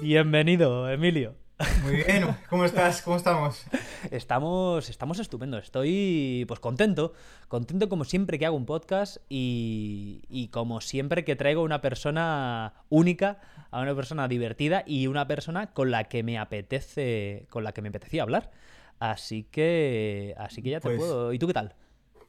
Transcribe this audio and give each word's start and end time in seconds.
Bienvenido, 0.00 0.88
Emilio. 0.88 1.34
Muy 1.82 1.96
bien, 1.96 2.26
¿cómo 2.50 2.66
estás? 2.66 3.00
¿Cómo 3.00 3.16
estamos? 3.16 3.64
Estamos, 4.10 4.90
estamos 4.90 5.18
estupendos. 5.18 5.64
Estoy 5.64 6.44
pues 6.46 6.60
contento. 6.60 7.14
Contento 7.48 7.88
como 7.88 8.04
siempre 8.04 8.38
que 8.38 8.44
hago 8.44 8.56
un 8.56 8.66
podcast 8.66 9.16
y, 9.30 10.22
y 10.28 10.48
como 10.48 10.82
siempre 10.82 11.24
que 11.24 11.34
traigo 11.34 11.62
una 11.62 11.80
persona 11.80 12.74
única, 12.90 13.40
a 13.70 13.80
una 13.80 13.94
persona 13.94 14.28
divertida 14.28 14.84
y 14.86 15.06
una 15.06 15.26
persona 15.26 15.72
con 15.72 15.90
la 15.90 16.04
que 16.04 16.22
me 16.22 16.38
apetece, 16.38 17.46
con 17.48 17.64
la 17.64 17.72
que 17.72 17.80
me 17.80 17.88
apetecía 17.88 18.22
hablar. 18.22 18.50
Así 18.98 19.44
que, 19.44 20.34
así 20.36 20.62
que 20.62 20.70
ya 20.70 20.80
te 20.80 20.88
Pues- 20.88 20.98
puedo. 20.98 21.32
¿Y 21.32 21.38
tú 21.38 21.46
qué 21.46 21.54
tal? 21.54 21.74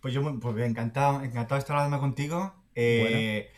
Pues 0.02 0.14
yo 0.14 0.22
pues 0.40 0.58
encantado, 0.66 1.22
encantado 1.24 1.56
de 1.56 1.60
estar 1.60 1.76
hablando 1.76 2.00
contigo. 2.00 2.54
eh, 2.76 3.50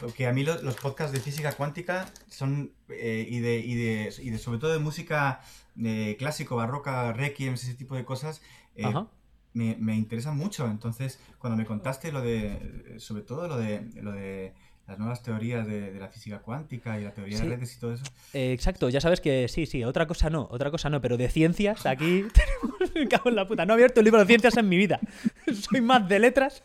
Porque 0.00 0.26
a 0.26 0.32
mí 0.32 0.44
los, 0.44 0.62
los 0.62 0.76
podcasts 0.76 1.12
de 1.12 1.20
física 1.20 1.52
cuántica 1.52 2.06
son, 2.28 2.70
eh, 2.88 3.26
y, 3.28 3.40
de, 3.40 3.58
y, 3.58 3.74
de, 3.74 4.14
y 4.22 4.30
de 4.30 4.38
sobre 4.38 4.58
todo 4.58 4.72
de 4.72 4.78
música 4.78 5.40
eh, 5.82 6.14
clásico, 6.18 6.56
barroca, 6.56 7.12
requiem, 7.12 7.54
ese 7.54 7.74
tipo 7.74 7.96
de 7.96 8.04
cosas, 8.04 8.42
eh, 8.76 8.84
Ajá. 8.84 9.08
me, 9.54 9.76
me 9.80 9.96
interesan 9.96 10.36
mucho. 10.36 10.66
Entonces, 10.66 11.18
cuando 11.38 11.56
me 11.56 11.64
contaste 11.66 12.12
lo 12.12 12.20
de, 12.20 12.94
sobre 12.98 13.22
todo 13.22 13.48
lo 13.48 13.56
de, 13.56 13.80
lo 14.00 14.12
de 14.12 14.52
las 14.86 14.98
nuevas 14.98 15.22
teorías 15.22 15.66
de, 15.66 15.92
de 15.92 15.98
la 16.00 16.08
física 16.08 16.40
cuántica 16.40 16.98
y 17.00 17.04
la 17.04 17.12
teoría 17.12 17.38
Sí. 17.38 17.44
de 17.46 17.56
redes 17.56 17.76
y 17.76 17.80
todo 17.80 17.94
eso, 17.94 18.04
Eh, 18.34 18.52
exacto, 18.52 18.88
ya 18.88 19.00
sabes 19.00 19.20
que 19.20 19.46
sí, 19.48 19.64
sí, 19.66 19.84
otra 19.84 20.06
cosa 20.06 20.28
no, 20.28 20.48
otra 20.50 20.70
cosa 20.70 20.90
no, 20.90 21.00
pero 21.00 21.16
de 21.16 21.28
ciencias 21.28 21.86
aquí 21.86 22.24
tenemos, 22.34 22.92
me 22.94 23.08
cago 23.08 23.30
en 23.30 23.36
la 23.36 23.46
puta, 23.46 23.64
no 23.64 23.72
he 23.72 23.74
abierto 23.74 24.00
un 24.00 24.04
libro 24.04 24.20
de 24.20 24.26
ciencias 24.26 24.56
en 24.56 24.68
mi 24.68 24.76
vida. 24.76 25.00
Soy 25.70 25.80
más 25.80 26.08
de 26.08 26.18
letras. 26.18 26.62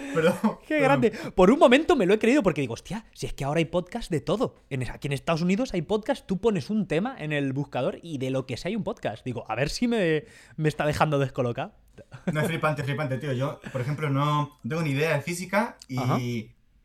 pero, 0.14 0.60
Qué 0.66 0.80
grande. 0.80 1.10
Por 1.34 1.50
un 1.50 1.58
momento 1.58 1.96
me 1.96 2.06
lo 2.06 2.14
he 2.14 2.18
creído 2.18 2.42
porque 2.42 2.60
digo, 2.60 2.74
hostia, 2.74 3.04
si 3.12 3.26
es 3.26 3.34
que 3.34 3.44
ahora 3.44 3.58
hay 3.58 3.64
podcast 3.66 4.10
de 4.10 4.20
todo. 4.20 4.56
En, 4.70 4.88
aquí 4.90 5.06
en 5.08 5.12
Estados 5.12 5.42
Unidos 5.42 5.74
hay 5.74 5.82
podcast, 5.82 6.26
tú 6.26 6.38
pones 6.38 6.70
un 6.70 6.86
tema 6.86 7.16
en 7.18 7.32
el 7.32 7.52
buscador 7.52 7.98
y 8.02 8.18
de 8.18 8.30
lo 8.30 8.46
que 8.46 8.56
sea 8.56 8.68
hay 8.70 8.76
un 8.76 8.84
podcast. 8.84 9.24
Digo, 9.24 9.44
a 9.48 9.54
ver 9.54 9.68
si 9.70 9.88
me, 9.88 10.24
me 10.56 10.68
está 10.68 10.86
dejando 10.86 11.18
descolocado. 11.18 11.72
No 12.32 12.40
es 12.40 12.46
flipante, 12.46 12.82
flipante, 12.84 13.18
tío. 13.18 13.32
Yo, 13.32 13.60
por 13.70 13.80
ejemplo, 13.80 14.08
no 14.10 14.58
tengo 14.66 14.82
ni 14.82 14.90
idea 14.90 15.14
de 15.14 15.20
física 15.22 15.76
y. 15.88 15.98
Ajá. 15.98 16.18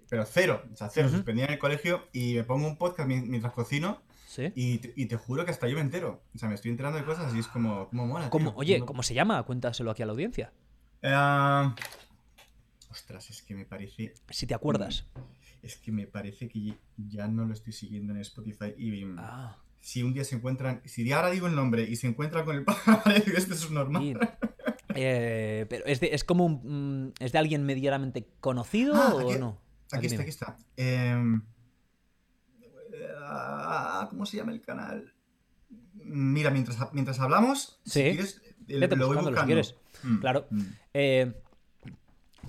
Pero 0.10 0.24
cero, 0.26 0.64
o 0.74 0.76
sea, 0.78 0.90
cero. 0.90 1.08
Ujú. 1.08 1.18
Suspendía 1.18 1.46
en 1.46 1.52
el 1.52 1.60
colegio 1.60 2.08
y 2.14 2.36
me 2.36 2.44
pongo 2.46 2.66
un 2.66 2.78
podcast 2.78 3.10
mi- 3.10 3.20
mientras 3.20 3.52
cocino 3.52 4.02
¿Sí? 4.26 4.54
y, 4.56 4.78
te- 4.78 4.94
y 4.96 5.06
te 5.08 5.18
juro 5.18 5.44
que 5.44 5.52
hasta 5.52 5.68
yo 5.68 5.76
me 5.76 5.82
entero. 5.82 6.22
O 6.34 6.38
sea, 6.38 6.48
me 6.48 6.56
estoy 6.56 6.72
enterando 6.72 6.98
de 6.98 7.04
cosas 7.04 7.36
y 7.36 7.40
es 7.40 7.48
como, 7.48 7.90
como 7.90 8.08
mola. 8.08 8.30
¿Cómo- 8.30 8.52
tío. 8.52 8.58
oye, 8.60 8.80
¿cómo 8.86 9.04
se 9.04 9.14
llama? 9.14 9.44
Cuéntaselo 9.44 9.92
aquí 9.92 10.04
a 10.04 10.06
la 10.06 10.14
audiencia. 10.14 10.54
Ah, 11.04 11.76
ostras, 12.98 13.30
es 13.30 13.42
que 13.44 13.56
me 13.56 13.66
parece. 13.66 14.14
Si 14.30 14.46
te 14.48 14.54
acuerdas. 14.54 15.06
Es 15.62 15.78
que 15.78 15.92
me 15.92 16.08
parece 16.08 16.48
que 16.50 16.74
ya 16.98 17.28
no 17.28 17.46
lo 17.46 17.54
estoy 17.54 17.74
siguiendo 17.74 18.14
en 18.14 18.20
Spotify 18.22 18.74
y. 18.78 19.04
Ah, 19.18 19.58
Si 19.82 20.04
un 20.04 20.14
día 20.14 20.24
se 20.24 20.36
encuentran. 20.36 20.82
Si 20.86 21.10
ahora 21.12 21.30
digo 21.32 21.48
el 21.48 21.56
nombre 21.56 21.84
y 21.84 21.96
se 21.96 22.08
encuentran 22.08 22.44
con 22.46 22.56
el 22.58 22.66
que 22.66 23.32
esto 23.38 23.54
es 23.54 23.70
normal. 23.72 24.20
eh, 24.96 25.66
pero 25.70 25.86
es 25.86 26.00
de, 26.00 26.14
es 26.14 26.24
como 26.24 26.46
un, 26.46 27.06
mm, 27.10 27.14
¿Es 27.20 27.32
de 27.32 27.38
alguien 27.38 27.64
medianamente 27.64 28.28
conocido 28.40 28.96
Ah, 28.96 29.14
o 29.16 29.30
aquí- 29.32 29.40
no? 29.40 29.60
Aquí 29.92 30.08
está, 30.08 30.22
aquí 30.22 30.30
está. 30.32 30.58
Em, 30.76 31.42
ah, 33.24 34.08
¿Cómo 34.10 34.26
se 34.26 34.38
llama 34.38 34.52
el 34.52 34.62
canal? 34.62 35.14
Mira, 35.94 36.52
mientras, 36.52 36.78
mientras 36.94 37.20
hablamos, 37.20 37.80
si 37.86 37.92
Sí. 37.92 38.02
quieres, 38.04 38.42
el- 38.68 38.80
Vete 38.82 38.96
lo 38.96 39.08
voy 39.08 39.16
buscándolo 39.18 39.24
si 39.24 39.30
buscando. 39.32 39.46
quieres. 39.48 39.76
Mm, 40.04 40.18
Claro. 40.20 40.48
mm. 40.50 40.62
Eh, 40.94 41.34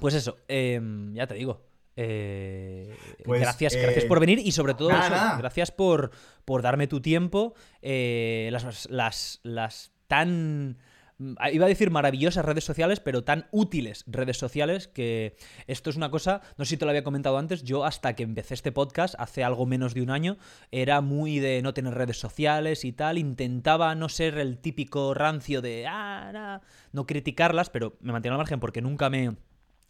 pues 0.00 0.14
eso, 0.14 0.36
eh, 0.48 0.80
ya 1.12 1.26
te 1.26 1.34
digo. 1.34 1.66
eh, 1.96 2.94
Pues, 3.24 3.40
gracias, 3.40 3.74
eh, 3.74 3.82
gracias 3.82 4.04
por 4.04 4.20
venir 4.20 4.38
y 4.38 4.52
sobre 4.52 4.74
todo 4.74 4.90
nada, 4.90 5.02
eso, 5.06 5.10
nada. 5.14 5.36
gracias 5.38 5.70
por, 5.72 6.10
por 6.44 6.62
darme 6.62 6.86
tu 6.86 7.00
tiempo. 7.00 7.54
eh, 7.82 8.48
las, 8.52 8.88
las, 8.90 9.40
las 9.42 9.92
tan. 10.06 10.78
mm, 11.18 11.34
Iba 11.52 11.66
a 11.66 11.68
decir 11.68 11.90
maravillosas 11.90 12.44
redes 12.44 12.62
sociales, 12.62 13.00
pero 13.00 13.24
tan 13.24 13.48
útiles 13.50 14.04
redes 14.06 14.36
sociales 14.38 14.86
que 14.86 15.36
esto 15.66 15.90
es 15.90 15.96
una 15.96 16.10
cosa, 16.10 16.40
no 16.56 16.64
sé 16.64 16.70
si 16.70 16.76
te 16.76 16.84
lo 16.84 16.90
había 16.92 17.02
comentado 17.02 17.36
antes, 17.36 17.64
yo 17.64 17.84
hasta 17.84 18.14
que 18.14 18.22
empecé 18.22 18.54
este 18.54 18.70
podcast, 18.70 19.16
hace 19.18 19.42
algo 19.42 19.66
menos 19.66 19.92
de 19.94 20.02
un 20.02 20.10
año, 20.10 20.38
era 20.70 21.00
muy 21.00 21.40
de 21.40 21.60
no 21.62 21.74
tener 21.74 21.94
redes 21.94 22.18
sociales 22.20 22.84
y 22.84 22.92
tal, 22.92 23.18
intentaba 23.18 23.96
no 23.96 24.08
ser 24.08 24.38
el 24.38 24.58
típico 24.58 25.12
rancio 25.14 25.60
de, 25.60 25.86
ah, 25.88 26.30
nah", 26.32 26.58
no 26.92 27.06
criticarlas, 27.06 27.68
pero 27.70 27.96
me 28.00 28.12
mantenía 28.12 28.34
al 28.34 28.38
margen 28.38 28.60
porque 28.60 28.80
nunca 28.80 29.10
me... 29.10 29.34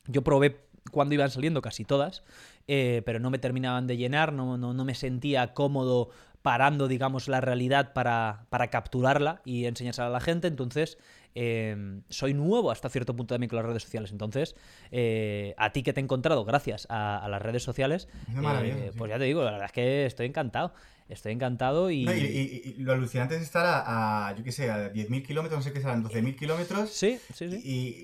Yo 0.08 0.22
probé 0.22 0.60
cuando 0.90 1.14
iban 1.14 1.30
saliendo 1.30 1.62
casi 1.62 1.84
todas, 1.84 2.24
eh, 2.66 3.02
pero 3.06 3.20
no 3.20 3.30
me 3.30 3.38
terminaban 3.38 3.86
de 3.86 3.96
llenar, 3.96 4.32
no, 4.32 4.58
no, 4.58 4.74
no 4.74 4.84
me 4.84 4.94
sentía 4.94 5.54
cómodo 5.54 6.10
parando, 6.42 6.88
digamos, 6.88 7.28
la 7.28 7.40
realidad 7.40 7.92
para, 7.92 8.46
para 8.48 8.68
capturarla 8.68 9.42
y 9.44 9.66
enseñársela 9.66 10.08
a 10.08 10.10
la 10.10 10.20
gente. 10.20 10.48
Entonces, 10.48 10.98
eh, 11.34 12.00
soy 12.08 12.34
nuevo 12.34 12.70
hasta 12.70 12.88
cierto 12.88 13.14
punto 13.14 13.34
también 13.34 13.48
con 13.50 13.56
las 13.58 13.66
redes 13.66 13.82
sociales. 13.82 14.12
Entonces, 14.12 14.56
eh, 14.90 15.54
a 15.58 15.72
ti 15.72 15.82
que 15.82 15.92
te 15.92 16.00
he 16.00 16.04
encontrado 16.04 16.44
gracias 16.44 16.86
a, 16.90 17.18
a 17.18 17.28
las 17.28 17.42
redes 17.42 17.62
sociales, 17.62 18.08
Es 18.28 18.34
eh, 18.78 18.88
sí. 18.92 18.98
pues 18.98 19.10
ya 19.10 19.18
te 19.18 19.24
digo, 19.24 19.42
la 19.44 19.52
verdad 19.52 19.66
es 19.66 19.72
que 19.72 20.06
estoy 20.06 20.26
encantado. 20.26 20.72
Estoy 21.08 21.32
encantado 21.32 21.90
y... 21.90 22.04
No, 22.04 22.12
y, 22.12 22.18
y- 22.18 22.74
y 22.78 22.82
lo 22.82 22.92
alucinante 22.92 23.34
es 23.36 23.42
estar 23.42 23.64
a, 23.64 24.28
a, 24.28 24.36
yo 24.36 24.44
qué 24.44 24.52
sé, 24.52 24.70
a 24.70 24.92
10.000 24.92 25.24
kilómetros, 25.26 25.58
no 25.58 25.62
sé 25.64 25.72
qué 25.72 25.80
serán, 25.80 26.04
12.000 26.04 26.36
kilómetros. 26.36 26.90
Sí, 26.90 27.18
sí, 27.34 27.50
sí. 27.50 27.60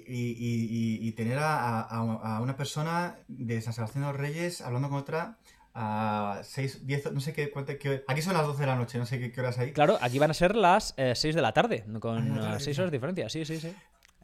Y, 0.09 1.13
tener 1.13 1.39
a, 1.39 1.81
a- 1.81 1.87
a 2.37 2.41
una 2.41 2.57
persona 2.57 3.17
de 3.29 3.61
San 3.61 3.73
Sebastián 3.75 4.05
de 4.05 4.11
los 4.13 4.19
Reyes 4.21 4.61
hablando 4.63 4.89
con 4.89 4.99
otra 4.99 5.37
a 5.75 6.41
6, 6.45 6.87
10, 6.87 7.13
no 7.13 7.21
sé 7.21 7.33
qué, 7.33 7.51
cuánto- 7.51 7.77
qué- 7.79 8.05
Aquí 8.09 8.23
son 8.23 8.33
las 8.35 8.47
12 8.47 8.61
de 8.61 8.67
la 8.67 8.77
noche, 8.77 8.97
no 8.99 9.07
sé 9.07 9.19
qué, 9.19 9.31
qué 9.33 9.41
horas 9.41 9.59
hay. 9.59 9.73
Claro, 9.73 9.99
aquí 10.01 10.19
van 10.19 10.31
a 10.31 10.35
ser 10.35 10.55
las 10.57 10.95
6 11.15 11.35
de 11.35 11.43
la 11.43 11.53
tarde, 11.53 11.85
con 12.01 12.19
Ah, 12.19 12.23
de 12.23 12.29
la 12.31 12.41
tarde, 12.43 12.61
6 12.61 12.77
sí. 12.77 12.81
horas 12.81 12.91
de 12.91 12.97
diferencia. 12.97 13.29
Sí, 13.29 13.45
sí, 13.45 13.59
sí. 13.61 13.75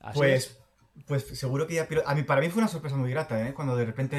Así 0.01 0.21
es. 0.25 0.59
Pues, 1.07 1.25
pues 1.25 1.39
seguro 1.39 1.67
que 1.67 1.75
ya. 1.75 1.87
Pero 1.89 2.03
a 2.07 2.15
mí, 2.15 2.23
para 2.23 2.41
mí 2.41 2.49
fue 2.49 2.63
una 2.63 2.69
sorpresa 2.69 2.97
muy 2.97 3.11
grata, 3.11 3.47
¿eh? 3.47 3.53
Cuando 3.53 3.77
de 3.77 3.85
repente 3.85 4.17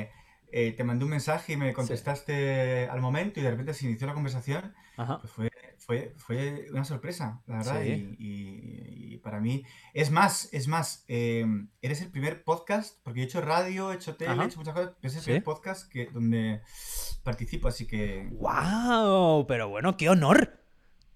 eh, 0.00 0.10
eh, 0.56 0.70
te 0.72 0.84
mandé 0.84 1.04
un 1.04 1.10
mensaje 1.10 1.54
y 1.54 1.56
me 1.56 1.72
contestaste 1.72 2.86
al 2.88 3.00
momento 3.00 3.40
y 3.40 3.42
de 3.42 3.50
repente 3.50 3.74
se 3.74 3.86
inició 3.86 4.06
la 4.06 4.14
conversación. 4.14 4.72
Pues 4.96 5.32
fue, 5.32 5.50
fue, 5.78 6.14
fue 6.16 6.66
una 6.70 6.84
sorpresa, 6.84 7.42
la 7.48 7.56
verdad. 7.56 7.82
Sí. 7.82 8.16
Y, 8.18 8.24
y- 8.28 9.14
y 9.14 9.18
para 9.18 9.40
mí. 9.40 9.64
Es 9.94 10.12
más, 10.12 10.48
es 10.52 10.68
más, 10.68 11.04
eh, 11.08 11.44
eres 11.82 12.00
el 12.02 12.10
primer 12.12 12.44
podcast, 12.44 13.00
porque 13.02 13.22
he 13.22 13.24
hecho 13.24 13.40
radio, 13.40 13.90
he 13.90 13.96
hecho 13.96 14.14
tele, 14.14 14.30
Ajá. 14.30 14.44
he 14.44 14.46
hecho 14.46 14.58
muchas 14.58 14.74
cosas, 14.74 14.92
pero 15.00 15.08
es 15.08 15.14
el 15.16 15.20
Sí. 15.20 15.24
primer 15.26 15.42
podcast 15.42 15.90
que, 15.90 16.06
donde 16.06 16.60
participo, 17.24 17.66
así 17.66 17.86
que. 17.88 18.28
¡Wow! 18.32 19.46
Pero 19.48 19.68
bueno, 19.68 19.96
qué 19.96 20.08
honor. 20.08 20.60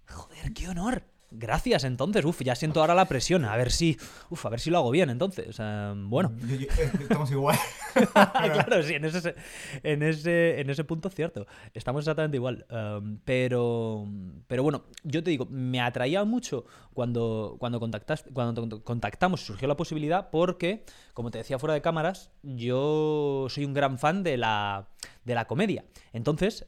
Joder, 0.09 0.53
qué 0.53 0.69
honor. 0.69 1.05
Gracias, 1.31 1.84
entonces. 1.84 2.25
Uf, 2.25 2.41
ya 2.43 2.55
siento 2.55 2.81
ahora 2.81 2.94
la 2.94 3.05
presión. 3.06 3.44
A 3.44 3.56
ver 3.56 3.71
si. 3.71 3.99
Uf, 4.31 4.47
a 4.47 4.49
ver 4.49 4.61
si 4.61 4.71
lo 4.71 4.78
hago 4.78 4.91
bien, 4.91 5.11
entonces. 5.11 5.56
Eh, 5.59 5.93
bueno. 5.94 6.33
eh, 6.50 6.69
estamos 7.00 7.31
igual. 7.31 7.59
claro, 8.12 8.83
sí, 8.83 8.94
en 8.94 9.05
ese, 9.05 9.34
en, 9.83 10.03
ese, 10.03 10.61
en 10.61 10.71
ese 10.71 10.84
punto 10.84 11.11
cierto. 11.11 11.47
Estamos 11.75 12.00
exactamente 12.00 12.38
igual. 12.38 12.67
Um, 12.71 13.19
pero, 13.25 14.06
pero 14.47 14.62
bueno, 14.62 14.84
yo 15.05 15.22
te 15.22 15.31
digo, 15.31 15.47
me 15.50 15.81
atraía 15.83 16.25
mucho 16.25 16.65
cuando, 16.94 17.56
cuando, 17.59 17.78
contactaste, 17.78 18.31
cuando 18.33 18.83
contactamos, 18.83 19.43
surgió 19.43 19.69
la 19.69 19.77
posibilidad, 19.77 20.31
porque, 20.31 20.84
como 21.12 21.31
te 21.31 21.38
decía 21.38 21.59
fuera 21.59 21.75
de 21.75 21.83
cámaras, 21.83 22.31
yo 22.43 23.47
soy 23.50 23.67
un 23.67 23.75
gran 23.75 23.99
fan 23.99 24.22
de 24.22 24.38
la, 24.38 24.88
de 25.25 25.34
la 25.34 25.47
comedia. 25.47 25.84
Entonces, 26.15 26.67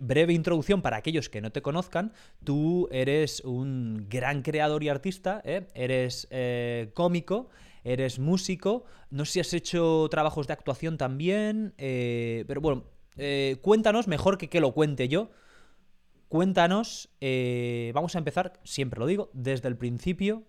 breve 0.00 0.32
introducción 0.32 0.82
para 0.82 0.96
aquellos 0.96 1.28
que 1.28 1.40
no 1.40 1.50
te 1.50 1.62
conozcan. 1.62 2.12
Tú 2.44 2.88
eres 2.90 3.40
un 3.40 4.06
gran 4.08 4.42
creador 4.42 4.82
y 4.82 4.88
artista, 4.88 5.40
¿eh? 5.44 5.68
eres 5.74 6.26
eh, 6.30 6.90
cómico, 6.94 7.48
eres 7.84 8.18
músico. 8.18 8.84
No 9.10 9.24
sé 9.24 9.32
si 9.32 9.40
has 9.40 9.54
hecho 9.54 10.08
trabajos 10.10 10.46
de 10.46 10.52
actuación 10.52 10.98
también, 10.98 11.74
eh, 11.78 12.44
pero 12.46 12.60
bueno, 12.60 12.84
cuéntanos, 13.62 14.06
mejor 14.08 14.38
que 14.38 14.48
que 14.48 14.60
lo 14.60 14.72
cuente 14.72 15.08
yo. 15.08 15.30
Cuéntanos, 16.28 17.10
vamos 17.94 18.14
a 18.14 18.18
empezar, 18.18 18.60
siempre 18.64 19.00
lo 19.00 19.06
digo, 19.06 19.30
desde 19.32 19.68
el 19.68 19.76
principio. 19.76 20.44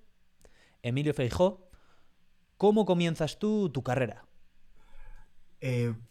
Emilio 0.84 1.14
Feijó, 1.14 1.70
¿cómo 2.58 2.86
comienzas 2.86 3.40
tú 3.40 3.70
tu 3.70 3.82
carrera? 3.82 4.26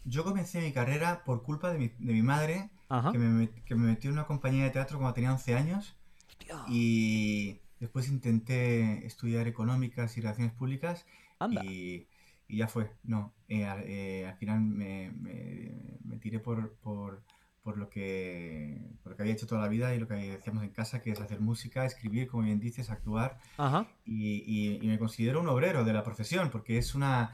Yo 0.03 0.23
comencé 0.23 0.61
mi 0.61 0.73
carrera 0.73 1.23
por 1.23 1.43
culpa 1.43 1.71
de 1.71 1.91
mi 1.97 2.21
madre, 2.21 2.71
Ajá. 2.89 3.11
que 3.11 3.17
me, 3.19 3.49
que 3.65 3.75
me 3.75 3.87
metió 3.87 4.09
en 4.09 4.15
una 4.17 4.25
compañía 4.25 4.63
de 4.65 4.71
teatro 4.71 4.97
cuando 4.97 5.13
tenía 5.13 5.31
11 5.31 5.55
años 5.55 5.95
Hostia, 6.27 6.57
y 6.67 7.59
después 7.79 8.09
intenté 8.09 9.05
estudiar 9.05 9.47
económicas 9.47 10.17
y 10.17 10.21
relaciones 10.21 10.53
públicas 10.53 11.05
anda. 11.39 11.63
y, 11.63 12.07
y 12.47 12.57
ya 12.57 12.67
fue. 12.67 12.91
No, 13.03 13.33
eh, 13.47 13.65
al, 13.65 13.83
eh, 13.85 14.27
al 14.27 14.35
final 14.37 14.61
me, 14.61 15.11
me- 15.11 15.97
me 16.03 16.17
tiré 16.17 16.39
por, 16.39 16.73
por, 16.77 17.21
por 17.61 17.77
lo 17.77 17.89
que, 17.89 18.81
por 19.03 19.11
lo 19.11 19.15
que 19.15 19.21
había 19.23 19.33
hecho 19.33 19.45
toda 19.47 19.61
la 19.61 19.67
vida 19.67 19.93
y 19.93 19.99
lo 19.99 20.07
que 20.07 20.33
hacíamos 20.33 20.63
en 20.63 20.71
casa, 20.71 21.01
que 21.01 21.11
es 21.11 21.21
hacer 21.21 21.39
música, 21.39 21.85
escribir, 21.85 22.27
como 22.27 22.43
bien 22.43 22.59
dices, 22.59 22.89
actuar. 22.89 23.37
Ajá. 23.57 23.87
Y, 24.05 24.43
y- 24.45 24.79
y 24.81 24.87
me 24.87 24.97
considero 24.99 25.39
un 25.41 25.47
obrero 25.49 25.83
de 25.83 25.93
la 25.93 26.03
profesión, 26.03 26.49
porque 26.49 26.77
es 26.79 26.95
una, 26.95 27.31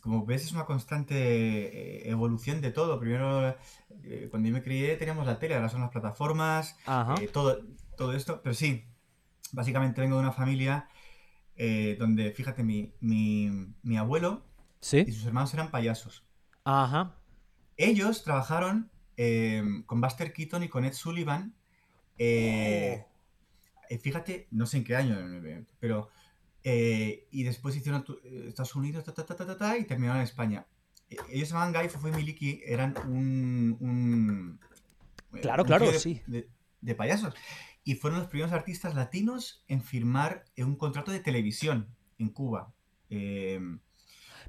como 0.00 0.24
ves, 0.26 0.44
es 0.44 0.52
una 0.52 0.64
constante 0.66 1.14
eh, 2.06 2.10
evolución 2.10 2.60
de 2.60 2.70
todo. 2.72 2.98
Primero, 3.00 3.56
eh, 4.04 4.28
cuando 4.30 4.48
yo 4.48 4.54
me 4.54 4.62
crié, 4.62 4.96
teníamos 4.96 5.26
la 5.26 5.38
tele, 5.38 5.54
ahora 5.54 5.68
son 5.68 5.80
las 5.82 5.90
plataformas, 5.90 6.76
eh, 7.20 7.28
todo, 7.32 7.60
todo 7.96 8.12
esto. 8.14 8.40
Pero 8.42 8.54
sí, 8.54 8.84
básicamente 9.52 10.00
vengo 10.00 10.16
de 10.16 10.22
una 10.22 10.32
familia 10.32 10.88
eh, 11.56 11.96
donde, 11.98 12.32
fíjate, 12.32 12.62
mi, 12.62 12.94
mi, 13.00 13.50
mi 13.82 13.96
abuelo 13.98 14.42
y 14.80 14.86
Sí. 14.86 15.12
sus 15.12 15.26
hermanos 15.26 15.52
eran 15.54 15.70
payasos. 15.70 16.24
Ajá. 16.64 17.14
Ellos 17.76 18.24
trabajaron 18.24 18.90
con 19.86 20.00
Buster 20.00 20.32
Keaton 20.32 20.62
y 20.62 20.68
con 20.68 20.84
Ed 20.84 20.94
Sullivan. 20.94 21.54
eh, 22.18 23.04
fíjate, 24.02 24.46
no 24.50 24.66
sé 24.66 24.78
en 24.78 24.84
qué 24.84 24.96
año, 24.96 25.16
pero. 25.78 26.10
Eh, 26.64 27.26
y 27.30 27.42
después 27.44 27.76
hicieron 27.76 28.04
eh, 28.24 28.46
Estados 28.48 28.74
Unidos 28.74 29.04
ta, 29.04 29.12
ta, 29.14 29.56
ta, 29.56 29.78
y 29.78 29.84
terminaron 29.84 30.18
en 30.18 30.24
España. 30.24 30.66
Eh, 31.08 31.16
ellos 31.30 31.48
se 31.48 31.54
llamaban 31.54 31.72
Guy 31.72 31.88
Fofo 31.88 32.08
y 32.08 32.12
Miliki, 32.12 32.60
eran 32.64 32.94
un. 33.06 33.76
un 33.80 34.60
eh, 35.34 35.40
Claro, 35.40 35.62
un 35.62 35.66
claro, 35.66 35.90
de, 35.90 35.98
sí. 35.98 36.22
de- 36.26 36.48
de 36.80 36.94
payasos. 36.94 37.34
Y 37.84 37.94
fueron 37.94 38.20
los 38.20 38.28
primeros 38.28 38.52
artistas 38.52 38.94
latinos 38.94 39.64
en 39.68 39.82
firmar 39.82 40.44
un 40.58 40.76
contrato 40.76 41.10
de 41.12 41.20
televisión 41.20 41.88
en 42.18 42.28
Cuba. 42.28 42.72
Eh, 43.10 43.60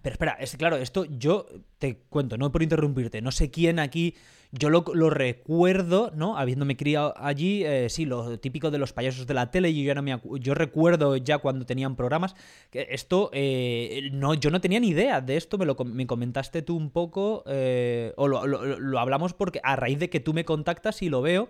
Pero 0.01 0.13
espera, 0.13 0.31
es 0.39 0.55
claro, 0.57 0.77
esto 0.77 1.05
yo 1.05 1.45
te 1.77 1.97
cuento, 2.09 2.37
no 2.37 2.51
por 2.51 2.63
interrumpirte, 2.63 3.21
no 3.21 3.31
sé 3.31 3.51
quién 3.51 3.77
aquí, 3.79 4.15
yo 4.51 4.69
lo, 4.69 4.83
lo 4.93 5.09
recuerdo, 5.09 6.11
¿no? 6.15 6.37
Habiéndome 6.37 6.75
criado 6.75 7.13
allí, 7.17 7.63
eh, 7.63 7.87
sí, 7.89 8.05
lo 8.05 8.39
típico 8.39 8.71
de 8.71 8.79
los 8.79 8.93
payasos 8.93 9.27
de 9.27 9.33
la 9.33 9.51
tele, 9.51 9.73
yo 9.73 9.83
ya 9.83 9.93
no 9.95 10.01
me 10.01 10.19
yo 10.39 10.55
recuerdo 10.55 11.15
ya 11.17 11.37
cuando 11.37 11.65
tenían 11.65 11.95
programas, 11.95 12.35
que 12.71 12.87
esto, 12.89 13.29
eh, 13.33 14.09
no, 14.11 14.33
yo 14.33 14.49
no 14.49 14.59
tenía 14.59 14.79
ni 14.79 14.89
idea 14.89 15.21
de 15.21 15.37
esto, 15.37 15.57
me 15.57 15.65
lo 15.65 15.75
me 15.85 16.07
comentaste 16.07 16.63
tú 16.63 16.75
un 16.75 16.89
poco, 16.89 17.43
eh, 17.47 18.13
o 18.17 18.27
lo, 18.27 18.47
lo- 18.47 18.79
lo 18.79 18.99
hablamos 18.99 19.33
porque 19.33 19.61
a 19.63 19.75
raíz 19.75 19.99
de 19.99 20.09
que 20.09 20.19
tú 20.19 20.33
me 20.33 20.45
contactas 20.45 21.01
y 21.03 21.09
lo 21.09 21.21
veo, 21.21 21.49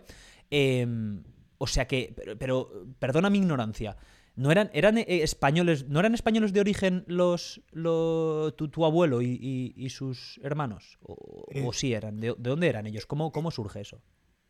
em, 0.49 1.23
o 1.57 1.67
sea 1.67 1.87
que, 1.87 2.13
pero, 2.39 2.69
perdona 2.99 3.29
mi 3.29 3.37
ignorancia. 3.39 3.95
¿No 4.35 4.49
eran, 4.51 4.69
eran 4.73 4.97
eh, 4.97 5.05
españoles, 5.07 5.87
¿no 5.89 5.99
eran 5.99 6.13
españoles 6.13 6.53
de 6.53 6.61
origen 6.61 7.03
los, 7.07 7.61
lo- 7.71 8.53
tu, 8.53 8.69
tu 8.69 8.85
abuelo 8.85 9.21
y, 9.21 9.37
y- 9.41 9.73
y 9.75 9.89
sus 9.89 10.39
hermanos? 10.43 10.97
¿O, 11.01 11.45
Eh. 11.51 11.63
o 11.67 11.73
sí 11.73 11.93
eran? 11.93 12.19
¿De, 12.19 12.27
de 12.37 12.49
dónde 12.49 12.67
eran 12.69 12.87
ellos? 12.87 13.05
¿Cómo, 13.05 13.31
cómo 13.31 13.51
surge 13.51 13.81
eso? 13.81 14.01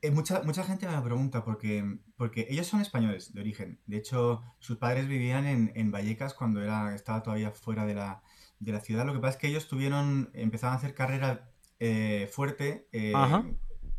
Eh, 0.04 0.12
mucha, 0.12 0.42
mucha 0.44 0.63
gente 0.63 0.88
me 0.88 0.94
lo 0.95 1.04
pregunta 1.04 1.44
porque, 1.44 1.83
porque 2.16 2.48
ellos 2.50 2.68
son 2.68 2.81
españoles 2.81 3.33
de 3.33 3.42
origen. 3.42 3.80
De 3.86 3.98
hecho, 3.98 4.42
sus 4.60 4.78
padres 4.78 5.07
vivían 5.07 5.45
en, 5.45 5.72
en 5.75 5.92
Vallecas 5.92 6.34
cuando 6.34 6.62
era, 6.62 6.95
estaba 6.95 7.22
todavía 7.24 7.51
fuera 7.51 7.86
de 7.86 7.95
la, 7.95 8.22
de 8.60 8.72
la 8.72 8.80
ciudad. 8.81 9.06
Lo 9.06 9.13
que 9.13 9.19
pasa 9.19 9.31
es 9.34 9.38
que 9.38 9.48
ellos 9.48 9.68
tuvieron, 9.68 10.30
empezaron 10.34 10.74
a 10.74 10.77
hacer 10.77 10.94
carrera 10.95 11.51
eh, 11.80 12.27
fuerte 12.31 12.88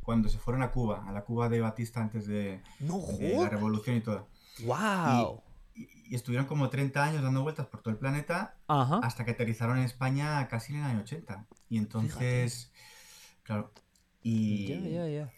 cuando 0.02 0.28
se 0.28 0.38
fueron 0.38 0.62
a 0.62 0.70
Cuba, 0.72 1.04
a 1.08 1.12
la 1.12 1.22
Cuba 1.24 1.48
de 1.48 1.60
Batista 1.60 2.00
antes 2.00 2.26
de, 2.26 2.60
¡No 2.80 3.00
de 3.18 3.36
la 3.36 3.48
revolución 3.48 3.96
y 3.96 4.00
todo. 4.00 4.28
¡Wow! 4.64 4.76
Y, 5.40 5.51
y 6.12 6.14
estuvieron 6.14 6.46
como 6.46 6.68
30 6.68 7.02
años 7.02 7.22
dando 7.22 7.40
vueltas 7.42 7.68
por 7.68 7.80
todo 7.80 7.90
el 7.90 7.98
planeta 7.98 8.58
Ajá. 8.68 9.00
hasta 9.02 9.24
que 9.24 9.30
aterizaron 9.30 9.78
en 9.78 9.84
España 9.84 10.46
casi 10.46 10.74
en 10.74 10.80
el 10.80 10.84
año 10.84 11.00
80. 11.00 11.46
Y 11.70 11.78
entonces, 11.78 12.70
claro. 13.42 13.72
Y, 14.22 14.66
Ya, 14.66 14.80
ya, 14.80 15.08
ya. 15.08 15.32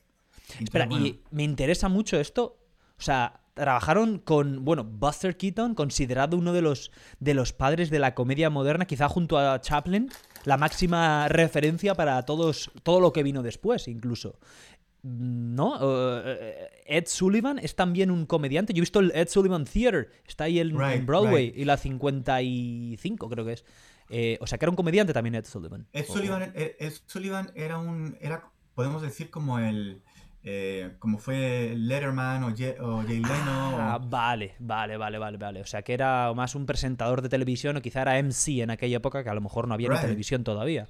y 0.59 0.65
Espera, 0.65 0.87
bueno, 0.87 1.07
y 1.07 1.23
me 1.31 1.45
interesa 1.45 1.89
mucho 1.89 2.19
esto. 2.19 2.59
O 2.99 3.03
sea, 3.03 3.41
trabajaron 3.55 4.19
con, 4.19 4.65
bueno, 4.65 4.83
Buster 4.83 5.37
Keaton, 5.37 5.77
considerado 5.77 6.37
uno 6.37 6.53
de 6.53 6.63
los, 6.63 6.91
de 7.21 7.35
los 7.35 7.53
padres 7.53 7.89
de 7.89 8.01
la 8.01 8.17
comedia 8.17 8.51
moderna, 8.51 8.85
quizá 8.85 9.09
junto 9.09 9.39
a 9.39 9.61
Chaplin, 9.61 10.11
la 10.45 10.57
máxima 10.57 11.29
referencia 11.29 11.95
para 11.95 12.21
todos, 12.25 12.73
todo 12.83 12.99
lo 12.99 13.13
que 13.13 13.23
vino 13.23 13.45
después, 13.45 13.87
incluso. 13.87 14.41
¿No? 15.07 15.79
Eh, 16.25 16.71
Ed 16.87 17.05
Sullivan 17.07 17.59
es 17.59 17.77
también 17.77 18.11
un 18.11 18.25
comediante. 18.25 18.73
Yo 18.73 18.79
he 18.79 18.81
visto 18.81 19.01
el 19.01 19.13
Ed 19.15 19.29
Sullivan 19.29 19.65
Theater, 19.67 20.11
está 20.27 20.45
ahí 20.45 20.59
en, 20.61 20.71
en 20.71 20.79
Right, 20.79 21.05
Broadway, 21.07 21.47
right. 21.51 21.59
y 21.59 21.65
la 21.67 21.77
55 21.77 23.29
creo 23.29 23.45
que 23.45 23.53
es. 23.53 23.65
Eh, 24.11 24.39
o 24.41 24.47
sea, 24.47 24.59
que 24.59 24.65
era 24.65 24.71
un 24.71 24.77
comediante 24.77 25.13
también 25.13 25.35
Ed 25.35 25.45
Sullivan. 25.45 25.87
Ed 25.93 26.07
Sullivan, 26.07 26.43
Ed- 26.55 26.73
Ed 26.79 26.93
Sullivan 27.07 27.51
era 27.55 27.79
un, 27.79 28.17
era, 28.21 28.51
podemos 28.75 29.03
decir 29.03 29.31
como 29.31 29.59
el, 29.59 30.03
eh, 30.43 30.93
como 30.99 31.19
fue 31.19 31.75
Letterman 31.77 32.45
o, 32.45 32.55
Jay, 32.57 32.75
o 32.81 32.99
Jay 33.03 33.17
Leno. 33.21 33.25
Ah, 33.79 33.99
o- 34.03 34.09
vale, 34.09 34.55
vale, 34.59 34.97
vale, 34.97 35.19
vale, 35.19 35.37
vale. 35.39 35.61
O 35.61 35.67
sea, 35.67 35.83
que 35.83 35.95
era 35.95 36.33
más 36.35 36.55
un 36.55 36.67
presentador 36.67 37.23
de 37.23 37.29
televisión 37.29 37.77
o 37.77 37.83
quizá 37.83 38.03
era 38.03 38.19
MC 38.19 38.63
en 38.63 38.71
aquella 38.71 38.97
época 38.99 39.23
que 39.25 39.31
a 39.31 39.35
lo 39.35 39.41
mejor 39.41 39.69
no 39.69 39.75
había 39.75 39.89
ni 39.89 39.95
Right. 39.95 40.03
televisión 40.05 40.45
todavía. 40.45 40.87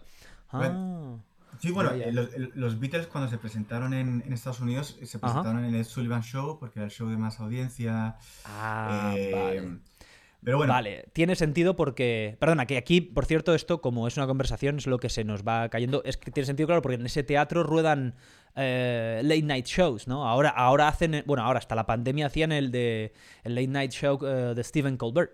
Ah, 0.51 1.17
sí, 1.59 1.71
bueno, 1.71 1.93
eh, 1.93 2.13
Los, 2.55 2.79
Beatles 2.79 3.07
cuando 3.07 3.31
se 3.31 3.39
presentaron 3.39 3.95
en, 3.95 4.23
en 4.27 4.33
Estados 4.33 4.61
Unidos 4.61 4.97
eh, 5.01 5.07
se 5.07 5.19
presentaron 5.19 5.65
en 5.65 5.75
el 5.75 5.81
Ed 5.81 5.85
Sullivan 5.85 6.23
Show 6.23 6.59
porque 6.59 6.79
era 6.79 6.87
el 6.87 6.91
show 6.91 7.09
de 7.09 7.17
más 7.17 7.41
audiencia. 7.41 8.17
ah, 8.45 9.15
eh, 9.17 9.33
vale. 9.35 9.79
Pero 10.43 10.59
bueno, 10.59 10.75
Vale, 10.75 11.07
tiene 11.15 11.37
sentido 11.37 11.75
porque. 11.75 12.37
Perdona, 12.39 12.67
que 12.67 12.77
aquí, 12.77 13.01
por 13.01 13.25
cierto, 13.25 13.55
esto, 13.55 13.81
como 13.81 14.07
es 14.07 14.19
una 14.19 14.27
conversación, 14.27 14.77
es 14.77 14.87
lo 14.87 14.99
que 14.99 15.09
se 15.09 15.25
nos 15.25 15.43
va 15.43 15.71
cayendo. 15.71 16.03
Es 16.05 16.19
que 16.19 16.31
tiene 16.31 16.47
sentido, 16.47 16.67
claro, 16.67 16.83
porque 16.83 16.97
en 16.97 17.07
ese 17.07 17.23
teatro 17.23 17.63
ruedan 17.63 18.15
eh, 18.55 19.23
late 19.25 19.43
night 19.43 19.65
shows, 19.65 20.07
¿no? 20.07 20.29
Ahora, 20.29 20.51
ahora 20.51 20.89
hacen. 20.89 21.23
Bueno, 21.25 21.45
ahora 21.45 21.61
hasta 21.61 21.75
la 21.75 21.87
pandemia 21.87 22.27
hacían 22.27 22.53
el 22.53 22.71
de 22.71 23.15
el 23.43 23.55
late 23.55 23.69
night 23.69 23.93
show 23.93 24.19
de 24.19 24.63
Stephen 24.63 24.99
Colbert, 24.99 25.33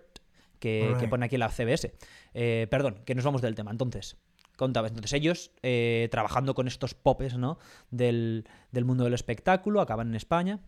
que, 0.61 1.07
pone 1.09 1.25
aquí 1.25 1.37
la 1.37 1.49
CBS. 1.49 1.93
Eh, 2.33 2.67
perdón, 2.69 3.01
que 3.05 3.15
nos 3.15 3.25
vamos 3.25 3.41
del 3.41 3.55
tema. 3.55 3.71
Entonces, 3.71 4.15
contaba. 4.61 4.87
Entonces, 4.87 5.11
ellos 5.13 5.51
eh, 5.63 6.07
trabajando 6.11 6.53
con 6.55 6.67
estos 6.67 6.93
popes, 6.93 7.35
¿no? 7.37 7.57
Del, 7.89 8.47
del 8.71 8.85
mundo 8.85 9.03
del 9.03 9.13
espectáculo, 9.13 9.81
acaban 9.81 10.07
en 10.09 10.15
España. 10.15 10.59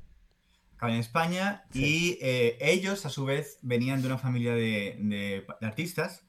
acaban 0.75 0.95
en 0.95 1.00
España 1.01 1.63
y 1.74 2.18
eh, 2.22 2.57
ellos 2.60 3.06
a 3.06 3.10
su 3.10 3.24
vez 3.24 3.57
venían 3.62 4.01
de 4.01 4.07
una 4.07 4.18
familia 4.18 4.54
de, 4.54 4.98
de- 5.00 5.45
de 5.62 5.68
artistas. 5.68 6.25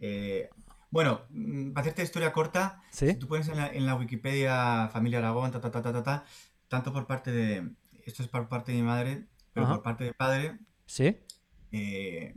Eh, 0.00 0.48
bueno, 0.90 1.22
mm, 1.30 1.72
para 1.72 1.82
hacerte 1.82 2.02
historia 2.02 2.32
corta, 2.32 2.80
¿Sí? 2.90 3.08
Si 3.08 3.16
tú 3.16 3.26
pones 3.28 3.48
en 3.48 3.56
la, 3.56 3.66
en 3.78 3.84
la 3.84 3.94
Wikipedia 3.96 4.88
familia 4.90 5.18
Aragón, 5.18 5.50
ta, 5.52 5.60
ta, 5.60 5.70
ta, 5.70 5.82
ta, 5.82 5.92
ta, 5.92 6.02
ta, 6.02 6.24
tanto 6.68 6.92
por 6.92 7.06
parte 7.06 7.30
de, 7.32 7.70
esto 8.06 8.22
es 8.22 8.28
por 8.28 8.48
parte 8.48 8.72
de 8.72 8.78
mi 8.78 8.84
madre, 8.84 9.26
pero 9.52 9.66
Ajá. 9.66 9.74
por 9.74 9.82
parte 9.82 10.04
de 10.04 10.14
padre, 10.14 10.58
¿Sí? 10.86 11.18
eh, 11.72 12.34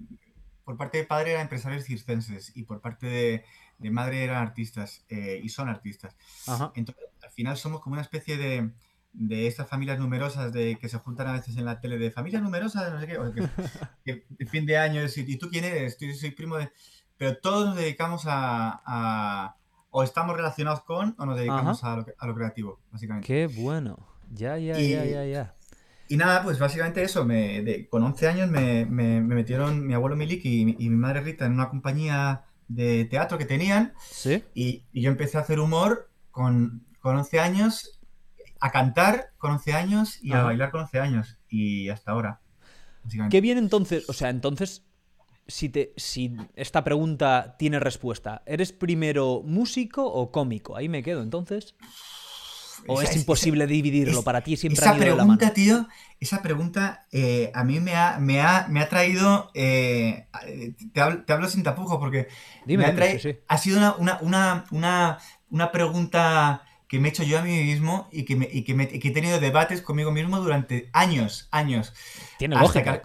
por 0.66 0.76
parte 0.78 0.98
de 0.98 1.06
padre 1.06 1.32
eran 1.32 1.44
empresarios 1.44 1.86
circenses 1.86 2.52
y 2.56 2.64
por 2.64 2.82
parte 2.82 3.08
de, 3.08 3.44
de 3.82 3.92
madre 3.92 4.24
eran 4.24 4.38
artistas 4.42 5.04
eh, 5.10 5.40
y 5.44 5.50
son 5.50 5.68
artistas. 5.70 6.16
Ajá. 6.48 6.72
Entonces, 6.76 7.04
al 7.24 7.32
final 7.32 7.58
somos 7.58 7.82
como 7.82 7.94
una 7.94 8.02
especie 8.02 8.38
de, 8.38 8.70
de 9.14 9.48
estas 9.48 9.68
familias 9.68 10.00
numerosas 10.00 10.54
de 10.54 10.78
que 10.78 10.88
se 10.90 10.98
juntan 11.00 11.28
a 11.28 11.34
veces 11.34 11.58
en 11.58 11.66
la 11.66 11.82
tele 11.82 11.98
de 11.98 12.12
familias 12.12 12.42
numerosas, 12.44 12.92
no 12.94 13.00
sé 13.00 13.08
qué, 13.08 13.18
o 13.18 13.34
que, 13.34 13.44
que 14.38 14.46
fin 14.48 14.66
de 14.66 14.78
año 14.78 15.02
es, 15.02 15.18
¿y 15.18 15.38
tú 15.38 15.50
quién 15.50 15.66
eres? 15.66 15.98
Yo 16.00 16.14
soy 16.14 16.32
primo 16.32 16.58
de... 16.58 16.72
Pero 17.18 17.38
todos 17.38 17.68
nos 17.68 17.76
dedicamos 17.76 18.24
a... 18.28 18.82
a- 18.86 19.56
o 19.94 20.04
estamos 20.04 20.38
relacionados 20.38 20.84
con 20.84 21.16
o 21.18 21.26
nos 21.26 21.36
dedicamos 21.36 21.84
a 21.84 21.98
lo, 21.98 22.06
a 22.18 22.26
lo 22.28 22.34
creativo, 22.34 22.80
básicamente. 22.94 23.28
Qué 23.28 23.48
bueno. 23.48 24.08
Ya, 24.32 24.58
ya, 24.58 24.80
Y- 24.80 24.92
ya, 24.92 25.04
ya, 25.04 25.26
ya. 25.26 25.56
Y 26.08 26.16
nada, 26.16 26.44
pues 26.44 26.60
básicamente 26.60 27.04
eso, 27.04 27.26
me, 27.26 27.62
de- 27.62 27.88
con 27.90 28.02
11 28.04 28.28
años 28.30 28.50
me, 28.50 28.86
me- 28.86 29.20
me 29.20 29.36
metieron 29.36 29.86
mi 29.86 29.94
abuelo 29.94 30.16
Miliki 30.16 30.62
y, 30.62 30.66
mi- 30.66 30.76
y 30.80 30.90
mi 30.90 30.96
madre 30.96 31.20
Rita 31.22 31.46
en 31.46 31.52
una 31.54 31.70
compañía 31.70 32.44
de 32.74 33.06
teatro 33.06 33.38
que 33.38 33.46
tenían 33.46 33.94
¿Sí? 34.10 34.44
y, 34.54 34.84
y 34.92 35.02
yo 35.02 35.12
empecé 35.12 35.38
a 35.38 35.42
hacer 35.42 35.60
humor 35.60 36.10
con, 36.32 36.86
con 37.00 37.18
11 37.18 37.40
años, 37.40 38.00
a 38.60 38.72
cantar 38.72 39.32
con 39.38 39.52
11 39.52 39.74
años 39.74 40.20
y 40.22 40.34
a 40.34 40.44
bailar 40.44 40.72
con 40.72 40.82
11 40.82 41.00
años 41.00 41.40
y 41.50 41.90
hasta 41.90 42.12
ahora. 42.12 42.42
Qué 43.30 43.42
bien 43.42 43.58
entonces, 43.58 44.08
o 44.10 44.14
sea, 44.14 44.30
entonces, 44.30 44.86
si, 45.48 45.70
te, 45.70 45.94
si 45.98 46.36
esta 46.56 46.84
pregunta 46.84 47.56
tiene 47.58 47.80
respuesta, 47.80 48.44
¿eres 48.46 48.72
primero 48.72 49.42
músico 49.44 50.06
o 50.06 50.32
cómico? 50.32 50.78
Ahí 50.78 50.88
me 50.88 51.04
quedo 51.04 51.24
entonces. 51.24 51.76
¿O 52.88 52.96
Esa- 52.96 53.04
es 53.04 53.10
esa- 53.12 53.20
imposible 53.20 53.68
dividirlo? 53.68 54.20
es- 54.20 54.26
Para 54.26 54.42
ti 54.42 54.58
siempre 54.58 54.82
Esa 54.82 54.96
ido 54.96 55.04
de 55.04 55.10
la 55.12 55.26
mano. 55.26 55.38
pregunta, 55.38 55.54
tío, 55.54 55.88
esa 56.20 56.42
pregunta 56.42 57.06
eh, 57.12 57.52
a 57.54 57.64
mí 57.64 57.80
me 57.80 57.96
ha, 57.96 58.18
me 58.20 58.42
ha, 58.42 58.68
me 58.70 58.80
ha 58.82 58.90
traído, 58.90 59.52
eh, 59.54 60.28
te, 60.94 61.02
hablo, 61.02 61.24
te 61.24 61.34
hablo 61.34 61.48
sin 61.50 61.64
tapujos 61.64 61.98
porque 62.00 62.28
Dime, 62.66 62.84
me 62.86 62.90
ha, 62.92 62.96
traído- 62.96 63.20
sí, 63.20 63.32
sí. 63.34 63.40
ha 63.48 63.58
sido 63.58 63.78
una, 63.78 63.96
una, 64.22 64.66
una, 64.72 65.18
una, 65.50 65.72
pregunta 65.72 66.64
que 66.88 67.00
me 67.00 67.08
he 67.08 67.12
hecho 67.12 67.24
yo 67.24 67.40
a 67.40 67.42
mí 67.42 67.52
mismo 67.64 68.10
y 68.12 68.24
que, 68.26 68.36
me- 68.36 68.50
y 68.52 68.64
que, 68.64 68.74
me- 68.74 68.88
que 68.88 69.08
he 69.08 69.12
tenido 69.12 69.40
debates 69.40 69.82
conmigo 69.82 70.12
mismo 70.12 70.40
durante 70.40 70.90
años, 70.94 71.48
años. 71.52 71.94
Tiene 72.38 72.56
hasta 72.56 72.68
lógica. 72.80 73.02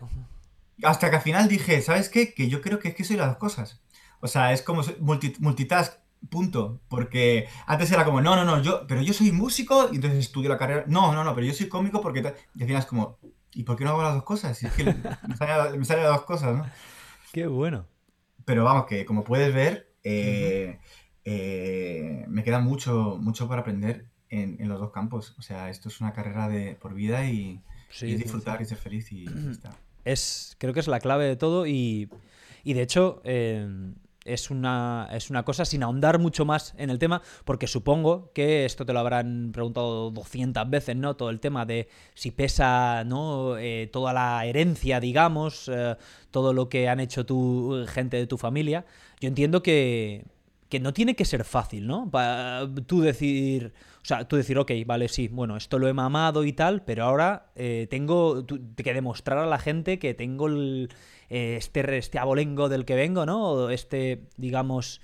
Hasta 0.83 1.09
que 1.11 1.16
al 1.16 1.23
final 1.23 1.49
dije, 1.49 1.80
¿sabes 1.83 2.09
qué? 2.09 2.35
Que 2.35 2.49
yo 2.49 2.61
creo 2.61 2.78
que 2.78 2.88
es 2.88 2.95
que 2.95 3.04
soy 3.04 3.16
las 3.16 3.28
dos 3.28 3.37
cosas. 3.38 3.80
O 4.21 4.26
sea, 4.28 4.52
es 4.52 4.61
como 4.62 4.83
multi- 5.00 5.37
multitask 5.38 5.95
punto. 6.26 6.80
Porque 6.88 7.49
antes 7.66 7.90
era 7.90 8.04
como, 8.04 8.21
no, 8.21 8.37
no, 8.37 8.45
no, 8.45 8.62
yo, 8.62 8.87
pero 8.87 9.02
yo 9.02 9.12
soy 9.12 9.33
músico 9.33 9.88
y 9.92 9.97
entonces 9.97 10.21
estudio 10.21 10.49
la 10.49 10.59
carrera. 10.59 10.85
No, 10.87 11.14
no, 11.14 11.25
no, 11.25 11.35
pero 11.35 11.47
yo 11.47 11.54
soy 11.54 11.68
cómico 11.68 12.00
porque... 12.00 12.21
Y 12.54 12.62
al 12.62 12.66
final 12.66 12.83
es 12.83 12.87
como, 12.87 13.18
¿y 13.52 13.62
por 13.62 13.76
qué 13.76 13.85
no 13.85 13.90
hago 13.90 14.02
las 14.02 14.14
dos 14.14 14.25
cosas? 14.25 14.62
es 14.62 14.73
que 14.73 14.85
me 14.85 15.37
salen, 15.37 16.04
las 16.04 16.16
dos 16.16 16.23
cosas, 16.23 16.56
¿no? 16.56 16.66
Qué 17.33 17.47
bueno. 17.47 17.87
Pero 18.45 18.64
vamos, 18.64 18.87
que 18.87 19.04
como 19.04 19.25
puedes 19.25 19.52
ver, 19.52 19.92
eh, 20.04 20.78
eh, 21.25 22.25
me 22.28 22.45
queda 22.45 22.61
mucho, 22.61 23.18
mucho 23.21 23.49
para 23.49 23.62
aprender 23.62 24.06
en, 24.28 24.68
los 24.68 24.78
dos 24.78 24.92
campos. 24.92 25.35
O 25.38 25.42
sea, 25.42 25.71
esto 25.71 25.88
es 25.88 26.00
una 26.00 26.12
carrera 26.12 26.49
de 26.49 26.75
por 26.76 26.95
vida 26.95 27.28
y, 27.28 27.61
disfrutar 28.00 28.61
y 28.62 28.66
ser 28.66 28.78
feliz 28.78 29.11
y 29.11 29.26
está. 29.50 29.75
Es, 30.04 30.54
creo 30.59 30.73
que 30.73 30.80
es 30.80 30.87
la 30.87 31.00
clave 31.00 31.25
de 31.25 31.37
todo 31.37 31.66
y, 31.66 32.09
y 32.62 32.75
de 32.75 32.83
hecho... 32.83 33.21
Eh, 33.25 33.95
es 34.26 34.50
una, 34.50 35.09
es 35.12 35.30
una 35.30 35.45
cosa 35.45 35.64
sin 35.64 35.83
ahondar 35.83 36.18
mucho 36.18 36.45
más 36.45 36.75
en 36.78 36.90
el 36.90 36.99
tema, 36.99 37.23
porque 37.45 37.66
supongo 37.66 38.30
que 38.33 38.64
esto 38.64 38.85
te 38.85 38.92
lo 38.92 39.00
habrán 39.00 39.50
preguntado 39.52 40.11
200 40.11 40.68
veces, 40.68 40.97
¿no? 40.97 41.16
Todo 41.16 41.30
el 41.30 41.40
tema 41.40 41.64
de 41.64 41.88
si 42.14 42.30
pesa, 42.30 43.04
¿no? 43.04 43.56
Eh, 43.59 43.88
toda 43.92 44.12
la 44.12 44.45
herencia, 44.45 45.00
digamos, 45.00 45.71
eh, 45.73 45.97
todo 46.30 46.52
lo 46.52 46.68
que 46.68 46.88
han 46.88 47.00
hecho 47.00 47.25
tu 47.25 47.85
gente 47.88 48.16
de 48.16 48.26
tu 48.26 48.37
familia. 48.37 48.85
Yo 49.21 49.28
entiendo 49.28 49.62
que, 49.62 50.25
que 50.68 50.80
no 50.80 50.92
tiene 50.92 51.14
que 51.14 51.25
ser 51.25 51.44
fácil, 51.44 51.87
¿no? 51.87 52.11
Tú 52.87 53.00
decir, 53.00 53.73
o 54.02 54.04
sea, 54.04 54.26
tú 54.26 54.37
decir, 54.37 54.58
ok, 54.58 54.73
vale, 54.85 55.08
sí, 55.08 55.28
bueno, 55.28 55.56
esto 55.56 55.78
lo 55.78 55.88
he 55.88 55.92
mamado 55.92 56.44
y 56.44 56.52
tal, 56.52 56.82
pero 56.82 57.04
ahora 57.04 57.50
eh, 57.54 57.87
tengo 57.90 58.44
que 58.46 58.94
demostrar 58.94 59.38
a 59.38 59.46
la 59.46 59.58
gente 59.58 59.99
que 59.99 60.14
tengo 60.14 60.49
eh, 60.49 60.88
este, 61.28 61.99
este 61.99 62.18
abolengo 62.18 62.68
del 62.68 62.85
que 62.85 62.94
vengo, 62.94 63.26
¿no? 63.26 63.70
Este, 63.70 64.28
digamos, 64.37 65.00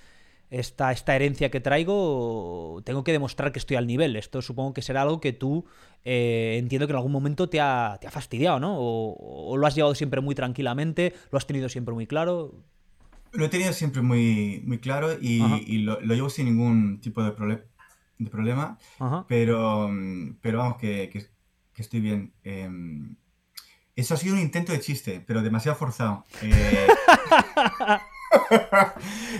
esta, 0.53 0.91
esta 0.91 1.15
herencia 1.15 1.49
que 1.49 1.59
traigo, 1.61 2.81
tengo 2.83 3.03
que 3.03 3.11
demostrar 3.11 3.51
que 3.51 3.59
estoy 3.59 3.75
al 3.75 3.87
nivel. 3.87 4.15
Esto 4.15 4.41
supongo 4.41 4.73
que 4.73 4.83
será 4.83 5.01
algo 5.01 5.19
que 5.19 5.33
tú 5.33 5.65
eh, 6.05 6.57
entiendo 6.59 6.85
que 6.85 6.93
en 6.93 6.97
algún 6.97 7.11
momento 7.11 7.49
te 7.49 7.59
ha, 7.59 7.97
te 7.99 8.07
ha 8.07 8.11
fastidiado, 8.11 8.59
¿no? 8.59 8.75
O, 8.77 9.57
lo 9.57 9.65
has 9.65 9.73
llevado 9.73 9.95
siempre 9.95 10.21
muy 10.21 10.35
tranquilamente, 10.35 11.13
lo 11.31 11.37
has 11.37 11.47
tenido 11.47 11.69
siempre 11.69 11.95
muy 11.95 12.05
claro. 12.05 12.53
Lo 13.33 13.45
he 13.45 13.49
tenido 13.49 13.73
siempre 13.73 14.01
muy, 14.01 14.61
muy 14.65 14.79
claro 14.79 15.17
y, 15.19 15.39
lo, 15.79 15.99
llevo 15.99 16.29
sin 16.29 16.45
ningún 16.45 17.01
tipo 17.01 17.23
de, 17.23 17.31
de 18.17 18.29
problema, 18.29 18.77
pero, 19.27 19.89
pero 20.41 20.59
vamos, 20.59 20.77
que, 20.77 21.09
que, 21.09 21.81
estoy 21.81 21.99
bien. 21.99 22.33
Em, 22.43 23.15
eso 23.95 24.13
ha 24.13 24.17
sido 24.17 24.35
un 24.35 24.41
intento 24.41 24.71
de 24.71 24.79
chiste, 24.79 25.23
pero 25.25 25.41
demasiado 25.41 25.77
forzado. 25.77 26.25
Eh... 26.41 26.87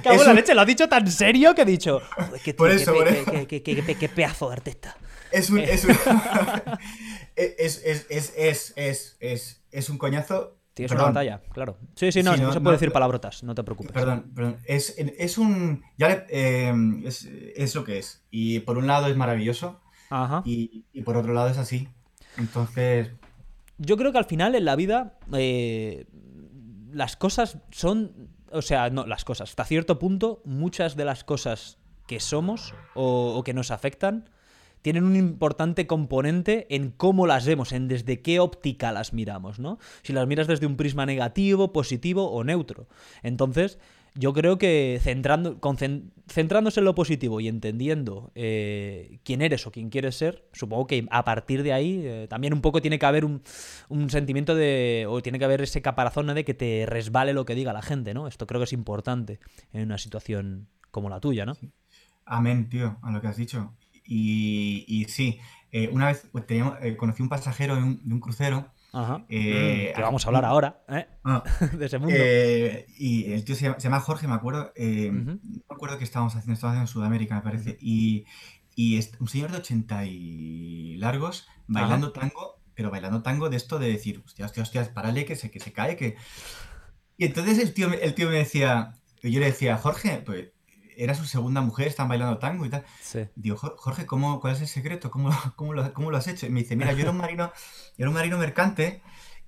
Cago 0.04 0.24
la 0.24 0.34
leche, 0.34 0.54
lo 0.54 0.62
ha 0.62 0.66
dicho 0.66 0.88
tan 0.88 1.10
serio 1.10 1.56
que 1.56 1.64
he 1.64 1.66
dicho. 1.66 2.02
Qué, 2.44 2.54
por 2.54 2.72
eso, 2.72 2.94
por 2.94 3.08
eso. 3.08 3.32
Qué, 3.48 4.12
pedazo 4.14 4.50
de 4.50 4.54
artista. 4.54 4.98
Es 5.32 5.50
un. 5.50 5.60
Es, 5.60 5.86
un... 5.86 5.92
es, 7.36 7.82
es, 7.84 8.06
es, 8.10 8.34
es, 8.36 9.18
es, 9.20 9.62
es, 9.72 9.90
un 9.90 9.98
coñazo. 9.98 10.58
Tienes 10.74 10.92
una 10.92 11.04
batalla, 11.04 11.42
claro. 11.52 11.78
Sí, 11.96 12.12
sí, 12.12 12.24
no, 12.24 12.36
no, 12.36 12.52
se 12.52 12.60
puede 12.60 12.78
decir 12.78 12.92
palabrotas, 12.92 13.44
no 13.44 13.54
te 13.54 13.64
preocupes. 13.64 13.92
Perdón, 13.92 14.32
perdón. 14.34 14.58
Es, 14.66 14.96
es 14.98 15.38
un. 15.38 15.84
Ya 15.98 16.10
le, 16.10 16.26
eh, 16.30 16.74
es, 17.06 17.26
es, 17.26 17.76
lo 17.76 17.84
que 17.84 18.00
es. 18.00 18.26
Y 18.32 18.60
por 18.62 18.78
un 18.78 18.88
lado 18.88 19.08
es 19.08 19.16
maravilloso. 19.16 19.82
Ajá. 20.10 20.42
Y, 20.46 20.86
y 20.92 21.02
por 21.04 21.16
otro 21.16 21.34
lado 21.34 21.50
es 21.50 21.58
así. 21.58 21.88
Entonces, 22.38 23.12
yo 23.78 23.98
creo 23.98 24.12
que 24.12 24.18
al 24.18 24.26
final 24.26 24.56
en 24.56 24.66
la 24.66 24.76
vida 24.76 25.18
eh, 25.34 26.06
las 26.92 27.18
cosas 27.18 27.58
son, 27.72 28.30
o 28.52 28.62
sea, 28.62 28.90
no, 28.90 29.06
las 29.06 29.26
cosas, 29.26 29.50
hasta 29.50 29.66
cierto 29.66 30.00
punto, 30.00 30.42
muchas 30.46 30.96
de 30.96 31.06
las 31.06 31.24
cosas 31.24 31.80
que 32.08 32.20
somos 32.20 32.74
o, 32.94 33.42
que 33.44 33.54
nos 33.54 33.72
afectan 33.72 34.30
tienen 34.84 35.06
un 35.06 35.16
importante 35.16 35.88
componente 35.88 36.68
en 36.70 36.92
cómo 36.92 37.26
las 37.26 37.48
vemos, 37.48 37.72
en 37.72 37.88
desde 37.88 38.22
qué 38.22 38.40
óptica 38.40 38.92
las 38.92 39.14
miramos, 39.14 39.58
¿no? 39.58 39.80
Si 40.04 40.14
las 40.14 40.28
miras 40.28 40.46
desde 40.46 40.68
un 40.68 40.76
prisma 40.76 41.08
negativo, 41.08 41.74
positivo 41.74 42.30
o 42.30 42.44
neutro. 42.44 42.88
Entonces, 43.24 43.80
yo 44.14 44.34
creo 44.34 44.58
que 44.58 45.00
centrando, 45.02 45.58
centrándose 46.28 46.82
en 46.82 46.86
lo 46.86 46.94
positivo 46.96 47.40
y 47.40 47.48
entendiendo 47.48 48.32
eh, 48.36 49.20
quién 49.24 49.42
eres 49.42 49.66
o 49.66 49.72
quién 49.72 49.90
quieres 49.90 50.16
ser, 50.16 50.48
supongo 50.52 50.86
que 50.86 51.08
a 51.10 51.24
partir 51.24 51.64
de 51.64 51.74
ahí 51.74 52.02
eh, 52.04 52.28
también 52.30 52.54
un 52.54 52.62
poco 52.62 52.82
tiene 52.82 53.00
que 53.00 53.06
haber 53.06 53.24
un, 53.24 53.42
sentimiento 54.10 54.54
de, 54.54 55.06
o 55.10 55.22
tiene 55.22 55.40
que 55.40 55.46
haber 55.46 55.62
ese 55.62 55.82
caparazón 55.82 56.28
de 56.28 56.44
que 56.44 56.54
te 56.54 56.86
resbale 56.86 57.34
lo 57.34 57.46
que 57.46 57.56
diga 57.56 57.72
la 57.72 57.82
gente, 57.82 58.14
¿no? 58.14 58.28
Esto 58.28 58.46
creo 58.46 58.60
que 58.60 58.66
es 58.66 58.74
importante 58.74 59.40
en 59.72 59.84
una 59.84 59.98
situación 59.98 60.68
como 60.92 61.10
la 61.10 61.22
tuya, 61.22 61.46
¿no? 61.46 61.56
Amén, 62.26 62.70
tío, 62.70 62.98
a 63.02 63.12
lo 63.12 63.22
que 63.22 63.28
has 63.28 63.38
dicho. 63.38 63.74
Y, 64.06 64.86
y 64.88 65.06
sí, 65.06 65.40
eh, 65.72 65.90
una 65.92 66.08
vez 66.08 66.28
pues, 66.32 66.46
teníamos, 66.46 66.78
conocí 66.98 67.22
un 67.22 67.30
pasajero 67.30 67.76
de 67.76 67.82
un 67.84 68.20
crucero 68.20 68.74
Ajá. 68.94 69.26
Eh, 69.28 69.90
mm, 69.92 69.96
que 69.96 70.02
vamos 70.04 70.24
a 70.24 70.30
hablar 70.30 70.46
ahora, 70.46 70.84
¿eh? 70.88 71.08
Ah. 71.24 71.44
de 71.74 71.86
ese 71.86 71.98
mundo. 71.98 72.14
Eh, 72.16 72.86
y 72.96 73.34
el 73.34 73.44
tío 73.44 73.56
se 73.56 73.76
llama, 73.80 74.00
Jorge, 74.00 74.28
me 74.28 74.36
acuerdo. 74.36 74.72
Eh, 74.76 75.10
no 75.12 75.40
me 75.44 75.76
acuerdo 75.76 75.98
que 75.98 76.04
estábamos 76.04 76.36
haciendo, 76.36 76.54
estábamos 76.54 76.82
en 76.82 76.88
Sudamérica, 76.88 77.36
me 77.36 77.42
parece. 77.42 77.76
Y, 77.82 78.26
y 78.76 79.00
un 79.20 79.28
señor 79.28 79.52
de 79.52 79.58
80 79.58 80.06
y 80.06 80.98
largos 80.98 81.48
bailando 81.66 82.12
tango, 82.12 82.62
pero 82.76 82.92
bailando 82.92 83.24
tango 83.24 83.50
de 83.50 83.58
esto 83.58 83.80
de 83.80 83.88
decir, 83.88 84.22
hostia, 84.24 84.46
hostia, 84.46 84.62
hostia, 84.62 84.94
párale, 84.94 85.26
que 85.26 85.36
se, 85.36 85.50
que 85.50 85.60
se 85.60 85.74
cae, 85.74 85.96
que. 85.96 86.16
Y 87.18 87.26
entonces 87.26 87.58
el 87.58 87.74
tío, 87.74 87.92
el 87.92 88.14
tío 88.14 88.30
me 88.30 88.36
decía, 88.36 88.94
yo 89.24 89.40
le 89.40 89.48
decía, 89.48 89.78
Jorge, 89.78 90.22
pues 90.24 90.52
era 90.98 91.16
su 91.16 91.26
segunda 91.26 91.62
mujer, 91.62 91.88
están 91.88 92.08
bailando 92.08 92.38
tango 92.38 92.66
y 92.66 92.70
tal. 92.70 92.86
Digo, 93.36 93.58
Jorge, 93.58 94.06
¿cómo, 94.06 94.40
¿cuál 94.40 94.54
es 94.54 94.62
el 94.62 94.68
secreto? 94.68 95.12
¿Cómo, 95.12 95.30
cómo, 95.56 95.74
lo, 95.74 95.94
¿Cómo, 95.94 96.12
lo, 96.12 96.18
has 96.18 96.28
hecho? 96.28 96.46
Y 96.46 96.50
me 96.50 96.62
dice, 96.62 96.76
mira, 96.76 96.94
yo 96.94 97.02
era 97.02 97.12
un 97.12 97.18
marino, 97.18 97.52
era 97.98 98.10
un 98.10 98.16
marino 98.16 98.38
mercante 98.38 99.02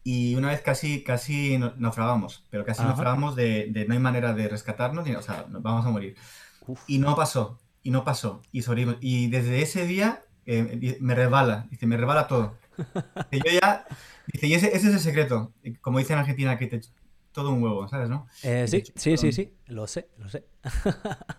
y 0.04 0.36
una 0.36 0.50
vez 0.50 0.62
casi, 0.62 1.04
casi 1.04 1.58
naufragamos, 1.78 2.46
pero 2.52 2.64
casi 2.64 2.84
naufragamos 2.84 3.36
de, 3.36 3.68
de, 3.72 3.86
no 3.88 3.94
hay 3.96 4.00
manera 4.00 4.34
de 4.34 4.48
rescatarnos, 4.48 5.06
ni, 5.06 5.16
o 5.16 5.22
sea, 5.22 5.46
vamos 5.50 5.86
a 5.86 5.90
morir. 5.90 6.16
Y 6.88 7.00
no 7.00 7.16
pasó, 7.16 7.60
y 7.82 7.90
no 7.90 8.04
pasó, 8.04 8.42
y 8.52 8.62
sobrevivimos. 8.62 8.98
Y 9.02 9.28
desde 9.28 9.62
ese 9.62 9.88
día 9.88 10.24
eh, 10.46 10.98
me 11.02 11.16
resbala, 11.16 11.68
dice, 11.72 11.88
me 11.88 11.98
resbala 11.98 12.28
todo. 12.28 12.58
Y 13.32 13.38
yo 13.38 13.60
ya, 13.60 13.86
dice, 14.28 14.48
y 14.48 14.54
ese, 14.54 14.68
ese, 14.76 14.90
es 14.90 14.94
el 14.94 15.00
secreto, 15.00 15.54
como 15.82 16.00
dice 16.00 16.14
en 16.14 16.20
Argentina, 16.20 16.58
que 16.58 16.68
te, 16.68 16.82
todo 17.36 17.52
un 17.52 17.62
huevo, 17.62 17.88
¿sabes, 17.90 18.10
no? 18.10 18.28
Eh, 18.44 18.66
sí, 18.68 18.82
sí, 18.96 19.18
sí, 19.18 19.34
sí, 19.34 19.54
lo 19.68 19.86
sé, 19.86 20.10
lo 20.18 20.30
sé. 20.30 20.46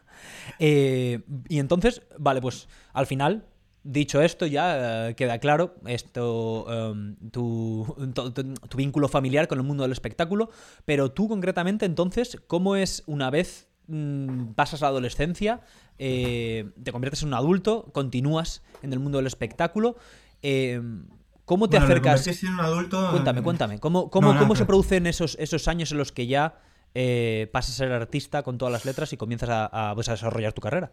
Eh, 0.58 1.20
y 1.46 1.58
entonces, 1.58 2.00
vale, 2.18 2.40
pues 2.40 2.68
al 2.94 3.06
final, 3.06 3.44
dicho 3.82 4.22
esto, 4.22 4.46
ya 4.46 5.10
eh, 5.10 5.14
queda 5.14 5.38
claro 5.40 5.74
esto, 5.84 6.64
em, 6.70 7.16
tu, 7.30 7.84
tu, 8.14 8.76
vínculo 8.78 9.08
familiar 9.08 9.46
con 9.46 9.58
el 9.58 9.64
mundo 9.64 9.82
del 9.82 9.92
espectáculo, 9.92 10.48
pero 10.86 11.12
tú 11.12 11.28
concretamente, 11.28 11.84
entonces, 11.84 12.38
¿cómo 12.46 12.76
es 12.76 13.02
una 13.06 13.28
vez 13.28 13.68
mm, 13.88 14.52
pasas 14.54 14.80
la 14.80 14.88
adolescencia, 14.88 15.60
te 15.98 16.92
conviertes 16.92 17.20
en 17.20 17.28
un 17.28 17.34
adulto, 17.34 17.90
continúas 17.92 18.62
en 18.80 18.94
el 18.94 18.98
mundo 18.98 19.18
del 19.18 19.26
espectáculo? 19.26 19.96
¿Cómo 21.46 21.70
te 21.70 21.78
acercas? 21.78 22.26
un 22.42 22.60
adulto... 22.60 23.12
Cuéntame, 23.12 23.40
cuéntame. 23.40 23.78
¿Cómo, 23.78 24.10
cómo, 24.10 24.36
cómo 24.36 24.56
se 24.56 24.66
producen 24.66 25.06
esos, 25.06 25.36
esos 25.40 25.68
años 25.68 25.92
en 25.92 25.98
los 25.98 26.10
que 26.10 26.26
ya 26.26 26.58
eh, 26.92 27.48
pasas 27.52 27.76
a 27.76 27.78
ser 27.78 27.92
artista 27.92 28.42
con 28.42 28.58
todas 28.58 28.72
las 28.72 28.84
letras 28.84 29.12
y 29.12 29.16
comienzas 29.16 29.50
a, 29.50 29.92
pues, 29.94 30.08
a, 30.08 30.12
desarrollar 30.12 30.52
tu 30.52 30.60
carrera? 30.60 30.92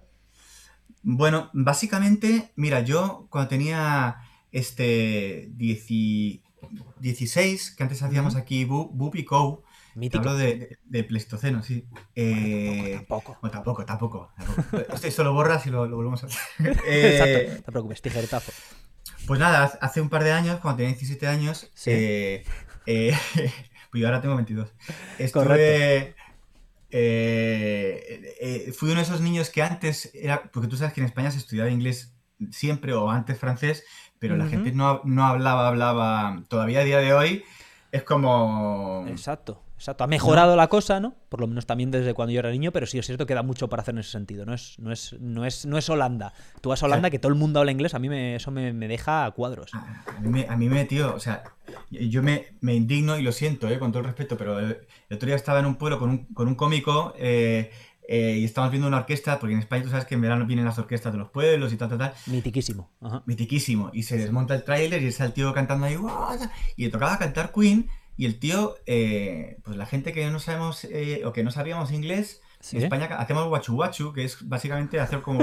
Bueno, 1.01 1.50
básicamente, 1.53 2.51
mira, 2.55 2.81
yo 2.81 3.25
cuando 3.31 3.50
tenía 3.50 4.17
este 4.51 5.50
16, 5.55 7.72
que 7.72 7.83
antes 7.83 8.03
hacíamos 8.03 8.36
aquí 8.36 8.63
Boop 8.63 9.15
y 9.15 9.25
Co. 9.25 9.63
Hablo 10.13 10.36
de, 10.36 10.77
de, 10.86 11.03
Pleistoceno, 11.03 11.63
sí. 11.63 11.88
Eh, 12.15 12.93
tampoco. 12.95 13.39
Bueno, 13.41 13.53
tampoco, 13.53 13.86
tampoco. 13.86 14.31
tampoco. 14.38 14.77
Esto 15.03 15.24
lo 15.24 15.33
borras 15.33 15.65
y 15.65 15.72
lo, 15.72 15.89
volvemos 15.89 16.24
a 16.24 16.27
hacer. 16.27 16.39
Exacto, 16.88 17.53
no 17.55 17.62
te 17.63 17.72
preocupes, 17.72 18.03
tijeretazo. 18.03 18.51
Pues 19.25 19.39
nada, 19.39 19.63
hace 19.81 20.01
un 20.01 20.09
par 20.09 20.23
de 20.23 20.31
años, 20.31 20.59
cuando 20.59 20.77
tenía 20.77 20.93
17 20.93 21.27
años, 21.27 21.71
eh, 21.85 22.43
eh, 22.85 23.17
pues 23.91 24.01
yo 24.01 24.07
ahora 24.07 24.21
tengo 24.21 24.35
22. 24.35 24.73
Estuve, 25.17 26.15
eh, 26.91 28.73
fui 28.77 28.89
uno 28.89 28.97
de 28.97 29.03
esos 29.03 29.21
niños 29.21 29.49
que 29.49 29.63
antes 29.63 30.11
era, 30.13 30.43
porque 30.51 30.67
tú 30.67 30.75
sabes 30.75 30.93
que 30.93 31.01
en 31.01 31.07
España 31.07 31.31
se 31.31 31.37
estudiaba 31.37 31.69
inglés 31.69 32.13
siempre 32.51 32.93
o 32.93 33.09
antes 33.09 33.39
francés, 33.39 33.85
pero 34.19 34.35
la 34.35 34.47
gente 34.47 34.71
no, 34.71 35.01
no 35.05 35.25
hablaba, 35.25 35.67
hablaba, 35.67 36.43
todavía 36.49 36.81
a 36.81 36.83
día 36.83 36.97
de 36.99 37.13
hoy 37.13 37.43
es 37.91 38.03
como... 38.03 39.05
Exacto. 39.07 39.62
Exacto, 39.83 40.05
ha 40.05 40.07
mejorado 40.07 40.55
la 40.55 40.69
cosa, 40.69 41.01
¿no? 41.01 41.13
Por 41.27 41.41
lo 41.41 41.47
menos 41.47 41.65
también 41.65 41.91
desde 41.91 42.13
cuando 42.13 42.31
yo 42.31 42.39
era 42.39 42.49
niño, 42.49 42.71
pero 42.71 42.85
sí 42.85 42.99
es 42.99 43.05
cierto 43.05 43.25
que 43.25 43.33
da 43.33 43.43
mucho 43.43 43.67
para 43.67 43.81
hacer 43.81 43.93
en 43.93 43.99
ese 43.99 44.11
sentido. 44.11 44.45
No 44.45 44.53
es, 44.53 44.79
no 44.79 44.93
es, 44.93 45.13
no 45.19 45.45
es, 45.45 45.65
no 45.65 45.77
es 45.77 45.89
Holanda. 45.89 46.31
Tú 46.61 46.69
vas 46.69 46.81
a 46.81 46.85
Holanda, 46.85 47.09
que 47.09 47.19
todo 47.19 47.33
el 47.33 47.37
mundo 47.37 47.59
habla 47.59 47.73
inglés, 47.73 47.93
a 47.93 47.99
mí 47.99 48.07
me, 48.07 48.37
eso 48.37 48.49
me, 48.49 48.71
deja 48.87 49.25
a 49.25 49.31
cuadros. 49.31 49.71
A, 49.73 50.55
mí 50.55 50.69
me, 50.69 50.85
tío, 50.85 51.13
o 51.13 51.19
sea, 51.19 51.43
yo 51.91 52.23
me, 52.23 52.45
indigno 52.61 53.19
y 53.19 53.23
lo 53.23 53.33
siento, 53.33 53.67
¿eh? 53.67 53.77
con 53.77 53.91
todo 53.91 53.99
el 53.99 54.05
respeto, 54.05 54.37
pero 54.37 54.57
el, 54.57 54.87
otro 55.11 55.25
día 55.25 55.35
estaba 55.35 55.59
en 55.59 55.65
un 55.65 55.75
pueblo 55.75 55.99
con 55.99 56.11
un, 56.11 56.25
con 56.27 56.47
un 56.47 56.55
cómico, 56.55 57.13
eh, 57.17 57.69
eh, 58.07 58.37
y 58.39 58.45
estamos 58.45 58.71
viendo 58.71 58.87
una 58.87 58.99
orquesta, 58.99 59.37
porque 59.37 59.53
en 59.53 59.59
España 59.59 59.83
tú 59.83 59.89
sabes 59.89 60.05
que 60.05 60.15
en 60.15 60.21
verano 60.21 60.45
vienen 60.45 60.63
las 60.63 60.79
orquestas 60.79 61.11
de 61.11 61.19
los 61.19 61.29
pueblos 61.29 61.73
y 61.73 61.75
tal, 61.75 61.89
tal, 61.89 61.97
tal. 61.97 62.13
Mitiquísimo. 62.27 62.89
Ajá. 63.01 63.23
Mitiquísimo. 63.25 63.91
Y 63.93 64.03
se 64.03 64.17
desmonta 64.17 64.55
el 64.55 64.63
tráiler 64.63 65.03
y 65.03 65.07
está 65.07 65.25
el 65.25 65.33
tío 65.33 65.53
cantando 65.53 65.87
ahí, 65.87 65.97
y 66.77 66.85
le 66.85 66.89
tocaba 66.89 67.17
cantar 67.19 67.51
Queen, 67.51 67.89
y 68.17 68.25
el 68.25 68.39
tío, 68.39 68.75
eh, 68.86 69.58
pues 69.63 69.77
la 69.77 69.86
gente 69.86 70.13
que 70.13 70.29
no 70.29 70.39
sabemos 70.39 70.84
eh, 70.86 71.22
o 71.25 71.34
que 71.34 71.43
no 71.43 71.51
sabíamos 71.51 71.91
inglés, 71.91 72.41
¿Sí? 72.60 72.77
en 72.77 72.84
España 72.84 73.05
hacemos 73.17 73.48
guachu 73.48 73.75
guachu, 73.75 74.13
que 74.13 74.24
es 74.24 74.48
básicamente 74.48 75.00
hacer 75.00 75.22
como 75.22 75.39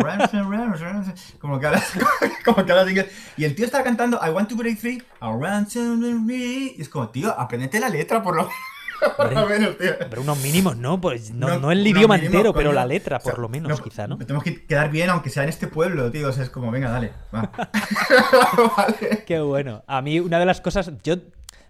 como 1.38 1.60
que 1.60 1.66
hablas, 1.66 1.92
como 2.44 2.64
que 2.64 2.72
hablas 2.72 2.88
inglés. 2.88 3.08
Y 3.36 3.44
el 3.44 3.54
tío 3.54 3.66
estaba 3.66 3.84
cantando 3.84 4.18
I 4.24 4.30
want 4.30 4.48
to 4.48 4.56
break 4.56 4.78
free, 4.78 5.02
I 5.20 5.26
want 5.26 5.72
to 5.72 5.96
break 5.98 6.24
free. 6.24 6.74
Y 6.78 6.80
es 6.80 6.88
como, 6.88 7.08
tío, 7.10 7.38
aprendete 7.38 7.78
la 7.78 7.90
letra 7.90 8.22
por 8.22 8.36
lo, 8.36 8.48
por 9.16 9.32
lo 9.32 9.42
Hombre, 9.42 9.58
menos, 9.58 9.78
tío. 9.78 9.90
Pero 9.98 10.22
unos 10.22 10.38
mínimos, 10.38 10.76
¿no? 10.76 11.00
Pues 11.00 11.30
no, 11.30 11.48
No, 11.48 11.58
no 11.58 11.72
el 11.72 11.86
idioma 11.86 12.14
mínimos, 12.16 12.34
entero, 12.36 12.54
pero 12.54 12.72
la 12.72 12.86
letra, 12.86 13.18
O 13.18 13.20
sea, 13.20 13.32
por 13.32 13.40
lo 13.40 13.48
menos, 13.48 13.80
quizá, 13.80 14.06
¿no? 14.06 14.16
Tenemos 14.18 14.42
que 14.44 14.64
quedar 14.64 14.90
bien, 14.90 15.10
aunque 15.10 15.30
sea 15.30 15.42
en 15.42 15.48
este 15.48 15.66
pueblo, 15.66 16.10
tío. 16.10 16.28
O 16.28 16.32
sea, 16.32 16.44
es 16.44 16.50
como, 16.50 16.70
venga, 16.70 16.90
dale, 16.90 17.12
va. 17.34 17.50
vale. 18.76 19.24
Qué 19.26 19.40
bueno. 19.40 19.82
A 19.86 20.00
mí 20.02 20.20
una 20.20 20.38
de 20.38 20.46
las 20.46 20.60
cosas, 20.60 20.92
yo, 21.02 21.16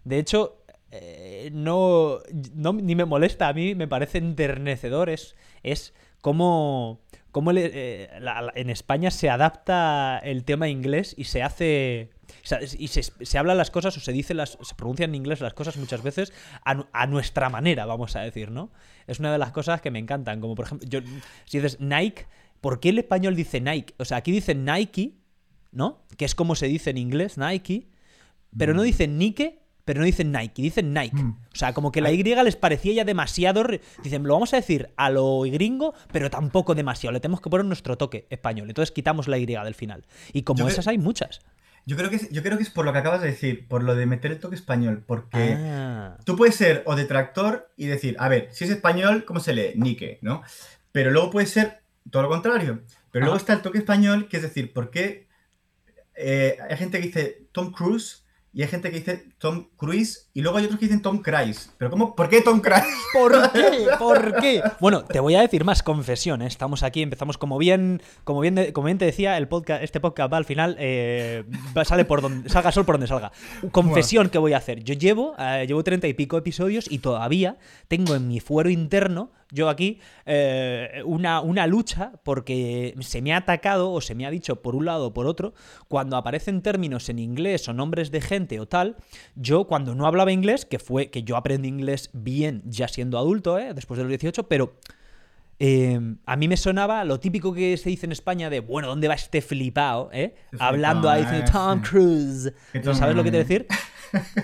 de 0.05 0.19
hecho, 0.19 0.60
eh, 0.91 1.51
no, 1.53 2.19
no- 2.55 2.73
ni 2.73 2.95
me 2.95 3.05
molesta, 3.05 3.49
a 3.49 3.53
mí 3.53 3.75
me 3.75 3.89
parece 3.89 4.19
enternecedor, 4.19 5.09
es, 5.11 5.37
es 5.63 5.95
cómo, 6.21 7.01
cómo 7.33 7.53
le- 7.53 7.71
eh, 7.73 8.09
la- 8.21 8.43
la- 8.43 8.53
en 8.55 8.71
España 8.71 9.11
se 9.11 9.31
adapta 9.31 10.19
el 10.23 10.45
tema 10.45 10.69
inglés 10.69 11.15
y 11.17 11.25
se 11.25 11.43
hace... 11.43 12.11
Y 12.79 12.89
se, 12.89 13.03
se 13.03 13.39
hablan 13.39 13.59
las 13.59 13.71
cosas 13.73 13.97
o 13.97 14.01
se 14.01 14.13
dice 14.13 14.35
las, 14.35 14.57
se 14.63 14.75
pronuncian 14.77 15.11
en 15.11 15.17
inglés 15.17 15.41
las 15.41 15.53
cosas 15.53 15.77
muchas 15.77 16.03
veces 16.03 16.33
a, 16.65 16.87
a 16.93 17.07
nuestra 17.09 17.51
manera, 17.51 17.87
vamos 17.87 18.15
a 18.15 18.21
decir, 18.21 18.51
¿no? 18.53 18.71
Es 19.09 19.19
una 19.19 19.33
de 19.33 19.39
las 19.39 19.51
cosas 19.51 19.81
que 19.81 19.91
me 19.91 19.99
encantan. 19.99 20.41
Como 20.41 20.55
por 20.55 20.67
ejemplo, 20.67 20.89
yo, 20.89 21.01
si 21.45 21.59
dices 21.59 21.81
Nike, 21.81 22.27
¿por 22.61 22.79
qué 22.79 22.91
el 22.91 22.99
español 23.01 23.35
dice 23.35 23.61
Nike? 23.61 23.95
O 23.99 24.05
sea, 24.05 24.19
aquí 24.19 24.31
dicen 24.31 24.65
Nike, 24.65 25.17
¿no? 25.73 26.05
Que 26.17 26.25
es 26.25 26.37
como 26.37 26.55
se 26.55 26.67
dice 26.69 26.91
en 26.91 26.99
inglés, 26.99 27.37
Nike, 27.37 27.89
pero 28.57 28.75
no 28.75 28.83
dicen 28.83 29.19
Nike, 29.19 29.60
pero 29.91 29.99
no 29.99 30.07
dicen 30.07 30.31
Nike, 30.31 30.63
dicen 30.63 30.95
Nike. 30.95 31.21
Mm. 31.21 31.37
O 31.53 31.57
sea, 31.57 31.75
como 31.75 31.91
que 31.91 32.01
la 32.01 32.13
Y 32.13 32.23
les 32.23 32.55
parecía 32.55 32.93
ya 32.93 33.05
demasiado. 33.05 33.65
Dicen, 34.05 34.23
lo 34.23 34.35
vamos 34.35 34.53
a 34.55 34.57
decir 34.57 34.91
a 34.97 35.11
lo 35.11 35.41
gringo, 35.41 35.95
pero 36.13 36.31
tampoco 36.31 36.77
demasiado. 36.77 37.13
Le 37.13 37.19
tenemos 37.19 37.41
que 37.41 37.51
poner 37.51 37.67
nuestro 37.67 37.99
toque 37.99 38.25
español. 38.31 38.69
Entonces 38.69 38.93
quitamos 38.93 39.27
la 39.27 39.37
Y 39.37 39.47
del 39.47 39.75
final. 39.75 40.07
Y 40.33 40.45
como 40.45 40.61
Yo 40.61 40.69
esas 40.69 40.87
hay 40.87 40.99
muchas. 40.99 41.41
Yo 41.87 41.97
creo, 41.97 42.09
que 42.09 42.15
es, 42.15 42.31
yo 42.31 42.41
creo 42.45 42.57
que 42.57 42.63
es 42.63 42.71
por 42.71 42.85
lo 42.85 42.93
que 42.93 43.01
acabas 43.01 43.21
de 43.21 43.33
decir, 43.33 43.67
por 43.67 43.83
lo 43.83 43.97
de 43.97 44.07
meter 44.07 44.31
el 44.31 44.39
toque 44.39 44.55
español, 44.55 45.03
porque 45.05 45.57
Ah. 45.59 46.19
tú 46.25 46.37
puedes 46.37 46.55
ser 46.55 46.85
o 46.87 46.95
detractor 46.95 47.73
y 47.77 47.87
decir, 47.87 48.15
a 48.21 48.29
ver, 48.29 48.47
si 48.53 48.67
es 48.67 48.71
español, 48.71 49.25
¿cómo 49.25 49.41
se 49.41 49.55
lee? 49.55 49.73
Nike, 49.75 50.21
¿no? 50.23 50.43
Pero 50.93 51.11
luego 51.11 51.31
puede 51.31 51.49
ser 51.49 51.81
todo 52.13 52.23
lo 52.23 52.29
contrario. 52.29 52.85
Pero 53.11 53.25
luego 53.25 53.37
está 53.37 53.55
el 53.55 53.63
toque 53.63 53.79
español, 53.79 54.29
que 54.29 54.37
es 54.37 54.45
decir, 54.45 54.73
¿por 54.73 54.93
qué 54.93 55.27
eh, 56.15 56.59
hay 56.71 56.77
gente 56.77 57.01
que 57.01 57.07
dice 57.09 57.49
Tom 57.51 57.73
Cruise 57.73 58.23
y 58.53 58.63
hay 58.63 58.69
gente 58.69 58.91
que 58.91 58.99
dice 58.99 59.29
Tom 59.39 59.69
Cruise 59.77 60.29
y 60.35 60.41
luego 60.43 60.59
hay 60.59 60.65
otros 60.65 60.81
que 60.81 60.87
dicen 60.87 61.03
Tom 61.03 61.19
Cruise? 61.23 61.71
¿Pero 61.79 61.91
cómo? 61.91 62.17
¿Por 62.17 62.29
qué 62.29 62.41
Tom 62.41 62.61
Cruise? 62.61 62.83
¿Por 63.13 63.53
qué? 63.53 63.87
¿Por 63.99 64.41
qué? 64.41 64.63
Bueno, 64.81 65.05
te 65.05 65.21
voy 65.21 65.37
a 65.37 65.41
decir 65.41 65.65
más 65.65 65.83
confesión. 65.83 66.43
¿eh? 66.43 66.47
Estamos 66.47 66.83
aquí, 66.83 67.03
empezamos 67.03 67.39
como 67.39 67.59
bien, 67.59 68.03
como 68.25 68.41
bien, 68.41 68.57
de- 68.57 68.73
como 68.73 68.87
bien 68.87 68.99
te 68.99 69.05
decía, 69.05 69.37
el 69.39 69.47
podcast, 69.49 69.83
este 69.85 70.01
podcast 70.01 70.33
va 70.33 70.37
al 70.39 70.45
final, 70.45 70.77
eh, 70.81 71.45
sale 71.85 72.05
por 72.05 72.23
donde, 72.23 72.49
salga 72.49 72.73
sol 72.73 72.85
por 72.85 72.95
donde 72.97 73.07
salga. 73.07 73.31
Confesión 73.71 74.29
que 74.31 74.39
voy 74.39 74.53
a 74.53 74.57
hacer. 74.59 74.83
Yo 74.83 74.95
llevo, 74.95 75.35
eh, 75.39 75.65
llevo 75.69 75.85
treinta 75.85 76.09
y 76.09 76.15
pico 76.15 76.37
episodios 76.37 76.91
y 76.91 76.99
todavía 76.99 77.57
tengo 77.89 78.15
en 78.17 78.27
mi 78.29 78.41
fuero 78.41 78.69
interno, 78.71 79.31
yo 79.51 79.69
aquí, 79.69 80.01
eh, 80.27 81.03
una, 81.05 81.41
una 81.41 81.67
lucha 81.67 82.13
porque 82.23 82.95
se 83.01 83.23
me 83.23 83.33
ha 83.33 83.39
atacado 83.39 83.93
o 83.93 84.01
se 84.01 84.15
me 84.15 84.27
ha 84.27 84.31
dicho 84.31 84.63
por 84.63 84.75
un 84.75 84.85
lado 84.85 85.09
o 85.09 85.13
por 85.13 85.27
otro, 85.27 85.55
cuando 85.89 86.17
aparecen 86.17 86.63
términos 86.63 87.09
en 87.09 87.19
inglés 87.19 87.69
o 87.69 87.73
nombres 87.73 88.11
de 88.11 88.21
gente 88.21 88.61
o 88.61 88.67
tal, 88.67 88.97
yo 89.35 89.65
cuando 89.65 89.95
no 89.95 90.07
hablaba 90.07 90.33
inglés, 90.33 90.65
que 90.65 90.79
fue 90.79 91.11
que 91.11 91.23
yo 91.23 91.37
aprendí 91.37 91.69
inglés 91.69 92.11
bien 92.13 92.63
ya 92.65 92.89
siendo 92.89 93.19
adulto, 93.19 93.59
¿eh? 93.59 93.75
después 93.75 93.99
de 93.99 94.05
los 94.05 94.11
18, 94.11 94.49
pero 94.49 94.75
eh, 95.63 96.01
a 96.27 96.37
mí 96.37 96.49
me 96.49 96.57
sonaba 96.57 97.05
lo 97.05 97.21
típico 97.21 97.53
que 97.53 97.77
se 97.77 97.91
dice 97.91 98.07
en 98.07 98.13
España 98.13 98.49
de, 98.51 98.61
bueno, 98.61 98.89
¿dónde 98.89 99.07
va 99.09 99.15
este 99.15 99.43
flipado? 99.43 100.09
Eh? 100.13 100.35
Este 100.51 100.57
Hablando 100.65 101.09
ahí 101.11 101.21
diciendo 101.23 101.51
Tom 101.53 101.79
eh, 101.79 101.83
sí. 101.85 101.91
Cruise. 101.91 102.53
Tom- 102.83 102.95
¿Sabes 102.95 103.15
lo 103.15 103.23
que 103.23 103.31
te 103.31 103.37
decir? 103.37 103.67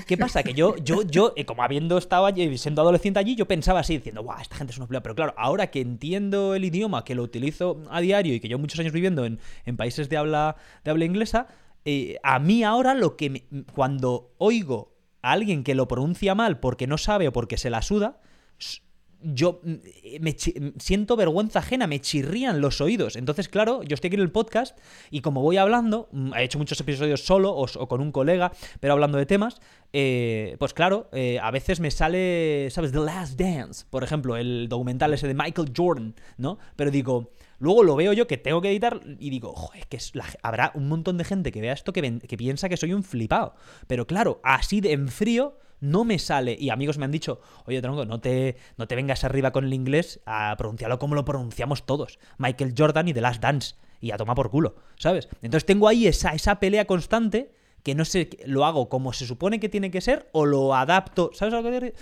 ¿Qué 0.06 0.16
pasa? 0.16 0.42
Que 0.42 0.52
yo, 0.54 0.76
yo, 0.76 1.02
yo, 1.02 1.32
eh, 1.36 1.44
como 1.46 1.62
habiendo 1.62 1.96
estado 1.98 2.26
allí, 2.26 2.56
siendo 2.58 2.82
adolescente 2.82 3.18
allí, 3.18 3.34
yo 3.34 3.48
pensaba 3.48 3.80
así, 3.80 3.96
diciendo, 3.96 4.22
guau, 4.22 4.38
esta 4.40 4.56
gente 4.56 4.72
es 4.72 4.76
una 4.78 4.86
flipado. 4.86 5.02
Pero 5.02 5.14
claro, 5.14 5.34
ahora 5.38 5.68
que 5.70 5.80
entiendo 5.80 6.54
el 6.54 6.64
idioma, 6.64 7.02
que 7.04 7.14
lo 7.14 7.22
utilizo 7.22 7.82
a 7.90 8.00
diario 8.00 8.34
y 8.34 8.40
que 8.40 8.48
llevo 8.48 8.60
muchos 8.60 8.78
años 8.78 8.92
viviendo 8.92 9.24
en, 9.24 9.40
en 9.64 9.76
países 9.78 10.08
de 10.10 10.18
habla, 10.18 10.56
de 10.84 10.90
habla 10.90 11.04
inglesa, 11.06 11.46
eh, 11.86 12.18
a 12.22 12.38
mí 12.38 12.62
ahora 12.62 12.92
lo 12.94 13.16
que 13.16 13.30
me- 13.30 13.44
cuando 13.72 14.34
oigo 14.38 14.94
a 15.22 15.32
alguien 15.32 15.64
que 15.64 15.74
lo 15.74 15.88
pronuncia 15.88 16.34
mal 16.34 16.60
porque 16.60 16.86
no 16.86 16.98
sabe 16.98 17.26
o 17.26 17.32
porque 17.32 17.56
se 17.56 17.70
la 17.70 17.80
suda, 17.82 18.20
yo 19.34 19.60
mm, 19.62 19.74
me 20.20 20.34
chi- 20.36 20.54
siento 20.78 21.16
vergüenza 21.16 21.58
ajena, 21.58 21.86
me 21.86 22.00
chirrían 22.00 22.60
los 22.60 22.80
oídos. 22.80 23.16
Entonces, 23.16 23.48
claro, 23.48 23.82
yo 23.82 23.94
estoy 23.94 24.08
aquí 24.08 24.14
en 24.16 24.22
el 24.22 24.30
podcast 24.30 24.78
y 25.10 25.20
como 25.20 25.42
voy 25.42 25.56
hablando, 25.56 26.08
mm, 26.12 26.34
he 26.34 26.44
hecho 26.44 26.58
muchos 26.58 26.80
episodios 26.80 27.24
solo 27.24 27.54
o, 27.54 27.88
con 27.88 28.00
un 28.00 28.12
colega, 28.12 28.52
pero 28.80 28.92
hablando 28.92 29.18
de 29.18 29.26
temas, 29.26 29.60
eh, 29.92 30.56
pues 30.58 30.74
claro, 30.74 31.08
eh, 31.12 31.38
a 31.42 31.50
veces 31.50 31.80
me 31.80 31.90
sale, 31.90 32.68
¿sabes? 32.70 32.92
The 32.92 32.98
Last 33.00 33.38
Dance, 33.38 33.84
por 33.90 34.04
ejemplo, 34.04 34.36
el 34.36 34.68
documental 34.68 35.12
ese 35.14 35.26
de 35.26 35.34
Michael 35.34 35.72
Jordan, 35.76 36.14
¿no? 36.36 36.58
Pero 36.76 36.90
digo, 36.90 37.32
luego 37.58 37.82
lo 37.82 37.96
veo 37.96 38.12
yo 38.12 38.26
que 38.26 38.36
tengo 38.36 38.60
que 38.60 38.70
editar 38.70 39.00
y 39.18 39.30
digo, 39.30 39.52
joder, 39.54 39.86
que 39.86 39.96
es 39.96 40.12
habrá 40.42 40.72
un 40.74 40.88
montón 40.88 41.16
de 41.18 41.24
gente 41.24 41.52
que 41.52 41.60
vea 41.60 41.72
esto 41.72 41.92
que, 41.92 42.18
que 42.20 42.36
piensa 42.36 42.68
que 42.68 42.76
soy 42.76 42.92
un 42.92 43.02
flipado. 43.02 43.54
Pero 43.86 44.06
claro, 44.06 44.40
así 44.42 44.80
de 44.80 44.92
en 44.92 45.08
frío 45.08 45.56
no 45.80 46.04
me 46.04 46.18
sale. 46.18 46.56
Y 46.58 46.70
amigos 46.70 46.98
me 46.98 47.04
han 47.04 47.12
dicho, 47.12 47.40
oye, 47.66 47.80
tronco, 47.82 48.04
no 48.04 48.20
te, 48.20 48.56
no 48.76 48.86
te 48.86 48.94
vengas 48.96 49.24
arriba 49.24 49.50
con 49.52 49.64
el 49.64 49.74
inglés 49.74 50.20
a 50.26 50.54
pronunciarlo 50.58 50.98
como 50.98 51.14
lo 51.14 51.24
pronunciamos 51.24 51.86
todos. 51.86 52.18
Michael 52.38 52.74
Jordan 52.76 53.08
y 53.08 53.14
The 53.14 53.20
Last 53.20 53.42
Dance. 53.42 53.74
Y 54.00 54.10
a 54.10 54.16
tomar 54.18 54.36
por 54.36 54.50
culo, 54.50 54.76
¿sabes? 54.96 55.28
Entonces 55.42 55.64
tengo 55.64 55.88
ahí 55.88 56.06
esa, 56.06 56.30
esa 56.34 56.60
pelea 56.60 56.84
constante 56.86 57.50
que 57.82 57.94
no 57.94 58.04
sé, 58.04 58.28
lo 58.46 58.64
hago 58.66 58.88
como 58.88 59.12
se 59.12 59.26
supone 59.26 59.58
que 59.60 59.68
tiene 59.68 59.90
que 59.90 60.00
ser 60.00 60.28
o 60.32 60.44
lo 60.44 60.74
adapto. 60.74 61.30
¿Sabes 61.32 61.54
algo 61.54 61.70
que 61.70 61.94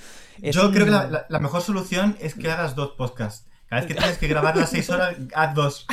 es 0.42 0.54
Yo 0.56 0.66
un- 0.66 0.72
creo 0.72 0.86
que 0.86 0.90
la, 0.90 1.06
la- 1.08 1.26
la 1.28 1.38
mejor 1.40 1.60
solución 1.62 2.16
es 2.20 2.34
que 2.34 2.50
hagas 2.50 2.74
dos 2.74 2.92
podcasts. 2.92 3.46
Cada 3.68 3.82
vez 3.82 3.88
que 3.88 3.94
tienes 3.98 4.18
que 4.18 4.26
grabar 4.28 4.56
las 4.56 4.70
seis 4.70 4.88
horas, 4.90 5.14
haz 5.34 5.54
dos. 5.54 5.86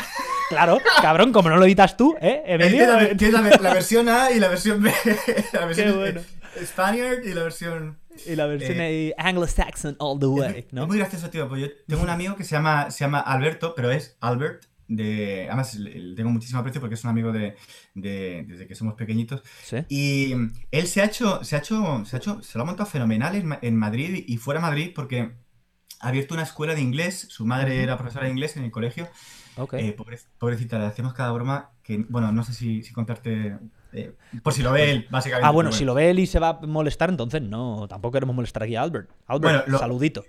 Claro, 0.49 0.79
cabrón, 1.01 1.31
como 1.31 1.49
no 1.49 1.57
lo 1.57 1.65
editas 1.65 1.95
tú, 1.97 2.15
¿eh, 2.21 2.41
Emilio? 2.45 2.85
Tienes 3.17 3.31
la, 3.33 3.41
tienes 3.41 3.61
versión 3.73 4.09
A 4.09 4.31
y 4.31 4.39
la 4.39 4.47
versión 4.49 4.81
B. 4.81 4.91
La 5.53 5.65
versión 5.65 5.91
Qué 5.91 5.97
bueno. 5.97 6.21
Spaniard 6.63 7.23
y 7.25 7.33
la 7.33 7.43
versión. 7.43 7.99
Y 8.25 8.35
la 8.35 8.45
versión 8.45 8.77
Eh, 8.79 9.13
anglo-saxon 9.17 9.95
all 9.99 10.19
the 10.19 10.25
way, 10.27 10.67
¿no? 10.71 10.83
Es 10.83 10.87
muy 10.87 10.97
gracioso, 10.97 11.29
tío. 11.29 11.47
Pues 11.47 11.61
yo 11.61 11.67
tengo 11.87 12.03
un 12.03 12.09
amigo 12.09 12.35
que 12.35 12.43
se 12.43 12.51
llama, 12.51 12.91
se 12.91 13.03
llama 13.05 13.19
Alberto, 13.19 13.73
pero 13.75 13.91
es 13.91 14.17
Albert. 14.19 14.65
De, 14.87 15.45
además, 15.47 15.75
le 15.75 16.15
tengo 16.15 16.29
muchísimo 16.31 16.59
aprecio 16.59 16.81
porque 16.81 16.95
es 16.95 17.03
un 17.05 17.11
amigo 17.11 17.31
de, 17.31 17.55
de- 17.93 18.43
desde 18.45 18.67
que 18.67 18.75
somos 18.75 18.95
pequeñitos. 18.95 19.41
Sí. 19.63 19.77
Y 19.87 20.33
él 20.71 20.87
se 20.87 21.01
ha 21.01 21.05
hecho, 21.05 21.41
se 21.45 21.55
ha 21.55 21.59
hecho, 21.59 22.03
se 22.05 22.17
ha 22.17 22.19
hecho, 22.19 22.41
se 22.43 22.57
lo 22.57 22.63
ha 22.63 22.67
montado 22.67 22.89
fenomenal 22.89 23.35
en, 23.35 23.57
en 23.61 23.75
Madrid 23.77 24.25
y 24.27 24.35
fuera 24.35 24.59
de 24.59 24.65
Madrid 24.67 24.91
porque 24.93 25.31
ha 26.01 26.07
abierto 26.09 26.33
una 26.33 26.43
escuela 26.43 26.75
de 26.75 26.81
inglés. 26.81 27.27
Su 27.29 27.45
madre 27.45 27.81
era 27.81 27.97
profesora 27.97 28.25
de 28.25 28.31
inglés 28.31 28.57
en 28.57 28.65
el 28.65 28.71
colegio. 28.71 29.07
Eh, 29.73 29.93
pobre- 29.97 30.19
pobrecita, 30.37 30.79
le 30.79 30.85
hacemos 30.85 31.13
cada 31.13 31.31
broma 31.31 31.71
que, 31.83 32.05
bueno, 32.09 32.31
no 32.31 32.43
sé 32.43 32.53
si, 32.53 32.83
si 32.83 32.93
contarte, 32.93 33.57
eh, 33.93 34.13
por 34.41 34.53
si 34.53 34.63
lo 34.63 34.71
ve 34.71 34.91
él, 34.91 35.07
básicamente. 35.09 35.47
Ah, 35.47 35.51
bueno, 35.51 35.71
si 35.71 35.83
lo 35.85 35.93
ve 35.93 36.09
él 36.09 36.19
y 36.19 36.27
se 36.27 36.39
va 36.39 36.49
a 36.49 36.65
molestar, 36.65 37.09
entonces 37.09 37.41
no, 37.41 37.87
tampoco 37.89 38.13
queremos 38.13 38.35
molestar 38.35 38.63
aquí 38.63 38.75
a 38.75 38.81
Albert. 38.83 39.09
Albert, 39.27 39.41
Bueno, 39.43 39.63
lo- 39.71 39.77
saludito. 39.79 40.23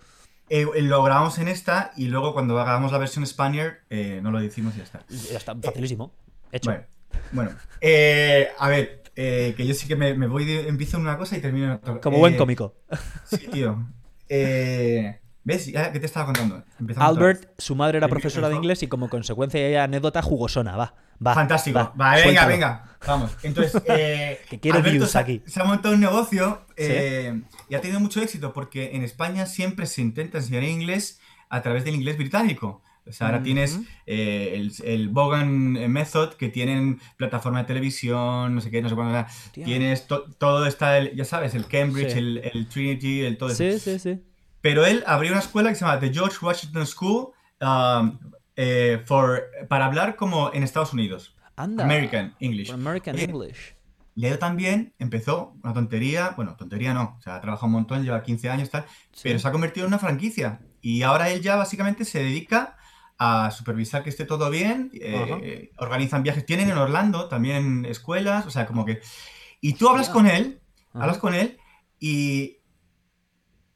Eh, 0.48 0.66
lo 0.82 1.02
grabamos 1.02 1.38
en 1.38 1.48
esta 1.48 1.92
y 1.96 2.08
luego 2.08 2.35
cuando 2.35 2.58
hagamos 2.58 2.92
la 2.92 2.98
versión 2.98 3.26
Spaniard 3.26 3.74
eh, 3.88 4.20
no 4.22 4.30
lo 4.32 4.40
decimos 4.40 4.74
y 4.74 4.78
ya 4.78 4.82
está. 4.85 5.04
Ya 5.08 5.38
está, 5.38 5.54
facilísimo. 5.56 6.12
Hecho. 6.50 6.70
Bueno, 6.70 6.85
bueno. 7.32 7.50
Eh, 7.80 8.48
a 8.58 8.68
ver, 8.68 9.02
eh, 9.16 9.54
que 9.56 9.66
yo 9.66 9.72
sí 9.72 9.87
que 9.88 9.96
me, 9.96 10.12
me 10.14 10.26
voy 10.26 10.44
de, 10.44 10.68
empiezo 10.68 10.96
en 10.98 11.04
una 11.04 11.16
cosa 11.16 11.38
y 11.38 11.40
termino 11.40 11.66
en 11.66 11.70
otra. 11.72 12.00
Como 12.00 12.16
Eh, 12.16 12.20
buen 12.20 12.37
cómico. 12.37 12.74
Sí, 13.24 13.46
tío. 13.50 13.87
Eh, 14.28 15.20
¿Ves? 15.44 15.64
¿Qué 15.66 15.98
te 15.98 16.07
estaba 16.07 16.26
contando? 16.26 16.62
Empezamos. 16.78 17.09
Albert, 17.09 17.50
su 17.59 17.74
madre 17.74 17.98
era 17.98 18.07
¿El 18.07 18.11
profesora 18.11 18.48
de 18.48 18.55
inglés 18.57 18.83
y 18.83 18.87
como 18.87 19.09
consecuencia 19.09 19.61
hay 19.61 19.74
anécdota 19.74 20.22
jugosona. 20.22 20.76
Va, 20.76 20.94
va. 21.24 21.35
Fantástico. 21.35 21.78
va, 22.00 22.14
venga, 22.14 22.22
suéltalo. 22.22 22.48
venga. 22.48 22.85
Vamos. 23.07 23.31
Entonces, 23.42 23.83
eh, 23.88 24.38
Que 24.48 24.61
quiero 24.61 24.78
Alberto 24.78 25.07
se, 25.07 25.18
aquí. 25.18 25.42
se 25.46 25.61
ha 25.61 25.64
montado 25.64 25.94
un 25.94 26.00
negocio 26.00 26.64
eh, 26.76 27.42
y 27.68 27.74
ha 27.74 27.81
tenido 27.81 27.98
mucho 27.98 28.22
éxito 28.22 28.52
porque 28.52 28.94
en 28.94 29.02
España 29.02 29.46
siempre 29.46 29.87
se 29.87 30.00
intenta 30.00 30.38
enseñar 30.38 30.62
inglés 30.62 31.18
a 31.48 31.61
través 31.61 31.85
del 31.85 31.96
inglés 31.96 32.16
británico. 32.18 32.81
O 33.05 33.11
sea, 33.11 33.26
ahora 33.26 33.42
tienes 33.42 33.81
eh, 34.07 34.52
el, 34.55 34.72
el 34.85 35.09
Bogan 35.09 35.72
Method 35.90 36.35
que 36.35 36.50
tienen 36.50 37.00
plataforma 37.16 37.59
de 37.59 37.64
televisión, 37.64 38.55
no 38.55 38.61
sé 38.61 38.70
qué, 38.70 38.81
no 38.81 38.88
sé 38.88 38.94
cuándo. 38.94 39.26
Tienes 39.52 40.07
to- 40.07 40.26
todo 40.38 40.66
está, 40.66 40.98
el, 40.98 41.16
ya 41.16 41.24
sabes, 41.24 41.57
el 41.57 41.66
Cambridge, 41.66 42.12
Sí. 42.12 42.18
el, 42.20 42.38
el 42.55 42.68
Trinity, 42.68 43.22
el 43.22 43.38
todo 43.38 43.48
eso. 43.50 43.59
Sí, 43.64 43.81
sí, 43.81 43.98
sí. 43.98 44.22
Pero 44.62 44.87
él 44.87 45.05
abrió 45.07 45.33
una 45.33 45.40
escuela 45.40 45.68
que 45.68 45.75
se 45.75 45.85
llama 45.85 46.01
The 46.01 46.12
George 46.12 46.38
Washington 46.40 46.87
School 46.87 47.33
um, 47.61 48.18
eh, 48.57 49.03
for, 49.05 49.42
para 49.68 49.87
hablar 49.87 50.16
como 50.16 50.51
en 50.55 50.62
Estados 50.62 50.92
Unidos. 50.94 51.37
Anda. 51.57 51.85
American 51.85 52.35
English. 52.40 52.70
American 52.70 53.16
Oye, 53.16 53.25
English. 53.25 53.75
Leo 54.14 54.38
también 54.38 54.94
empezó 54.98 55.55
una 55.62 55.72
tontería, 55.72 56.35
bueno, 56.37 56.55
tontería 56.57 56.92
no, 56.94 57.16
o 57.18 57.22
sea, 57.22 57.37
ha 57.37 57.40
trabajado 57.40 57.66
un 57.66 57.72
montón, 57.72 58.05
lleva 58.05 58.22
15 58.22 58.51
años 58.51 58.70
tal, 58.70 58.85
Sí. 59.12 59.22
pero 59.25 59.38
se 59.38 59.48
ha 59.48 59.53
convertido 59.53 59.87
en 59.87 59.90
una 59.90 59.98
franquicia. 59.98 60.61
Y 60.81 61.03
ahora 61.03 61.31
él 61.31 61.40
ya 61.40 61.57
básicamente 61.57 62.05
se 62.05 62.18
dedica 62.18 62.77
a 63.18 63.51
supervisar 63.51 64.03
que 64.03 64.11
esté 64.11 64.25
todo 64.25 64.51
bien, 64.51 64.90
eh, 64.94 65.70
organizan 65.79 66.22
viajes, 66.22 66.44
tienen 66.44 66.70
en 66.70 66.77
Orlando 66.77 67.29
también 67.29 67.85
escuelas, 67.87 68.46
o 68.46 68.51
sea, 68.51 68.66
como 68.66 68.85
que... 68.85 69.01
Y 69.61 69.75
tú 69.75 69.88
hablas 69.88 70.09
con 70.09 70.27
él, 70.27 70.61
Ajá. 70.90 71.05
hablas 71.05 71.18
con 71.18 71.35
él 71.35 71.59
y 72.01 72.59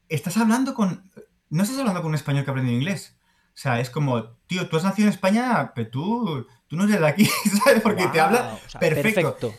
estás 0.09 0.37
hablando 0.37 0.73
con... 0.73 1.03
No 1.49 1.63
estás 1.63 1.79
hablando 1.79 2.01
con 2.01 2.09
un 2.09 2.15
español 2.15 2.43
que 2.43 2.49
ha 2.49 2.53
aprendido 2.53 2.77
inglés. 2.77 3.15
O 3.49 3.59
sea, 3.59 3.79
es 3.79 3.89
como, 3.89 4.23
tío, 4.47 4.67
tú 4.69 4.77
has 4.77 4.83
nacido 4.83 5.07
en 5.07 5.13
España, 5.13 5.71
pero 5.73 5.89
tú, 5.89 6.45
tú 6.67 6.75
no 6.75 6.83
eres 6.83 6.99
de 6.99 7.07
aquí, 7.07 7.25
¿sabes? 7.63 7.81
Porque 7.81 8.05
te 8.07 8.19
habla 8.19 8.41
Guau, 8.41 8.55
o 8.65 8.69
sea, 8.69 8.79
perfecto. 8.79 9.53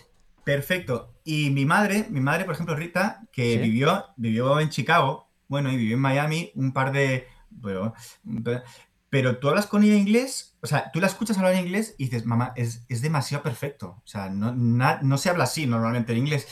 Perfecto. 0.44 1.14
Y 1.24 1.50
mi 1.50 1.64
madre, 1.66 2.06
mi 2.10 2.20
madre, 2.20 2.44
por 2.44 2.54
ejemplo, 2.54 2.74
Rita, 2.76 3.22
que 3.32 3.54
Sí. 3.54 3.58
vivió, 3.58 4.06
vivió 4.16 4.60
en 4.60 4.68
Chicago, 4.70 5.28
bueno, 5.48 5.70
y 5.72 5.76
vivió 5.76 5.94
en 5.96 6.00
Miami 6.00 6.52
un 6.54 6.72
par 6.72 6.92
de... 6.92 7.26
Bueno, 7.50 7.94
pero 9.10 9.38
tú 9.38 9.48
hablas 9.48 9.66
con 9.66 9.82
ella 9.82 9.94
inglés, 9.94 10.54
o 10.60 10.66
sea, 10.66 10.90
tú 10.92 11.00
la 11.00 11.06
escuchas 11.06 11.38
hablar 11.38 11.54
inglés 11.54 11.94
y 11.98 12.04
dices, 12.04 12.26
mamá, 12.26 12.52
es, 12.56 12.84
es 12.88 13.00
demasiado 13.00 13.42
perfecto. 13.42 13.96
O 14.04 14.06
sea, 14.06 14.28
no, 14.28 14.54
na- 14.54 15.00
no 15.02 15.16
se 15.18 15.30
habla 15.30 15.44
así 15.44 15.66
normalmente 15.66 16.12
en 16.12 16.18
inglés. 16.18 16.46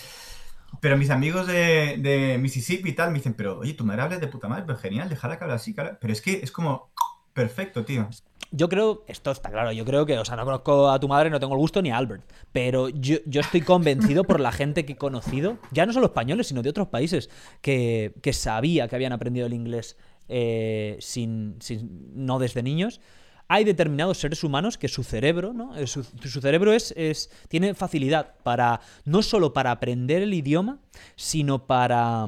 Pero 0.80 0.96
mis 0.96 1.10
amigos 1.10 1.46
de, 1.46 2.36
Mississippi 2.40 2.90
y 2.90 2.92
tal 2.92 3.10
me 3.10 3.18
dicen, 3.18 3.34
pero 3.34 3.58
oye, 3.58 3.74
tu 3.74 3.84
madre 3.84 4.02
habla 4.02 4.18
de 4.18 4.28
puta 4.28 4.48
madre, 4.48 4.64
pero 4.66 4.78
genial, 4.78 5.08
déjala 5.08 5.38
que 5.38 5.44
hable 5.44 5.54
así. 5.54 5.74
hable-". 5.76 5.96
Pero 6.00 6.12
es 6.12 6.20
que 6.22 6.40
es 6.42 6.50
como 6.52 6.90
perfecto, 7.32 7.84
tío. 7.84 8.08
Yo 8.52 8.68
creo, 8.68 9.04
esto 9.08 9.30
está 9.32 9.50
claro, 9.50 9.72
yo 9.72 9.84
creo 9.84 10.06
que, 10.06 10.16
o 10.18 10.24
sea, 10.24 10.36
no 10.36 10.44
conozco 10.44 10.88
a 10.88 11.00
tu 11.00 11.08
madre, 11.08 11.28
no 11.30 11.40
tengo 11.40 11.54
el 11.54 11.58
gusto 11.58 11.82
ni 11.82 11.90
a 11.90 11.96
Albert, 11.96 12.22
pero 12.52 12.88
yo, 12.88 13.16
yo 13.26 13.40
estoy 13.40 13.60
convencido 13.60 14.22
por 14.24 14.38
la 14.40 14.52
gente 14.52 14.86
que 14.86 14.92
he 14.92 14.96
conocido, 14.96 15.58
ya 15.72 15.84
no 15.84 15.92
solo 15.92 16.06
españoles, 16.06 16.46
sino 16.46 16.62
de 16.62 16.70
otros 16.70 16.86
países, 16.88 17.28
que, 17.60 18.14
que 18.22 18.32
sabía 18.32 18.86
que 18.88 18.94
habían 18.94 19.12
aprendido 19.12 19.46
el 19.46 19.52
inglés 19.52 19.96
eh, 20.28 20.96
sin, 21.00 21.56
sin- 21.60 22.12
no 22.14 22.38
desde 22.38 22.62
niños. 22.62 23.00
Hay 23.48 23.64
determinados 23.64 24.18
seres 24.18 24.42
humanos 24.42 24.76
que 24.78 24.88
su 24.88 25.04
cerebro, 25.04 25.52
¿no? 25.52 25.76
Eh, 25.76 25.86
Su, 25.86 26.02
cerebro 26.02 26.72
es, 26.72 26.92
es- 26.96 27.30
tiene 27.48 27.74
facilidad 27.74 28.34
para, 28.42 28.80
no 29.04 29.22
solo 29.22 29.52
para 29.52 29.70
aprender 29.70 30.22
el 30.22 30.34
idioma, 30.34 30.78
sino 31.14 31.66
para, 31.66 32.26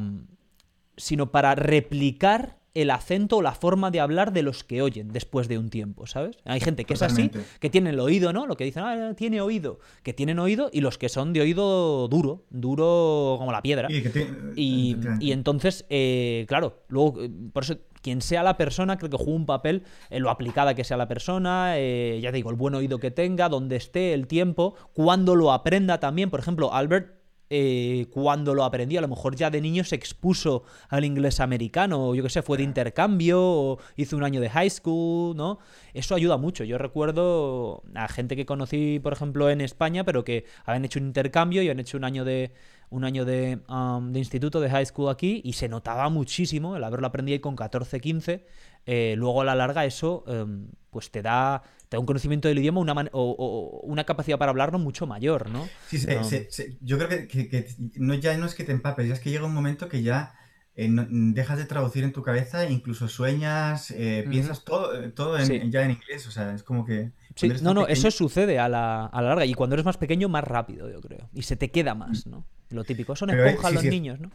sino 0.96 1.30
para 1.32 1.54
replicar 1.56 2.57
el 2.80 2.90
acento 2.90 3.36
o 3.38 3.42
la 3.42 3.52
forma 3.52 3.90
de 3.90 4.00
hablar 4.00 4.32
de 4.32 4.42
los 4.42 4.64
que 4.64 4.82
oyen 4.82 5.08
después 5.12 5.48
de 5.48 5.58
un 5.58 5.70
tiempo, 5.70 6.06
¿sabes? 6.06 6.36
Hay 6.44 6.60
gente 6.60 6.84
que 6.84 6.94
es 6.94 7.02
así, 7.02 7.30
que 7.60 7.70
tiene 7.70 7.90
el 7.90 8.00
oído, 8.00 8.32
¿no? 8.32 8.46
Lo 8.46 8.56
que 8.56 8.64
dicen, 8.64 8.82
ah, 8.84 9.14
tiene 9.16 9.40
oído, 9.40 9.78
que 10.02 10.12
tienen 10.12 10.38
oído, 10.38 10.70
y 10.72 10.80
los 10.80 10.98
que 10.98 11.08
son 11.08 11.32
de 11.32 11.40
oído 11.40 12.08
duro, 12.08 12.44
duro 12.50 13.36
como 13.38 13.52
la 13.52 13.62
piedra. 13.62 13.88
Y, 13.90 14.02
que 14.02 14.08
te- 14.10 14.28
Y, 14.56 14.90
efectivamente. 14.92 15.24
y 15.24 15.32
entonces, 15.32 15.84
eh, 15.90 16.44
claro, 16.48 16.82
luego, 16.88 17.22
eh, 17.22 17.30
por 17.52 17.64
eso, 17.64 17.76
quien 18.02 18.22
sea 18.22 18.42
la 18.42 18.56
persona, 18.56 18.96
creo 18.96 19.10
que 19.10 19.16
juega 19.16 19.32
un 19.32 19.46
papel 19.46 19.82
en 20.10 20.22
lo 20.22 20.30
aplicada 20.30 20.74
que 20.74 20.84
sea 20.84 20.96
la 20.96 21.08
persona, 21.08 21.72
eh, 21.76 22.20
ya 22.22 22.30
te 22.30 22.36
digo, 22.36 22.50
el 22.50 22.56
buen 22.56 22.74
oído 22.74 22.98
que 22.98 23.10
tenga, 23.10 23.48
donde 23.48 23.76
esté, 23.76 24.14
el 24.14 24.26
tiempo, 24.28 24.74
cuando 24.92 25.34
lo 25.34 25.52
aprenda 25.52 25.98
también. 25.98 26.30
Por 26.30 26.38
ejemplo, 26.40 26.72
Albert, 26.72 27.17
eh, 27.50 28.06
cuando 28.10 28.54
lo 28.54 28.64
aprendió, 28.64 28.98
a 28.98 29.02
lo 29.02 29.08
mejor 29.08 29.34
ya 29.36 29.50
de 29.50 29.60
niño 29.60 29.84
se 29.84 29.94
expuso 29.94 30.64
al 30.88 31.04
inglés 31.04 31.40
americano, 31.40 32.08
o 32.08 32.14
yo 32.14 32.22
qué 32.22 32.28
sé, 32.30 32.42
fue 32.42 32.58
de 32.58 32.64
intercambio, 32.64 33.40
o 33.42 33.78
hizo 33.96 34.16
un 34.16 34.24
año 34.24 34.40
de 34.40 34.50
high 34.50 34.70
school, 34.70 35.36
¿no? 35.36 35.58
Eso 35.94 36.14
ayuda 36.14 36.36
mucho. 36.36 36.64
Yo 36.64 36.78
recuerdo 36.78 37.82
a 37.94 38.08
gente 38.08 38.36
que 38.36 38.44
conocí, 38.46 39.00
por 39.00 39.12
ejemplo, 39.12 39.50
en 39.50 39.60
España, 39.60 40.04
pero 40.04 40.24
que 40.24 40.44
habían 40.64 40.84
hecho 40.84 40.98
un 40.98 41.06
intercambio 41.06 41.62
y 41.62 41.70
han 41.70 41.80
hecho 41.80 41.96
un 41.96 42.04
año 42.04 42.24
de 42.24 42.52
un 42.90 43.04
año 43.04 43.26
de, 43.26 43.60
um, 43.68 44.12
de 44.12 44.18
instituto, 44.18 44.60
de 44.60 44.70
high 44.70 44.86
school 44.86 45.10
aquí, 45.10 45.42
y 45.44 45.52
se 45.52 45.68
notaba 45.68 46.08
muchísimo 46.08 46.74
el 46.76 46.84
haberlo 46.84 47.06
aprendido 47.06 47.34
ahí 47.34 47.40
con 47.40 47.54
14, 47.54 48.00
15. 48.00 48.46
eh, 48.86 49.14
luego 49.18 49.42
a 49.42 49.44
la 49.44 49.54
larga 49.54 49.84
eso 49.84 50.24
em, 50.26 50.68
pues 50.90 51.10
te 51.10 51.20
da 51.20 51.62
un 51.96 52.06
conocimiento 52.06 52.48
del 52.48 52.58
idioma 52.58 52.80
una 52.80 52.92
man- 52.94 53.08
o, 53.12 53.34
o 53.38 53.80
una 53.86 54.04
capacidad 54.04 54.36
para 54.38 54.50
hablarlo 54.50 54.78
mucho 54.78 55.06
mayor, 55.06 55.48
¿no? 55.48 55.66
Sí, 55.88 55.98
se- 55.98 56.22
se- 56.24 56.50
se- 56.50 56.76
yo 56.80 56.98
creo 56.98 57.08
que, 57.08 57.26
que- 57.28 57.48
que 57.48 57.66
no, 57.96 58.14
ya 58.14 58.36
no 58.36 58.44
es 58.46 58.54
que 58.54 58.64
te 58.64 58.72
empapes, 58.72 59.08
ya 59.08 59.14
es 59.14 59.20
que 59.20 59.30
llega 59.30 59.46
un 59.46 59.54
momento 59.54 59.88
que 59.88 60.02
ya 60.02 60.34
eh, 60.80 60.86
no- 60.88 61.06
dejas 61.10 61.58
de 61.58 61.64
traducir 61.64 62.04
en 62.04 62.12
tu 62.12 62.22
cabeza, 62.22 62.68
incluso 62.70 63.08
sueñas, 63.08 63.90
eh, 63.90 64.24
piensas 64.30 64.64
todo, 64.64 65.00
eh, 65.02 65.08
todo 65.10 65.36
en- 65.36 65.46
Sí. 65.46 65.60
ya 65.70 65.82
en 65.84 65.90
inglés, 65.92 66.24
o 66.28 66.30
sea, 66.30 66.54
es 66.54 66.62
como 66.62 66.84
que... 66.84 67.10
Sí, 67.34 67.48
no, 67.48 67.74
no, 67.74 67.80
pequeño- 67.82 67.86
eso 67.88 68.10
sucede 68.12 68.60
a 68.60 68.68
la, 68.68 69.06
a 69.06 69.22
la 69.22 69.28
larga. 69.30 69.44
Y 69.44 69.54
cuando 69.54 69.74
eres 69.74 69.84
más 69.84 69.96
pequeño, 69.96 70.28
más 70.28 70.44
rápido, 70.44 70.88
yo 70.88 71.00
creo. 71.00 71.28
Y 71.34 71.42
se 71.42 71.56
te 71.56 71.70
queda 71.72 71.94
más, 71.96 72.26
¿no? 72.28 72.46
Lo 72.70 72.84
típico. 72.84 73.16
Son 73.16 73.28
Pero, 73.28 73.44
esponjas 73.46 73.70
sí, 73.70 73.74
los 73.76 73.84
niños, 73.86 74.20
¿no? 74.20 74.30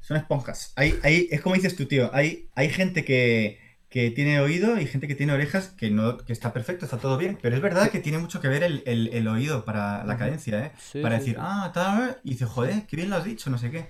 Son 0.00 0.16
esponjas. 0.18 0.72
Hay, 0.76 0.98
hay, 1.02 1.26
es 1.30 1.40
como 1.40 1.54
dices 1.54 1.74
tú, 1.74 1.86
tío, 1.86 2.10
hay, 2.14 2.48
hay 2.54 2.68
gente 2.68 3.02
que, 3.04 3.58
que 3.88 4.10
tiene 4.10 4.40
oído 4.40 4.78
y 4.80 4.86
gente 4.86 5.08
que 5.08 5.14
tiene 5.14 5.32
orejas 5.32 5.68
que, 5.70 5.90
no, 5.90 6.18
que 6.18 6.32
está 6.32 6.52
perfecto, 6.52 6.84
está 6.84 6.98
todo 6.98 7.16
bien, 7.18 7.38
pero 7.42 7.56
es 7.56 7.62
verdad 7.62 7.90
que 7.90 8.00
tiene 8.00 8.18
mucho 8.18 8.40
que 8.40 8.48
ver 8.48 8.62
el, 8.62 8.82
el- 8.86 9.08
el 9.08 9.28
oído 9.28 9.64
para 9.64 10.04
la 10.04 10.16
cadencia, 10.18 10.66
¿eh? 10.66 10.72
Sí, 10.76 11.00
para 11.00 11.16
sí, 11.16 11.20
decir, 11.20 11.36
sí. 11.36 11.40
ah, 11.40 11.70
tal, 11.74 12.18
y 12.24 12.30
dice, 12.30 12.44
joder, 12.46 12.86
qué 12.86 12.96
bien 12.96 13.10
lo 13.10 13.16
has 13.16 13.24
dicho, 13.24 13.50
no 13.50 13.58
sé 13.58 13.70
qué. 13.70 13.88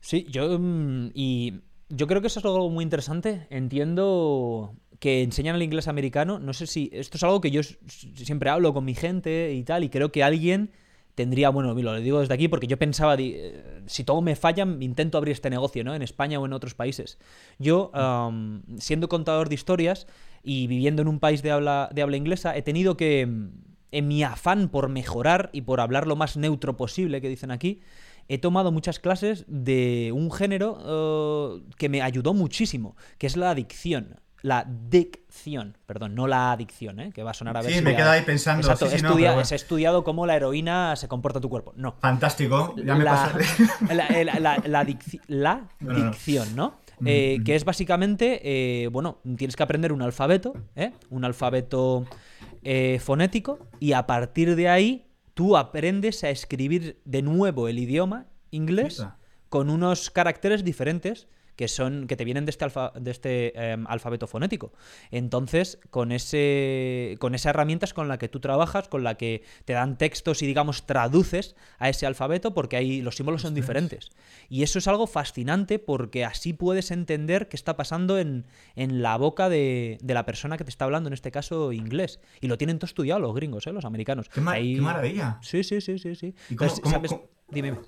Sí, 0.00 0.26
yo. 0.30 0.58
mm, 0.58 1.10
Y 1.14 1.60
yo 1.88 2.06
creo 2.06 2.20
que 2.20 2.26
eso 2.28 2.40
es 2.40 2.44
algo 2.46 2.70
muy 2.70 2.82
interesante. 2.84 3.46
Entiendo 3.50 4.74
que 5.00 5.22
enseñan 5.22 5.56
el 5.56 5.62
inglés 5.62 5.88
americano. 5.88 6.38
No 6.38 6.52
sé 6.52 6.66
si. 6.66 6.90
Esto 6.92 7.16
es 7.16 7.22
algo 7.24 7.40
que 7.40 7.50
yo 7.50 7.60
siempre 8.16 8.50
hablo 8.50 8.72
con 8.74 8.84
mi 8.84 8.94
gente 8.94 9.52
y 9.54 9.64
tal. 9.64 9.84
Y 9.84 9.88
creo 9.90 10.12
que 10.12 10.22
alguien 10.24 10.70
tendría. 11.14 11.50
Bueno, 11.50 11.74
lo 11.74 12.00
digo 12.00 12.20
desde 12.20 12.34
aquí 12.34 12.48
porque 12.48 12.66
yo 12.66 12.78
pensaba. 12.78 13.16
eh, 13.18 13.82
Si 13.86 14.04
todo 14.04 14.20
me 14.22 14.36
falla, 14.36 14.64
intento 14.80 15.18
abrir 15.18 15.32
este 15.32 15.50
negocio, 15.50 15.84
¿no? 15.84 15.94
En 15.94 16.02
España 16.02 16.38
o 16.38 16.46
en 16.46 16.52
otros 16.52 16.74
países. 16.74 17.18
Yo, 17.58 17.90
am, 17.94 18.62
siendo 18.78 19.08
contador 19.08 19.48
de 19.48 19.54
historias 19.54 20.06
y 20.42 20.66
viviendo 20.66 21.02
en 21.02 21.08
un 21.08 21.20
país 21.20 21.42
de 21.42 21.50
habla, 21.50 21.88
de 21.92 22.02
habla 22.02 22.16
inglesa, 22.16 22.56
he 22.56 22.62
tenido 22.62 22.96
que. 22.96 23.28
En 23.90 24.08
mi 24.08 24.24
afán 24.24 24.70
por 24.70 24.88
mejorar 24.88 25.50
y 25.52 25.60
por 25.60 25.78
hablar 25.80 26.08
lo 26.08 26.16
más 26.16 26.36
neutro 26.36 26.76
posible, 26.76 27.20
que 27.20 27.28
dicen 27.28 27.52
aquí, 27.52 27.80
he 28.26 28.38
tomado 28.38 28.72
muchas 28.72 28.98
clases 28.98 29.44
de 29.46 30.10
un 30.12 30.32
género 30.32 30.78
eh, 30.84 31.62
que 31.76 31.88
me 31.88 32.02
ayudó 32.02 32.34
muchísimo, 32.34 32.96
que 33.18 33.28
es 33.28 33.36
la 33.36 33.50
adicción. 33.50 34.16
La 34.44 34.66
dicción, 34.68 35.78
perdón, 35.86 36.14
no 36.14 36.26
la 36.26 36.52
adicción, 36.52 37.00
¿eh? 37.00 37.12
que 37.14 37.22
va 37.22 37.30
a 37.30 37.34
sonar 37.34 37.56
a 37.56 37.62
ver 37.62 37.72
Sí, 37.72 37.80
me 37.80 37.92
a- 37.92 37.96
quedado 37.96 38.10
ahí 38.12 38.20
pensando, 38.22 38.60
Exacto, 38.60 38.86
sí, 38.86 38.92
sí, 38.92 38.98
he, 38.98 39.02
no, 39.02 39.14
bueno. 39.14 39.40
he 39.40 39.54
estudiado 39.54 40.04
cómo 40.04 40.26
la 40.26 40.36
heroína 40.36 40.96
se 40.96 41.08
comporta 41.08 41.38
en 41.38 41.42
tu 41.42 41.48
cuerpo. 41.48 41.72
No. 41.76 41.94
Fantástico, 41.98 42.74
ya 42.76 42.94
me 42.94 43.04
la, 43.04 43.10
pasa. 43.12 43.38
la, 43.94 44.06
la- 44.22 44.38
la- 44.40 44.62
la 44.66 44.84
dicci- 44.86 45.22
la 45.28 45.66
No, 45.80 45.94
dicción, 45.94 46.54
¿no? 46.54 46.76
Mm, 47.00 47.06
Eh, 47.08 47.36
mm. 47.40 47.44
que 47.44 47.54
es 47.56 47.64
básicamente, 47.64 48.40
eh, 48.84 48.88
bueno, 48.88 49.18
tienes 49.38 49.56
que 49.56 49.62
aprender 49.62 49.92
un 49.92 50.02
alfabeto, 50.02 50.52
¿eh? 50.76 50.92
Un 51.08 51.24
alfabeto 51.24 52.04
eh, 52.62 53.00
fonético, 53.02 53.58
y 53.80 53.92
a 53.92 54.06
partir 54.06 54.56
de 54.56 54.68
ahí 54.68 55.06
tú 55.32 55.56
aprendes 55.56 56.22
a 56.22 56.28
escribir 56.28 57.00
de 57.06 57.22
nuevo 57.22 57.66
el 57.68 57.78
idioma 57.78 58.26
inglés 58.50 59.06
con 59.48 59.70
unos 59.70 60.10
caracteres 60.10 60.64
diferentes 60.64 61.28
que 61.56 61.68
son 61.68 62.06
que 62.06 62.16
te 62.16 62.24
vienen 62.24 62.44
de 62.46 62.50
este, 62.50 62.64
alfa- 62.64 62.92
de 62.98 63.10
este 63.10 63.72
em, 63.72 63.86
alfabeto 63.86 64.26
fonético. 64.26 64.72
Entonces, 65.10 65.78
con 65.90 66.12
ese 66.12 67.16
con 67.20 67.34
esa 67.34 67.50
herramienta 67.50 67.86
es 67.86 67.94
con 67.94 68.08
la 68.08 68.18
que 68.18 68.28
tú 68.28 68.40
trabajas, 68.40 68.88
con 68.88 69.04
la 69.04 69.16
que 69.16 69.42
te 69.64 69.72
dan 69.72 69.96
textos 69.98 70.42
y 70.42 70.46
digamos 70.46 70.86
traduces 70.86 71.54
a 71.78 71.88
ese 71.88 72.06
alfabeto 72.06 72.54
porque 72.54 72.76
ahí 72.76 73.00
los 73.02 73.16
símbolos 73.16 73.42
son 73.42 73.54
diferentes. 73.54 74.10
Y 74.48 74.62
eso 74.62 74.78
es 74.78 74.88
algo 74.88 75.06
fascinante 75.06 75.78
porque 75.78 76.24
así 76.24 76.52
puedes 76.52 76.90
entender 76.90 77.48
qué 77.48 77.56
está 77.56 77.76
pasando 77.76 78.18
en, 78.18 78.46
en 78.76 79.02
la 79.02 79.16
boca 79.16 79.48
de, 79.48 79.98
de 80.02 80.14
la 80.14 80.24
persona 80.26 80.56
que 80.56 80.64
te 80.64 80.70
está 80.70 80.84
hablando, 80.84 81.08
en 81.08 81.14
este 81.14 81.30
caso 81.30 81.72
inglés. 81.72 82.20
Y 82.40 82.48
lo 82.48 82.58
tienen 82.58 82.78
todo 82.78 82.86
estudiado 82.86 83.20
los 83.20 83.34
gringos, 83.34 83.66
¿eh? 83.66 83.72
los 83.72 83.84
americanos. 83.84 84.28
Qué, 84.28 84.40
mar- 84.40 84.56
Ahí- 84.56 84.74
qué 84.76 84.80
maravilla. 84.80 85.38
Sí, 85.42 85.62
sí, 85.64 85.80
sí, 85.80 85.98
sí, 85.98 86.14
sí. 86.14 86.34
¿Y 86.50 86.56
cómo- 86.56 86.70
Entonces, 86.70 86.80
cómo- 86.80 86.94
¿sabes? 86.96 87.10
cómo- 87.10 87.28
Dime. 87.50 87.78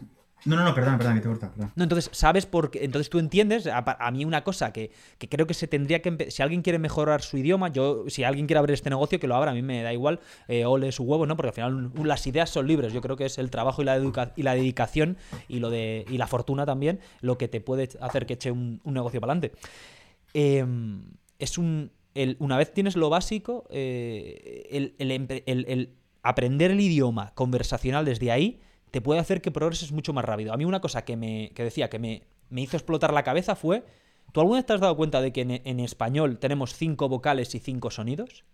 No, 0.45 0.55
no, 0.55 0.65
no, 0.65 0.75
perdón, 0.75 0.97
perdón, 0.99 1.15
que 1.15 1.21
te 1.23 1.29
corta. 1.29 1.51
No, 1.75 1.83
entonces, 1.83 2.09
¿sabes 2.13 2.47
por 2.47 2.71
qué? 2.71 2.85
Entonces 2.85 3.11
tú 3.11 3.19
entiendes, 3.19 3.67
a, 3.67 3.79
a 3.79 4.11
mí 4.13 4.25
una 4.25 4.45
cosa 4.45 4.73
que, 4.73 4.93
que 5.19 5.29
creo 5.29 5.47
que 5.47 5.55
se 5.55 5.67
tendría 5.67 6.03
que... 6.03 6.31
Si 6.31 6.41
alguien 6.43 6.63
quiere 6.63 6.79
mejorar 6.79 7.23
su 7.23 7.37
idioma, 7.39 7.69
yo, 7.73 8.05
si 8.09 8.23
alguien 8.23 8.47
quiere 8.47 8.59
abrir 8.59 8.75
este 8.75 8.89
negocio, 8.91 9.19
que 9.19 9.27
lo 9.27 9.35
abra, 9.35 9.51
a 9.51 9.55
mí 9.55 9.63
me 9.63 9.83
da 9.83 9.93
igual, 9.93 10.21
eh, 10.47 10.65
ole 10.65 10.93
su 10.93 11.03
huevo, 11.03 11.27
¿no? 11.27 11.37
Porque 11.37 11.49
al 11.49 11.55
final 11.55 11.91
las 12.07 12.25
ideas 12.29 12.49
son 12.51 12.69
libres, 12.69 12.93
yo 12.93 13.01
creo 13.01 13.17
que 13.17 13.25
es 13.25 13.39
el 13.39 13.51
trabajo 13.51 13.83
y 13.83 13.87
la, 13.87 13.97
educa- 13.97 14.33
y 14.37 14.43
la 14.45 14.55
dedicación 14.55 15.17
y, 15.49 15.59
lo 15.59 15.71
de, 15.71 16.05
y 16.09 16.17
la 16.19 16.29
fortuna 16.29 16.65
también 16.65 17.01
lo 17.23 17.39
que 17.39 17.49
te 17.49 17.61
puede 17.61 17.89
hacer 18.01 18.27
que 18.27 18.35
eche 18.35 18.53
un, 18.53 18.81
negocio 18.85 19.21
para 19.21 19.33
adelante. 19.33 19.59
es 21.39 21.59
un... 21.59 21.91
el- 22.15 22.37
una 22.39 22.57
vez 22.57 22.73
tienes 22.73 22.95
lo 22.97 23.11
básico, 23.11 23.67
eh, 23.71 24.67
el, 24.71 24.95
el- 24.99 25.65
el 25.69 25.91
aprender 26.23 26.71
el 26.71 26.81
idioma 26.81 27.33
conversacional 27.35 28.05
desde 28.05 28.31
ahí 28.31 28.61
te 28.97 29.03
puede 29.03 29.21
hacer 29.21 29.43
que 29.43 29.51
progreses 29.51 29.93
mucho 29.93 30.15
más 30.15 30.25
rápido. 30.25 30.55
A 30.55 30.57
mí 30.57 30.65
una 30.65 30.81
cosa 30.81 31.05
que 31.05 31.19
me 31.19 31.53
que 31.55 31.65
decía 31.65 31.91
que 31.91 31.99
me, 31.99 32.23
me 32.49 32.63
hizo 32.63 32.79
explotar 32.79 33.13
la 33.13 33.25
cabeza 33.25 33.55
fue 33.55 33.85
¿Tú 34.33 34.41
alguna 34.41 34.57
vez 34.59 34.65
te 34.65 34.73
has 34.73 34.81
dado 34.81 34.97
cuenta 34.97 35.21
de 35.21 35.35
que 35.35 35.43
en, 35.63 35.81
español 35.81 36.39
tenemos 36.39 36.73
cinco 36.75 37.07
vocales 37.11 37.55
y 37.55 37.59
cinco 37.59 37.91
sonidos? 37.91 38.47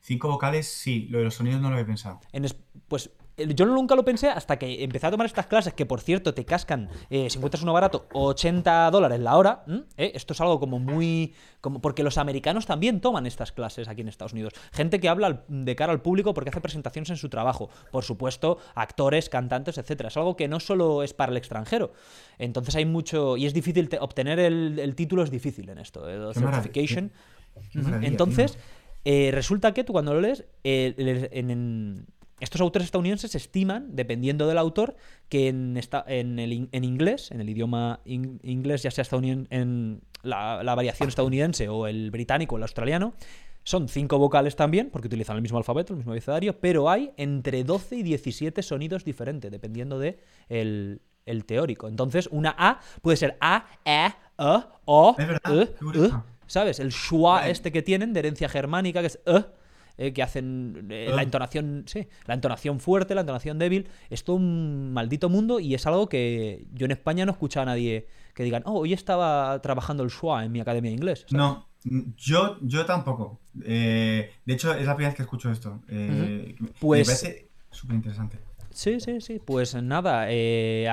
Cinco 0.00 0.28
vocales, 0.28 0.68
sí. 0.68 1.08
Lo 1.10 1.18
de 1.18 1.24
los 1.24 1.34
sonidos 1.34 1.60
no 1.60 1.68
lo 1.68 1.74
había 1.74 1.86
pensado. 1.86 2.20
En 2.30 2.46
pues 2.86 3.10
yo 3.46 3.66
nunca 3.66 3.94
lo 3.94 4.04
pensé 4.04 4.28
hasta 4.28 4.58
que 4.58 4.82
empecé 4.82 5.06
a 5.06 5.10
tomar 5.10 5.26
estas 5.26 5.46
clases, 5.46 5.72
que 5.74 5.86
por 5.86 6.00
cierto 6.00 6.34
te 6.34 6.44
cascan, 6.44 6.88
eh, 7.10 7.30
si 7.30 7.38
encuentras 7.38 7.62
uno 7.62 7.72
barato, 7.72 8.06
80 8.12 8.90
dólares 8.90 9.20
la 9.20 9.36
hora. 9.36 9.64
¿eh? 9.96 10.12
Esto 10.14 10.32
es 10.32 10.40
algo 10.40 10.58
como 10.58 10.78
muy... 10.78 11.34
como 11.60 11.80
Porque 11.80 12.02
los 12.02 12.18
americanos 12.18 12.66
también 12.66 13.00
toman 13.00 13.26
estas 13.26 13.52
clases 13.52 13.88
aquí 13.88 14.00
en 14.00 14.08
Estados 14.08 14.32
Unidos. 14.32 14.54
Gente 14.72 15.00
que 15.00 15.08
habla 15.08 15.44
de 15.48 15.76
cara 15.76 15.92
al 15.92 16.02
público 16.02 16.34
porque 16.34 16.50
hace 16.50 16.60
presentaciones 16.60 17.10
en 17.10 17.16
su 17.16 17.28
trabajo. 17.28 17.70
Por 17.90 18.04
supuesto, 18.04 18.58
actores, 18.74 19.28
cantantes, 19.28 19.78
etcétera. 19.78 20.08
Es 20.08 20.16
algo 20.16 20.36
que 20.36 20.48
no 20.48 20.60
solo 20.60 21.02
es 21.02 21.14
para 21.14 21.32
el 21.32 21.38
extranjero. 21.38 21.92
Entonces 22.38 22.74
hay 22.76 22.84
mucho... 22.84 23.36
Y 23.36 23.46
es 23.46 23.54
difícil... 23.54 23.88
obtener 24.00 24.38
el, 24.40 24.94
título 24.94 25.22
es 25.22 25.30
difícil 25.30 25.68
en 25.68 25.78
esto. 25.78 26.08
El 26.08 26.34
certification. 26.34 27.12
Entonces... 28.02 28.58
Eh, 29.04 29.30
resulta 29.32 29.72
que 29.72 29.84
tú 29.84 29.92
cuando 29.92 30.12
lo 30.12 30.20
lees, 30.20 30.44
en, 30.64 32.06
estos 32.40 32.60
autores 32.60 32.86
estadounidenses 32.86 33.34
estiman, 33.34 33.94
dependiendo 33.96 34.46
del 34.46 34.58
autor, 34.58 34.96
que 35.28 35.48
en, 35.48 35.80
en, 36.06 36.38
el, 36.38 36.68
en 36.70 36.84
inglés, 36.84 37.30
en 37.30 37.40
el 37.40 37.48
idioma 37.48 38.00
inglés, 38.04 38.82
ya 38.82 38.90
sea 38.90 39.04
en 39.50 40.00
la, 40.22 40.74
variación 40.74 41.08
estadounidense 41.08 41.68
o 41.68 41.86
el 41.86 42.10
británico 42.10 42.54
o 42.54 42.58
el 42.58 42.62
australiano, 42.62 43.14
son 43.64 43.88
cinco 43.88 44.18
vocales 44.18 44.56
también, 44.56 44.88
porque 44.90 45.08
utilizan 45.08 45.36
el 45.36 45.42
mismo 45.42 45.58
alfabeto, 45.58 45.92
el 45.92 45.98
mismo 45.98 46.12
abecedario, 46.12 46.58
pero 46.58 46.88
hay 46.88 47.12
entre 47.16 47.64
12 47.64 47.96
y 47.96 48.02
17 48.02 48.62
sonidos 48.62 49.04
diferentes, 49.04 49.50
dependiendo 49.50 49.98
de 49.98 50.20
el, 50.48 51.00
teórico. 51.44 51.88
Entonces, 51.88 52.28
una 52.32 52.54
A 52.56 52.80
puede 53.02 53.18
ser 53.18 53.36
A, 53.40 53.66
E, 53.84 54.06
E, 54.38 54.64
O, 54.86 55.16
E, 55.18 55.38
E, 55.52 56.10
¿sabes? 56.46 56.80
El 56.80 56.92
schwa 56.92 57.48
este 57.48 57.70
que 57.70 57.82
tienen 57.82 58.14
de 58.14 58.20
herencia 58.20 58.48
germánica, 58.48 59.00
que 59.00 59.08
es 59.08 59.20
E, 59.26 59.44
eh, 59.98 60.12
que 60.12 60.22
hacen 60.22 60.86
eh, 60.90 61.08
la 61.10 61.20
ah. 61.20 61.22
entonación, 61.24 61.82
sí, 61.86 62.06
la 62.26 62.34
entonación 62.34 62.78
fuerte, 62.78 63.16
la 63.16 63.22
entonación 63.22 63.58
débil, 63.58 63.88
es 64.10 64.22
todo 64.22 64.36
un 64.36 64.92
maldito 64.92 65.28
mundo 65.28 65.58
y 65.58 65.74
es 65.74 65.86
algo 65.88 66.08
que 66.08 66.66
yo 66.72 66.84
en 66.84 66.92
España 66.92 67.26
no 67.26 67.32
escuchaba 67.32 67.64
a 67.64 67.66
nadie 67.66 68.06
que 68.34 68.44
digan, 68.44 68.62
oh, 68.64 68.78
hoy 68.78 68.92
estaba 68.92 69.60
trabajando 69.60 70.04
el 70.04 70.10
schwa 70.10 70.44
en 70.44 70.52
mi 70.52 70.60
academia 70.60 70.90
de 70.90 70.94
inglés. 70.94 71.26
No, 71.30 71.66
yo, 72.16 72.58
yo 72.62 72.86
tampoco. 72.86 73.40
Eh, 73.64 74.30
de 74.46 74.54
hecho, 74.54 74.72
es 74.72 74.86
la 74.86 74.94
primera 74.94 75.10
vez 75.10 75.16
que 75.16 75.22
escucho 75.22 75.50
esto. 75.50 75.80
pues... 76.78 77.08
Me 77.08 77.14
parece 77.14 77.48
súper 77.70 77.96
interesante. 77.96 78.38
Sí, 78.78 79.00
sí, 79.00 79.20
sí. 79.20 79.40
Pues 79.44 79.74
nada, 79.74 80.22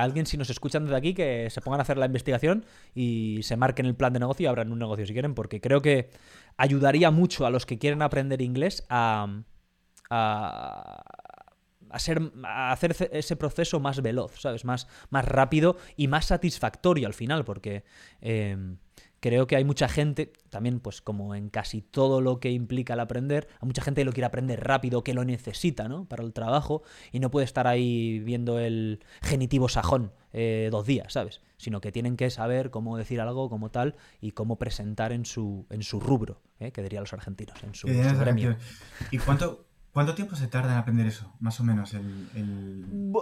alguien 0.02 0.26
si 0.26 0.36
nos 0.36 0.50
escuchan 0.50 0.82
desde 0.86 0.96
aquí 0.96 1.14
que 1.14 1.48
se 1.50 1.60
pongan 1.60 1.78
a 1.78 1.82
hacer 1.82 1.98
la 1.98 2.06
investigación 2.06 2.64
y 2.96 3.38
se 3.44 3.56
marquen 3.56 3.86
el 3.86 3.94
plan 3.94 4.12
de 4.12 4.18
negocio 4.18 4.42
y 4.42 4.46
abran 4.48 4.72
un 4.72 4.80
negocio 4.80 5.06
si 5.06 5.12
quieren, 5.12 5.36
porque 5.36 5.60
creo 5.60 5.80
que 5.82 6.10
ayudaría 6.56 7.12
mucho 7.12 7.46
a 7.46 7.50
los 7.50 7.64
que 7.64 7.78
quieren 7.78 8.02
aprender 8.02 8.42
inglés 8.42 8.84
a, 8.88 9.40
a, 10.10 11.04
a 11.90 12.72
hacer 12.72 12.96
ese 13.12 13.36
proceso 13.36 13.78
más 13.78 14.02
veloz, 14.02 14.32
¿sabes? 14.40 14.64
Más, 14.64 14.88
más 15.10 15.24
rápido 15.24 15.76
y 15.96 16.08
más 16.08 16.24
satisfactorio 16.24 17.06
al 17.06 17.14
final, 17.14 17.44
porque 17.44 17.84
em, 18.20 18.78
creo 19.26 19.48
que 19.48 19.56
hay 19.56 19.64
mucha 19.64 19.88
gente, 19.88 20.32
también 20.50 20.78
pues 20.78 21.02
como 21.02 21.34
en 21.34 21.48
casi 21.48 21.82
todo 21.82 22.20
lo 22.20 22.38
que 22.38 22.52
implica 22.52 22.94
el 22.94 23.00
aprender, 23.00 23.48
hay 23.60 23.66
mucha 23.66 23.82
gente 23.82 24.02
que 24.02 24.04
lo 24.04 24.12
quiere 24.12 24.26
aprender 24.26 24.62
rápido, 24.62 25.02
que 25.02 25.14
lo 25.14 25.24
necesita, 25.24 25.88
¿no? 25.88 26.04
Para 26.04 26.22
el 26.22 26.32
trabajo 26.32 26.84
y 27.10 27.18
no 27.18 27.28
puede 27.28 27.44
estar 27.44 27.66
ahí 27.66 28.20
viendo 28.20 28.60
el 28.60 29.00
genitivo 29.22 29.68
sajón 29.68 30.12
eh, 30.32 30.68
dos 30.70 30.86
días, 30.86 31.12
¿sabes? 31.12 31.40
Sino 31.56 31.80
que 31.80 31.90
tienen 31.90 32.16
que 32.16 32.30
saber 32.30 32.70
cómo 32.70 32.96
decir 32.96 33.20
algo 33.20 33.50
como 33.50 33.72
tal 33.72 33.96
y 34.20 34.30
cómo 34.30 34.58
presentar 34.60 35.10
en 35.10 35.24
su, 35.24 35.66
en 35.70 35.82
su 35.82 35.98
rubro, 35.98 36.40
¿eh? 36.60 36.70
que 36.70 36.82
dirían 36.82 37.02
los 37.02 37.12
argentinos, 37.12 37.60
en 37.64 37.74
su, 37.74 37.88
su 37.88 38.18
gremio. 38.18 38.56
¿Y 39.10 39.18
cuánto, 39.18 39.65
¿Cuánto 39.96 40.14
tiempo 40.14 40.36
se 40.36 40.46
tarda 40.46 40.72
en 40.72 40.78
aprender 40.78 41.06
eso? 41.06 41.32
Más 41.40 41.58
o 41.58 41.64
menos 41.64 41.94
el, 41.94 43.14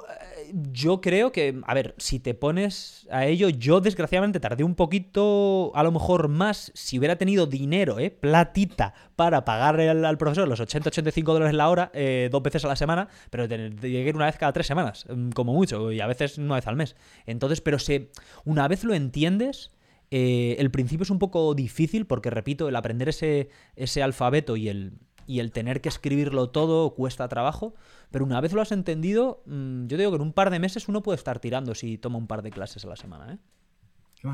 Yo 0.72 1.00
creo 1.00 1.30
que, 1.30 1.60
a 1.64 1.72
ver, 1.72 1.94
si 1.98 2.18
te 2.18 2.34
pones 2.34 3.06
a 3.12 3.26
ello, 3.26 3.48
yo 3.48 3.80
desgraciadamente 3.80 4.40
tardé 4.40 4.64
un 4.64 4.74
poquito, 4.74 5.70
a 5.76 5.84
lo 5.84 5.92
mejor 5.92 6.26
más, 6.26 6.72
si 6.74 6.98
hubiera 6.98 7.14
tenido 7.14 7.46
dinero, 7.46 8.00
¿eh? 8.00 8.10
platita, 8.10 8.92
para 9.14 9.44
pagar 9.44 9.80
al, 9.80 10.18
profesor 10.18 10.48
los 10.48 10.58
80-85 10.58 11.22
dólares 11.22 11.54
la 11.54 11.70
hora, 11.70 11.92
eh, 11.94 12.28
dos 12.32 12.42
veces 12.42 12.64
a 12.64 12.66
la 12.66 12.74
semana, 12.74 13.06
pero 13.30 13.46
llegué 13.46 14.10
una 14.12 14.26
vez 14.26 14.36
cada 14.36 14.52
tres 14.52 14.66
semanas, 14.66 15.06
mm, 15.08 15.30
como 15.30 15.52
mucho, 15.52 15.92
y 15.92 16.00
a 16.00 16.08
veces 16.08 16.38
una 16.38 16.56
vez 16.56 16.66
al 16.66 16.74
mes. 16.74 16.96
Entonces, 17.24 17.60
pero 17.60 17.78
se, 17.78 18.10
una 18.44 18.66
vez 18.66 18.82
lo 18.82 18.94
entiendes... 18.94 19.70
Eh, 20.10 20.56
el 20.60 20.70
principio 20.70 21.02
es 21.02 21.10
un 21.10 21.18
poco 21.18 21.54
difícil 21.54 22.06
porque, 22.06 22.30
repito, 22.30 22.68
el 22.68 22.76
aprender 22.76 23.08
ese, 23.08 23.48
ese 23.74 24.00
alfabeto 24.00 24.54
y 24.56 24.68
el, 24.68 24.92
y 25.26 25.40
el 25.40 25.52
tener 25.52 25.80
que 25.80 25.88
escribirlo 25.88 26.50
todo 26.50 26.94
cuesta 26.94 27.28
trabajo, 27.28 27.74
pero 28.10 28.24
una 28.24 28.40
vez 28.40 28.52
lo 28.52 28.60
has 28.60 28.72
entendido, 28.72 29.42
mm, 29.46 29.86
yo 29.86 29.96
digo 29.96 30.10
que 30.10 30.16
en 30.16 30.22
un 30.22 30.32
par 30.32 30.50
de 30.50 30.58
meses 30.58 30.88
uno 30.88 31.02
puede 31.02 31.16
estar 31.16 31.38
tirando 31.38 31.74
si 31.74 31.98
toma 31.98 32.18
un 32.18 32.26
par 32.26 32.42
de 32.42 32.50
clases 32.50 32.84
a 32.84 32.88
la 32.88 32.96
semana. 32.96 33.34
¿eh? 33.34 33.38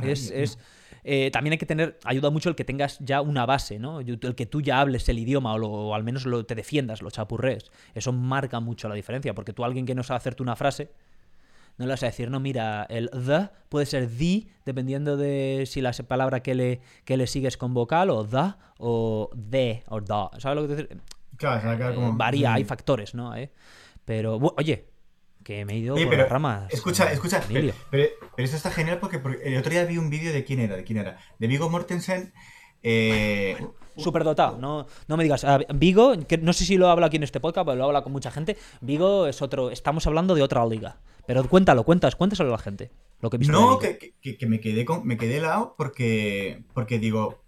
Es, 0.03 0.59
eh, 1.03 1.31
también 1.33 1.53
hay 1.53 1.59
que 1.59 1.66
tener, 1.66 1.98
ayuda 2.05 2.31
mucho 2.31 2.48
el 2.48 2.55
que 2.55 2.64
tengas 2.64 2.98
ya 3.00 3.20
una 3.20 3.46
base, 3.46 3.79
¿no? 3.79 4.00
El 4.00 4.35
que 4.37 4.46
tú 4.46 4.61
ya 4.61 4.81
hables 4.81 5.09
el 5.09 5.18
idioma 5.18 5.55
o, 5.55 5.94
al 5.94 6.05
menos 6.05 6.26
lo, 6.26 6.44
te 6.44 6.55
defiendas, 6.55 7.03
lo 7.03 7.11
chapurrees. 7.11 7.70
Eso 7.94 8.12
marca 8.12 8.61
mucho 8.61 8.88
la 8.88 8.94
diferencia, 8.94 9.35
porque 9.35 9.53
tú 9.53 9.64
alguien 9.64 9.87
que 9.87 9.94
no 9.94 10.03
sabe 10.03 10.18
hacerte 10.18 10.42
una 10.42 10.57
frase, 10.57 10.92
no 11.78 11.87
le 11.87 11.92
vas 11.92 12.02
a 12.02 12.06
decir, 12.06 12.30
no, 12.30 12.40
mira, 12.40 12.87
el 12.90 13.11
the 13.11 13.48
puede 13.68 13.87
ser 13.87 14.09
the, 14.09 14.48
dependiendo 14.64 15.16
de 15.16 15.64
si 15.66 15.80
la 15.80 15.92
palabra 15.92 16.40
que 16.40 16.54
le, 16.54 16.80
que 17.04 17.16
le 17.16 17.26
sigues 17.26 17.56
con 17.56 17.74
vocal, 17.74 18.11
o 18.11 18.24
the, 18.24 18.54
o 18.78 19.30
the, 19.50 19.85
o 19.88 20.00
da. 20.00 20.30
¿Sabes 20.38 20.56
lo 20.56 20.62
que 20.62 20.74
te 20.74 20.83
decir? 20.83 21.00
Claro, 21.37 21.76
claro, 21.76 21.94
como... 21.94 22.12
Varía, 22.14 22.52
hay 22.52 22.64
factores, 22.64 23.14
¿no? 23.14 23.35
¿Eh? 23.35 23.50
Pero, 24.04 24.37
oye, 24.59 24.90
que 25.42 25.64
me 25.64 25.74
he 25.74 25.78
ido 25.78 25.94
por 25.94 26.16
las 26.16 26.28
ramas. 26.28 26.72
Escucha, 26.72 27.11
escucha, 27.12 27.42
pero, 27.48 27.72
pero, 27.90 28.09
esto 28.37 28.56
está 28.56 28.70
genial 28.70 28.98
porque, 28.98 29.20
el 29.42 29.56
otro 29.56 29.70
día 29.70 29.85
vi 29.85 29.96
un 29.96 30.11
vídeo 30.11 30.33
de 30.33 30.44
quién 30.44 30.61
era, 30.61 30.76
de 30.76 30.85
quién 30.85 30.98
era, 30.98 31.18
de 31.38 31.46
Vigo 31.46 31.70
Mortensen. 31.70 32.33
Eh, 32.83 33.56
Superdotado, 34.00 34.58
no, 34.58 34.86
no 35.08 35.16
me 35.16 35.22
digas. 35.22 35.46
Vigo, 35.74 36.14
que 36.26 36.38
no 36.38 36.52
sé 36.52 36.64
si 36.64 36.76
lo 36.76 36.88
habla 36.88 37.06
aquí 37.06 37.16
en 37.16 37.22
este 37.22 37.40
podcast, 37.40 37.66
pero 37.66 37.76
lo 37.76 37.84
habla 37.84 38.02
con 38.02 38.12
mucha 38.12 38.30
gente. 38.30 38.56
Vigo 38.80 39.26
es 39.26 39.42
otro, 39.42 39.70
estamos 39.70 40.06
hablando 40.06 40.34
de 40.34 40.42
otra 40.42 40.64
liga. 40.66 40.98
Pero 41.26 41.44
cuéntalo, 41.48 41.84
cuentas, 41.84 42.16
cuéntaselo 42.16 42.48
a 42.48 42.52
la 42.52 42.58
gente. 42.58 42.90
Lo 43.20 43.28
que 43.28 43.38
no, 43.38 43.78
que, 43.78 44.14
que, 44.22 44.46
me 44.46 44.60
quedé 44.60 44.86
con, 44.86 45.06
me 45.06 45.18
quedé 45.18 45.36
helado 45.36 45.74
porque, 45.76 46.64
porque 46.72 46.98
digo, 46.98 47.44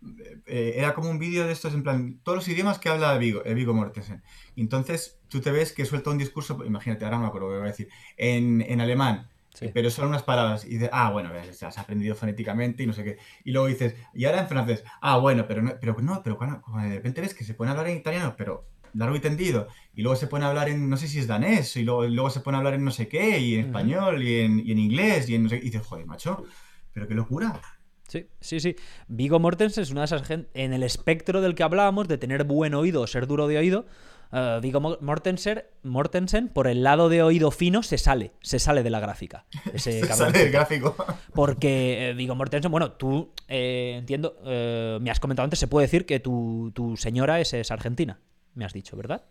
eh, 0.46 0.74
era 0.76 0.94
como 0.94 1.08
un 1.08 1.18
vídeo 1.18 1.46
de 1.46 1.52
estos 1.52 1.72
en 1.72 1.82
plan, 1.82 2.20
todos 2.22 2.36
los 2.36 2.48
idiomas 2.48 2.78
que 2.78 2.90
habla 2.90 3.16
Vigo, 3.16 3.42
eh, 3.46 3.54
Vigo 3.54 3.72
Mortensen. 3.72 4.22
Entonces 4.54 5.18
tú 5.28 5.40
te 5.40 5.50
ves 5.50 5.72
que 5.72 5.86
suelta 5.86 6.10
un 6.10 6.18
discurso, 6.18 6.62
imagínate, 6.66 7.06
ahora 7.06 7.16
no 7.16 7.22
me 7.22 7.28
acuerdo 7.28 7.48
voy 7.48 7.58
a 7.60 7.62
decir, 7.62 7.88
en, 8.18 8.60
en 8.60 8.82
alemán, 8.82 9.30
pero 9.72 9.90
son 9.90 10.08
unas 10.08 10.22
palabras. 10.22 10.64
Y 10.64 10.70
dices, 10.70 10.90
ah, 10.92 11.10
bueno, 11.10 11.30
has 11.32 11.78
aprendido 11.78 12.14
fonéticamente 12.14 12.82
y 12.82 12.86
no 12.86 12.92
sé 12.92 13.04
qué. 13.04 13.18
Y 13.44 13.52
luego 13.52 13.68
dices, 13.68 13.94
y 14.14 14.24
ahora 14.24 14.40
en 14.40 14.48
francés, 14.48 14.84
ah, 15.00 15.18
bueno, 15.18 15.46
pero 15.46 15.62
no, 15.62 15.72
pero 15.80 15.96
no, 16.00 16.22
pero 16.22 16.36
cuando, 16.36 16.62
de 16.82 16.94
repente 16.96 17.20
ves 17.20 17.34
que 17.34 17.44
se 17.44 17.54
pone 17.54 17.70
a 17.70 17.72
hablar 17.72 17.88
en 17.88 17.98
italiano, 17.98 18.34
pero 18.36 18.68
largo 18.94 19.16
y 19.16 19.20
tendido, 19.20 19.68
y 19.94 20.02
luego 20.02 20.16
se 20.16 20.26
pone 20.26 20.44
a 20.44 20.48
hablar 20.48 20.68
en, 20.68 20.88
no 20.88 20.96
sé 20.96 21.08
si 21.08 21.18
es 21.18 21.26
danés, 21.26 21.76
y 21.76 21.82
luego, 21.82 22.04
luego 22.04 22.30
se 22.30 22.40
pone 22.40 22.56
a 22.56 22.58
hablar 22.58 22.74
en 22.74 22.84
no 22.84 22.90
sé 22.90 23.08
qué, 23.08 23.38
y 23.38 23.54
en 23.54 23.66
español, 23.66 24.22
y 24.22 24.40
en, 24.40 24.58
y 24.58 24.72
en 24.72 24.78
inglés, 24.78 25.28
y 25.28 25.34
en 25.34 25.44
no 25.44 25.48
sé 25.48 25.60
qué, 25.60 25.66
y 25.66 25.70
dices, 25.70 25.86
joder, 25.86 26.06
macho, 26.06 26.44
pero 26.92 27.08
qué 27.08 27.14
locura. 27.14 27.60
Sí, 28.08 28.26
sí, 28.40 28.60
sí. 28.60 28.76
Vigo 29.08 29.38
Mortensen 29.38 29.82
es 29.82 29.90
una 29.90 30.02
de 30.02 30.04
esas 30.04 30.26
gente 30.26 30.50
en 30.52 30.74
el 30.74 30.82
espectro 30.82 31.40
del 31.40 31.54
que 31.54 31.62
hablábamos, 31.62 32.08
de 32.08 32.18
tener 32.18 32.44
buen 32.44 32.74
oído, 32.74 33.06
ser 33.06 33.26
duro 33.26 33.48
de 33.48 33.56
oído. 33.56 33.86
Uh, 34.32 34.60
Vigo 34.62 34.80
Mortensen, 34.80 35.62
Mortensen, 35.82 36.48
por 36.48 36.66
el 36.66 36.82
lado 36.82 37.10
de 37.10 37.22
oído 37.22 37.50
fino, 37.50 37.82
se 37.82 37.98
sale, 37.98 38.32
se 38.40 38.58
sale 38.58 38.82
de 38.82 38.90
la 38.90 38.98
gráfica. 38.98 39.44
se 39.76 40.04
sale 40.06 40.38
del 40.38 40.50
gráfico. 40.50 40.96
Porque 41.34 42.08
eh, 42.08 42.14
Vigo 42.14 42.34
Mortensen, 42.34 42.70
bueno, 42.70 42.92
tú, 42.92 43.32
eh, 43.48 43.96
entiendo, 43.98 44.36
me 44.42 45.10
has 45.10 45.20
comentado 45.20 45.44
antes, 45.44 45.58
se 45.58 45.68
puede 45.68 45.86
decir 45.86 46.06
que 46.06 46.18
tu, 46.18 46.72
tu 46.74 46.96
señora 46.96 47.40
es, 47.40 47.52
es 47.52 47.70
argentina 47.70 48.18
me 48.54 48.64
has 48.64 48.72
dicho, 48.72 48.96
¿verdad? 48.96 49.24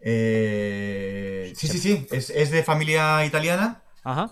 Eh, 0.00 1.52
sí, 1.56 1.68
sí, 1.68 1.78
sí. 1.78 2.06
Es, 2.10 2.50
de 2.50 2.62
familia 2.62 3.24
italiana. 3.24 3.82
Ajá. 4.04 4.30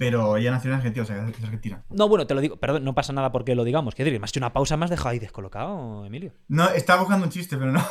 Pero 0.00 0.38
ella 0.38 0.50
nació 0.50 0.70
en 0.70 0.76
Argentina, 0.78 1.02
o 1.02 1.06
sea, 1.06 1.28
es 1.28 1.44
argentina. 1.44 1.84
No, 1.90 2.08
bueno, 2.08 2.26
te 2.26 2.32
lo 2.32 2.40
digo, 2.40 2.56
perdón, 2.56 2.84
no 2.84 2.94
pasa 2.94 3.12
nada 3.12 3.30
porque 3.32 3.54
lo 3.54 3.64
digamos. 3.64 3.94
Quiero 3.94 4.06
decir, 4.06 4.18
más 4.18 4.32
que 4.32 4.38
una 4.38 4.50
pausa 4.50 4.78
me 4.78 4.86
has 4.86 4.90
dejado 4.90 5.10
ahí 5.10 5.18
descolocado, 5.18 6.06
Emilio. 6.06 6.32
No, 6.48 6.70
estaba 6.70 7.00
buscando 7.00 7.26
un 7.26 7.30
chiste, 7.30 7.58
pero 7.58 7.70
no. 7.70 7.86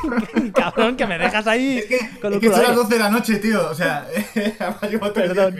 Cabrón, 0.54 0.96
que 0.96 1.06
me 1.06 1.18
dejas 1.18 1.46
ahí. 1.46 1.76
Es 1.76 1.84
que, 1.84 2.18
con 2.18 2.32
es 2.32 2.40
que 2.40 2.48
son 2.50 2.62
las 2.62 2.74
12 2.74 2.94
de 2.94 2.98
la 2.98 3.10
noche, 3.10 3.36
tío. 3.40 3.68
O 3.68 3.74
sea, 3.74 4.08
llevo 4.90 5.12
perdón. 5.12 5.54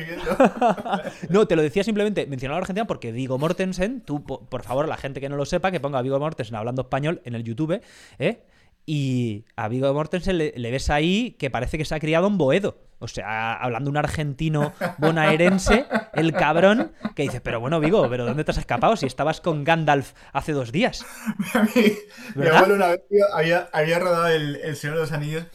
no, 1.28 1.46
te 1.46 1.54
lo 1.54 1.60
decía 1.60 1.84
simplemente, 1.84 2.26
mencionaba 2.26 2.56
a 2.56 2.60
Argentina 2.62 2.86
porque 2.86 3.12
Vigo 3.12 3.36
Mortensen, 3.36 4.00
tú, 4.00 4.24
por 4.24 4.62
favor, 4.62 4.88
la 4.88 4.96
gente 4.96 5.20
que 5.20 5.28
no 5.28 5.36
lo 5.36 5.44
sepa, 5.44 5.70
que 5.70 5.80
ponga 5.80 6.00
Vigo 6.00 6.18
Mortensen 6.18 6.56
hablando 6.56 6.80
español 6.80 7.20
en 7.26 7.34
el 7.34 7.44
YouTube, 7.44 7.82
¿eh? 8.18 8.42
Y 8.86 9.44
a 9.54 9.68
Vigo 9.68 9.92
Mortensen 9.92 10.38
le, 10.38 10.70
ves 10.70 10.88
ahí 10.88 11.32
que 11.38 11.50
parece 11.50 11.76
que 11.76 11.84
se 11.84 11.94
ha 11.94 12.00
criado 12.00 12.26
en 12.26 12.38
Boedo. 12.38 12.89
O 13.02 13.08
sea, 13.08 13.54
hablando 13.54 13.90
un 13.90 13.96
argentino 13.96 14.74
bonaerense, 14.98 15.86
el 16.12 16.32
cabrón, 16.34 16.92
que 17.16 17.22
dice, 17.22 17.40
pero 17.40 17.58
bueno, 17.58 17.80
Vigo, 17.80 18.06
¿pero 18.10 18.26
dónde 18.26 18.44
te 18.44 18.50
has 18.50 18.58
escapado 18.58 18.94
si 18.94 19.06
estabas 19.06 19.40
con 19.40 19.64
Gandalf 19.64 20.12
hace 20.34 20.52
dos 20.52 20.70
días? 20.70 21.04
mi, 21.74 21.96
mi 22.34 22.46
abuelo 22.48 22.74
una 22.74 22.88
vez 22.88 23.00
tío, 23.08 23.24
había, 23.34 23.70
había 23.72 23.98
rodado 23.98 24.28
el, 24.28 24.56
el, 24.56 24.76
Señor 24.76 24.96
de 24.96 25.02
los 25.02 25.12
Anillos 25.12 25.46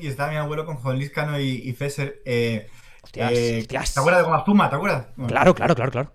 y 0.00 0.08
estaba 0.08 0.32
mi 0.32 0.36
abuelo 0.36 0.66
con 0.66 0.76
Juan 0.76 0.96
Luis 0.96 1.10
Cano 1.10 1.38
y, 1.38 1.62
y 1.64 1.72
Fesser. 1.74 2.20
Eh, 2.24 2.68
hostias, 3.02 3.32
eh, 3.32 3.58
hostias. 3.60 3.94
¿Te 3.94 4.00
acuerdas 4.00 4.22
de 4.22 4.24
Goma 4.28 4.44
Puma? 4.44 4.68
¿Te 4.68 4.76
acuerdas? 4.76 5.06
Claro, 5.28 5.54
claro, 5.54 5.76
claro, 5.76 5.92
claro. 5.92 6.12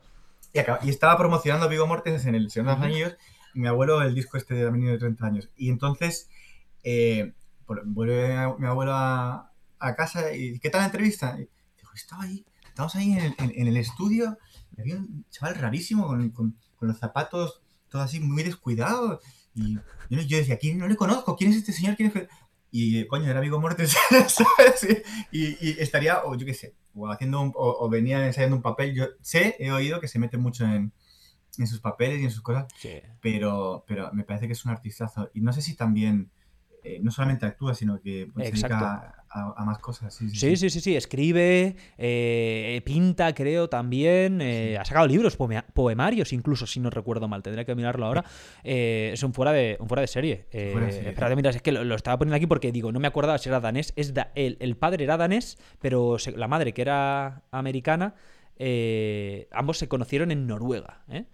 Y, 0.51 0.59
acá, 0.59 0.79
y, 0.83 0.89
estaba 0.89 1.17
promocionando 1.17 1.69
Vigo 1.69 1.87
Mortensen 1.87 2.35
en 2.35 2.41
el 2.41 2.51
Señor 2.51 2.71
de 2.71 2.75
los 2.75 2.85
Anillos 2.85 3.17
y 3.53 3.59
mi 3.59 3.67
abuelo 3.67 4.01
el 4.01 4.13
disco 4.13 4.35
este 4.35 4.55
de 4.55 4.69
niño 4.71 4.91
de 4.91 4.97
30 4.97 5.25
años. 5.25 5.49
Y 5.55 5.69
entonces 5.69 6.29
eh, 6.83 7.33
vuelve 7.65 8.53
mi 8.57 8.67
abuelo 8.67 8.91
a, 8.93 9.51
a, 9.87 9.95
casa 9.95 10.33
y 10.33 10.59
¿qué 10.59 10.69
tal 10.69 10.81
la 10.81 10.85
entrevista? 10.87 11.35
Y 11.39 11.49
digo, 11.77 11.91
estaba 11.93 12.23
ahí, 12.23 12.45
estábamos 12.67 12.95
ahí 12.95 13.13
en 13.13 13.19
el, 13.19 13.35
en, 13.37 13.51
en 13.55 13.67
el 13.67 13.77
estudio, 13.77 14.37
y 14.75 14.81
había 14.81 14.95
un 14.97 15.25
chaval 15.29 15.55
rarísimo 15.55 16.07
con, 16.07 16.29
con, 16.31 16.57
con, 16.75 16.87
los 16.87 16.97
zapatos 16.97 17.61
todo 17.89 18.01
así 18.01 18.19
muy 18.19 18.43
descuidados. 18.43 19.21
Y 19.53 19.75
yo, 20.09 20.21
yo, 20.21 20.37
decía, 20.37 20.57
¿quién 20.57 20.77
no 20.77 20.87
le 20.87 20.97
conozco? 20.97 21.35
¿Quién 21.35 21.51
es 21.51 21.57
este 21.57 21.71
señor? 21.71 21.95
¿Quién 21.95 22.11
es? 22.13 22.27
Y 22.71 23.07
coño, 23.07 23.29
era 23.29 23.39
Vigo 23.39 23.61
Mortensen, 23.61 24.01
¿sabes? 24.27 25.05
Y, 25.31 25.45
y, 25.65 25.77
estaría, 25.79 26.25
o 26.25 26.35
yo 26.35 26.45
qué 26.45 26.53
sé, 26.53 26.75
o 26.93 27.09
haciendo 27.09 27.39
un, 27.39 27.53
o, 27.55 27.77
o, 27.79 27.89
venía 27.89 28.25
ensayando 28.25 28.57
un 28.57 28.61
papel. 28.61 28.93
Yo 28.93 29.05
sé, 29.21 29.55
he 29.59 29.71
oído 29.71 30.01
que 30.01 30.09
se 30.09 30.19
mete 30.19 30.37
mucho 30.37 30.65
en, 30.65 30.91
en 31.57 31.67
sus 31.67 31.79
papeles 31.79 32.19
y 32.19 32.25
en 32.25 32.31
sus 32.31 32.41
cosas, 32.41 32.65
Sí. 32.77 33.01
pero, 33.21 33.85
pero 33.87 34.11
me 34.13 34.23
parece 34.23 34.47
que 34.47 34.53
es 34.53 34.65
un 34.65 34.71
artistazo. 34.71 35.29
Y 35.33 35.41
no 35.41 35.53
sé 35.53 35.61
si 35.61 35.75
también, 35.75 36.31
eh, 36.85 36.99
no 37.01 37.09
solamente 37.11 37.45
actúa, 37.47 37.73
sino 37.73 37.99
que 37.99 38.29
pues, 38.33 38.47
se 38.49 38.51
dedica 38.53 39.15
a, 39.29 39.65
más 39.65 39.79
cosas. 39.79 40.13
Sí, 40.13 40.29
sí, 40.29 40.37
Sí, 40.37 40.55
sí, 40.55 40.69
sí, 40.69 40.79
sí. 40.81 40.95
escribe, 40.95 41.75
eh, 41.97 42.81
pinta, 42.85 43.33
creo, 43.33 43.67
también. 43.67 44.39
eh, 44.41 44.77
ha 44.79 44.85
sacado 44.85 45.07
libros, 45.07 45.35
poema- 45.35 45.65
poemarios, 45.73 46.31
incluso, 46.31 46.65
si 46.67 46.79
no 46.79 46.89
recuerdo 46.89 47.27
mal. 47.27 47.41
Tendría 47.43 47.65
que 47.65 47.73
mirarlo 47.75 48.05
ahora. 48.05 48.23
Eh, 48.63 49.09
es 49.13 49.23
un 49.23 49.33
fuera 49.33 49.51
de, 49.51 49.77
un 49.79 49.87
fuera 49.87 50.01
de 50.01 50.07
serie. 50.07 50.45
Fuera 50.71 50.85
de 50.85 50.91
serie, 50.93 51.09
espérate, 51.09 51.35
mira, 51.35 51.49
es 51.49 51.61
que 51.61 51.71
lo, 51.71 51.83
lo 51.83 51.95
estaba 51.95 52.17
poniendo 52.17 52.35
aquí 52.37 52.45
porque 52.47 52.71
digo, 52.71 52.91
no 52.91 52.99
me 52.99 53.07
acordaba 53.07 53.37
si 53.39 53.49
era 53.49 53.59
danés. 53.59 53.91
Es 53.95 54.13
da- 54.13 54.31
el, 54.35 54.57
el 54.59 54.77
padre 54.77 55.03
era 55.03 55.17
danés, 55.17 55.57
pero 55.81 56.17
se- 56.19 56.31
la 56.31 56.47
madre, 56.47 56.73
que 56.73 56.81
era 56.83 57.43
americana, 57.51 58.15
ambos 59.51 59.77
se 59.77 59.87
conocieron 59.87 60.31
en 60.31 60.47
Noruega. 60.47 61.03
¿eh? 61.09 61.25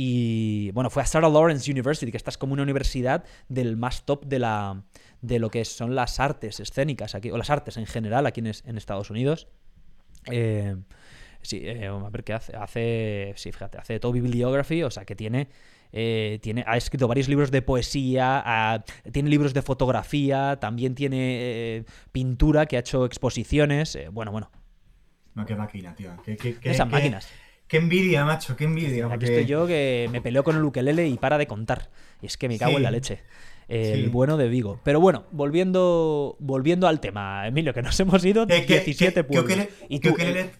Y 0.00 0.70
bueno, 0.74 0.90
fue 0.90 1.02
a 1.02 1.06
Sarah 1.06 1.28
Lawrence 1.28 1.68
University, 1.68 2.12
que 2.12 2.16
esta 2.18 2.30
es 2.30 2.38
como 2.38 2.52
una 2.52 2.62
universidad 2.62 3.24
del 3.48 3.76
más 3.76 4.04
top 4.04 4.26
de 4.26 4.38
la 4.38 4.84
de 5.22 5.40
lo 5.40 5.50
que 5.50 5.64
son 5.64 5.96
las 5.96 6.20
artes 6.20 6.60
escénicas 6.60 7.16
aquí, 7.16 7.32
o 7.32 7.36
las 7.36 7.50
artes 7.50 7.76
en 7.78 7.86
general 7.86 8.24
aquí 8.24 8.38
en, 8.38 8.46
es- 8.46 8.62
en 8.64 8.78
Estados 8.78 9.10
Unidos. 9.10 9.48
Eh, 10.30 10.76
sí, 11.42 11.62
eh, 11.64 11.88
a 11.88 12.10
ver 12.10 12.22
qué 12.22 12.32
hace. 12.34 12.54
Hace, 12.56 13.32
sí, 13.34 13.50
fíjate, 13.50 13.78
hace 13.78 13.98
todo 13.98 14.12
bibliography, 14.12 14.84
o 14.84 14.90
sea 14.92 15.04
que 15.04 15.16
tiene, 15.16 15.48
eh, 15.90 16.38
tiene, 16.42 16.62
ha 16.64 16.76
escrito 16.76 17.08
varios 17.08 17.28
libros 17.28 17.50
de 17.50 17.62
poesía, 17.62 18.40
ha- 18.46 18.84
tiene 19.10 19.28
libros 19.30 19.52
de 19.52 19.62
fotografía, 19.62 20.58
también 20.60 20.94
tiene 20.94 21.16
eh, 21.40 21.84
pintura, 22.12 22.66
que 22.66 22.76
ha 22.76 22.80
hecho 22.80 23.04
exposiciones. 23.04 23.96
eh, 23.96 24.10
bueno, 24.12 24.30
bueno, 24.30 24.48
No, 25.34 25.44
qué 25.44 25.56
máquina, 25.56 25.92
tío. 25.96 26.12
Qué, 26.24 26.36
qué, 26.36 26.54
qué, 26.54 26.70
esas 26.70 26.86
qué- 26.86 26.92
máquinas. 26.92 27.28
Qué 27.68 27.76
envidia, 27.76 28.24
macho, 28.24 28.56
qué 28.56 28.64
envidia. 28.64 29.04
Aquí 29.06 29.10
porque- 29.10 29.26
estoy 29.26 29.44
yo 29.46 29.66
que 29.66 30.08
me 30.10 30.20
peleo 30.20 30.42
con 30.42 30.56
el 30.56 30.64
ukelele 30.64 31.06
y 31.06 31.16
para 31.18 31.36
de 31.38 31.46
contar. 31.46 31.90
Y 32.22 32.26
es 32.26 32.36
que 32.36 32.48
me 32.48 32.58
cago 32.58 32.72
Sí. 32.72 32.76
en 32.78 32.82
la 32.82 32.90
leche. 32.90 33.22
El 33.68 34.04
Sí. 34.04 34.08
bueno 34.08 34.38
de 34.38 34.48
Vigo. 34.48 34.80
Pero 34.82 34.98
bueno, 35.00 35.26
volviendo, 35.30 36.36
volviendo 36.40 36.88
al 36.88 37.00
tema, 37.00 37.46
Emilio, 37.46 37.74
que 37.74 37.82
nos 37.82 37.98
hemos 38.00 38.24
ido 38.24 38.46
¿Qué, 38.46 38.64
qué, 38.64 38.74
17 38.80 39.12
qué- 39.14 39.24
pueblos. 39.24 39.68
y 39.90 40.00
tú, 40.00 40.10
ukelele 40.10 40.50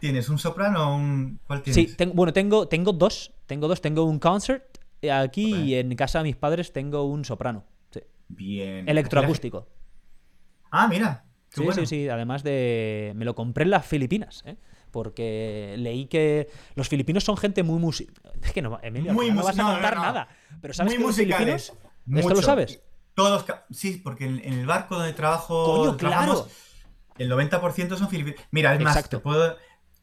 tienes? 0.00 0.28
¿Un 0.28 0.38
soprano 0.38 0.90
o 0.90 0.96
un...? 0.96 1.38
¿Cuál 1.46 1.60
eh, 1.60 1.62
tienes? 1.62 1.90
Sí, 1.90 1.96
tengo, 1.96 2.14
bueno, 2.14 2.32
tengo, 2.32 2.66
tengo 2.66 2.92
dos. 2.92 3.32
Tengo 3.46 3.68
dos. 3.68 3.80
Tengo 3.80 4.02
un 4.04 4.18
concert 4.18 4.64
eh, 5.02 5.12
aquí 5.12 5.54
y 5.54 5.74
en 5.76 5.94
casa 5.94 6.18
de 6.18 6.24
mis 6.24 6.36
padres 6.36 6.72
tengo 6.72 7.04
un 7.04 7.24
soprano. 7.24 7.64
Sí. 7.92 8.00
Bien. 8.28 8.88
Electroacústico. 8.88 9.68
Ah, 10.72 10.88
mira. 10.88 11.24
Qué 11.50 11.60
Sí, 11.60 11.62
bueno. 11.62 11.80
sí, 11.80 11.86
sí. 11.86 12.08
Además 12.08 12.42
de. 12.42 13.12
Me 13.14 13.24
lo 13.24 13.36
compré 13.36 13.62
en 13.64 13.70
las 13.70 13.86
Filipinas, 13.86 14.42
¿eh? 14.46 14.56
Porque 14.96 15.74
leí 15.76 16.06
que 16.06 16.48
los 16.74 16.88
filipinos 16.88 17.22
son 17.22 17.36
gente 17.36 17.62
muy 17.62 17.78
musical. 17.78 18.32
Es 18.42 18.50
que 18.52 18.62
no, 18.62 18.78
Emilio, 18.82 19.12
Muy 19.12 19.30
no 19.30 19.42
vas 19.42 19.58
a 19.58 19.62
no, 19.62 19.72
contar 19.72 19.94
no. 19.94 20.02
nada. 20.02 20.28
Pero 20.62 20.72
¿sabes 20.72 20.92
Muy 20.92 20.96
que 20.96 21.02
los 21.02 21.10
musicales. 21.18 21.72
filipinos. 22.06 22.20
¿Esto 22.24 22.34
lo 22.34 22.40
sabes? 22.40 22.80
Todos, 23.12 23.44
sí, 23.70 24.00
porque 24.02 24.24
en, 24.24 24.40
en 24.42 24.54
el 24.54 24.64
barco 24.64 24.94
donde 24.94 25.12
trabajo, 25.12 25.84
Coño, 25.84 25.96
claro. 25.98 26.48
el 27.18 27.30
90% 27.30 27.98
son 27.98 28.08
filipinos. 28.08 28.40
Mira, 28.52 28.72
es 28.74 28.80
más, 28.80 28.96
Exacto. 28.96 29.18
te 29.18 29.22
puedo, 29.22 29.58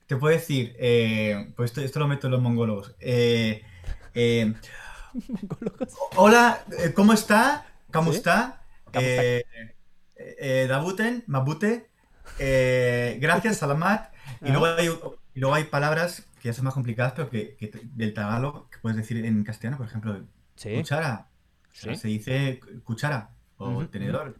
te 0.06 0.16
puedo 0.16 0.32
decir, 0.32 0.76
eh, 0.78 1.52
pues 1.56 1.72
esto, 1.72 1.82
esto 1.82 1.98
lo 1.98 2.08
meto 2.08 2.28
en 2.28 2.32
los 2.34 2.42
mongólogos. 2.42 2.94
Eh, 3.00 3.64
eh, 4.14 4.54
hola, 6.18 6.64
eh, 6.78 6.94
¿cómo 6.94 7.14
está? 7.14 7.66
¿Cómo 7.92 8.12
¿Sí? 8.12 8.18
está? 8.18 8.62
Eh, 8.94 10.68
Dabuten, 10.70 11.24
Mabute, 11.26 11.90
gracias, 13.20 13.58
Salamat. 13.58 14.13
Y 14.44 14.52
luego, 14.52 14.66
hay, 14.66 14.90
y 15.36 15.40
luego 15.40 15.56
hay 15.56 15.64
palabras 15.66 16.28
que 16.42 16.50
ya 16.50 16.54
son 16.54 16.66
más 16.66 16.74
complicadas, 16.74 17.14
pero 17.14 17.30
que, 17.30 17.56
que 17.56 17.72
del 17.84 18.14
tagalo, 18.14 18.68
que 18.72 18.78
puedes 18.80 18.98
decir 18.98 19.24
en 19.26 19.44
castellano, 19.44 19.78
por 19.78 19.88
ejemplo, 19.88 20.22
Sí. 20.56 20.76
cuchara. 20.76 21.28
Sí. 21.72 21.96
Se 21.96 22.08
dice 22.08 22.60
cuchara 22.84 23.32
o 23.58 23.86
tenedor. 23.88 24.36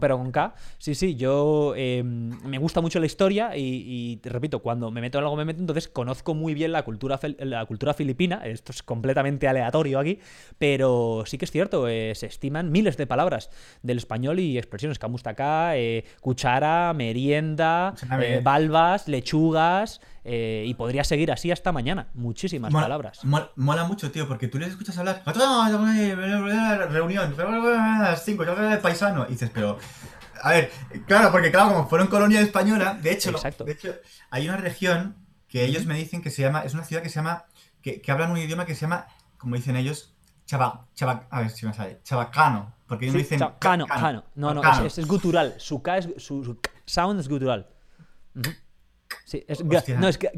Pero 0.00 0.18
con 0.18 0.30
K. 0.32 0.54
Sí, 0.78 0.94
sí, 0.94 1.16
yo 1.16 1.74
eh, 1.76 2.02
me 2.02 2.58
gusta 2.58 2.80
mucho 2.80 3.00
la 3.00 3.06
historia 3.06 3.56
y, 3.56 3.84
y 3.86 4.16
te 4.18 4.28
repito, 4.30 4.60
cuando 4.60 4.90
me 4.90 5.00
meto 5.00 5.18
en 5.18 5.24
algo 5.24 5.36
me 5.36 5.44
meto, 5.44 5.60
entonces 5.60 5.88
conozco 5.88 6.34
muy 6.34 6.54
bien 6.54 6.72
la 6.72 6.82
cultura, 6.84 7.18
la 7.38 7.66
cultura 7.66 7.94
filipina. 7.94 8.42
Esto 8.44 8.72
es 8.72 8.82
completamente 8.82 9.48
aleatorio 9.48 9.98
aquí, 9.98 10.18
pero 10.58 11.24
sí 11.26 11.38
que 11.38 11.44
es 11.44 11.50
cierto, 11.50 11.88
eh, 11.88 12.14
se 12.14 12.26
estiman 12.26 12.70
miles 12.70 12.96
de 12.96 13.06
palabras 13.06 13.50
del 13.82 13.98
español 13.98 14.40
y 14.40 14.58
expresiones. 14.58 14.98
Kamustaka, 14.98 15.76
eh, 15.76 16.04
cuchara, 16.20 16.92
merienda, 16.94 17.94
Suena 17.96 18.22
eh, 18.22 18.40
balbas, 18.42 19.08
lechugas, 19.08 20.00
eh, 20.24 20.64
y 20.66 20.74
podría 20.74 21.04
seguir 21.04 21.30
así 21.32 21.50
hasta 21.50 21.72
mañana. 21.72 22.08
Muchísimas 22.14 22.72
Mola- 22.72 22.84
palabras. 22.86 23.24
Mola, 23.24 23.50
mola 23.56 23.84
mucho, 23.84 24.10
tío, 24.10 24.26
porque 24.28 24.48
tú 24.48 24.58
les 24.58 24.70
escuchas 24.70 24.96
hablar. 24.98 25.22
Reunión, 26.90 27.34
a 27.38 27.98
las 28.10 28.24
5, 28.24 28.42
el 28.44 28.78
paisano. 28.78 29.26
Y 29.28 29.32
dices, 29.32 29.50
pero. 29.52 29.78
A 30.40 30.50
ver, 30.52 30.70
claro, 31.06 31.32
porque 31.32 31.50
claro, 31.50 31.70
como 31.74 31.88
fueron 31.88 32.06
colonia 32.06 32.40
española, 32.40 32.96
de 33.02 33.10
hecho, 33.12 33.30
Exacto. 33.30 33.64
de 33.64 33.72
hecho 33.72 33.92
hay 34.30 34.48
una 34.48 34.56
región 34.56 35.16
que 35.48 35.64
ellos 35.64 35.84
me 35.84 35.94
dicen 35.96 36.22
que 36.22 36.30
se 36.30 36.42
llama, 36.42 36.60
es 36.62 36.74
una 36.74 36.84
ciudad 36.84 37.02
que 37.02 37.08
se 37.08 37.16
llama, 37.16 37.46
que, 37.82 38.00
que 38.00 38.12
hablan 38.12 38.30
un 38.30 38.38
idioma 38.38 38.64
que 38.64 38.76
se 38.76 38.82
llama, 38.82 39.08
como 39.36 39.56
dicen 39.56 39.74
ellos, 39.74 40.14
chava, 40.46 40.86
chava, 40.94 41.26
a 41.30 41.40
ver 41.40 41.50
si 41.50 41.66
me 41.66 41.74
sale, 41.74 41.98
chabacano, 42.04 42.72
porque 42.86 43.06
ellos 43.06 43.14
Sí, 43.14 43.16
me 43.18 43.22
dicen 43.24 43.38
cha- 43.40 43.58
cano, 43.58 43.84
cano. 43.86 44.24
No, 44.36 44.54
no, 44.54 44.60
cano. 44.60 44.86
es, 44.86 44.98
es- 44.98 45.08
gutural. 45.08 45.54
Su 45.58 45.82
K 45.82 45.98
es, 45.98 46.08
su, 46.18 46.44
su 46.44 46.60
K 46.60 46.70
sound 46.86 47.18
es 47.18 47.28
gutural. 47.28 47.66
Ujú. 48.36 48.50
Sí, 49.24 49.44
es 49.48 49.64
ga- 49.64 49.78
Hostia. 49.78 49.98
no, 49.98 50.08
es 50.08 50.18
ga. 50.18 50.30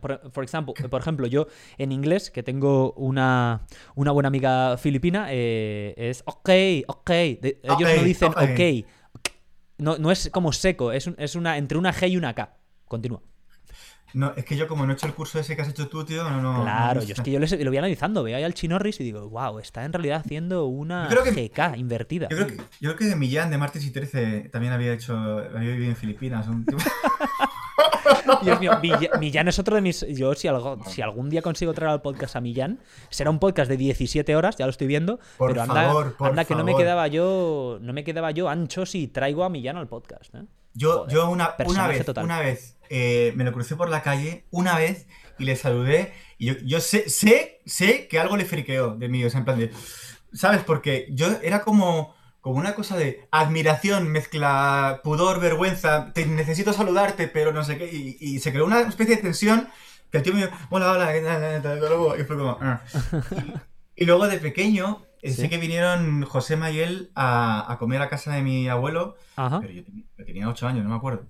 Por, 0.00 0.32
por 0.32 0.44
ejemplo, 0.44 0.74
por 0.90 1.00
ejemplo, 1.00 1.26
yo 1.26 1.46
en 1.78 1.92
inglés, 1.92 2.30
que 2.30 2.42
tengo 2.42 2.92
una, 2.92 3.66
una 3.94 4.10
buena 4.12 4.28
amiga 4.28 4.76
filipina, 4.78 5.26
eh, 5.30 5.94
es 5.96 6.22
ok, 6.26 6.50
ok. 6.88 7.08
De- 7.10 7.60
ellos 7.62 7.80
no 7.96 8.02
dicen 8.04 8.28
ok. 8.28 8.36
ok. 9.14 9.30
No, 9.78 9.98
no 9.98 10.10
es 10.10 10.30
como 10.32 10.52
seco, 10.52 10.92
es, 10.92 11.06
un- 11.06 11.16
es 11.18 11.34
una 11.36 11.58
entre 11.58 11.76
una 11.78 11.92
G 11.92 12.10
y 12.10 12.16
una 12.16 12.34
K. 12.34 12.56
Continúa. 12.86 13.22
No, 14.14 14.32
es 14.34 14.44
que 14.46 14.56
yo 14.56 14.66
como 14.66 14.86
no 14.86 14.92
he 14.92 14.94
hecho 14.94 15.06
el 15.06 15.12
curso 15.12 15.38
ese 15.38 15.54
que 15.56 15.62
has 15.62 15.68
hecho 15.68 15.88
tú, 15.88 16.02
tío, 16.04 16.22
no, 16.24 16.40
no. 16.40 16.62
claro, 16.62 17.00
no 17.00 17.06
yo 17.06 17.12
es 17.12 17.20
que 17.20 17.30
yo 17.32 17.38
les- 17.38 17.52
lo 17.60 17.70
voy 17.70 17.76
analizando, 17.76 18.22
veo 18.22 18.36
ahí 18.36 18.44
al 18.44 18.54
chinorris 18.54 19.00
y 19.00 19.04
digo, 19.04 19.28
wow, 19.28 19.58
está 19.58 19.84
en 19.84 19.92
realidad 19.92 20.22
haciendo 20.24 20.64
una 20.66 21.04
Yo 21.10 21.20
creo 21.20 21.24
que- 21.34 21.48
GK 21.50 21.76
invertida. 21.76 22.28
Yo 22.30 22.36
creo 22.36 22.46
que, 22.46 22.56
yo 22.56 22.62
creo 22.80 22.96
que 22.96 23.04
de 23.06 23.16
Millán, 23.16 23.50
de 23.50 23.58
Martes 23.58 23.84
y 23.84 23.90
13, 23.90 24.48
también 24.50 24.72
había 24.72 24.92
hecho, 24.94 25.14
había 25.14 25.72
vivido 25.72 25.90
en 25.90 25.96
Filipinas. 25.96 26.46
un 26.48 26.64
tipo- 26.64 26.78
Dios 28.42 28.60
mío, 28.60 28.72
Millán 29.18 29.48
es 29.48 29.58
otro 29.58 29.74
de 29.76 29.82
mis. 29.82 30.06
Yo, 30.08 30.34
si, 30.34 30.48
algo, 30.48 30.78
si 30.86 31.02
algún 31.02 31.30
día 31.30 31.42
consigo 31.42 31.72
traer 31.74 31.90
al 31.92 32.02
podcast 32.02 32.36
a 32.36 32.40
Millán, 32.40 32.80
será 33.10 33.30
un 33.30 33.38
podcast 33.38 33.68
de 33.70 33.76
17 33.76 34.34
horas, 34.36 34.56
ya 34.56 34.66
lo 34.66 34.70
estoy 34.70 34.86
viendo. 34.86 35.18
Por 35.36 35.50
pero 35.50 35.62
anda, 35.62 35.74
favor, 35.86 36.16
por 36.16 36.28
anda 36.30 36.44
que 36.44 36.54
no 36.54 36.64
me 36.64 36.72
favor. 36.72 36.82
quedaba 36.84 37.06
yo. 37.08 37.78
No 37.80 37.92
me 37.92 38.04
quedaba 38.04 38.30
yo 38.30 38.48
ancho 38.48 38.86
si 38.86 39.08
traigo 39.08 39.44
a 39.44 39.48
Millán 39.48 39.76
al 39.76 39.88
podcast. 39.88 40.34
¿eh? 40.34 40.42
Yo, 40.74 40.98
Joder, 41.00 41.14
yo 41.14 41.30
una, 41.30 41.54
una 41.66 41.86
vez, 41.86 42.04
total. 42.04 42.24
una 42.24 42.40
vez 42.40 42.76
eh, 42.90 43.32
me 43.36 43.44
lo 43.44 43.52
crucé 43.52 43.76
por 43.76 43.88
la 43.88 44.02
calle, 44.02 44.44
una 44.50 44.76
vez, 44.76 45.06
y 45.38 45.44
le 45.44 45.56
saludé. 45.56 46.12
Y 46.38 46.46
yo, 46.46 46.54
yo 46.64 46.80
sé, 46.80 47.08
sé, 47.08 47.60
sé 47.64 48.08
que 48.08 48.18
algo 48.18 48.36
le 48.36 48.44
friqueó 48.44 48.94
de 48.96 49.08
mí, 49.08 49.24
o 49.24 49.30
sea, 49.30 49.38
en 49.38 49.44
plan 49.44 49.58
de. 49.58 49.70
¿Sabes? 50.32 50.62
Porque 50.64 51.06
yo 51.12 51.28
era 51.42 51.62
como, 51.62 52.14
como 52.46 52.60
una 52.60 52.76
cosa 52.76 52.96
de 52.96 53.26
admiración, 53.32 54.06
mezcla 54.06 55.00
pudor, 55.02 55.40
vergüenza. 55.40 56.12
Te 56.12 56.26
necesito 56.26 56.72
saludarte, 56.72 57.26
pero 57.26 57.50
no 57.52 57.64
sé 57.64 57.76
qué. 57.76 57.90
Y, 57.92 58.16
y 58.20 58.38
se 58.38 58.52
creó 58.52 58.66
una 58.66 58.82
especie 58.82 59.16
de 59.16 59.22
tensión 59.22 59.68
que 60.12 60.18
el 60.18 60.22
tío 60.22 60.32
me 60.32 60.42
dijo, 60.46 60.56
hola, 60.70 60.92
hola, 60.92 61.12
¿qué 61.12 61.22
tal? 61.22 62.20
Y 62.20 62.22
fue 62.22 62.36
como. 62.36 62.56
"Ah". 62.60 62.80
Y, 63.96 64.04
y 64.04 64.06
luego 64.06 64.28
de 64.28 64.38
pequeño, 64.38 65.02
eh, 65.22 65.30
Sí. 65.32 65.40
sé 65.40 65.48
que 65.48 65.58
vinieron 65.58 66.22
José 66.22 66.54
Mayel 66.56 67.10
a, 67.16 67.72
a 67.72 67.78
comer 67.78 68.00
a 68.00 68.08
casa 68.08 68.32
de 68.34 68.42
mi 68.42 68.68
abuelo. 68.68 69.16
Ajá. 69.34 69.58
Pero 69.60 69.72
yo 69.72 69.82
tenía, 69.84 70.04
yo 70.16 70.24
tenía 70.24 70.48
8 70.48 70.68
años, 70.68 70.84
no 70.84 70.90
me 70.90 70.96
acuerdo. 70.96 71.24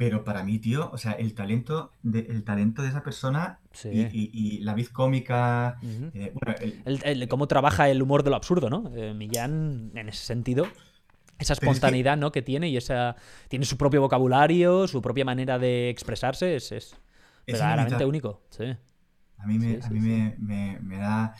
Pero 0.00 0.24
para 0.24 0.44
mí, 0.44 0.58
tío, 0.58 0.88
o 0.94 0.96
sea, 0.96 1.12
el 1.12 1.34
talento 1.34 1.92
de, 2.02 2.20
el 2.20 2.42
talento 2.42 2.80
de 2.80 2.88
esa 2.88 3.02
persona 3.02 3.60
y, 3.84 4.60
la 4.60 4.72
vid 4.72 4.86
cómica. 4.86 5.76
Eh, 6.14 6.32
el, 7.04 7.28
cómo 7.28 7.46
trabaja 7.46 7.90
el 7.90 8.00
humor 8.00 8.22
de 8.22 8.30
lo 8.30 8.36
absurdo, 8.36 8.70
¿no? 8.70 8.90
Eh, 8.96 9.12
Millán, 9.12 9.92
en 9.94 10.08
ese 10.08 10.24
sentido, 10.24 10.66
esa 11.38 11.52
espontaneidad 11.52 12.16
¿no? 12.16 12.32
que 12.32 12.40
tiene 12.40 12.70
y 12.70 12.78
esa. 12.78 13.16
Tiene 13.48 13.66
su 13.66 13.76
propio 13.76 14.00
vocabulario, 14.00 14.88
su 14.88 15.02
propia 15.02 15.26
manera 15.26 15.58
de 15.58 15.90
expresarse, 15.90 16.56
es, 16.56 16.72
es, 16.72 16.96
verdaderamente 17.46 18.06
único. 18.06 18.42
Sí. 18.48 18.74
A 19.36 19.46
mí 19.46 19.58
me, 19.58 19.80
a 19.82 19.90
mí 19.90 20.00
me, 20.00 20.78
me, 20.80 20.96
da. 20.96 21.34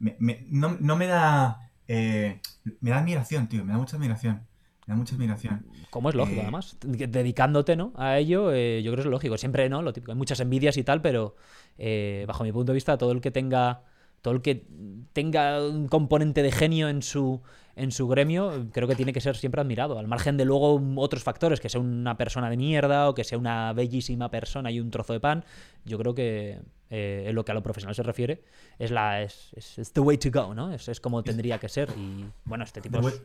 no, 0.00 0.76
no, 0.80 0.96
me 0.96 1.06
da. 1.06 1.70
Eh, 1.86 2.40
me 2.80 2.90
da 2.90 2.98
admiración, 2.98 3.48
tío, 3.48 3.64
me 3.64 3.70
da 3.70 3.78
mucha 3.78 3.96
admiración 3.96 4.49
da 4.90 4.96
mucha 4.96 5.14
admiración. 5.14 5.64
Como 5.88 6.08
es 6.08 6.14
lógico, 6.16 6.40
eh, 6.40 6.42
además. 6.42 6.76
Dedicándote 6.82 7.76
¿no? 7.76 7.92
a 7.96 8.18
ello, 8.18 8.52
eh, 8.52 8.82
yo 8.82 8.90
creo 8.90 9.04
que 9.04 9.08
es 9.08 9.12
lógico. 9.12 9.38
Siempre, 9.38 9.68
¿no? 9.68 9.82
Lo 9.82 9.92
típico. 9.92 10.10
Hay 10.12 10.18
muchas 10.18 10.40
envidias 10.40 10.76
y 10.76 10.82
tal, 10.82 11.00
pero 11.00 11.36
eh, 11.78 12.24
bajo 12.26 12.42
mi 12.42 12.52
punto 12.52 12.72
de 12.72 12.74
vista, 12.74 12.98
todo 12.98 13.12
el 13.12 13.20
que 13.20 13.30
tenga. 13.30 13.84
Todo 14.20 14.34
el 14.34 14.42
que 14.42 14.66
tenga 15.14 15.66
un 15.66 15.88
componente 15.88 16.42
de 16.42 16.52
genio 16.52 16.90
en 16.90 17.00
su, 17.00 17.40
en 17.74 17.90
su 17.90 18.06
gremio, 18.06 18.66
creo 18.70 18.86
que 18.86 18.94
tiene 18.94 19.14
que 19.14 19.22
ser 19.22 19.34
siempre 19.34 19.62
admirado. 19.62 19.98
Al 19.98 20.08
margen 20.08 20.36
de 20.36 20.44
luego 20.44 20.78
otros 20.96 21.22
factores, 21.22 21.58
que 21.58 21.70
sea 21.70 21.80
una 21.80 22.18
persona 22.18 22.50
de 22.50 22.58
mierda 22.58 23.08
o 23.08 23.14
que 23.14 23.24
sea 23.24 23.38
una 23.38 23.72
bellísima 23.72 24.30
persona 24.30 24.70
y 24.70 24.78
un 24.78 24.90
trozo 24.90 25.14
de 25.14 25.20
pan, 25.20 25.46
yo 25.86 25.96
creo 25.96 26.14
que 26.14 26.60
en 26.90 27.34
lo 27.34 27.46
que 27.46 27.52
a 27.52 27.54
lo 27.54 27.62
profesional 27.62 27.94
se 27.94 28.02
refiere 28.02 28.42
es 28.78 28.90
la 28.90 29.22
es, 29.22 29.54
es, 29.54 29.90
the 29.94 30.00
way 30.00 30.18
to 30.18 30.30
go, 30.30 30.54
¿no? 30.54 30.70
Es, 30.70 30.86
es 30.90 31.00
como 31.00 31.22
tendría 31.22 31.58
que 31.58 31.70
ser. 31.70 31.88
Y 31.96 32.26
bueno, 32.44 32.64
este 32.64 32.82
tipo 32.82 32.98
es 33.08 33.22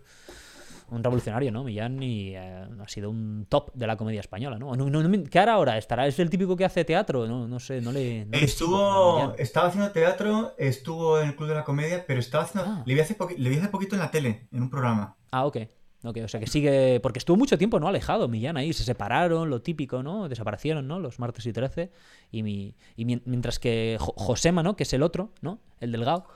un 0.90 1.04
revolucionario, 1.04 1.52
¿no? 1.52 1.64
Millán 1.64 2.02
y 2.02 2.36
eh, 2.36 2.68
ha 2.80 2.88
sido 2.88 3.10
un 3.10 3.46
top 3.50 3.72
de 3.74 3.88
la 3.88 3.98
comedia 3.98 4.20
española, 4.20 4.60
¿no? 4.60 4.74
¿Qué 5.30 5.40
hará 5.40 5.54
ahora? 5.54 5.78
¿Estará? 5.78 6.08
¿Es 6.08 6.20
el 6.20 6.30
típico 6.30 6.56
que 6.56 6.66
hace 6.66 6.86
teatro? 6.86 7.28
No, 7.28 7.48
no 7.48 7.60
sé, 7.60 7.82
no 7.82 7.92
le... 7.92 8.28
estuvo... 8.32 9.34
estaba 9.38 9.68
haciendo 9.68 9.92
teatro, 9.92 10.54
estuvo 10.58 11.20
en 11.20 11.30
el 11.30 11.36
Club 11.36 11.50
de 11.50 11.56
la 11.56 11.64
Comedia, 11.64 12.06
pero 12.06 12.20
estaba 12.20 12.44
haciendo... 12.44 12.70
Ah. 12.70 12.84
Le, 12.86 12.94
vi 12.94 13.00
hace 13.00 13.18
le 13.38 13.50
vi 13.50 13.58
hace 13.58 13.70
poquito 13.70 13.96
en 13.96 14.02
la 14.02 14.12
tele, 14.12 14.48
en 14.52 14.62
un 14.62 14.70
programa. 14.70 15.16
Ah, 15.32 15.46
ok. 15.46 15.58
Ok, 16.06 16.18
o 16.24 16.28
sea 16.28 16.40
que 16.40 16.46
sigue. 16.46 17.00
Porque 17.00 17.18
estuvo 17.18 17.36
mucho 17.36 17.58
tiempo, 17.58 17.80
¿no? 17.80 17.88
Alejado, 17.88 18.28
Millán 18.28 18.58
ahí. 18.58 18.74
Se 18.74 18.84
separaron, 18.84 19.50
lo 19.50 19.64
típico, 19.64 20.04
¿no? 20.04 20.30
Desaparecieron, 20.30 20.88
¿no? 20.88 21.00
Los 21.00 21.20
martes 21.20 21.46
y 21.48 21.54
13. 21.54 21.92
Y, 22.32 22.44
mi... 22.44 22.76
y 22.96 23.06
mientras 23.06 23.58
que 23.58 23.98
Josema, 24.00 24.62
¿no? 24.62 24.76
Que 24.76 24.84
es 24.84 24.94
el 24.94 25.02
otro, 25.02 25.32
¿no? 25.42 25.60
El 25.80 25.92
delgado. 25.92 26.28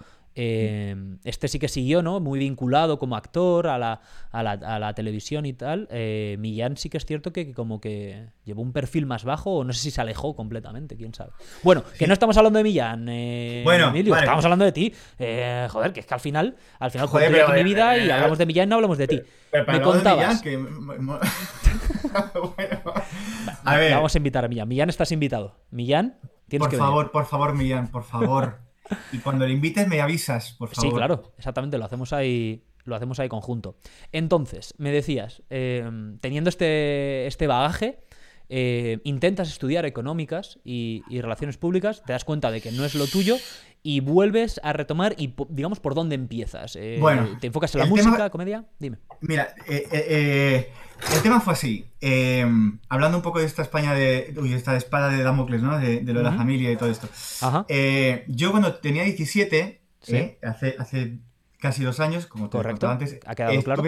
Em, 0.42 1.18
este 1.26 1.50
sí 1.50 1.60
que 1.60 1.68
siguió, 1.68 2.02
¿no? 2.02 2.22
Muy 2.22 2.40
vinculado 2.40 2.98
como 2.98 3.18
actor 3.18 3.68
a 3.68 3.78
la, 3.78 4.00
a 4.32 4.42
la, 4.42 4.52
a 4.52 4.80
la 4.80 4.94
televisión 4.94 5.46
y 5.46 5.52
tal. 5.52 5.90
Eh, 5.92 6.38
Millán 6.40 6.78
sí 6.78 6.90
que 6.90 6.96
es 6.96 7.06
cierto 7.06 7.34
que, 7.34 7.52
como 7.52 7.82
que 7.82 8.30
llevó 8.46 8.62
un 8.62 8.72
perfil 8.72 9.06
más 9.06 9.26
bajo 9.26 9.58
o 9.58 9.66
no 9.66 9.74
sé 9.74 9.82
si 9.82 9.92
se 9.92 10.00
alejó 10.00 10.38
completamente, 10.38 10.96
quién 10.96 11.14
sabe. 11.14 11.32
Bueno, 11.62 11.84
que 11.98 12.08
no 12.08 12.14
estamos 12.14 12.38
hablando 12.38 12.56
de 12.58 12.64
Millán, 12.64 13.10
eh, 13.10 13.64
bueno, 13.66 13.90
Emilio, 13.90 14.16
estamos 14.16 14.46
hablando 14.46 14.64
de 14.64 14.72
ti. 14.72 14.94
Eh, 15.18 15.68
joder, 15.70 15.92
que 15.92 16.00
es 16.00 16.06
que 16.06 16.14
al 16.14 16.22
final, 16.22 16.56
al 16.80 16.90
final 16.90 17.08
joder, 17.08 17.34
pero, 17.34 17.50
mi 17.50 17.64
vida 17.64 17.98
y 17.98 18.10
hablamos 18.10 18.38
de 18.38 18.46
Millán, 18.46 18.70
no 18.70 18.76
hablamos 18.76 18.98
de 18.98 19.08
ti. 19.10 19.22
Me 19.68 19.82
contabas. 19.82 20.42
a 23.66 23.76
ver. 23.76 23.94
Vamos 23.94 24.16
a 24.16 24.18
invitar 24.18 24.46
a 24.46 24.48
Millán. 24.48 24.70
Millán, 24.70 24.88
estás 24.88 25.12
invitado. 25.12 25.58
Millán, 25.70 26.18
tienes 26.48 26.66
por 26.66 26.70
que 26.70 26.78
favor, 26.78 27.12
por 27.12 27.26
favor, 27.26 27.56
Millán, 27.56 27.90
por 27.90 28.06
favor. 28.06 28.69
Y 29.12 29.20
cuando 29.20 29.46
le 29.46 29.54
invites 29.54 29.88
me 29.88 30.02
avisas, 30.02 30.54
por 30.54 30.70
favor. 30.70 30.92
Sí, 30.92 30.96
claro, 30.96 31.34
exactamente, 31.38 31.78
lo 31.78 31.86
hacemos 31.86 32.14
ahí, 32.14 32.64
lo 32.86 32.96
hacemos 32.96 33.20
ahí 33.20 33.30
conjunto. 33.30 33.78
Entonces, 34.12 34.74
me 34.78 34.92
decías, 34.92 35.44
eh, 35.50 35.90
teniendo 36.22 36.50
este, 36.50 37.28
este 37.28 37.48
bagaje, 37.48 38.00
eh, 38.52 39.00
intentas 39.04 39.48
estudiar 39.48 39.86
económicas 39.86 40.58
y, 40.64 41.04
relaciones 41.10 41.58
públicas, 41.58 42.02
te 42.04 42.14
das 42.14 42.26
cuenta 42.26 42.50
de 42.50 42.62
que 42.62 42.72
no 42.72 42.84
es 42.84 42.96
lo 42.96 43.06
tuyo 43.06 43.38
y 43.82 44.02
vuelves 44.02 44.60
a 44.64 44.74
retomar 44.74 45.16
y 45.18 45.34
digamos 45.50 45.80
por 45.80 45.96
dónde 45.96 46.16
empiezas. 46.16 46.76
Eh, 46.76 46.98
bueno, 47.00 47.38
¿Te 47.40 47.48
enfocas 47.48 47.74
en 47.76 47.80
la 47.80 47.86
música, 47.86 48.30
comedia? 48.30 48.66
Dime. 48.80 48.98
Mira, 49.22 49.54
eh, 49.68 50.72
el 51.14 51.22
tema 51.22 51.40
fue 51.40 51.54
así. 51.54 51.86
hablando 52.90 53.18
un 53.18 53.24
poco 53.24 53.40
de 53.40 53.46
esta 53.46 53.62
España 53.62 53.94
de. 53.94 54.34
Uy, 54.38 54.54
esta 54.54 54.76
espada 54.76 55.10
de 55.10 55.24
Damocles, 55.24 55.62
¿no? 55.62 55.80
De, 55.80 56.02
lo 56.02 56.20
de 56.20 56.24
la 56.24 56.34
familia 56.34 56.72
y 56.72 56.78
todo 56.78 56.90
esto. 56.90 57.08
yo 58.28 58.52
cuando 58.52 58.76
tenía 58.76 59.04
17, 59.04 59.82
hace, 60.44 60.76
hace 60.80 61.20
casi 61.60 61.84
dos 61.84 62.00
años, 62.00 62.26
como 62.26 62.50
te 62.50 62.58
Correcto. 62.58 62.90
antes. 62.90 63.20
Ha 63.26 63.36
quedado 63.36 63.62
claro. 63.64 63.84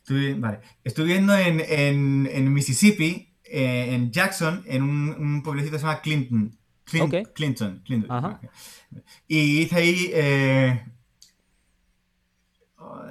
Estuve, 0.00 0.34
vale, 0.34 0.60
estuve 0.84 1.06
viendo 1.06 1.36
en, 1.36 1.60
en 1.60 2.52
Mississippi 2.54 3.28
eh, 3.50 3.94
en 3.94 4.12
Jackson, 4.12 4.62
en 4.66 4.82
un, 4.82 5.42
pueblecito 5.42 5.76
que 5.76 5.78
se 5.78 5.86
llama 5.86 6.02
Clinton. 6.02 6.58
Clinton. 7.34 7.82
Clinton. 7.84 8.38
Y 9.26 9.62
hice 9.62 9.76
ahí 9.76 10.10
eh, 10.12 10.84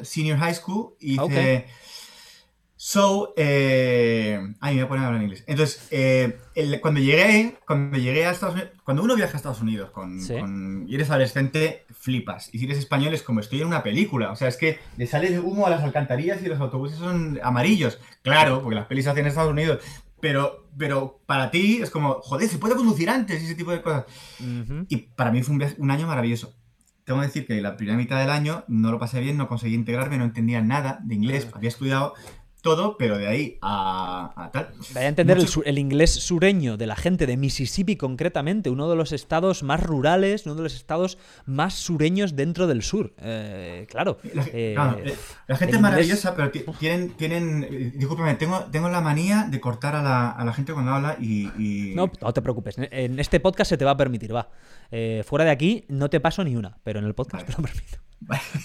Senior 0.03 0.37
High 0.37 0.55
School. 0.55 0.95
Y 0.99 1.21
hice. 1.21 1.65
So, 2.79 3.33
eh, 3.35 4.39
ay, 4.61 4.75
me 4.75 4.81
voy 4.81 4.85
a 4.85 4.87
poner 4.87 5.03
a 5.03 5.07
hablar 5.07 5.21
en 5.21 5.27
inglés. 5.27 5.43
Entonces, 5.47 5.87
eh, 5.89 6.37
cuando 6.79 6.99
llegué, 6.99 7.57
cuando 7.65 7.97
llegué 7.97 8.27
a 8.27 8.31
Estados 8.31 8.53
Unidos, 8.53 8.71
cuando 8.83 9.01
uno 9.01 9.15
viaja 9.15 9.33
a 9.33 9.37
Estados 9.37 9.61
Unidos 9.61 9.89
con, 9.89 10.87
y 10.87 10.93
eres 10.93 11.09
adolescente, 11.09 11.85
flipas. 11.91 12.53
Y 12.53 12.59
si 12.59 12.65
eres 12.65 12.77
español 12.77 13.15
es 13.15 13.23
como 13.23 13.39
estoy 13.39 13.61
en 13.61 13.67
una 13.67 13.81
película. 13.81 14.31
O 14.31 14.35
sea, 14.35 14.47
es 14.47 14.57
que 14.57 14.77
le 14.95 15.07
sale 15.07 15.39
humo 15.39 15.65
a 15.65 15.71
las 15.71 15.81
alcantarillas 15.83 16.41
y 16.43 16.45
los 16.45 16.59
autobuses 16.59 16.99
son 16.99 17.39
amarillos. 17.41 17.99
Claro, 18.21 18.61
porque 18.61 18.75
las 18.75 18.85
pelis 18.85 19.05
se 19.05 19.09
hacen 19.09 19.25
en 19.25 19.29
Estados 19.29 19.51
Unidos. 19.51 19.79
Pero, 20.19 20.69
pero 20.77 21.21
para 21.25 21.51
ti 21.51 21.79
es 21.81 21.89
como, 21.89 22.21
joder, 22.21 22.49
se 22.49 22.57
puede 22.57 22.75
conducir 22.75 23.09
antes 23.09 23.41
y 23.41 23.45
ese 23.45 23.55
tipo 23.55 23.71
de 23.71 23.81
cosas. 23.81 24.05
Y 24.89 24.97
para 24.97 25.31
mí 25.31 25.43
fue 25.43 25.55
un, 25.55 25.65
un, 25.77 25.91
año 25.91 26.07
maravilloso. 26.07 26.55
Tengo 27.03 27.19
que 27.21 27.27
decir 27.27 27.45
que 27.45 27.61
la 27.61 27.77
primera 27.77 27.97
mitad 27.97 28.19
del 28.19 28.31
año 28.31 28.63
no 28.67 28.91
lo 28.91 28.99
pasé 28.99 29.19
bien, 29.19 29.37
no 29.37 29.47
conseguí 29.47 29.75
integrarme, 29.75 30.17
no 30.17 30.25
entendía 30.25 30.61
nada 30.61 30.99
de 31.03 31.15
inglés. 31.15 31.47
Había 31.53 31.69
estudiado 31.69 32.13
todo, 32.67 32.97
pero 32.97 33.17
de 33.17 33.27
ahí 33.27 33.57
a, 33.61 34.49
tal. 34.51 34.73
Vaya 34.93 35.05
a 35.05 35.09
entender 35.09 35.37
el, 35.63 35.77
inglés 35.77 36.11
sureño 36.11 36.75
de 36.75 36.85
la 36.85 36.97
gente 36.97 37.25
de 37.25 37.37
Mississippi 37.37 37.95
concretamente, 37.95 38.69
uno 38.69 38.89
de 38.89 38.97
los 38.97 39.13
estados 39.13 39.63
más 39.63 39.81
rurales, 39.81 40.45
uno 40.45 40.55
de 40.55 40.63
los 40.63 40.75
estados 40.75 41.17
más 41.45 41.75
sureños 41.75 42.35
dentro 42.35 42.67
del 42.67 42.83
sur. 42.83 43.13
Eh, 43.19 43.87
claro. 43.89 44.17
La, 44.33 44.43
eh, 44.47 44.75
eh, 45.05 45.55
gente 45.55 45.75
es 45.77 45.81
maravillosa, 45.81 46.35
pero 46.35 46.51
tienen, 46.77 47.11
tienen 47.11 47.93
discúlpame, 47.97 48.35
tengo, 48.35 48.65
tengo 48.65 48.89
la 48.89 48.99
manía 48.99 49.47
de 49.49 49.61
cortar 49.61 49.95
a 49.95 50.01
la, 50.01 50.31
a 50.31 50.43
la 50.43 50.51
gente 50.51 50.73
cuando 50.73 50.91
habla 50.91 51.15
y, 51.21 51.93
No, 51.95 52.11
no 52.21 52.33
te 52.33 52.41
preocupes. 52.41 52.75
En 52.77 53.17
este 53.17 53.39
podcast 53.39 53.69
se 53.69 53.77
te 53.77 53.85
va 53.85 53.91
a 53.91 53.97
permitir, 53.97 54.35
va. 54.35 54.49
fuera 55.23 55.45
de 55.45 55.51
aquí 55.51 55.85
no 55.87 56.09
te 56.09 56.19
paso 56.19 56.43
ni 56.43 56.57
una, 56.57 56.77
pero 56.83 56.99
en 56.99 57.05
el 57.05 57.15
podcast 57.15 57.45
te 57.45 57.53
lo 57.53 57.59
permito. 57.63 57.99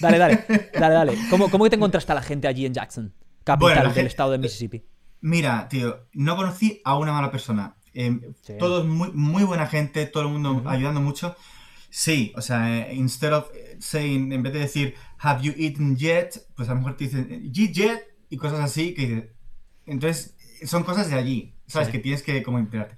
Dale, 0.01 0.17
dale, 0.17 0.45
dale, 0.73 0.93
dale. 0.93 1.13
¿Cómo, 1.29 1.49
¿Cómo 1.49 1.69
te 1.69 1.75
encontraste 1.75 2.11
a 2.11 2.15
la 2.15 2.21
gente 2.21 2.47
allí 2.47 2.65
en 2.65 2.73
Jackson? 2.73 3.13
Capital 3.43 3.93
del 3.93 4.07
estado 4.07 4.31
de 4.31 4.37
Mississippi. 4.37 4.83
Mira, 5.21 5.67
tío, 5.69 6.07
no 6.13 6.35
conocí 6.35 6.81
a 6.83 6.97
una 6.97 7.13
mala 7.13 7.31
persona. 7.31 7.75
Eh, 7.93 8.19
Todos 8.59 8.85
muy, 8.85 9.11
muy 9.13 9.43
buena 9.43 9.67
gente, 9.67 10.05
todo 10.05 10.23
el 10.23 10.29
mundo 10.29 10.63
ayudando 10.65 10.99
mucho. 10.99 11.35
Sí, 11.89 12.33
o 12.35 12.41
sea, 12.41 12.89
eh, 12.89 12.95
instead 12.95 13.33
of 13.33 13.51
saying, 13.79 14.33
en 14.33 14.41
vez 14.41 14.51
de 14.51 14.59
decir, 14.59 14.95
have 15.19 15.43
you 15.43 15.53
eaten 15.55 15.95
yet, 15.95 16.43
pues 16.55 16.67
a 16.67 16.73
lo 16.73 16.79
mejor 16.79 16.97
te 16.97 17.03
dicen, 17.03 17.53
yet, 17.53 18.01
y 18.29 18.37
cosas 18.37 18.61
así, 18.61 18.95
que 18.95 19.31
entonces 19.85 20.35
son 20.65 20.83
cosas 20.83 21.09
de 21.09 21.15
allí, 21.15 21.53
¿sabes? 21.67 21.89
Que 21.89 21.99
tienes 21.99 22.23
que 22.23 22.41
como 22.41 22.57
enterarte. 22.57 22.95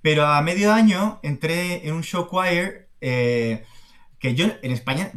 Pero 0.00 0.26
a 0.26 0.40
medio 0.40 0.72
año 0.72 1.20
entré 1.22 1.86
en 1.86 1.94
un 1.94 2.02
show 2.02 2.26
choir, 2.30 2.88
eh, 3.02 3.64
que 4.18 4.34
yo 4.34 4.46
en 4.62 4.72
España, 4.72 5.12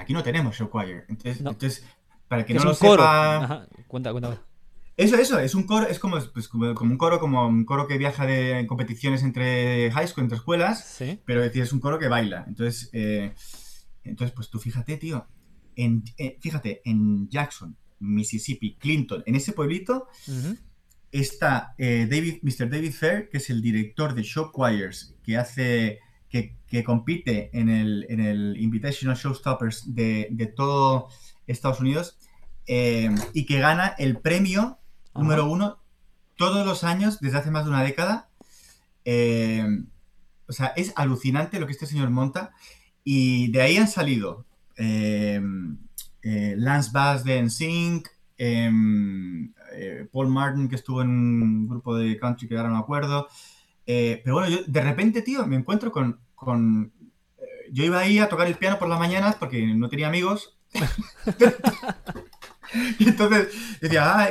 aquí 0.00 0.12
no 0.12 0.22
tenemos 0.24 0.56
show 0.56 0.68
choir, 0.68 1.04
entonces, 1.08 1.38
entonces 1.38 1.84
para 2.28 2.44
que 2.44 2.54
no 2.54 2.64
lo 2.64 2.74
sepa. 2.74 3.66
Cuenta, 3.86 4.12
cuenta. 4.12 4.40
Eso, 4.96 5.16
eso, 5.16 5.40
es 5.40 5.56
un 5.56 5.64
coro, 5.64 5.88
es 5.88 5.98
como, 5.98 6.18
pues, 6.32 6.46
como, 6.46 6.70
un 6.70 6.96
coro, 6.96 7.18
como 7.18 7.48
un 7.48 7.64
coro 7.64 7.88
que 7.88 7.98
viaja 7.98 8.26
de 8.26 8.64
competiciones 8.68 9.24
entre 9.24 9.90
high 9.90 10.06
school, 10.06 10.22
entre 10.22 10.36
escuelas, 10.36 11.02
pero 11.24 11.42
es 11.42 11.72
un 11.72 11.80
coro 11.80 11.98
que 11.98 12.06
baila. 12.06 12.44
Entonces, 12.46 12.90
eh, 12.92 13.34
entonces, 14.04 14.32
pues 14.34 14.50
tú 14.50 14.60
fíjate, 14.60 14.96
tío, 14.96 15.26
en, 15.74 16.04
eh, 16.16 16.38
fíjate, 16.40 16.80
en 16.84 17.28
Jackson, 17.28 17.76
Mississippi, 17.98 18.76
Clinton, 18.76 19.24
en 19.26 19.34
ese 19.34 19.52
pueblito, 19.52 20.06
está 21.10 21.74
eh, 21.76 22.06
David, 22.08 22.38
Mr. 22.42 22.70
David 22.70 22.92
Fair, 22.92 23.28
que 23.28 23.38
es 23.38 23.50
el 23.50 23.62
director 23.62 24.14
de 24.14 24.22
Show 24.22 24.52
Choirs, 24.54 25.16
que 25.24 25.36
hace, 25.36 25.98
que, 26.28 26.56
que 26.68 26.84
compite 26.84 27.50
en 27.52 27.68
el, 27.68 28.06
en 28.08 28.20
el 28.20 28.56
Invitational 28.60 29.16
Showstoppers 29.16 29.92
de, 29.92 30.28
de 30.30 30.46
todo 30.46 31.08
Estados 31.46 31.80
Unidos, 31.80 32.18
eh, 32.66 33.14
y 33.32 33.46
que 33.46 33.58
gana 33.58 33.94
el 33.98 34.18
premio 34.18 34.78
número 35.14 35.46
uno 35.46 35.78
todos 36.36 36.66
los 36.66 36.84
años 36.84 37.20
desde 37.20 37.38
hace 37.38 37.50
más 37.50 37.64
de 37.64 37.70
una 37.70 37.82
década. 37.82 38.28
Eh, 39.04 39.66
o 40.46 40.52
sea, 40.52 40.68
es 40.76 40.92
alucinante 40.96 41.60
lo 41.60 41.66
que 41.66 41.72
este 41.72 41.86
señor 41.86 42.10
monta. 42.10 42.52
Y 43.04 43.50
de 43.52 43.62
ahí 43.62 43.76
han 43.76 43.88
salido 43.88 44.46
eh, 44.76 45.40
Lance 46.56 46.90
Bass 46.92 47.24
de 47.24 47.42
NSYNC, 47.42 48.08
eh, 48.38 48.70
Paul 50.12 50.28
Martin, 50.28 50.68
que 50.68 50.76
estuvo 50.76 51.02
en 51.02 51.08
un 51.10 51.68
grupo 51.68 51.96
de 51.96 52.18
country 52.18 52.48
que 52.48 52.56
ahora 52.56 52.70
no 52.70 52.76
me 52.76 52.80
acuerdo. 52.80 53.28
Eh, 53.86 54.20
pero 54.24 54.36
bueno, 54.36 54.48
yo 54.48 54.64
de 54.66 54.80
repente, 54.80 55.22
tío, 55.22 55.46
me 55.46 55.56
encuentro 55.56 55.92
con... 55.92 56.20
con 56.34 56.92
yo 57.72 57.82
iba 57.82 57.98
ahí 57.98 58.18
a 58.18 58.28
tocar 58.28 58.46
el 58.46 58.56
piano 58.56 58.78
por 58.78 58.88
las 58.88 58.98
mañanas 58.98 59.36
porque 59.36 59.66
no 59.66 59.88
tenía 59.88 60.08
amigos. 60.08 60.53
y 62.98 63.08
entonces 63.08 63.48
decía, 63.80 64.28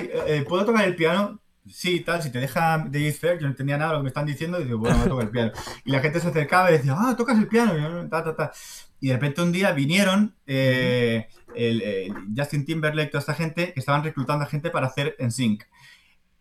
¿puedo 0.48 0.66
tocar 0.66 0.86
el 0.86 0.96
piano? 0.96 1.40
sí, 1.70 2.02
tal, 2.02 2.22
si 2.22 2.32
te 2.32 2.40
deja 2.40 2.86
de 2.90 3.12
Fair, 3.14 3.36
yo 3.36 3.44
no 3.44 3.50
entendía 3.50 3.78
nada 3.78 3.92
de 3.92 3.96
lo 3.96 4.00
que 4.02 4.04
me 4.04 4.10
están 4.10 4.26
diciendo, 4.26 4.60
y 4.60 4.66
digo, 4.66 4.80
bueno, 4.80 5.04
toco 5.06 5.22
el 5.22 5.30
piano. 5.30 5.52
Y 5.86 5.92
la 5.92 6.00
gente 6.00 6.20
se 6.20 6.28
acercaba 6.28 6.70
y 6.70 6.74
decía, 6.74 6.96
ah, 6.98 7.16
tocas 7.16 7.38
el 7.38 7.48
piano, 7.48 7.78
y, 7.78 8.10
ta, 8.10 8.24
ta, 8.24 8.36
ta. 8.36 8.52
y 9.00 9.08
de 9.08 9.14
repente 9.14 9.42
un 9.42 9.52
día 9.52 9.72
vinieron 9.72 10.36
eh, 10.46 11.28
el, 11.56 12.14
Justin 12.36 12.66
Timberlake, 12.66 13.12
toda 13.12 13.22
esta 13.22 13.34
gente, 13.34 13.74
que 13.74 13.80
estaban 13.80 14.04
reclutando 14.04 14.46
a 14.46 14.48
gente 14.48 14.70
para 14.70 14.88
hacer 14.88 15.16
en 15.20 15.32
sync. 15.32 15.64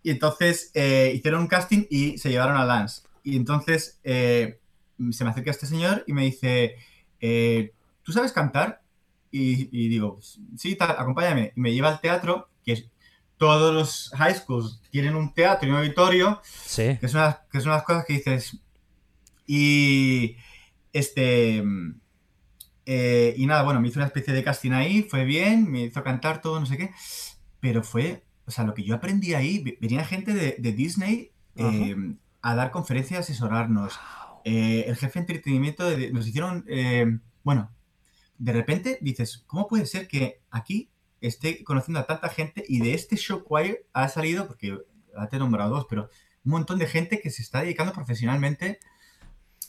Y 0.02 0.10
entonces 0.10 0.70
eh, 0.74 1.12
hicieron 1.14 1.42
un 1.42 1.46
casting 1.46 1.84
y 1.88 2.18
se 2.18 2.30
llevaron 2.30 2.56
a 2.56 2.64
Lance. 2.64 3.02
Y 3.22 3.36
entonces 3.36 4.00
eh, 4.02 4.58
se 5.12 5.24
me 5.24 5.30
acerca 5.30 5.50
este 5.50 5.66
señor 5.66 6.02
y 6.08 6.12
me 6.12 6.22
dice, 6.22 6.76
¿tú 8.02 8.12
sabes 8.12 8.32
cantar? 8.32 8.81
Y, 9.32 9.68
y, 9.72 9.88
digo, 9.88 10.20
sí, 10.56 10.76
tal, 10.76 10.90
acompáñame. 10.90 11.52
Y 11.56 11.60
me 11.60 11.72
lleva 11.72 11.88
al 11.88 12.00
teatro, 12.00 12.50
que 12.64 12.72
es 12.72 12.92
todos 13.42 13.74
los 13.74 14.12
high 14.16 14.36
schools 14.36 14.80
tienen 14.90 15.16
un 15.16 15.34
teatro 15.34 15.66
y 15.66 15.72
un 15.72 15.78
auditorio, 15.78 16.40
sí. 16.44 16.96
que, 17.00 17.08
son 17.08 17.22
las, 17.22 17.38
que 17.50 17.60
son 17.60 17.72
las 17.72 17.82
cosas 17.82 18.04
que 18.04 18.12
dices. 18.12 18.56
Y 19.48 20.36
este. 20.92 21.60
Eh, 22.86 23.34
y 23.36 23.46
nada, 23.46 23.64
bueno, 23.64 23.80
me 23.80 23.88
hizo 23.88 23.98
una 23.98 24.06
especie 24.06 24.32
de 24.32 24.44
casting 24.44 24.70
ahí, 24.70 25.02
fue 25.02 25.24
bien, 25.24 25.68
me 25.68 25.82
hizo 25.82 26.04
cantar 26.04 26.40
todo, 26.40 26.60
no 26.60 26.66
sé 26.66 26.76
qué. 26.76 26.90
Pero 27.58 27.82
fue, 27.82 28.22
o 28.46 28.52
sea, 28.52 28.62
lo 28.62 28.74
que 28.74 28.84
yo 28.84 28.94
aprendí 28.94 29.34
ahí, 29.34 29.76
venía 29.80 30.04
gente 30.04 30.34
de, 30.34 30.72
Disney 30.72 31.32
eh, 31.56 31.96
a 32.42 32.54
dar 32.54 32.70
conferencias, 32.70 33.20
asesorarnos. 33.20 33.98
Eh, 34.44 34.84
el 34.86 34.94
jefe 34.94 35.18
de 35.18 35.20
entretenimiento 35.20 35.84
nos 36.12 36.28
hicieron, 36.28 36.64
bueno, 37.42 37.72
de 38.42 38.52
repente 38.52 38.98
dices, 39.00 39.44
¿cómo 39.46 39.68
puede 39.68 39.86
ser 39.86 40.08
que 40.08 40.40
aquí 40.50 40.90
esté 41.20 41.62
conociendo 41.62 42.00
a 42.00 42.06
tanta 42.06 42.28
gente 42.28 42.64
y 42.66 42.80
de 42.80 42.94
este 42.94 43.16
show 43.16 43.44
choir 43.46 43.86
ha 43.92 44.08
salido, 44.08 44.48
porque 44.48 44.76
te 45.30 45.36
he 45.36 45.38
nombrado 45.38 45.70
dos, 45.70 45.86
pero 45.88 46.08
un 46.44 46.50
montón 46.50 46.80
de 46.80 46.88
gente 46.88 47.20
que 47.20 47.30
se 47.30 47.40
está 47.40 47.62
dedicando 47.62 47.92
profesionalmente 47.92 48.80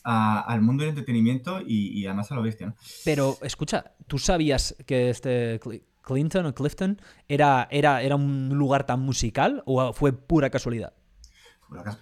al 0.04 0.62
mundo 0.62 0.82
del 0.82 0.90
entretenimiento 0.90 1.62
y, 1.62 2.04
además 2.08 2.32
a 2.32 2.36
lo 2.36 2.42
bestia, 2.42 2.68
¿no? 2.68 2.76
Pero 3.06 3.38
escucha, 3.44 3.94
¿tú 4.08 4.18
sabías 4.18 4.76
que 4.88 5.12
este 5.12 5.60
Clinton 6.02 6.48
o 6.48 6.56
Clifton 6.56 7.00
era, 7.28 7.68
era, 7.70 8.02
era 8.02 8.16
un 8.16 8.50
lugar 8.50 8.88
tan 8.88 9.02
musical 9.02 9.62
o 9.68 9.94
fue 9.94 10.14
pura 10.14 10.50
casualidad? 10.50 10.94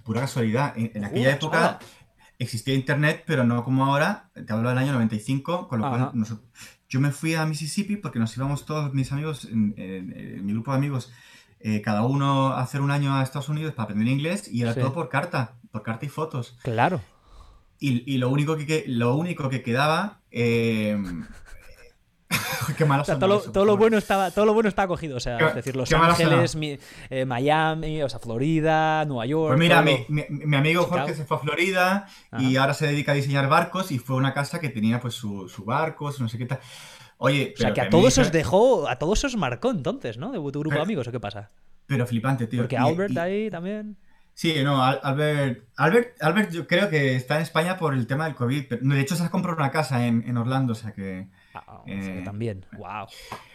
Pura, 0.03 0.21
casualidad. 0.21 0.73
En, 0.77 1.03
aquella 1.03 1.31
época 1.31 1.79
existía 2.41 2.73
internet, 2.73 3.23
pero 3.25 3.43
no 3.43 3.63
como 3.63 3.85
ahora. 3.85 4.29
Te 4.33 4.51
hablo 4.51 4.69
del 4.69 4.77
año 4.77 4.93
95, 4.93 5.67
con 5.67 5.81
lo 5.81 5.89
cual 5.89 6.11
yo 6.89 6.99
me 6.99 7.11
fui 7.11 7.35
a 7.35 7.45
Mississippi 7.45 7.95
porque 7.95 8.19
nos 8.19 8.35
íbamos 8.35 8.65
todos 8.65 8.93
mis 8.93 9.11
amigos, 9.11 9.45
en, 9.45 10.45
mi 10.45 10.51
grupo 10.51 10.71
de 10.71 10.77
amigos, 10.77 11.11
eh, 11.59 11.81
cada 11.81 12.03
uno 12.03 12.49
a 12.49 12.61
hacer 12.61 12.81
un 12.81 12.91
año 12.91 13.15
a 13.15 13.23
Estados 13.23 13.49
Unidos 13.49 13.73
para 13.73 13.85
aprender 13.85 14.07
inglés 14.07 14.49
y 14.51 14.63
era 14.63 14.73
todo 14.73 14.91
por 14.91 15.07
carta, 15.07 15.53
por 15.71 15.83
carta 15.83 16.05
y 16.05 16.09
fotos. 16.09 16.57
Claro. 16.63 17.01
Y, 17.79 18.17
lo, 18.17 18.29
único 18.29 18.57
que, 18.57 18.83
lo 18.87 19.15
único 19.15 19.49
que 19.49 19.63
quedaba 19.63 20.19
eh, 20.29 21.01
qué 22.77 22.85
todo, 22.85 23.65
lo, 23.65 23.77
bueno 23.77 23.97
estaba, 23.97 24.31
todo 24.31 24.45
lo 24.45 24.53
bueno 24.53 24.69
estaba 24.69 24.87
cogido. 24.87 25.17
O 25.17 25.19
sea, 25.19 25.37
es 25.37 25.55
decir, 25.55 25.75
Los 25.75 25.91
Ángeles, 25.91 26.57
eh, 27.09 27.25
Miami, 27.25 28.01
o 28.03 28.09
sea, 28.09 28.19
Florida, 28.19 29.05
Nueva 29.05 29.25
York. 29.25 29.49
Pues 29.49 29.59
mira, 29.59 29.81
mi, 29.81 30.05
mi, 30.07 30.57
amigo 30.57 30.83
Jorge 30.83 31.13
se 31.13 31.25
fue 31.25 31.37
a 31.37 31.39
Florida 31.39 32.07
y 32.39 32.55
ahora 32.55 32.73
se 32.73 32.87
dedica 32.87 33.11
a 33.11 33.15
diseñar 33.15 33.49
barcos 33.49 33.91
y 33.91 33.99
fue 33.99 34.15
una 34.15 34.33
casa 34.33 34.59
que 34.59 34.69
tenía 34.69 34.99
pues 34.99 35.13
su, 35.13 35.49
su 35.49 35.65
barco, 35.65 36.11
no 36.19 36.29
sé 36.29 36.37
qué 36.37 36.45
tal. 36.45 36.59
Oye, 37.17 37.53
o 37.55 37.59
sea, 37.59 37.73
que 37.73 37.81
a 37.81 37.89
todos 37.89 38.17
os 38.17 38.31
dejó, 38.31 38.87
a 38.87 38.97
todos 38.97 39.23
os 39.23 39.35
marcó 39.35 39.69
entonces, 39.69 40.17
¿no? 40.17 40.31
De 40.31 40.39
tu 40.51 40.59
grupo 40.59 40.75
de 40.75 40.81
amigos, 40.81 41.07
¿o 41.07 41.11
qué 41.11 41.19
pasa? 41.19 41.51
Pero 41.85 42.07
flipante, 42.07 42.47
tío. 42.47 42.61
Porque 42.61 42.77
Albert 42.77 43.17
ahí 43.17 43.49
también. 43.49 43.97
Sí, 44.33 44.55
no, 44.63 44.83
Albert, 44.83 45.65
Albert, 45.75 46.21
Albert 46.21 46.51
yo 46.51 46.65
creo 46.65 46.89
que 46.89 47.15
está 47.15 47.35
en 47.35 47.43
España 47.43 47.77
por 47.77 47.93
el 47.93 48.07
tema 48.07 48.25
del 48.25 48.33
COVID. 48.33 48.79
de 48.79 48.99
hecho, 48.99 49.15
se 49.15 49.23
ha 49.23 49.29
comprado 49.29 49.57
una 49.57 49.71
casa 49.71 50.07
en, 50.07 50.23
en 50.27 50.37
Orlando, 50.37 50.73
o 50.73 50.75
sea 50.75 50.93
que... 50.93 51.27
Ah, 51.53 51.83
eh, 51.85 52.21
también, 52.23 52.65
wow. 52.77 53.07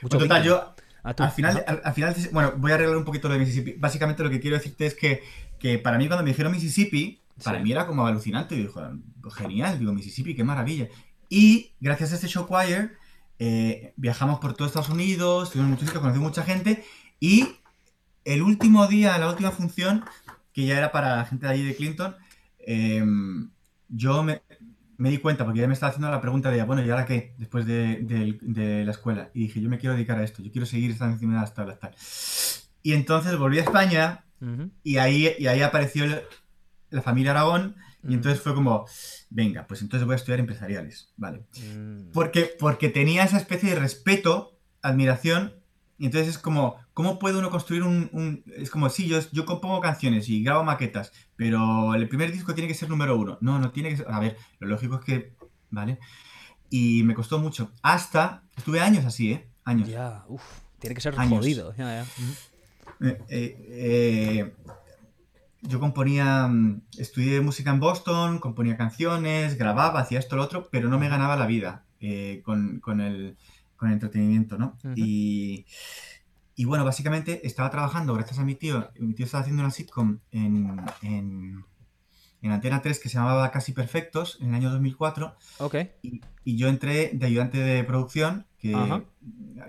Mucho 0.02 0.18
total, 0.18 0.42
yo 0.42 0.74
al 1.06 1.30
final, 1.30 1.64
al, 1.84 1.94
final, 1.94 2.16
bueno, 2.32 2.54
voy 2.56 2.72
a 2.72 2.74
arreglar 2.74 2.96
un 2.96 3.04
poquito 3.04 3.28
lo 3.28 3.34
de 3.34 3.40
Mississippi. 3.40 3.74
Básicamente 3.78 4.24
lo 4.24 4.30
que 4.30 4.40
quiero 4.40 4.56
decirte 4.56 4.86
es 4.86 4.94
que, 4.94 5.22
que 5.60 5.78
para 5.78 5.98
mí 5.98 6.08
cuando 6.08 6.24
me 6.24 6.30
dijeron 6.30 6.50
Mississippi, 6.50 7.22
para 7.44 7.60
mí 7.60 7.70
era 7.70 7.86
como 7.86 8.04
alucinante. 8.04 8.56
Y 8.56 8.62
digo, 8.62 8.82
genial, 9.30 9.78
digo, 9.78 9.92
Mississippi, 9.92 10.34
qué 10.34 10.42
maravilla. 10.42 10.88
Y 11.28 11.74
gracias 11.78 12.10
a 12.10 12.14
este 12.16 12.26
show 12.26 12.48
choir, 12.48 12.96
eh, 13.38 13.92
viajamos 13.96 14.40
por 14.40 14.54
todo 14.54 14.66
Estados 14.66 14.88
Unidos, 14.88 15.44
estuvimos 15.44 15.66
en 15.66 15.70
muchos 15.70 15.86
sitios, 15.86 16.02
conocí 16.02 16.18
mucha 16.18 16.42
gente. 16.42 16.84
Y 17.20 17.46
el 18.24 18.42
último 18.42 18.88
día, 18.88 19.16
la 19.18 19.30
última 19.30 19.52
función, 19.52 20.04
que 20.52 20.66
ya 20.66 20.76
era 20.76 20.90
para 20.90 21.18
la 21.18 21.24
gente 21.24 21.46
de 21.46 21.52
allí 21.52 21.64
de 21.64 21.76
Clinton, 21.76 22.16
eh, 22.58 23.04
yo 23.88 24.24
me, 24.24 24.42
me 24.98 25.10
di 25.10 25.18
cuenta, 25.18 25.44
porque 25.44 25.60
ya 25.60 25.66
me 25.66 25.74
estaba 25.74 25.90
haciendo 25.90 26.10
la 26.10 26.20
pregunta 26.20 26.50
de, 26.50 26.62
bueno, 26.62 26.84
¿y 26.84 26.90
ahora 26.90 27.06
qué? 27.06 27.34
Después 27.38 27.66
de, 27.66 28.82
la 28.84 28.90
escuela. 28.90 29.30
Y 29.34 29.42
dije, 29.42 29.60
yo 29.60 29.68
me 29.68 29.78
quiero 29.78 29.94
dedicar 29.94 30.18
a 30.18 30.24
esto, 30.24 30.42
yo 30.42 30.50
quiero 30.50 30.66
seguir 30.66 30.90
estando 30.90 31.14
encima 31.14 31.34
de 31.34 31.40
las 31.40 31.54
tablas, 31.54 31.78
tal. 31.78 31.94
Y 32.82 32.92
entonces 32.92 33.36
volví 33.36 33.58
a 33.58 33.62
España 33.62 34.24
y, 34.82 34.98
ahí, 34.98 35.34
y 35.38 35.46
ahí 35.46 35.62
apareció 35.62 36.06
la 36.90 37.02
familia 37.02 37.32
Aragón 37.32 37.76
y 38.08 38.14
entonces 38.14 38.40
fue 38.40 38.54
como, 38.54 38.86
venga, 39.30 39.66
pues 39.66 39.82
entonces 39.82 40.06
voy 40.06 40.14
a 40.14 40.16
estudiar 40.16 40.38
empresariales, 40.38 41.12
¿vale? 41.16 41.46
Mm. 41.76 42.12
Porque, 42.12 42.54
porque 42.58 42.88
tenía 42.88 43.24
esa 43.24 43.38
especie 43.38 43.70
de 43.70 43.76
respeto, 43.76 44.58
admiración 44.82 45.54
y 45.98 46.06
entonces 46.06 46.28
es 46.28 46.38
como, 46.38 46.76
¿cómo 46.92 47.18
puede 47.18 47.38
uno 47.38 47.50
construir 47.50 47.82
un... 47.82 48.42
es 48.56 48.70
como, 48.70 48.88
sí, 48.90 49.08
yo, 49.08 49.18
yo 49.32 49.46
compongo 49.46 49.80
canciones 49.80 50.28
y 50.28 50.42
grabo 50.42 50.62
maquetas, 50.62 51.12
pero 51.36 51.94
el 51.94 52.08
primer 52.08 52.32
disco 52.32 52.54
tiene 52.54 52.68
que 52.68 52.74
ser 52.74 52.90
número 52.90 53.16
uno. 53.16 53.38
No, 53.40 53.58
no 53.58 53.70
tiene 53.70 53.90
que 53.90 53.98
ser... 53.98 54.06
A 54.10 54.20
ver, 54.20 54.36
lo 54.58 54.68
lógico 54.68 54.96
es 54.96 55.04
que... 55.04 55.32
¿Vale? 55.70 55.98
Y 56.68 57.02
me 57.04 57.14
costó 57.14 57.38
mucho. 57.38 57.72
Hasta... 57.82 58.42
Estuve 58.56 58.80
años 58.80 59.04
así, 59.04 59.32
¿eh? 59.32 59.48
Años. 59.64 59.88
Ya, 59.88 60.24
uff. 60.28 60.42
Tiene 60.78 60.94
que 60.94 61.00
ser 61.00 61.14
jodido. 61.14 61.74
Ya, 61.76 62.02
ya. 62.02 62.06
Eh, 63.00 63.18
eh, 63.28 63.56
eh, 63.68 64.54
yo 65.62 65.80
componía, 65.80 66.46
mm, 66.46 66.82
estudié 66.98 67.40
música 67.40 67.70
en 67.70 67.80
Boston, 67.80 68.38
componía 68.38 68.76
canciones, 68.76 69.58
grababa, 69.58 70.00
hacía 70.00 70.18
esto, 70.18 70.36
lo 70.36 70.44
otro, 70.44 70.68
pero 70.70 70.88
no 70.88 70.98
me 70.98 71.08
ganaba 71.08 71.36
la 71.36 71.46
vida 71.46 71.84
con, 72.44 72.78
con, 72.80 73.00
el, 73.00 73.36
con 73.76 73.88
el 73.88 73.94
entretenimiento, 73.94 74.58
¿no? 74.58 74.76
y, 74.94 75.66
y, 76.54 76.64
bueno, 76.64 76.84
básicamente 76.84 77.46
estaba 77.46 77.70
trabajando 77.70 78.14
gracias 78.14 78.38
a 78.38 78.44
mi 78.44 78.54
tío. 78.54 78.90
Mi 78.98 79.14
tío 79.14 79.26
estaba 79.26 79.42
haciendo 79.42 79.62
una 79.62 79.70
sitcom 79.70 80.18
en, 80.32 80.80
en, 81.02 81.64
en 82.42 82.52
Antena 82.52 82.80
3 82.82 82.98
que 82.98 83.08
se 83.08 83.18
llamaba 83.18 83.50
Casi 83.50 83.72
Perfectos 83.72 84.38
en 84.40 84.48
el 84.48 84.54
año 84.54 84.70
2004. 84.70 85.36
Ok. 85.58 85.74
Y, 86.02 86.20
y 86.44 86.56
yo 86.56 86.68
entré 86.68 87.10
de 87.12 87.26
ayudante 87.26 87.58
de 87.58 87.84
producción 87.84 88.46
que, 88.58 89.02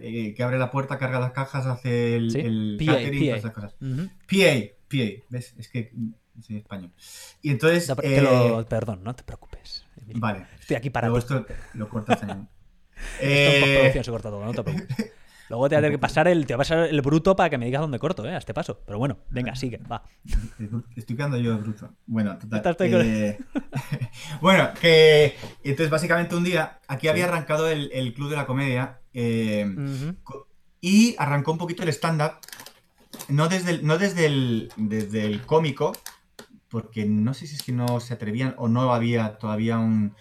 eh, 0.02 0.34
que 0.34 0.44
abre 0.44 0.58
la 0.58 0.72
puerta, 0.72 0.98
carga 0.98 1.20
las 1.20 1.32
cajas, 1.32 1.66
hace 1.66 2.16
el, 2.16 2.36
el 2.36 2.78
catering, 2.86 3.26
todas 3.26 3.40
esas 3.40 3.52
cosas. 3.52 3.76
PA, 3.80 4.76
PA, 4.88 5.24
¿ves? 5.30 5.56
Es 5.58 5.70
que 5.70 5.92
soy 6.42 6.58
español. 6.58 6.92
Y 7.42 7.52
entonces... 7.52 7.90
Eh, 8.04 8.66
perdón, 8.70 9.04
no 9.04 9.16
te 9.16 9.24
preocupes. 9.24 9.86
Vale. 10.16 10.48
Estoy 10.60 10.78
aquí 10.78 10.90
para 10.90 11.08
Luego 11.08 11.20
esto 11.20 11.46
lo 11.74 11.90
cortas 11.90 12.24
en... 12.24 12.48
Eh... 13.22 13.88
Esto 13.88 14.04
se 14.04 14.12
corta 14.12 14.30
todo, 14.30 14.46
no 14.46 14.54
te 14.54 14.64
preocupes. 14.64 15.12
Luego 15.50 15.70
te 15.70 15.76
va 15.76 15.80
a 15.80 15.82
tener 15.82 15.98
que 15.98 16.00
pasar 16.00 16.28
el, 16.28 16.46
te 16.46 16.54
va 16.54 16.58
a 16.58 16.60
pasar 16.60 16.80
el 16.90 17.02
bruto 17.02 17.36
para 17.36 17.50
que 17.50 17.58
me 17.58 17.66
digas 17.66 17.82
dónde 17.82 18.00
corto, 18.00 18.26
¿eh? 18.26 18.36
A 18.36 18.38
este 18.38 18.54
paso. 18.54 18.82
Pero 18.86 19.00
bueno, 19.00 19.20
venga, 19.30 19.56
sigue, 19.56 19.80
va. 19.90 20.04
Estoy 20.96 21.16
quedando 21.16 21.38
yo 21.38 21.56
de 21.56 21.62
bruto. 21.62 21.94
Bueno, 22.06 22.38
total. 22.38 22.76
Eh, 22.80 23.40
bueno, 24.42 24.70
que. 24.80 25.36
Entonces, 25.64 25.90
básicamente 25.90 26.36
un 26.36 26.44
día, 26.44 26.80
aquí 26.88 27.08
había 27.08 27.26
arrancado 27.26 27.70
el, 27.70 27.90
el, 27.94 28.14
Club 28.14 28.30
de 28.30 28.36
la 28.36 28.46
Comedia. 28.46 29.00
Eh, 29.14 29.74
y 30.82 31.16
arrancó 31.18 31.54
un 31.54 31.58
poquito 31.58 31.84
el 31.84 31.90
stand-up. 31.90 32.34
No 33.30 33.48
desde 33.48 33.72
el, 33.72 33.86
no 33.86 33.98
desde 33.98 34.26
el, 34.26 34.70
desde 34.76 35.26
el 35.26 35.42
cómico, 35.42 35.94
porque 36.68 37.06
no 37.06 37.34
sé 37.34 37.48
si 37.48 37.56
es 37.56 37.64
que 37.64 37.72
no 37.72 38.00
se 38.02 38.14
atrevían 38.14 38.54
o 38.58 38.68
no 38.68 38.94
había 38.94 39.38
todavía 39.38 39.78
un 39.78 40.14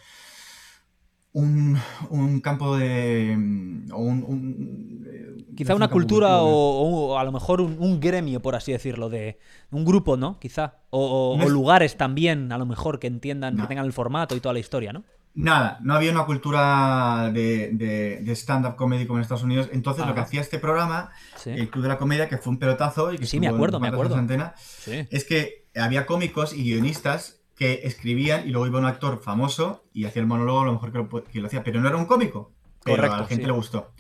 un, 1.37 2.41
campo 2.41 2.77
de... 2.77 3.35
un, 3.37 5.05
eh, 5.07 5.45
Quizá 5.55 5.75
una 5.75 5.89
cultura 5.89 6.41
o, 6.41 7.19
a 7.19 7.25
lo 7.25 7.33
mejor 7.33 7.61
un, 7.61 8.01
gremio, 8.01 8.41
por 8.41 8.55
así 8.55 8.73
decirlo, 8.73 9.09
de 9.09 9.39
un 9.71 9.85
grupo, 9.85 10.17
¿no? 10.17 10.39
Quizá. 10.39 10.77
O, 10.91 11.39
lugares 11.49 11.97
también, 11.97 12.53
a 12.53 12.59
lo 12.59 12.67
mejor, 12.67 12.99
que 12.99 13.07
entiendan, 13.07 13.57
que 13.57 13.67
tengan 13.67 13.87
el 13.87 13.93
formato 13.93 14.35
y 14.37 14.41
toda 14.41 14.53
la 14.55 14.61
historia, 14.61 14.93
¿no? 14.93 15.05
Nada, 15.35 15.79
no 15.83 15.95
había 15.95 16.11
una 16.13 16.25
cultura 16.25 17.31
de, 17.33 17.71
de, 17.73 18.33
stand-up 18.33 18.77
comedy 18.77 19.07
como 19.07 19.19
en 19.19 19.23
Estados 19.23 19.45
Unidos. 19.45 19.69
Entonces, 19.73 20.07
lo 20.07 20.15
que 20.15 20.21
hacía 20.21 20.41
este 20.41 20.59
programa, 20.59 21.11
el 21.45 21.69
Club 21.69 21.83
de 21.83 21.89
la 21.89 21.99
Comedia, 21.99 22.29
que 22.29 22.39
fue 22.39 22.53
un 22.53 22.59
pelotazo 22.59 23.13
y 23.13 23.19
que 23.19 23.27
sí, 23.27 23.39
me 23.41 23.49
acuerdo, 23.49 23.79
me 23.79 23.89
acuerdo. 23.89 24.17
Antena, 24.17 24.55
es 24.87 25.25
que 25.25 25.67
había 25.75 26.07
cómicos 26.07 26.55
y 26.55 26.63
guionistas 26.63 27.36
que 27.57 27.81
escribían 27.85 28.47
y 28.47 28.51
luego 28.51 28.67
iba 28.67 28.79
un 28.79 28.85
actor 28.85 29.21
famoso 29.23 29.85
y 29.93 30.05
hacía 30.05 30.21
el 30.21 30.29
monólogo 30.29 30.61
a 30.61 30.67
lo 30.67 30.73
mejor 30.75 31.25
que 31.31 31.41
lo, 31.41 31.47
hacía, 31.47 31.65
pero 31.65 31.81
no 31.81 31.89
era 31.89 31.97
un 31.97 32.07
cómico. 32.07 32.53
Pero 32.85 33.03
a 33.03 33.21
la 33.21 33.27
gente 33.27 33.47
le 33.47 33.53
gustó. 33.53 33.93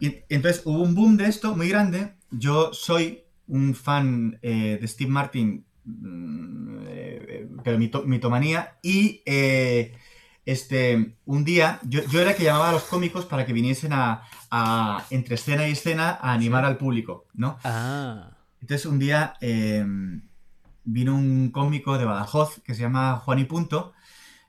Y 0.00 0.20
entonces 0.30 0.62
hubo 0.64 0.82
un 0.82 0.94
boom 0.94 1.18
de 1.18 1.26
esto 1.26 1.54
muy 1.54 1.68
grande. 1.68 2.14
Yo 2.30 2.72
soy 2.72 3.24
un 3.48 3.74
fan 3.74 4.38
eh, 4.40 4.78
de 4.80 4.88
Steve 4.88 5.10
Martin, 5.10 5.66
mm, 5.84 6.76
eh, 6.86 7.48
pero 7.62 7.78
mitomanía, 7.78 8.78
y 8.82 9.22
eh, 9.26 9.94
este, 10.46 11.16
un 11.26 11.44
día, 11.44 11.80
yo, 11.82 12.00
era 12.18 12.30
el 12.30 12.36
que 12.36 12.44
llamaba 12.44 12.70
a 12.70 12.72
los 12.72 12.84
cómicos 12.84 13.26
para 13.26 13.44
que 13.44 13.52
viniesen 13.52 13.92
a, 13.92 14.22
entre 15.10 15.34
escena 15.34 15.68
y 15.68 15.72
escena, 15.72 16.18
a 16.20 16.32
animar 16.32 16.64
al 16.64 16.78
público, 16.78 17.26
¿no? 17.34 17.58
Ah. 17.64 18.30
Entonces, 18.60 18.86
un 18.86 18.98
día 18.98 19.34
em, 19.40 20.22
vino 20.84 21.14
un 21.14 21.50
cómico 21.50 21.98
de 21.98 22.04
Badajoz 22.04 22.60
que 22.62 22.74
se 22.74 22.82
llama 22.82 23.16
Juan 23.16 23.38
y 23.38 23.44
Punto, 23.44 23.92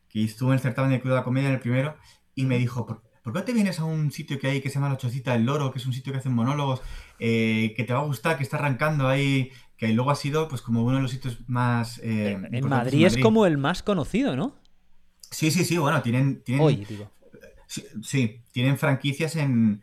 que 0.10 0.24
estuvo 0.24 0.50
en 0.50 0.56
el 0.56 0.60
certamen 0.60 0.92
de 0.92 1.02
Club 1.02 1.14
de 1.14 1.20
la 1.20 1.24
Comedia 1.24 1.50
en 1.50 1.56
el 1.56 1.62
primero, 1.62 1.96
y 2.36 2.46
me 2.46 2.58
dijo, 2.58 2.86
¿por, 2.86 3.34
qué 3.34 3.42
te 3.42 3.54
vienes 3.54 3.80
a 3.80 3.86
un 3.86 4.12
sitio 4.12 4.40
que 4.40 4.48
hay 4.48 4.62
que 4.62 4.70
se 4.70 4.76
llama 4.76 4.90
La 4.90 4.98
Chocita 4.98 5.34
del 5.34 5.46
Loro, 5.46 5.72
que 5.72 5.80
es 5.80 5.86
un 5.86 5.94
sitio 5.94 6.14
que 6.14 6.20
hacen 6.20 6.34
monólogos, 6.34 6.82
eh, 7.20 7.74
que 7.76 7.84
te 7.84 7.94
va 7.94 8.00
a 8.00 8.06
gustar, 8.06 8.38
que 8.38 8.44
está 8.44 8.58
arrancando 8.58 9.08
ahí, 9.08 9.52
que 9.78 9.90
luego 9.90 10.12
ha 10.12 10.16
sido 10.16 10.48
pues 10.48 10.62
como 10.62 10.84
uno 10.84 10.98
de 10.98 11.02
los 11.02 11.12
sitios 11.12 11.40
más... 11.48 12.00
Eh, 12.00 12.38
en 12.52 12.70
Madrid 12.70 13.06
es 13.06 13.18
como 13.18 13.46
el 13.46 13.58
más 13.58 13.84
conocido, 13.84 14.36
¿no? 14.36 14.56
Sí, 15.32 15.52
sí, 15.52 15.66
sí, 15.66 15.78
bueno, 15.78 16.02
tienen. 16.02 16.44
tienen 16.44 16.86
Sí, 18.04 18.42
tienen 18.52 18.78
franquicias 18.78 19.36
en, 19.36 19.82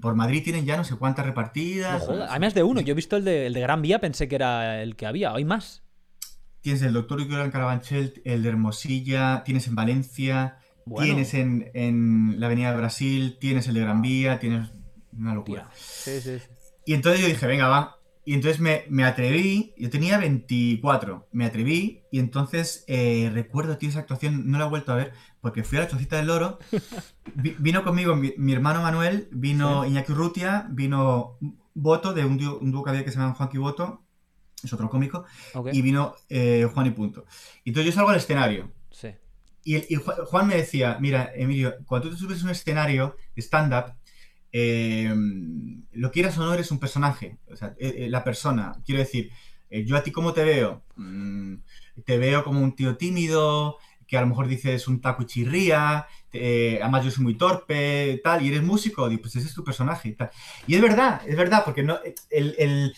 Por 0.00 0.14
Madrid 0.14 0.42
tienen 0.42 0.64
ya 0.64 0.76
no 0.76 0.84
sé 0.84 0.96
cuántas 0.96 1.26
repartidas. 1.26 2.08
hay 2.28 2.40
más 2.40 2.54
de 2.54 2.62
uno. 2.62 2.80
Yo 2.80 2.92
he 2.92 2.94
visto 2.94 3.16
el 3.16 3.24
de, 3.24 3.46
el 3.46 3.54
de 3.54 3.60
Gran 3.60 3.82
Vía, 3.82 4.00
pensé 4.00 4.28
que 4.28 4.34
era 4.34 4.82
el 4.82 4.96
que 4.96 5.06
había. 5.06 5.32
Hay 5.32 5.44
más. 5.44 5.82
Tienes 6.60 6.82
el 6.82 6.92
Doctor 6.92 7.20
en 7.20 7.50
Carabanchel, 7.50 8.20
el 8.24 8.42
de 8.42 8.48
Hermosilla, 8.48 9.42
tienes 9.44 9.66
en 9.68 9.74
Valencia, 9.74 10.58
tienes 10.98 11.34
en, 11.34 12.36
la 12.38 12.46
Avenida 12.46 12.70
de 12.72 12.76
Brasil, 12.76 13.38
tienes 13.40 13.68
el 13.68 13.74
de 13.74 13.80
Gran 13.80 14.02
Vía, 14.02 14.38
tienes 14.38 14.70
una 15.12 15.34
locura. 15.34 15.70
Sí, 15.74 16.20
sí, 16.20 16.38
sí. 16.38 16.46
Y 16.84 16.94
entonces 16.94 17.20
yo 17.20 17.28
dije, 17.28 17.46
venga, 17.46 17.68
va, 17.68 17.98
y 18.28 18.34
entonces 18.34 18.60
me, 18.60 19.04
atreví, 19.04 19.72
yo 19.78 19.88
tenía 19.88 20.18
24, 20.18 21.28
me 21.32 21.46
atreví 21.46 22.02
y 22.12 22.18
entonces 22.18 22.84
eh, 22.86 23.30
recuerdo, 23.32 23.78
tío, 23.78 23.88
esa 23.88 24.00
actuación, 24.00 24.50
no 24.50 24.58
la 24.58 24.66
he 24.66 24.68
vuelto 24.68 24.92
a 24.92 24.96
ver, 24.96 25.14
porque 25.40 25.64
fui 25.64 25.78
a 25.78 25.80
la 25.80 25.88
Chocita 25.88 26.18
del 26.18 26.26
Loro, 26.26 26.58
vino 27.58 27.82
conmigo 27.84 28.16
mi, 28.16 28.52
hermano 28.52 28.82
Manuel, 28.82 29.30
vino 29.32 29.86
Iñaki 29.86 30.12
Urrutia, 30.12 30.66
vino 30.68 31.38
Boto, 31.72 32.12
de 32.12 32.26
un 32.26 32.36
dúo, 32.36 32.84
que 32.84 32.90
había 32.90 33.02
que 33.02 33.10
se 33.10 33.18
llama 33.18 33.32
Juanqui 33.32 33.56
Boto, 33.56 34.04
es 34.62 34.72
otro 34.72 34.88
cómico, 34.88 35.24
y 35.72 35.82
vino 35.82 36.14
eh, 36.28 36.68
Juan 36.72 36.86
y 36.86 36.90
Punto. 36.90 37.24
Y 37.64 37.70
entonces 37.70 37.92
yo 37.92 37.96
salgo 37.96 38.10
al 38.10 38.16
escenario. 38.16 38.72
Sí. 38.90 39.08
Y, 39.64 39.94
y 39.94 39.96
Juan 39.96 40.46
me 40.46 40.56
decía, 40.56 40.98
mira, 41.00 41.30
Emilio, 41.34 41.76
cuando 41.86 42.08
tú 42.08 42.14
te 42.14 42.20
subes 42.20 42.42
a 42.42 42.44
un 42.44 42.50
escenario 42.50 43.16
stand-up, 43.36 43.94
eh, 44.52 45.14
lo 45.92 46.10
quieras 46.10 46.38
o 46.38 46.44
no, 46.44 46.54
eres 46.54 46.70
un 46.70 46.78
personaje, 46.78 47.38
o 47.50 47.56
sea, 47.56 47.74
eh, 47.78 47.94
eh, 47.98 48.08
la 48.08 48.24
persona. 48.24 48.80
Quiero 48.84 49.00
decir, 49.00 49.30
yo 49.70 49.96
a 49.96 50.02
ti 50.02 50.10
cómo 50.10 50.32
te 50.32 50.44
veo, 50.44 50.82
mm, 50.96 51.56
te 52.04 52.18
veo 52.18 52.42
como 52.44 52.60
un 52.60 52.74
tío 52.74 52.96
tímido, 52.96 53.76
que 54.06 54.16
a 54.16 54.22
lo 54.22 54.26
mejor 54.26 54.48
dices 54.48 54.88
un 54.88 55.02
taco 55.02 55.22
y 55.22 55.26
chirría, 55.26 56.06
además 56.32 57.04
yo 57.04 57.10
soy 57.10 57.24
muy 57.24 57.34
torpe, 57.36 58.20
tal, 58.24 58.42
y 58.42 58.48
eres 58.48 58.62
músico, 58.62 59.06
pues 59.20 59.36
ese 59.36 59.46
es 59.46 59.54
tu 59.54 59.62
personaje. 59.62 60.12
Tal. 60.12 60.30
Y 60.66 60.76
es 60.76 60.80
verdad, 60.80 61.20
es 61.26 61.36
verdad, 61.36 61.62
porque 61.64 61.82
no, 61.82 61.98
el, 62.30 62.94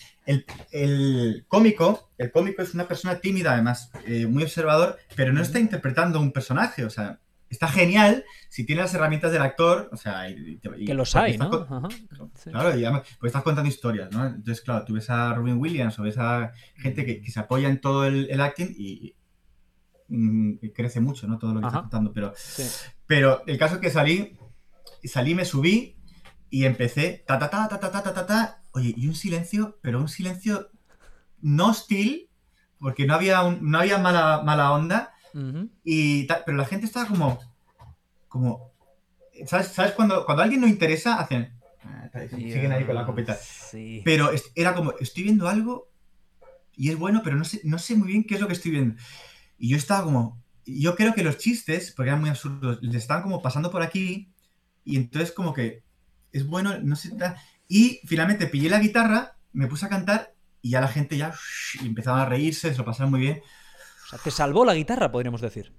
cómico, 1.47 2.11
el 2.17 2.31
cómico 2.31 2.61
es 2.61 2.73
una 2.73 2.87
persona 2.87 3.19
tímida, 3.19 3.53
además, 3.53 3.91
muy 4.27 4.43
observador, 4.43 4.97
pero 5.15 5.33
no 5.33 5.41
está 5.41 5.59
interpretando 5.59 6.19
un 6.19 6.31
personaje, 6.31 6.85
o 6.85 6.89
sea, 6.89 7.19
está 7.51 7.67
genial 7.67 8.23
si 8.49 8.65
tiene 8.65 8.81
las 8.81 8.93
herramientas 8.93 9.31
del 9.31 9.41
actor, 9.41 9.89
o 9.91 9.97
sea, 9.97 10.25
que 10.27 10.93
los 10.93 11.15
hay, 11.15 11.37
¿no? 11.37 11.49
Claro, 12.43 12.77
y 12.77 12.85
además, 12.85 13.03
pues 13.19 13.29
estás 13.29 13.43
contando 13.43 13.69
historias, 13.69 14.11
¿no? 14.11 14.25
Entonces, 14.25 14.61
claro, 14.61 14.85
tú 14.85 14.93
ves 14.93 15.09
a 15.09 15.33
Robin 15.33 15.57
Williams 15.57 15.99
o 15.99 16.03
ves 16.03 16.17
a 16.17 16.53
gente 16.75 17.05
que, 17.05 17.29
se 17.29 17.39
apoya 17.39 17.67
en 17.67 17.79
todo 17.79 18.05
el, 18.05 18.41
acting 18.41 18.73
y, 18.77 19.15
crece 20.73 20.99
mucho, 21.01 21.27
¿no? 21.27 21.37
Todo 21.37 21.53
lo 21.53 21.61
que 21.61 21.67
está 21.67 21.81
contando, 21.81 22.11
pero, 22.13 22.33
pero 23.05 23.43
el 23.45 23.57
caso 23.57 23.75
es 23.75 23.81
que 23.81 23.89
salí, 23.89 24.37
salí, 25.03 25.35
me 25.35 25.45
subí 25.45 25.97
y 26.49 26.65
empecé, 26.65 27.23
ta, 27.27 27.37
ta, 27.37 27.49
ta, 27.49 27.67
ta, 27.67 27.79
ta, 27.79 27.91
ta, 27.91 28.13
ta, 28.13 28.25
ta, 28.25 28.60
oye, 28.71 28.93
y 28.95 29.07
un 29.07 29.15
silencio, 29.15 29.79
pero 29.81 29.99
un 29.99 30.09
silencio 30.09 30.69
no 31.41 31.69
hostil, 31.69 32.29
porque 32.79 33.05
no 33.05 33.13
había, 33.13 33.41
no 33.61 33.79
había 33.79 33.97
mala, 33.97 34.41
mala 34.43 34.71
onda, 34.71 35.13
y 35.83 36.27
pero 36.45 36.57
la 36.57 36.65
gente 36.65 36.85
estaba 36.85 37.07
como. 37.07 37.39
como 38.27 38.71
¿Sabes, 39.45 39.67
¿sabes 39.67 39.93
cuando, 39.93 40.25
cuando 40.25 40.41
a 40.41 40.43
alguien 40.43 40.61
no 40.61 40.67
interesa? 40.67 41.19
Hacen. 41.19 41.53
Ah, 41.83 42.09
siguen 42.29 42.71
ahí 42.71 42.85
con 42.85 42.95
la 42.95 43.05
copeta. 43.05 43.37
Pero 44.03 44.29
era 44.55 44.75
como, 44.75 44.93
estoy 44.99 45.23
viendo 45.23 45.47
algo 45.47 45.89
y 46.75 46.89
es 46.89 46.97
bueno, 46.97 47.21
pero 47.23 47.35
no 47.35 47.43
sé, 47.43 47.61
no 47.63 47.79
sé 47.79 47.95
muy 47.95 48.07
bien 48.07 48.23
qué 48.23 48.35
es 48.35 48.41
lo 48.41 48.47
que 48.47 48.53
estoy 48.53 48.71
viendo. 48.71 48.95
Y 49.57 49.69
yo 49.69 49.77
estaba 49.77 50.03
como. 50.03 50.41
Yo 50.65 50.95
creo 50.95 51.13
que 51.13 51.23
los 51.23 51.37
chistes, 51.37 51.91
porque 51.91 52.09
eran 52.09 52.21
muy 52.21 52.29
absurdos, 52.29 52.79
les 52.81 52.95
estaban 52.95 53.23
como 53.23 53.41
pasando 53.41 53.71
por 53.71 53.81
aquí. 53.81 54.31
Y 54.83 54.97
entonces, 54.97 55.31
como 55.31 55.53
que 55.53 55.83
es 56.31 56.45
bueno, 56.45 56.77
no 56.79 56.95
sé. 56.95 57.11
Y 57.71 58.01
finalmente 58.05 58.47
pillé 58.47 58.69
la 58.69 58.79
guitarra, 58.79 59.37
me 59.53 59.67
puse 59.67 59.85
a 59.85 59.89
cantar 59.89 60.33
y 60.61 60.71
ya 60.71 60.81
la 60.81 60.89
gente 60.89 61.17
ya 61.17 61.33
empezaba 61.81 62.21
a 62.21 62.25
reírse, 62.25 62.71
se 62.71 62.77
lo 62.77 62.85
pasaron 62.85 63.11
muy 63.11 63.21
bien 63.21 63.41
te 64.17 64.31
salvó 64.31 64.65
la 64.65 64.75
guitarra, 64.75 65.11
podríamos 65.11 65.41
decir. 65.41 65.71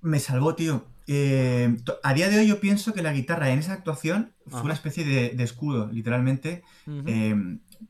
Me 0.00 0.18
salvó, 0.18 0.54
tío. 0.54 0.86
Eh, 1.06 1.76
a 2.02 2.14
día 2.14 2.28
de 2.28 2.38
hoy 2.38 2.46
yo 2.46 2.60
pienso 2.60 2.92
que 2.92 3.02
la 3.02 3.12
guitarra 3.12 3.50
en 3.50 3.58
esa 3.58 3.72
actuación 3.72 4.32
fue 4.46 4.62
una 4.62 4.74
especie 4.74 5.04
de, 5.04 5.42
escudo, 5.42 5.88
literalmente. 5.92 6.62
Eh, 7.06 7.34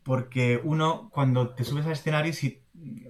porque 0.02 0.60
uno, 0.62 1.10
cuando 1.12 1.54
te 1.54 1.64
subes 1.64 1.86
al 1.86 1.92
escenario, 1.92 2.32
si 2.32 2.62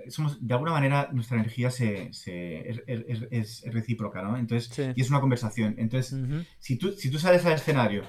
somos, 0.09 0.45
de 0.47 0.53
alguna 0.53 0.73
manera 0.73 1.09
nuestra 1.13 1.37
energía 1.37 1.71
se, 1.71 2.11
es, 2.11 3.63
recíproca, 3.67 4.23
¿no? 4.23 4.37
Entonces, 4.37 4.93
y 4.97 5.01
es 5.01 5.11
una 5.11 5.21
conversación. 5.21 5.75
Entonces, 5.79 6.17
si, 6.59 6.77
tú, 6.77 6.93
si 6.93 7.11
tú 7.11 7.19
sales 7.19 7.45
al 7.45 7.55
escenario 7.55 8.05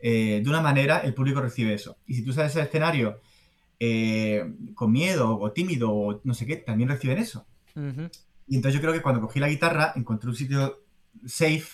eh, 0.00 0.40
de 0.42 0.48
una 0.48 0.60
manera, 0.60 0.98
el 0.98 1.14
público 1.14 1.40
recibe 1.40 1.74
eso. 1.74 1.98
Y 2.06 2.14
si 2.14 2.24
tú 2.24 2.32
sales 2.32 2.54
al 2.56 2.62
escenario 2.62 3.20
con 4.74 4.90
miedo 4.90 5.38
o 5.38 5.52
tímido 5.52 5.92
o 5.92 6.20
no 6.24 6.34
sé 6.34 6.46
qué, 6.46 6.56
también 6.56 6.88
reciben 6.88 7.18
eso. 7.18 7.46
Y 8.48 8.56
entonces 8.56 8.74
yo 8.74 8.80
creo 8.80 8.92
que 8.92 9.02
cuando 9.02 9.20
cogí 9.20 9.38
la 9.38 9.48
guitarra 9.48 9.92
encontré 9.94 10.28
un 10.28 10.34
sitio 10.34 10.82
safe 11.24 11.68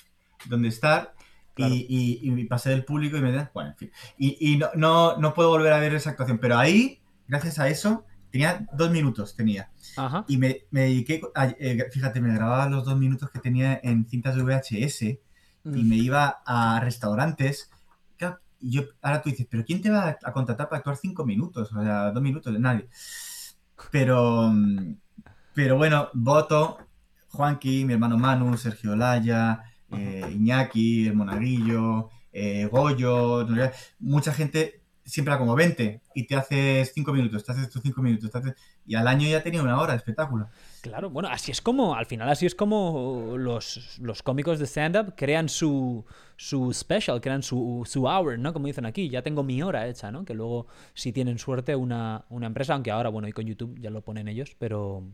donde 0.46 0.68
estar 0.68 1.14
y, 1.56 2.44
pasé 2.46 2.70
del 2.70 2.84
público 2.84 3.16
y 3.16 3.20
me... 3.20 3.48
Bueno, 3.54 3.70
en 3.70 3.76
fin. 3.76 3.90
Y, 4.18 4.60
no, 4.74 5.16
no, 5.16 5.34
puedo 5.34 5.50
volver 5.50 5.72
a 5.72 5.78
ver 5.78 5.94
esa 5.94 6.10
actuación, 6.10 6.38
pero 6.38 6.58
ahí, 6.58 7.00
gracias 7.28 7.58
a 7.58 7.68
eso, 7.68 8.04
tenía 8.30 8.66
dos 8.72 8.90
minutos, 8.90 9.36
tenía. 9.36 9.70
Y 10.26 10.36
me, 10.36 10.66
dediqué, 10.70 11.20
eh, 11.58 11.86
fíjate, 11.92 12.20
me 12.20 12.34
grababa 12.34 12.68
los 12.68 12.84
dos 12.84 12.98
minutos 12.98 13.30
que 13.30 13.38
tenía 13.38 13.80
en 13.82 14.06
cintas 14.06 14.34
de 14.36 14.42
VHS 14.42 15.02
y 15.02 15.18
mm. 15.64 15.88
me 15.88 15.96
iba 15.96 16.42
a 16.44 16.80
restaurantes. 16.80 17.70
Y 18.64 18.70
yo, 18.70 18.82
ahora 19.02 19.20
tú 19.20 19.28
dices, 19.28 19.46
¿pero 19.50 19.62
quién 19.62 19.82
te 19.82 19.90
va 19.90 20.16
a 20.22 20.32
contratar 20.32 20.70
para 20.70 20.78
actuar 20.78 20.96
cinco 20.96 21.26
minutos? 21.26 21.70
O 21.70 21.82
sea, 21.82 22.10
dos 22.10 22.22
minutos, 22.22 22.58
nadie. 22.58 22.88
Pero, 23.90 24.48
mm, 24.48 24.96
pero 25.52 25.76
bueno, 25.76 26.08
voto 26.14 26.78
Juanqui, 27.28 27.84
mi 27.84 27.92
hermano 27.92 28.16
Manu, 28.16 28.56
Sergio 28.56 28.96
Laya, 28.96 29.62
eh, 29.90 30.24
Iñaki, 30.32 31.08
el 31.08 31.14
Monaguillo, 31.14 32.08
eh, 32.32 32.66
Goyo, 32.72 33.46
mucha 33.98 34.32
gente 34.32 34.80
siempre 35.04 35.32
era 35.32 35.38
como 35.38 35.54
20 35.54 36.00
y 36.14 36.26
te 36.26 36.34
haces 36.34 36.92
5 36.94 37.12
minutos, 37.12 37.44
te 37.44 37.52
haces 37.52 37.68
tus 37.68 37.82
5 37.82 38.00
minutos, 38.00 38.30
y 38.86 38.94
al 38.94 39.06
año 39.06 39.28
ya 39.28 39.42
tenía 39.42 39.62
una 39.62 39.78
hora 39.78 39.92
de 39.92 39.98
espectáculo. 39.98 40.48
Claro, 40.80 41.10
bueno, 41.10 41.28
así 41.28 41.52
es 41.52 41.60
como, 41.60 41.94
al 41.94 42.06
final 42.06 42.30
así 42.30 42.46
es 42.46 42.54
como 42.54 43.34
los, 43.36 43.98
los 44.00 44.22
cómicos 44.22 44.58
de 44.58 44.66
stand-up 44.66 45.14
crean 45.16 45.50
su, 45.50 46.06
su 46.37 46.72
special, 46.72 47.20
crean 47.20 47.43
su, 47.43 47.82
su 47.87 48.05
hour, 48.05 48.39
¿no? 48.39 48.53
Como 48.53 48.66
dicen 48.66 48.87
aquí, 48.87 49.09
ya 49.09 49.22
tengo 49.22 49.43
mi 49.43 49.62
hora 49.62 49.87
hecha, 49.87 50.11
¿no? 50.11 50.24
Que 50.24 50.35
luego, 50.35 50.66
si 50.95 51.12
tienen 51.12 51.39
suerte, 51.39 51.76
una, 51.76 52.24
una 52.30 52.47
empresa, 52.47 52.74
aunque 52.74 52.91
ahora, 52.91 53.09
bueno, 53.09 53.28
y 53.28 53.32
con 53.32 53.45
YouTube 53.47 53.78
ya 53.80 53.91
lo 53.91 54.03
ponen 54.03 54.28
ellos, 54.28 54.57
pero, 54.59 55.05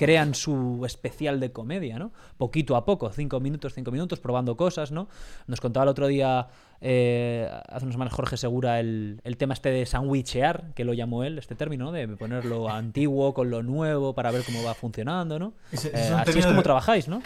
crean 0.00 0.34
su 0.34 0.82
especial 0.86 1.40
de 1.40 1.52
comedia, 1.52 1.98
¿no? 1.98 2.10
Poquito 2.38 2.74
a 2.74 2.86
poco, 2.86 3.12
cinco 3.12 3.38
minutos, 3.38 3.74
cinco 3.74 3.90
minutos, 3.90 4.18
probando 4.18 4.56
cosas, 4.56 4.92
¿no? 4.92 5.08
Nos 5.46 5.60
contaba 5.60 5.84
el 5.84 5.90
otro 5.90 6.06
día, 6.06 6.48
eh, 6.80 7.46
hace 7.68 7.84
unos 7.84 7.96
semanas, 7.96 8.14
Jorge 8.14 8.38
Segura, 8.38 8.80
el, 8.80 9.20
tema 9.36 9.52
este 9.52 9.68
de 9.68 9.84
sandwichear, 9.84 10.72
que 10.74 10.86
lo 10.86 10.94
llamó 10.94 11.22
él, 11.22 11.36
este 11.36 11.54
término, 11.54 11.84
¿no? 11.84 11.92
De 11.92 12.08
ponerlo 12.08 12.70
antiguo 12.70 13.34
con 13.34 13.50
lo 13.50 13.62
nuevo 13.62 14.14
para 14.14 14.30
ver 14.30 14.42
cómo 14.42 14.62
va 14.64 14.72
funcionando, 14.72 15.38
¿no? 15.38 15.52
Eh, 15.70 16.14
así 16.16 16.38
es 16.38 16.46
como 16.46 16.62
trabajáis, 16.62 17.06
¿no? 17.06 17.22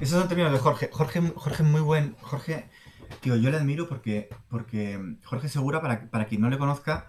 Esos 0.00 0.18
son 0.18 0.28
términos 0.28 0.52
de 0.52 0.58
Jorge. 0.58 0.88
Jorge, 0.92 1.20
Jorge 1.34 1.62
muy 1.62 1.80
buen. 1.80 2.14
Jorge, 2.20 2.68
tío, 3.20 3.36
yo 3.36 3.50
le 3.50 3.56
admiro 3.56 3.88
porque, 3.88 4.28
porque 4.48 5.16
Jorge 5.24 5.48
Segura, 5.48 5.80
para, 5.80 6.10
para 6.10 6.26
quien 6.26 6.40
no 6.40 6.50
le 6.50 6.58
conozca, 6.58 7.06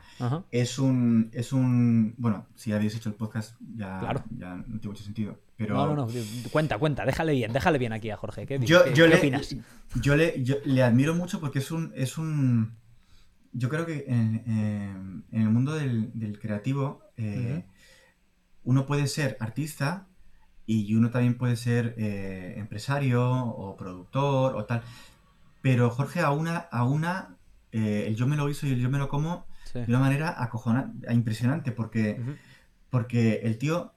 es 0.52 0.80
un. 0.80 1.30
es 1.34 1.54
un. 1.54 2.16
Bueno, 2.18 2.48
si 2.56 2.72
habéis 2.72 2.96
hecho 2.96 3.10
el 3.10 3.16
podcast, 3.16 3.56
ya, 3.76 4.24
ya 4.38 4.56
no 4.56 4.80
tiene 4.80 4.88
mucho 4.88 5.04
sentido. 5.04 5.38
Pero... 5.56 5.76
No, 5.76 5.96
no, 5.96 6.08
no. 6.08 6.14
Cuenta, 6.52 6.78
cuenta, 6.78 7.06
déjale 7.06 7.34
bien, 7.34 7.54
déjale 7.54 7.78
bien 7.78 7.94
aquí 7.94 8.10
a 8.10 8.18
Jorge. 8.18 8.46
¿Qué, 8.46 8.60
yo, 8.60 8.88
yo 8.94 9.08
le, 9.08 9.18
opinas? 9.18 9.56
Yo 10.02 10.16
le, 10.16 10.44
le 10.66 10.84
admiro 10.84 11.14
mucho 11.14 11.40
porque 11.40 11.60
es 11.60 11.72
un. 11.72 11.92
Es 11.96 12.18
un 12.18 12.76
yo 13.54 13.70
creo 13.70 13.86
que 13.86 14.06
en, 14.08 15.24
el 15.32 15.50
mundo 15.50 15.74
del, 15.74 16.40
creativo, 16.42 17.04
eh, 17.18 17.64
uno 18.64 18.86
puede 18.86 19.08
ser 19.08 19.38
artista 19.40 20.08
y 20.66 20.96
uno 20.96 21.10
también 21.12 21.38
puede 21.38 21.56
ser 21.56 21.96
eh, 21.98 22.56
empresario 22.58 23.24
o 23.32 23.76
productor 23.76 24.56
o 24.56 24.66
tal. 24.66 24.82
Pero 25.62 25.90
Jorge 25.90 26.22
aúna, 26.22 26.58
aúna 26.72 27.38
eh, 27.72 28.06
el 28.08 28.16
yo 28.16 28.28
me 28.28 28.36
lo 28.36 28.50
hizo 28.50 28.68
y 28.68 28.72
el 28.72 28.80
yo 28.80 28.90
me 28.90 28.98
lo 28.98 29.10
como 29.10 29.46
de 29.74 29.86
una 29.88 30.00
manera 30.00 30.42
acojonante, 30.42 31.12
impresionante, 31.12 31.72
porque, 31.72 32.22
porque 32.90 33.42
el 33.44 33.58
tío 33.58 33.94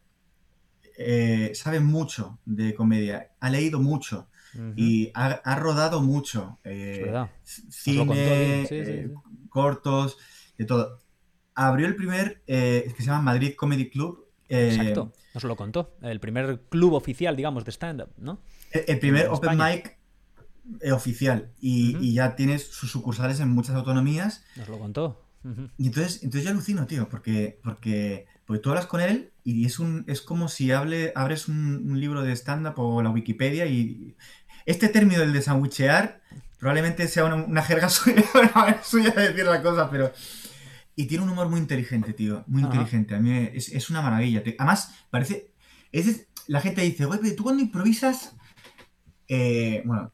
eh, 0.96 1.52
sabe 1.54 1.80
mucho 1.80 2.38
de 2.46 2.74
comedia, 2.74 3.32
ha 3.40 3.50
leído 3.50 3.78
mucho 3.78 4.28
y 4.74 5.10
ha, 5.12 5.54
rodado 5.56 6.00
mucho. 6.00 6.58
cine, 7.44 9.10
cortos, 9.50 10.16
de 10.56 10.64
todo. 10.64 11.02
Abrió 11.54 11.86
el 11.86 11.96
primer, 11.96 12.42
que 12.46 12.94
se 12.96 13.04
llama 13.04 13.20
Madrid 13.20 13.54
Comedy 13.54 13.90
Club, 13.90 14.25
Exacto, 14.48 15.12
eh, 15.14 15.20
nos 15.34 15.44
lo 15.44 15.56
contó. 15.56 15.96
El 16.02 16.20
primer 16.20 16.60
club 16.68 16.94
oficial, 16.94 17.36
digamos, 17.36 17.64
de 17.64 17.72
stand-up, 17.72 18.10
¿no? 18.18 18.40
El, 18.70 18.98
primer 18.98 19.28
open 19.28 19.58
mic 19.58 19.98
eh, 20.80 20.92
oficial. 20.92 21.50
Y, 21.60 22.14
ya 22.14 22.36
tienes 22.36 22.66
sus 22.66 22.90
sucursales 22.90 23.40
en 23.40 23.48
muchas 23.48 23.74
autonomías. 23.74 24.44
Nos 24.56 24.68
lo 24.68 24.78
contó. 24.78 25.22
Y 25.78 25.86
entonces, 25.86 26.24
entonces 26.24 26.44
yo 26.44 26.50
alucino, 26.50 26.86
tío, 26.86 27.08
porque, 27.08 27.60
porque, 27.62 28.26
porque 28.46 28.60
tú 28.60 28.70
hablas 28.70 28.86
con 28.86 29.00
él 29.00 29.30
y 29.44 29.64
es, 29.64 29.78
un, 29.78 30.04
es 30.08 30.20
como 30.20 30.48
si 30.48 30.72
hable, 30.72 31.12
abres 31.14 31.46
un, 31.46 32.00
libro 32.00 32.22
de 32.22 32.32
stand-up 32.34 32.74
o 32.78 33.00
la 33.00 33.10
Wikipedia 33.10 33.66
y 33.66 34.16
este 34.64 34.88
término 34.88 35.20
del 35.20 35.32
de 35.32 35.42
sandwichear 35.42 36.20
probablemente 36.58 37.06
sea 37.06 37.26
una, 37.26 37.62
jerga 37.62 37.88
suya, 37.90 38.24
suya 38.82 39.10
de 39.10 39.28
decir 39.28 39.44
la 39.44 39.62
cosa, 39.62 39.88
pero 39.88 40.12
y 40.98 41.04
tiene 41.06 41.24
un 41.24 41.30
humor 41.30 41.50
muy 41.50 41.60
inteligente, 41.60 42.14
tío. 42.14 42.42
Muy 42.46 42.62
inteligente. 42.62 43.14
A 43.14 43.20
mí 43.20 43.30
es, 43.52 43.90
una 43.90 44.00
maravilla. 44.00 44.42
Además, 44.58 44.94
parece. 45.10 45.52
Es, 45.92 46.26
la 46.46 46.62
gente 46.62 46.80
dice, 46.80 47.04
güey, 47.04 47.36
tú 47.36 47.44
cuando 47.44 47.62
improvisas. 47.62 48.34
Eh, 49.28 49.82
bueno, 49.84 50.10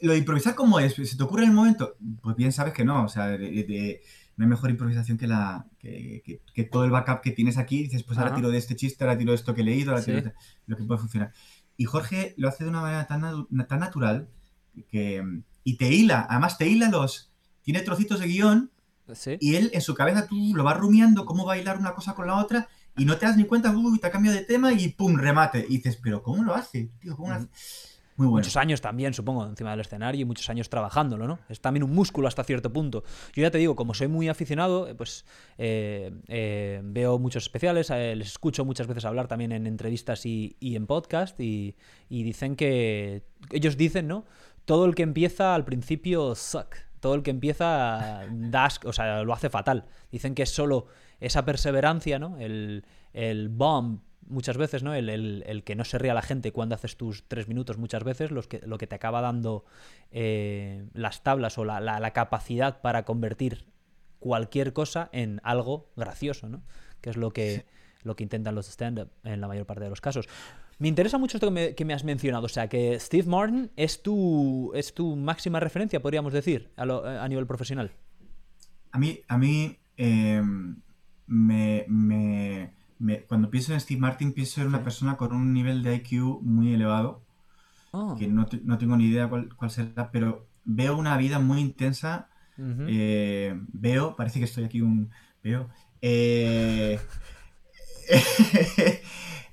lo 0.00 0.12
de 0.12 0.18
improvisar, 0.18 0.54
¿cómo 0.54 0.78
es? 0.78 0.94
¿Se 0.94 1.16
te 1.16 1.22
ocurre 1.22 1.44
en 1.44 1.48
el 1.48 1.54
momento? 1.54 1.96
Pues 2.20 2.36
bien 2.36 2.52
sabes 2.52 2.74
que 2.74 2.84
no. 2.84 3.04
O 3.04 3.08
sea, 3.08 3.38
no 3.38 4.44
hay 4.44 4.48
mejor 4.48 4.68
improvisación 4.68 5.16
que 5.16 5.26
la 5.26 5.66
que, 5.78 6.68
todo 6.70 6.84
el 6.84 6.90
backup 6.90 7.22
que 7.22 7.30
tienes 7.30 7.56
aquí. 7.56 7.84
Dices, 7.84 8.02
pues 8.02 8.18
ahora 8.18 8.34
tiro 8.34 8.50
de 8.50 8.58
este 8.58 8.76
chiste, 8.76 9.02
ahora 9.04 9.16
tiro 9.16 9.32
de 9.32 9.36
esto 9.36 9.54
que 9.54 9.62
he 9.62 9.64
leído, 9.64 9.92
ahora 9.92 10.04
tiro 10.04 10.20
de 10.20 10.34
lo 10.66 10.76
que 10.76 10.84
puede 10.84 11.00
funcionar. 11.00 11.32
Y 11.78 11.86
Jorge 11.86 12.34
lo 12.36 12.48
hace 12.48 12.64
de 12.64 12.70
una 12.70 12.82
manera 12.82 13.06
tan, 13.06 13.46
tan 13.66 13.80
natural 13.80 14.28
que. 14.90 15.24
Y 15.64 15.76
te 15.78 15.90
hila, 15.90 16.26
además 16.28 16.58
te 16.58 16.68
hila 16.68 16.90
los. 16.90 17.32
Tiene 17.62 17.80
trocitos 17.80 18.20
de 18.20 18.26
guion 18.26 18.72
y 19.40 19.56
él 19.56 19.70
en 19.72 19.80
su 19.80 19.94
cabeza 19.94 20.26
tú 20.26 20.36
lo 20.54 20.64
vas 20.64 20.76
rumiando 20.76 21.24
cómo 21.24 21.44
bailar 21.44 21.78
una 21.78 21.94
cosa 21.94 22.14
con 22.14 22.26
la 22.26 22.36
otra 22.36 22.68
y 22.96 23.04
no 23.04 23.16
te 23.16 23.26
das 23.26 23.36
ni 23.36 23.44
cuenta, 23.44 23.70
uy, 23.70 23.98
te 23.98 24.06
ha 24.06 24.10
cambiado 24.10 24.36
de 24.36 24.44
tema 24.44 24.72
y 24.72 24.88
pum, 24.88 25.16
remate. 25.16 25.64
Y 25.68 25.76
dices, 25.78 25.98
pero 26.02 26.22
¿cómo 26.22 26.42
lo 26.42 26.54
hace? 26.54 26.90
Tío, 27.00 27.16
¿cómo 27.16 27.30
lo 27.30 27.36
hace? 27.36 27.48
Muy 28.16 28.26
bueno. 28.26 28.42
Muchos 28.42 28.58
años 28.58 28.82
también, 28.82 29.14
supongo, 29.14 29.46
encima 29.46 29.70
del 29.70 29.80
escenario 29.80 30.20
y 30.20 30.24
muchos 30.26 30.50
años 30.50 30.68
trabajándolo, 30.68 31.26
¿no? 31.26 31.38
Es 31.48 31.60
también 31.62 31.82
un 31.82 31.94
músculo 31.94 32.28
hasta 32.28 32.44
cierto 32.44 32.70
punto. 32.70 33.02
Yo 33.32 33.42
ya 33.42 33.50
te 33.50 33.56
digo, 33.56 33.74
como 33.74 33.94
soy 33.94 34.08
muy 34.08 34.28
aficionado, 34.28 34.86
eh, 34.86 34.94
pues 34.94 35.24
eh, 35.56 36.12
eh, 36.28 36.82
veo 36.84 37.18
muchos 37.18 37.44
especiales, 37.44 37.88
les 37.88 38.28
escucho 38.28 38.66
muchas 38.66 38.86
veces 38.86 39.06
hablar 39.06 39.28
también 39.28 39.52
en 39.52 39.66
entrevistas 39.66 40.26
y, 40.26 40.56
en 40.60 40.86
podcast 40.86 41.40
y, 41.40 41.74
y, 42.10 42.22
dicen 42.22 42.54
que, 42.54 43.22
ellos 43.50 43.78
dicen, 43.78 44.08
¿no? 44.08 44.26
Todo 44.66 44.84
el 44.84 44.94
que 44.94 45.02
empieza 45.02 45.54
al 45.54 45.64
principio 45.64 46.34
suck 46.34 46.76
todo 47.02 47.16
el 47.16 47.24
que 47.24 47.32
empieza 47.32 48.22
das, 48.30 48.78
o 48.84 48.92
sea, 48.92 49.24
lo 49.24 49.32
hace 49.34 49.50
fatal. 49.50 49.86
Dicen 50.12 50.36
que 50.36 50.44
es 50.44 50.50
solo 50.54 50.86
esa 51.18 51.44
perseverancia, 51.44 52.20
¿no? 52.20 52.38
El, 52.38 52.84
el 53.12 53.48
bomb 53.48 54.00
muchas 54.28 54.56
veces, 54.56 54.84
¿no? 54.84 54.94
El, 54.94 55.62
que 55.64 55.74
no 55.74 55.84
se 55.84 55.98
ría 55.98 56.14
la 56.14 56.22
gente 56.22 56.52
cuando 56.52 56.76
haces 56.76 56.96
tus 56.96 57.26
tres 57.26 57.48
minutos 57.48 57.76
muchas 57.76 58.04
veces, 58.04 58.30
los 58.30 58.46
que, 58.46 58.60
lo 58.64 58.78
que 58.78 58.86
te 58.86 58.94
acaba 58.94 59.20
dando 59.20 59.64
eh, 60.12 60.86
las 60.94 61.24
tablas 61.24 61.58
o 61.58 61.64
la, 61.64 62.12
capacidad 62.12 62.80
para 62.80 63.04
convertir 63.04 63.66
cualquier 64.20 64.72
cosa 64.72 65.08
en 65.12 65.40
algo 65.42 65.90
gracioso, 65.96 66.48
¿no? 66.48 66.62
Que 67.00 67.10
es 67.10 67.16
lo 67.16 67.32
que, 67.32 67.66
lo 68.04 68.14
que 68.14 68.22
intentan 68.22 68.54
los 68.54 68.68
stand-up 68.68 69.10
en 69.24 69.40
la 69.40 69.48
mayor 69.48 69.66
parte 69.66 69.82
de 69.82 69.90
los 69.90 70.00
casos. 70.00 70.28
Me 70.78 70.88
interesa 70.88 71.18
mucho 71.18 71.36
esto 71.36 71.52
que 71.54 71.84
me, 71.84 71.94
has 71.94 72.04
mencionado, 72.04 72.46
o 72.46 72.48
sea, 72.48 72.68
que 72.68 72.98
Steve 72.98 73.28
Martin 73.28 73.70
es 73.76 74.02
tu, 74.02 74.72
es 74.74 74.94
tu 74.94 75.16
máxima 75.16 75.60
referencia, 75.60 76.02
podríamos 76.02 76.32
decir, 76.32 76.72
a, 76.76 77.28
nivel 77.28 77.46
profesional. 77.46 77.92
A 78.90 78.98
mí, 78.98 79.20
a 79.28 79.38
mí 79.38 79.78
em, 79.96 80.76
me, 81.26 81.86
cuando 83.28 83.50
pienso 83.50 83.72
en 83.72 83.80
Steve 83.80 84.00
Martin, 84.00 84.32
pienso 84.32 84.60
en 84.60 84.68
una 84.68 84.82
persona 84.82 85.16
con 85.16 85.32
un 85.32 85.52
nivel 85.52 85.82
de 85.82 85.96
IQ 85.96 86.40
muy 86.42 86.74
elevado, 86.74 87.22
oh. 87.92 88.16
que 88.16 88.26
no, 88.26 88.46
tengo 88.46 88.96
ni 88.96 89.06
idea 89.06 89.28
cuál, 89.28 89.70
será, 89.70 90.10
pero 90.10 90.48
veo 90.64 90.96
una 90.96 91.16
vida 91.16 91.38
muy 91.38 91.60
intensa, 91.60 92.28
eh, 92.58 93.58
veo, 93.72 94.16
parece 94.16 94.38
que 94.38 94.44
estoy 94.44 94.64
aquí 94.64 94.80
un... 94.80 95.10
Veo... 95.42 95.68
Eh, 96.00 96.98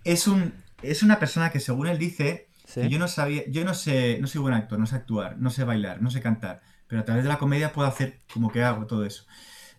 es 0.04 0.28
un 0.28 0.54
es 0.82 1.04
una 1.04 1.20
persona 1.20 1.50
que 1.52 1.60
según 1.60 1.88
él 1.88 1.98
dice, 1.98 2.50
yo 2.90 3.00
no 3.00 3.08
sabía, 3.08 3.44
yo 3.50 3.66
no 3.66 3.74
sé, 3.74 4.20
no 4.22 4.28
soy 4.28 4.42
buen 4.42 4.54
actor, 4.54 4.80
no 4.80 4.86
sé 4.86 4.96
actuar, 4.96 5.38
no 5.38 5.50
sé 5.50 5.64
bailar, 5.64 6.02
no 6.02 6.12
sé 6.12 6.22
cantar, 6.22 6.62
pero 6.88 7.02
a 7.02 7.06
través 7.06 7.24
de 7.24 7.30
la 7.30 7.38
comedia 7.38 7.74
puedo 7.74 7.88
hacer 7.88 8.20
como 8.32 8.52
que 8.52 8.64
hago 8.64 8.86
todo 8.86 9.06
eso. 9.06 9.26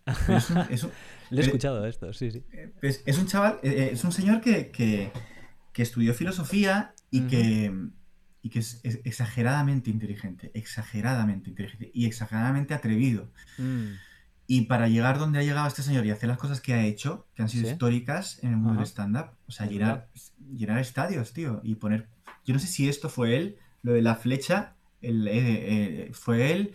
Le 1.31 1.43
he 1.43 1.45
escuchado 1.45 1.87
esto, 1.87 2.13
sí, 2.13 2.33
sí. 2.33 2.45
Pues, 2.81 3.03
es 3.07 3.19
un 3.19 3.27
chaval, 3.27 3.61
eh, 3.63 3.69
eh, 3.71 3.91
es 3.93 4.03
un 4.03 4.11
señor 4.11 4.41
que, 4.41 5.13
estudió 5.77 6.13
filosofía 6.13 6.93
y 7.11 7.23
que, 7.23 7.73
y 8.43 8.51
que 8.51 8.59
es, 8.59 8.81
exageradamente 8.83 9.89
inteligente, 9.89 10.51
exageradamente 10.53 11.49
inteligente 11.49 11.91
y 11.95 12.07
exageradamente 12.07 12.75
atrevido. 12.75 13.31
Mm. 13.57 13.93
Y 14.47 14.63
para 14.63 14.89
llegar 14.89 15.19
donde 15.19 15.39
ha 15.39 15.43
llegado 15.43 15.69
este 15.69 15.83
señor 15.83 16.05
y 16.05 16.11
hacer 16.11 16.29
las 16.29 16.37
cosas 16.37 16.61
que 16.61 16.75
ha 16.75 16.85
hecho, 16.85 17.29
que 17.35 17.43
han 17.43 17.49
sido 17.49 17.71
históricas 17.71 18.41
en 18.43 18.51
el 18.51 18.57
mundo 18.57 18.81
del 18.81 18.89
stand-up, 18.89 19.31
o 19.47 19.53
sea, 19.53 19.67
llenar, 19.67 20.09
llenar 20.57 20.79
estadios, 20.79 21.33
tío, 21.33 21.61
y 21.63 21.75
poner... 21.77 22.09
Yo 22.45 22.55
no 22.55 22.61
sé 22.61 22.67
si 22.67 22.89
esto 22.89 23.09
fue 23.09 23.37
él, 23.37 23.59
lo 23.83 23.93
de 23.93 24.03
la 24.03 24.15
flecha, 24.15 24.75
el, 25.03 25.29
eh, 25.29 25.33
eh, 25.37 26.11
fue 26.13 26.53
él... 26.53 26.73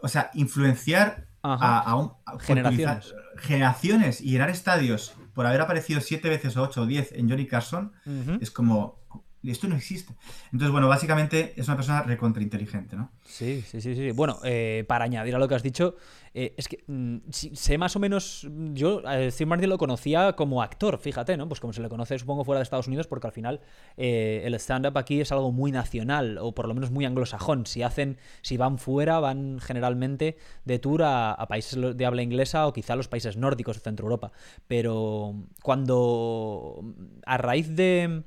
O 0.00 0.06
sea, 0.06 0.30
influenciar 0.34 1.26
a, 1.42 2.12
generaciones. 2.40 3.14
generaciones 3.38 4.20
y 4.20 4.30
llenar 4.30 4.48
estadios 4.48 5.14
por 5.34 5.46
haber 5.46 5.60
aparecido 5.60 6.00
siete 6.00 6.28
veces 6.28 6.56
o 6.56 6.62
ocho 6.62 6.82
o 6.82 6.86
diez 6.86 7.10
en 7.12 7.28
Johnny 7.28 7.46
Carson, 7.46 7.92
es 8.40 8.52
como, 8.52 8.98
esto 9.44 9.68
no 9.68 9.76
existe. 9.76 10.14
Entonces, 10.52 10.72
bueno, 10.72 10.88
básicamente 10.88 11.54
es 11.56 11.68
una 11.68 11.76
persona 11.76 12.02
recontrainteligente, 12.02 12.96
¿no? 12.96 13.12
Sí, 13.24 13.62
sí, 13.66 13.80
sí, 13.80 13.94
sí. 13.94 14.10
Bueno, 14.10 14.38
eh, 14.44 14.84
para 14.88 15.04
añadir 15.04 15.34
a 15.34 15.38
lo 15.38 15.48
que 15.48 15.54
has 15.54 15.62
dicho, 15.62 15.96
eh, 16.40 16.54
es 16.56 16.68
que 16.68 16.84
mm, 16.86 17.16
sé 17.30 17.78
más 17.78 17.96
o 17.96 17.98
menos, 17.98 18.46
yo 18.72 19.02
a 19.04 19.28
Steve 19.28 19.48
Martin 19.48 19.68
lo 19.68 19.76
conocía 19.76 20.34
como 20.34 20.62
actor, 20.62 20.96
fíjate, 20.98 21.36
¿no? 21.36 21.48
Pues 21.48 21.58
como 21.58 21.72
se 21.72 21.82
le 21.82 21.88
conoce, 21.88 22.16
supongo, 22.16 22.44
fuera 22.44 22.60
de 22.60 22.62
Estados 22.62 22.86
Unidos, 22.86 23.08
porque 23.08 23.26
al 23.26 23.32
final 23.32 23.60
eh, 23.96 24.42
el 24.44 24.54
stand-up 24.54 24.96
aquí 24.98 25.20
es 25.20 25.32
algo 25.32 25.50
muy 25.50 25.72
nacional, 25.72 26.38
o 26.38 26.54
por 26.54 26.68
lo 26.68 26.74
menos 26.74 26.92
muy 26.92 27.04
anglosajón. 27.04 27.66
Si 27.66 27.82
hacen, 27.82 28.18
si 28.42 28.56
van 28.56 28.78
fuera, 28.78 29.18
van 29.18 29.58
generalmente 29.58 30.36
de 30.64 30.78
tour 30.78 31.02
a, 31.02 31.44
países 31.48 31.96
de 31.96 32.06
habla 32.06 32.22
inglesa 32.22 32.68
o 32.68 32.72
quizá 32.72 32.92
a 32.92 32.96
los 32.96 33.08
países 33.08 33.36
nórdicos 33.36 33.76
de 33.76 33.82
Centro 33.82 34.04
Europa. 34.06 34.30
Pero 34.68 35.34
cuando, 35.60 36.84
a 37.26 37.36
raíz 37.36 37.74
de 37.74 38.22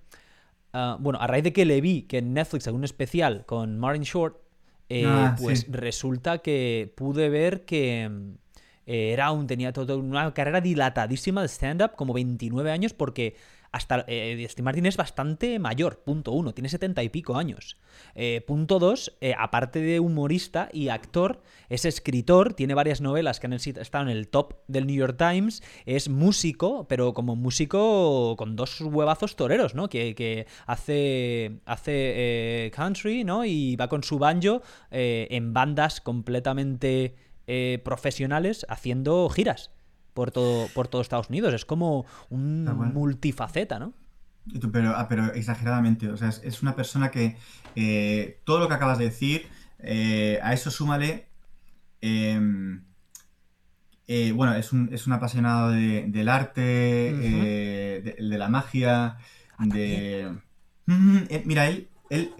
Ah, 0.73 0.97
bueno, 0.99 1.19
a 1.19 1.27
raíz 1.27 1.43
de 1.43 1.51
que 1.51 1.65
le 1.65 1.81
vi 1.81 2.03
que 2.03 2.19
en 2.19 2.33
Netflix 2.33 2.67
un 2.67 2.85
especial 2.85 3.45
con 3.45 3.77
Martin 3.77 4.03
Short, 4.03 4.37
eh, 4.93 5.05
ah, 5.07 5.35
pues 5.39 5.71
resulta 5.71 6.39
que 6.39 6.91
pude 6.97 7.29
ver 7.29 7.63
que 7.63 8.11
eh, 8.85 9.13
era 9.13 9.31
un, 9.31 9.47
tenía 9.47 9.71
toda 9.71 9.95
una 9.95 10.33
carrera 10.33 10.59
dilatadísima 10.59 11.41
de 11.41 11.47
stand-up, 11.47 11.91
como 11.95 12.13
29 12.13 12.71
años, 12.71 12.93
porque 12.93 13.37
hasta 13.71 14.03
eh, 14.07 14.45
Steve 14.49 14.65
Martin 14.65 14.85
es 14.85 14.97
bastante 14.97 15.57
mayor, 15.59 15.99
punto 16.03 16.31
uno, 16.31 16.53
tiene 16.53 16.69
setenta 16.69 17.03
y 17.03 17.09
pico 17.09 17.37
años. 17.37 17.77
Eh, 18.15 18.43
punto 18.45 18.79
dos, 18.79 19.17
eh, 19.21 19.33
aparte 19.37 19.79
de 19.79 19.99
humorista 19.99 20.69
y 20.73 20.89
actor, 20.89 21.41
es 21.69 21.85
escritor, 21.85 22.53
tiene 22.53 22.73
varias 22.73 22.99
novelas 22.99 23.39
que 23.39 23.47
han 23.47 23.53
estado 23.53 24.03
en 24.03 24.09
el 24.09 24.27
top 24.27 24.55
del 24.67 24.87
New 24.87 24.95
York 24.95 25.17
Times, 25.17 25.63
es 25.85 26.09
músico, 26.09 26.87
pero 26.87 27.13
como 27.13 27.35
músico 27.35 28.35
con 28.37 28.55
dos 28.55 28.81
huevazos 28.81 29.35
toreros, 29.35 29.73
¿no? 29.73 29.87
Que, 29.87 30.47
hace, 30.65 31.61
hace 31.65 32.71
country, 32.75 33.23
¿no? 33.23 33.45
Y 33.45 33.75
va 33.75 33.87
con 33.87 34.03
su 34.03 34.19
banjo 34.19 34.61
en 34.91 35.53
bandas 35.53 36.01
completamente 36.01 37.15
profesionales 37.83 38.65
haciendo 38.69 39.29
giras 39.29 39.71
por 40.13 40.31
todo, 40.31 40.67
por 40.73 40.87
todo 40.87 41.01
Estados 41.01 41.29
Unidos. 41.29 41.53
Es 41.53 41.65
como 41.65 42.05
un 42.29 42.65
multifaceta, 42.93 43.79
¿no? 43.79 43.93
Pero, 44.71 44.95
ah, 44.95 45.07
pero 45.07 45.33
exageradamente. 45.33 46.09
O 46.09 46.17
sea, 46.17 46.29
es, 46.29 46.61
una 46.61 46.75
persona 46.75 47.11
que 47.11 47.37
eh, 47.75 48.41
todo 48.43 48.59
lo 48.59 48.67
que 48.67 48.73
acabas 48.73 48.97
de 48.97 49.05
decir, 49.05 49.47
eh, 49.79 50.39
a 50.41 50.53
eso 50.53 50.71
súmale. 50.71 51.27
Em, 52.01 52.83
eh, 54.07 54.31
bueno, 54.33 54.55
es 54.55 54.73
un, 54.73 54.89
es 54.91 55.07
un 55.07 55.13
apasionado 55.13 55.71
del 55.71 56.27
arte, 56.27 56.61
de, 56.61 58.15
la 58.19 58.49
magia, 58.49 59.17
ah, 59.57 59.65
de. 59.65 60.35
mira, 61.45 61.67
él, 61.67 61.89
él 62.09 62.33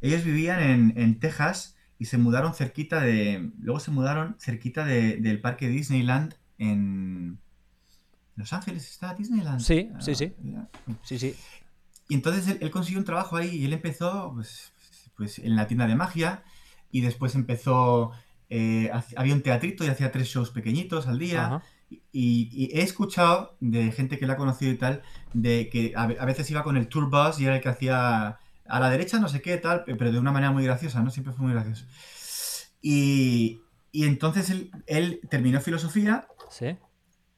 ellos 0.00 0.24
vivían 0.24 0.60
en, 0.60 0.92
en, 0.96 1.18
Texas 1.18 1.76
y 1.98 2.04
se 2.04 2.18
mudaron 2.18 2.54
cerquita 2.54 3.00
de. 3.00 3.50
Luego 3.58 3.80
se 3.80 3.90
mudaron 3.90 4.36
cerquita 4.38 4.84
del 4.84 5.40
parque 5.40 5.68
Disneyland 5.68 6.36
en 6.58 7.38
Los 8.36 8.52
Ángeles 8.52 8.88
está 8.88 9.14
Disneyland. 9.14 9.60
Sí, 9.60 9.90
sí, 10.00 10.14
sí. 10.14 10.34
Ah, 10.56 10.68
sí, 11.02 11.18
sí. 11.18 11.34
Y 12.08 12.14
entonces 12.14 12.56
él, 12.60 12.70
consiguió 12.70 12.98
un 12.98 13.04
trabajo 13.04 13.36
ahí 13.36 13.50
y 13.50 13.64
él 13.66 13.72
empezó 13.72 14.32
pues, 14.34 14.72
pues 15.16 15.38
en 15.38 15.56
la 15.56 15.66
tienda 15.66 15.86
de 15.86 15.94
magia 15.94 16.42
y 16.90 17.02
después 17.02 17.34
empezó, 17.34 18.12
eh, 18.48 18.90
había 19.16 19.34
un 19.34 19.42
teatrito 19.42 19.84
y 19.84 19.88
hacía 19.88 20.10
tres 20.10 20.28
shows 20.28 20.50
pequeñitos 20.50 21.06
al 21.06 21.18
día. 21.18 21.62
Y, 22.12 22.70
he 22.74 22.82
escuchado 22.82 23.56
de 23.60 23.92
gente 23.92 24.18
que 24.18 24.26
la 24.26 24.34
ha 24.34 24.36
conocido 24.36 24.72
y 24.72 24.76
tal, 24.76 25.02
de 25.32 25.68
que 25.70 25.92
a, 25.96 26.06
veces 26.06 26.50
iba 26.50 26.62
con 26.62 26.76
el 26.76 26.88
tour 26.88 27.08
bus 27.10 27.40
y 27.40 27.44
era 27.44 27.56
el 27.56 27.62
que 27.62 27.68
hacía 27.68 28.38
a 28.70 28.80
la 28.80 28.90
derecha 28.90 29.18
no 29.18 29.28
sé 29.28 29.40
qué 29.40 29.56
tal, 29.56 29.84
pero 29.86 30.12
de 30.12 30.18
una 30.18 30.32
manera 30.32 30.52
muy 30.52 30.64
graciosa, 30.64 31.02
¿no? 31.02 31.10
Siempre 31.10 31.32
fue 31.32 31.46
muy 31.46 31.54
gracioso. 31.54 31.86
Y, 32.82 33.60
y 33.90 34.04
entonces 34.04 34.50
él, 34.50 34.70
él 34.86 35.20
terminó 35.30 35.60
filosofía 35.60 36.28
Sí. 36.50 36.76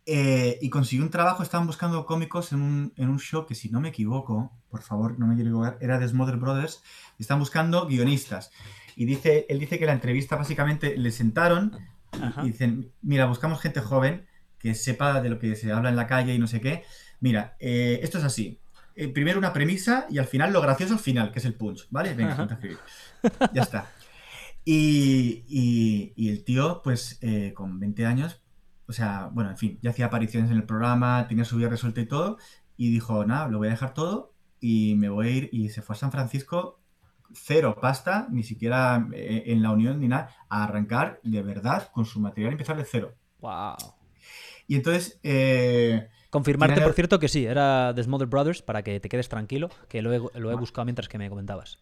Eh, 0.07 0.59
y 0.61 0.71
consiguió 0.71 1.05
un 1.05 1.11
trabajo, 1.11 1.43
estaban 1.43 1.67
buscando 1.67 2.05
cómicos 2.05 2.53
en 2.53 2.61
un, 2.61 2.93
en 2.97 3.09
un, 3.11 3.21
show 3.21 3.47
que, 3.47 3.55
si 3.55 3.69
no 3.69 3.81
me 3.81 3.91
equivoco, 3.91 4.51
por 4.69 4.83
favor, 4.83 5.19
no 5.19 5.27
me 5.27 5.35
quiero 5.35 5.51
equivocar, 5.51 5.79
era 5.81 5.99
de 5.99 6.09
Smother 6.09 6.37
Brothers, 6.37 6.83
y 7.19 7.23
están 7.23 7.39
buscando 7.39 7.87
guionistas. 7.87 8.51
Y 8.97 9.05
dice, 9.05 9.47
él 9.49 9.61
dice 9.61 9.79
que 9.79 9.87
la 9.87 9.93
entrevista 9.93 10.37
básicamente 10.37 10.97
le 10.97 11.11
sentaron 11.11 11.79
y 12.43 12.49
dicen, 12.49 12.93
mira, 13.03 13.27
buscamos 13.27 13.61
gente 13.61 13.81
joven 13.81 14.27
que 14.59 14.75
sepa 14.75 15.21
de 15.21 15.29
lo 15.29 15.39
que 15.39 15.55
se 15.55 15.71
habla 15.71 15.91
en 15.91 15.97
la 15.97 16.07
calle 16.07 16.35
y 16.35 16.39
no 16.39 16.47
sé 16.47 16.61
qué. 16.61 16.83
Mira, 17.21 17.57
eh, 17.61 18.01
esto 18.03 18.19
es 18.19 18.25
así. 18.25 18.61
Eh, 18.97 19.09
primero 19.09 19.39
una 19.39 19.53
premisa 19.53 20.07
y 20.11 20.19
al 20.19 20.27
final 20.27 20.53
lo 20.53 20.61
gracioso 20.61 20.95
al 20.95 20.99
final, 20.99 21.31
que 21.31 21.39
es 21.39 21.45
el 21.45 21.55
punch, 21.55 21.87
¿vale? 21.91 22.15
Venga, 22.15 22.49
escribir. 22.51 22.79
Ya 23.53 23.63
está. 23.63 23.91
Y, 24.65 25.45
y, 25.49 26.13
y, 26.17 26.31
el 26.31 26.43
tío, 26.45 26.83
pues 26.83 27.19
con 27.55 27.79
20 27.81 28.07
años, 28.07 28.43
o 28.91 28.93
sea, 28.93 29.31
bueno, 29.33 29.51
en 29.51 29.57
fin, 29.57 29.79
ya 29.83 29.91
hacía 29.91 30.07
apariciones 30.07 30.51
en 30.51 30.57
el 30.57 30.65
programa, 30.65 31.29
tenía 31.29 31.45
su 31.45 31.57
vida 31.57 31.69
resuelta 31.69 32.01
y 32.01 32.07
todo, 32.07 32.39
y 32.77 32.91
dijo, 32.91 33.25
nada, 33.25 33.47
lo 33.47 33.59
voy 33.59 33.69
a 33.69 33.71
dejar 33.71 33.95
todo 33.95 34.35
y 34.59 34.97
me 34.97 35.09
voy 35.09 35.29
a 35.29 35.31
ir, 35.31 35.49
y 35.53 35.69
se 35.69 35.81
fue 35.81 35.95
a 35.95 35.99
San 35.99 36.11
Francisco, 36.11 36.81
cero 37.33 37.79
pasta, 37.81 38.27
ni 38.33 38.43
siquiera 38.43 39.09
eh, 39.13 39.45
en 39.47 39.63
la 39.63 39.71
unión 39.71 40.01
ni 40.01 40.09
nada, 40.09 40.35
a 40.49 40.65
arrancar 40.65 41.21
de 41.23 41.41
verdad 41.41 41.89
con 41.93 42.05
su 42.05 42.19
material 42.19 42.51
y 42.51 42.55
empezar 42.55 42.77
de 42.77 42.85
cero. 42.85 43.15
¡Wow! 43.39 43.77
Y 44.67 44.75
entonces... 44.75 45.21
Eh, 45.23 46.09
Confirmarte, 46.31 46.81
por 46.81 46.93
cierto, 46.93 47.21
que 47.21 47.29
sí, 47.29 47.47
era 47.47 47.93
The 47.95 48.03
Smother 48.03 48.27
Brothers, 48.27 48.63
para 48.63 48.83
que 48.83 48.99
te 48.99 49.09
quedes 49.09 49.29
tranquilo, 49.29 49.71
que 49.89 50.03
lo 50.03 50.13
he, 50.13 50.41
lo 50.41 50.51
he 50.51 50.55
buscado 50.57 50.85
mientras 50.85 51.09
que 51.09 51.19
me 51.19 51.29
comentabas. 51.29 51.79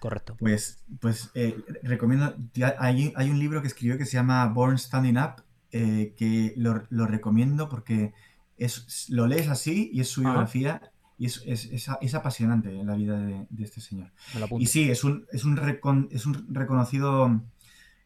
Correcto. 0.00 0.36
Pues, 0.38 0.84
pues 1.00 1.30
eh, 1.34 1.56
recomiendo, 1.82 2.34
hay, 2.78 3.12
hay 3.16 3.30
un 3.30 3.38
libro 3.38 3.62
que 3.62 3.68
escribió 3.68 3.98
que 3.98 4.04
se 4.04 4.12
llama 4.12 4.46
Born 4.46 4.78
Standing 4.78 5.18
Up, 5.18 5.42
eh, 5.72 6.14
que 6.18 6.52
lo, 6.56 6.84
lo, 6.90 7.06
recomiendo 7.06 7.68
porque 7.68 8.12
es, 8.58 9.06
lo 9.08 9.26
lees 9.26 9.48
así 9.48 9.90
y 9.92 10.00
es 10.02 10.08
su 10.08 10.20
biografía 10.20 10.92
y 11.16 11.26
es, 11.26 11.42
es, 11.46 11.88
es, 12.00 12.14
apasionante 12.14 12.70
la 12.84 12.94
vida 12.94 13.18
de, 13.18 13.46
de 13.48 13.64
este 13.64 13.80
señor. 13.80 14.10
Y 14.58 14.66
sí, 14.66 14.90
es 14.90 15.04
un, 15.04 15.26
es, 15.32 15.44
un 15.44 16.08
es 16.10 16.26
un 16.26 16.48
reconocido... 16.50 17.40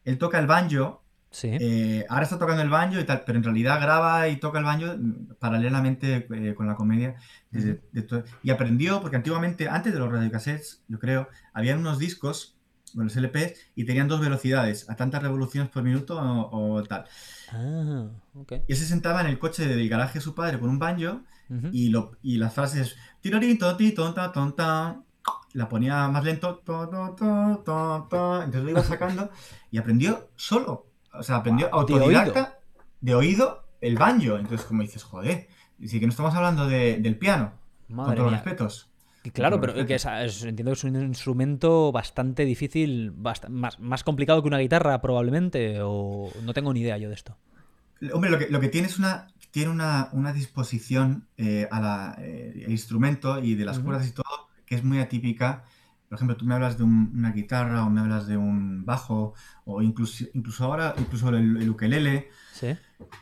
Él 0.05 0.17
toca 0.17 0.39
el 0.39 0.47
banjo. 0.47 1.03
Sí. 1.29 1.49
Eh, 1.59 2.05
ahora 2.09 2.23
está 2.23 2.39
tocando 2.39 2.61
el 2.61 2.69
banjo 2.69 2.99
y 2.99 3.03
tal, 3.03 3.23
pero 3.25 3.37
en 3.37 3.43
realidad 3.43 3.81
graba 3.81 4.27
y 4.29 4.37
toca 4.37 4.59
el 4.59 4.65
banjo 4.65 4.95
paralelamente 5.39 6.27
eh, 6.29 6.53
con 6.55 6.67
la 6.67 6.75
comedia. 6.75 7.15
y 8.43 8.49
aprendió, 8.49 9.01
porque 9.01 9.17
antiguamente, 9.17 9.67
antes 9.67 9.93
de 9.93 9.99
los 9.99 10.11
radiocassettes, 10.11 10.83
yo 10.87 10.99
creo, 10.99 11.27
había 11.53 11.75
unos 11.75 11.99
discos 11.99 12.56
con 12.93 13.05
los 13.05 13.15
LPs 13.15 13.53
y 13.75 13.85
tenían 13.85 14.07
dos 14.07 14.21
velocidades, 14.21 14.89
a 14.89 14.95
tantas 14.95 15.21
revoluciones 15.21 15.69
por 15.69 15.83
minuto 15.83 16.17
o, 16.19 16.83
tal. 16.83 17.05
Ah, 17.51 18.07
Y 18.33 18.71
él 18.71 18.77
se 18.77 18.85
sentaba 18.85 19.21
en 19.21 19.27
el 19.27 19.39
coche 19.39 19.67
del 19.67 19.87
garaje 19.89 20.19
de 20.19 20.21
su 20.21 20.35
padre 20.35 20.59
con 20.59 20.69
un 20.69 20.79
banjo 20.79 21.21
y, 21.71 21.89
lo, 21.89 22.17
y 22.21 22.37
las 22.37 22.53
frases 22.53 22.97
tonta, 23.95 24.31
tonta, 24.31 25.01
la 25.53 25.69
ponía 25.69 26.07
más 26.09 26.23
lento, 26.23 26.61
entonces 26.65 28.63
lo 28.63 28.69
iba 28.69 28.83
sacando 28.83 29.29
y 29.71 29.77
aprendió 29.77 30.29
solo. 30.35 30.87
O 31.13 31.23
sea, 31.23 31.37
aprendió 31.37 31.73
autodidacta 31.73 32.59
de 33.01 33.15
oído 33.15 33.65
el 33.81 33.95
banjo. 33.95 34.37
Entonces, 34.37 34.65
como 34.67 34.81
dices, 34.81 35.03
joder, 35.03 35.47
sí 35.85 35.99
que 35.99 36.05
no 36.05 36.11
estamos 36.11 36.35
hablando 36.35 36.67
del 36.67 37.17
piano, 37.17 37.53
con 37.87 38.13
todos 38.13 38.19
los 38.19 38.31
respetos 38.31 38.89
claro, 39.31 39.59
pero 39.61 39.73
que 39.73 39.95
entiendo 39.95 40.71
que 40.71 40.77
es 40.77 40.83
un 40.83 40.95
instrumento 40.95 41.91
bastante 41.91 42.45
difícil, 42.45 43.13
más, 43.13 43.79
más 43.79 44.03
complicado 44.03 44.41
que 44.41 44.47
una 44.47 44.59
guitarra 44.59 45.01
probablemente, 45.01 45.79
o 45.81 46.31
no 46.43 46.53
tengo 46.53 46.73
ni 46.73 46.81
idea 46.81 46.97
yo 46.97 47.09
de 47.09 47.15
esto. 47.15 47.37
Hombre, 48.13 48.29
lo 48.29 48.37
que, 48.37 48.49
lo 48.49 48.59
que 48.59 48.69
tiene 48.69 48.87
es 48.87 48.99
una, 48.99 49.27
tiene 49.51 49.71
una, 49.71 50.09
una 50.11 50.33
disposición 50.33 51.27
eh, 51.37 51.67
al 51.71 52.15
eh, 52.19 52.65
instrumento 52.67 53.39
y 53.39 53.55
de 53.55 53.65
las 53.65 53.79
cuerdas 53.79 54.07
y 54.07 54.11
todo 54.11 54.47
que 54.67 54.75
es 54.75 54.83
muy 54.83 54.99
atípica. 54.99 55.63
Por 56.09 56.17
ejemplo, 56.17 56.37
tú 56.37 56.45
me 56.45 56.53
hablas 56.53 56.77
de 56.77 56.83
una 56.83 57.31
guitarra 57.31 57.83
o 57.83 57.89
me 57.89 57.99
hablas 58.01 58.27
de 58.27 58.37
un 58.37 58.85
bajo 58.85 59.33
o 59.65 59.81
incluso, 59.81 60.25
incluso 60.33 60.63
ahora, 60.63 60.93
incluso 60.97 61.29
el, 61.29 61.69
ukelele. 61.69 62.29
¿Sí? 62.53 62.67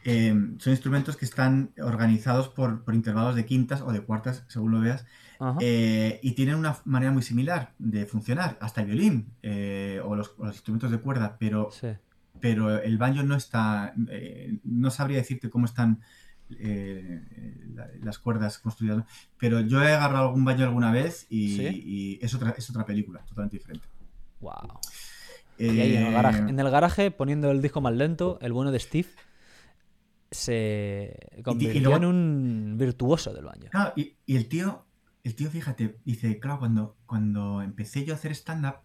Eh, 0.03 0.35
son 0.59 0.71
instrumentos 0.71 1.15
que 1.17 1.25
están 1.25 1.71
organizados 1.81 2.49
por, 2.49 2.83
por 2.83 2.93
intervalos 2.93 3.35
de 3.35 3.45
quintas 3.45 3.81
o 3.81 3.91
de 3.91 4.01
cuartas, 4.01 4.43
según 4.47 4.71
lo 4.71 4.81
veas. 4.81 5.05
Eh, 5.59 6.19
y 6.21 6.31
tienen 6.31 6.55
una 6.55 6.77
manera 6.85 7.11
muy 7.11 7.23
similar 7.23 7.73
de 7.77 8.05
funcionar, 8.05 8.57
hasta 8.61 8.81
el 8.81 8.87
violín 8.87 9.33
eh, 9.41 10.01
o, 10.03 10.15
los, 10.15 10.33
instrumentos 10.47 10.91
de 10.91 10.99
cuerda, 10.99 11.37
pero, 11.39 11.69
pero 12.39 12.81
el 12.81 12.97
banjo 12.97 13.23
no 13.23 13.35
está, 13.35 13.93
eh, 14.09 14.57
no 14.63 14.91
sabría 14.91 15.17
decirte 15.17 15.49
cómo 15.49 15.65
están 15.65 16.01
las 18.01 18.19
cuerdas 18.19 18.59
construidas, 18.59 19.03
pero 19.39 19.61
yo 19.61 19.81
he 19.81 19.93
agarrado 19.93 20.27
algún 20.27 20.45
baño 20.45 20.65
alguna 20.65 20.91
vez 20.91 21.25
y, 21.29 22.19
es, 22.21 22.33
otra, 22.35 22.51
es 22.57 22.69
otra 22.69 22.85
película, 22.85 23.21
totalmente 23.25 23.57
diferente. 23.57 23.87
Wow. 24.41 24.79
y 25.57 25.67
ahí 25.67 25.95
en 25.95 26.05
el, 26.05 26.13
garaje, 26.13 26.39
en 26.39 26.59
el 26.59 26.69
garaje, 26.69 27.11
poniendo 27.11 27.49
el 27.49 27.61
disco 27.61 27.81
más 27.81 27.93
lento, 27.93 28.37
el 28.41 28.53
bueno 28.53 28.71
de 28.71 28.79
Steve 28.79 29.09
se 30.29 31.41
convirtió 31.43 31.95
en 31.95 32.05
un 32.05 32.75
virtuoso 32.77 33.33
del 33.33 33.45
baño. 33.45 33.69
y, 33.95 34.15
y, 34.25 34.35
el 34.35 34.47
tío 34.47 34.85
el 35.25 35.33
tío, 35.33 35.49
fíjate, 35.49 35.97
dice, 36.05 36.39
claro, 36.39 36.59
cuando, 36.59 36.97
cuando 37.07 37.63
empecé 37.63 38.05
yo 38.05 38.13
a 38.13 38.15
hacer 38.15 38.31
stand-up, 38.33 38.75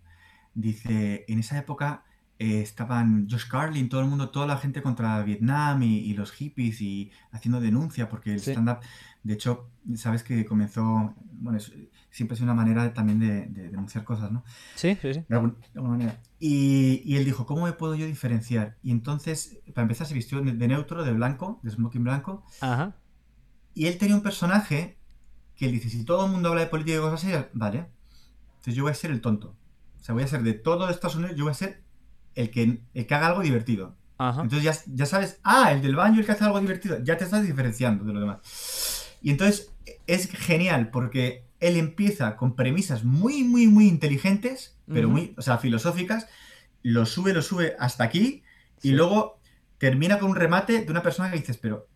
dice, 0.55 1.27
en 1.29 1.39
esa 1.39 1.59
época 1.59 2.03
eh, 2.39 2.63
estaban 2.63 3.29
Josh 3.31 3.47
Carlin, 3.47 3.91
todo 3.91 4.01
el 4.01 4.07
mundo, 4.07 4.31
toda 4.31 4.47
la 4.47 4.57
gente 4.57 4.81
contra 4.81 5.23
Vietnam 5.23 5.83
y, 5.83 6.15
los 6.15 6.33
hippies 6.33 6.81
y 6.81 7.13
haciendo 7.31 7.61
denuncia, 7.61 8.09
porque 8.09 8.33
el 8.33 8.41
stand-up, 8.41 8.79
de 9.23 9.35
hecho, 9.35 9.69
sabes 9.97 10.23
que 10.23 10.47
comenzó, 10.47 11.15
bueno, 11.33 11.59
siempre 12.11 12.37
es 12.37 12.41
una 12.41 12.55
manera 12.55 12.95
también 12.95 13.19
de, 13.19 13.45
denunciar 13.69 14.05
cosas, 14.05 14.33
¿no? 14.33 14.43
Sí, 14.77 14.97
sí, 15.03 15.13
sí. 15.13 15.25
De 15.29 15.37
alguna, 15.37 15.57
manera. 15.75 16.23
Y, 16.39 17.03
y, 17.05 17.19
él 17.19 17.27
dijo, 17.27 17.45
¿cómo 17.45 17.67
me 17.67 17.75
puedo 17.75 17.95
yo 17.97 18.07
diferenciar? 18.07 18.79
Y 18.83 18.93
entonces, 18.93 19.61
para 19.75 19.83
empezar, 19.83 20.07
se 20.07 20.15
vistió 20.15 20.41
de 20.41 20.69
neutro, 20.69 21.05
de 21.05 21.13
blanco, 21.13 21.61
de 21.63 21.71
smoking 21.71 22.03
blanco. 22.03 22.47
Ajá. 22.63 22.97
Y 23.75 23.89
él 23.89 23.99
tenía 23.99 24.17
un 24.17 24.23
personaje 24.23 25.00
que 25.61 25.67
él 25.67 25.73
dice, 25.73 25.91
si 25.91 26.07
todo 26.07 26.25
el 26.25 26.33
mundo 26.33 26.49
habla 26.49 26.63
de 26.63 26.69
política 26.69 26.97
y 26.97 27.01
cosas 27.01 27.23
así, 27.23 27.35
vale, 27.53 27.87
entonces 28.53 28.75
yo 28.75 28.85
voy 28.85 28.93
a 28.93 28.95
ser 28.95 29.11
el 29.11 29.21
tonto. 29.21 29.55
O 30.01 30.03
sea, 30.03 30.15
voy 30.15 30.25
a 30.25 30.27
ser 30.27 30.43
de 30.43 30.55
todo 30.55 30.89
Estados 30.89 31.17
Unidos, 31.17 31.37
yo 31.37 31.45
voy 31.45 31.51
a 31.51 31.55
ser 31.55 31.83
el 32.35 32.51
que, 32.51 32.81
el 32.95 33.07
que 33.07 33.15
haga 33.15 33.27
algo 33.27 33.43
divertido. 33.43 33.95
Entonces 34.19 34.63
ya, 34.63 34.75
ya, 34.87 35.05
sabes, 35.05 35.39
ah, 35.43 35.71
el 35.73 35.83
del 35.83 35.97
baño, 35.97 36.21
el 36.21 36.25
que 36.25 36.33
hace 36.33 36.45
algo 36.45 36.59
divertido, 36.61 36.99
ya 37.05 37.19
te 37.19 37.25
estás 37.25 37.47
diferenciando 37.47 38.05
de 38.05 38.15
lo 38.15 38.21
demás. 38.21 39.11
Y 39.21 39.31
entonces 39.31 39.71
es 40.07 40.31
genial 40.31 40.89
porque 40.91 41.45
él 41.61 41.77
empieza 41.77 42.37
con 42.37 42.57
premisas 42.57 43.05
muy, 43.05 43.45
muy, 43.45 43.67
muy 43.67 43.87
inteligentes, 43.87 44.79
pero 44.87 45.11
muy, 45.11 45.35
o 45.37 45.43
sea, 45.43 45.59
filosóficas, 45.59 46.27
lo 46.83 47.05
sube, 47.05 47.35
lo 47.35 47.43
sube 47.43 47.77
hasta 47.79 48.05
aquí 48.05 48.43
y 48.83 48.93
luego 48.93 49.39
termina 49.77 50.19
con 50.19 50.31
un 50.31 50.37
remate 50.37 50.85
de 50.87 50.91
una 50.91 51.03
persona 51.03 51.31
que 51.31 51.37
dices, 51.37 51.59
pero, 51.59 51.87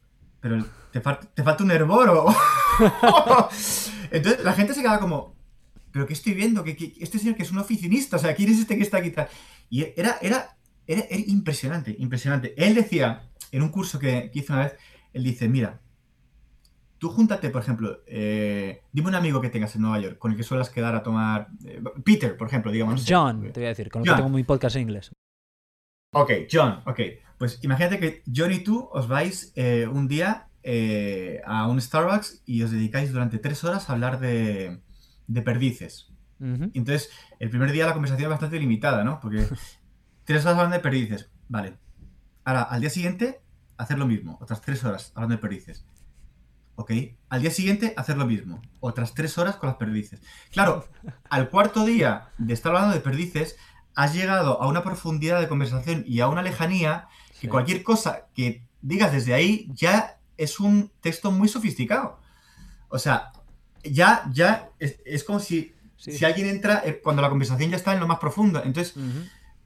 pero 0.45 0.63
te, 0.91 1.01
te 1.01 1.43
falta 1.43 1.65
un 1.65 1.71
herboro. 1.71 2.27
Entonces 4.11 4.45
la 4.45 4.53
gente 4.53 4.75
se 4.75 4.83
queda 4.83 5.01
como, 5.01 5.35
pero 5.91 6.07
¿qué 6.07 6.13
estoy 6.13 6.35
viendo? 6.35 6.63
que 6.63 6.93
este 7.01 7.19
señor 7.19 7.35
que 7.35 7.45
es 7.45 7.51
un 7.51 7.57
oficinista, 7.57 8.17
o 8.17 8.19
sea, 8.19 8.35
¿quién 8.35 8.51
es 8.51 8.59
este 8.59 8.77
que 8.77 8.83
está 8.83 8.99
aquí? 8.99 9.11
Y 9.71 9.87
era, 9.97 10.19
era, 10.21 10.59
era, 10.87 11.03
impresionante, 11.11 11.97
impresionante. 11.99 12.53
Él 12.59 12.75
decía, 12.75 13.23
en 13.53 13.63
un 13.63 13.71
curso 13.71 13.99
que, 13.99 14.31
que 14.31 14.41
hizo 14.41 14.53
una 14.53 14.65
vez, 14.65 14.75
él 15.15 15.25
dice, 15.25 15.49
mira, 15.49 15.81
Tú 16.99 17.11
júntate, 17.11 17.51
por 17.51 17.61
ejemplo, 17.61 18.01
eh, 18.07 18.83
dime 18.93 19.09
un 19.09 19.15
amigo 19.15 19.41
que 19.41 19.51
tengas 19.51 19.75
en 19.77 19.83
Nueva 19.83 19.99
York 20.01 20.17
con 20.17 20.31
el 20.31 20.39
que 20.39 20.43
suelas 20.43 20.71
quedar 20.71 20.95
a 20.95 21.03
tomar. 21.03 21.49
Eh, 21.67 21.83
Peter, 22.03 22.35
por 22.35 22.47
ejemplo, 22.49 22.73
digamos. 22.73 23.05
John, 23.07 23.43
te 23.53 23.61
voy 23.61 23.67
a 23.67 23.69
decir, 23.71 23.91
con 23.91 24.03
el 24.03 24.09
que 24.09 24.15
tengo 24.15 24.29
mi 24.31 24.43
podcast 24.45 24.77
en 24.77 24.83
inglés. 24.83 25.11
Ok, 26.13 26.31
John, 26.51 26.81
ok. 26.87 27.01
Pues 27.45 27.59
imagínate 27.61 28.01
que 28.01 28.23
John 28.35 28.53
y 28.53 28.61
tú 28.61 28.89
os 28.91 29.07
vais 29.07 29.53
eh, 29.55 29.87
un 29.87 30.09
día 30.09 30.49
a 31.45 31.69
un 31.69 31.79
Starbucks 31.79 32.41
y 32.47 32.63
os 32.63 32.71
dedicáis 32.71 33.13
durante 33.13 33.39
tres 33.39 33.63
horas 33.65 33.91
a 33.91 33.93
hablar 33.93 34.19
de, 34.19 34.81
perdices. 35.45 36.11
Entonces, 36.41 37.11
el 37.41 37.51
primer 37.51 37.73
día 37.73 37.85
la 37.85 37.93
conversación 37.93 38.29
es 38.29 38.31
bastante 38.31 38.59
limitada, 38.59 39.05
¿no? 39.05 39.21
Porque 39.21 39.47
tres 40.25 40.47
horas 40.47 40.57
hablando 40.57 40.77
de 40.77 40.83
perdices. 40.83 41.29
Vale. 41.51 41.77
Ahora, 42.45 42.63
al 42.63 42.81
día 42.81 42.89
siguiente, 42.89 43.43
hacer 43.77 43.99
lo 43.99 44.07
mismo. 44.07 44.39
Otras 44.41 44.63
tres 44.63 44.83
horas 44.83 45.13
hablando 45.15 45.37
de 45.37 45.43
perdices. 45.43 45.85
¿ok? 46.77 46.93
Al 47.29 47.43
día 47.43 47.51
siguiente 47.51 47.93
hacer 47.99 48.17
lo 48.17 48.25
mismo, 48.25 48.63
otras 48.81 49.13
tres 49.13 49.37
horas 49.37 49.57
con 49.57 49.69
las 49.69 49.77
perdices. 49.77 50.23
Claro, 50.51 50.89
al 51.29 51.51
cuarto 51.51 51.85
día 51.85 52.31
de 52.39 52.55
estar 52.55 52.75
hablando 52.75 52.95
de 52.95 53.03
perdices, 53.03 53.59
has 53.95 54.15
llegado 54.15 54.63
a 54.63 54.67
una 54.67 54.83
profundidad 54.83 55.41
de 55.41 55.49
conversación 55.49 56.05
y 56.07 56.21
a 56.21 56.29
una 56.29 56.41
lejanía 56.41 57.07
que 57.45 57.51
cualquier 57.51 57.83
cosa 57.83 58.27
que 58.35 58.63
digas 58.81 59.13
desde 59.13 59.35
ahí 59.35 59.69
ya 59.75 60.19
es 60.39 60.61
un 60.61 60.91
texto 61.03 61.31
muy 61.31 61.47
sofisticado. 61.47 62.19
O 62.89 62.99
sea, 62.99 63.33
ya, 63.83 64.25
ya 64.33 64.71
es, 64.79 65.25
como 65.25 65.41
si, 65.41 65.75
si 65.99 66.25
alguien 66.25 66.47
entra 66.47 66.83
eh, 66.87 67.03
cuando 67.05 67.21
la 67.21 67.29
conversación 67.29 67.69
ya 67.69 67.77
está 67.77 67.93
en 67.93 68.01
lo 68.01 68.09
más 68.09 68.19
profundo. 68.19 68.63
Entonces, 68.65 68.95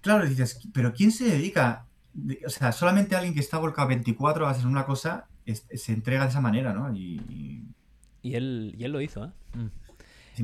claro, 0.01 0.27
dices, 0.27 0.59
pero 0.73 0.93
¿quién 0.93 1.13
se 1.13 1.27
dedica? 1.27 1.87
O 2.45 2.51
sea, 2.51 2.73
solamente 2.73 3.15
alguien 3.15 3.33
que 3.33 3.39
está 3.39 3.59
volcado 3.59 3.87
24 3.87 4.45
horas 4.45 4.59
en 4.59 4.67
una 4.67 4.85
cosa 4.85 5.29
se 5.55 5.93
entrega 5.93 6.25
de 6.25 6.31
esa 6.31 6.41
manera, 6.41 6.73
¿no? 6.75 6.93
Y, 6.93 7.65
y... 8.23 8.35
él, 8.35 8.75
y 8.77 8.83
él 8.83 8.91
lo 8.91 9.01
hizo, 9.01 9.25
¿eh? 9.25 9.31
Mm. 9.55 9.67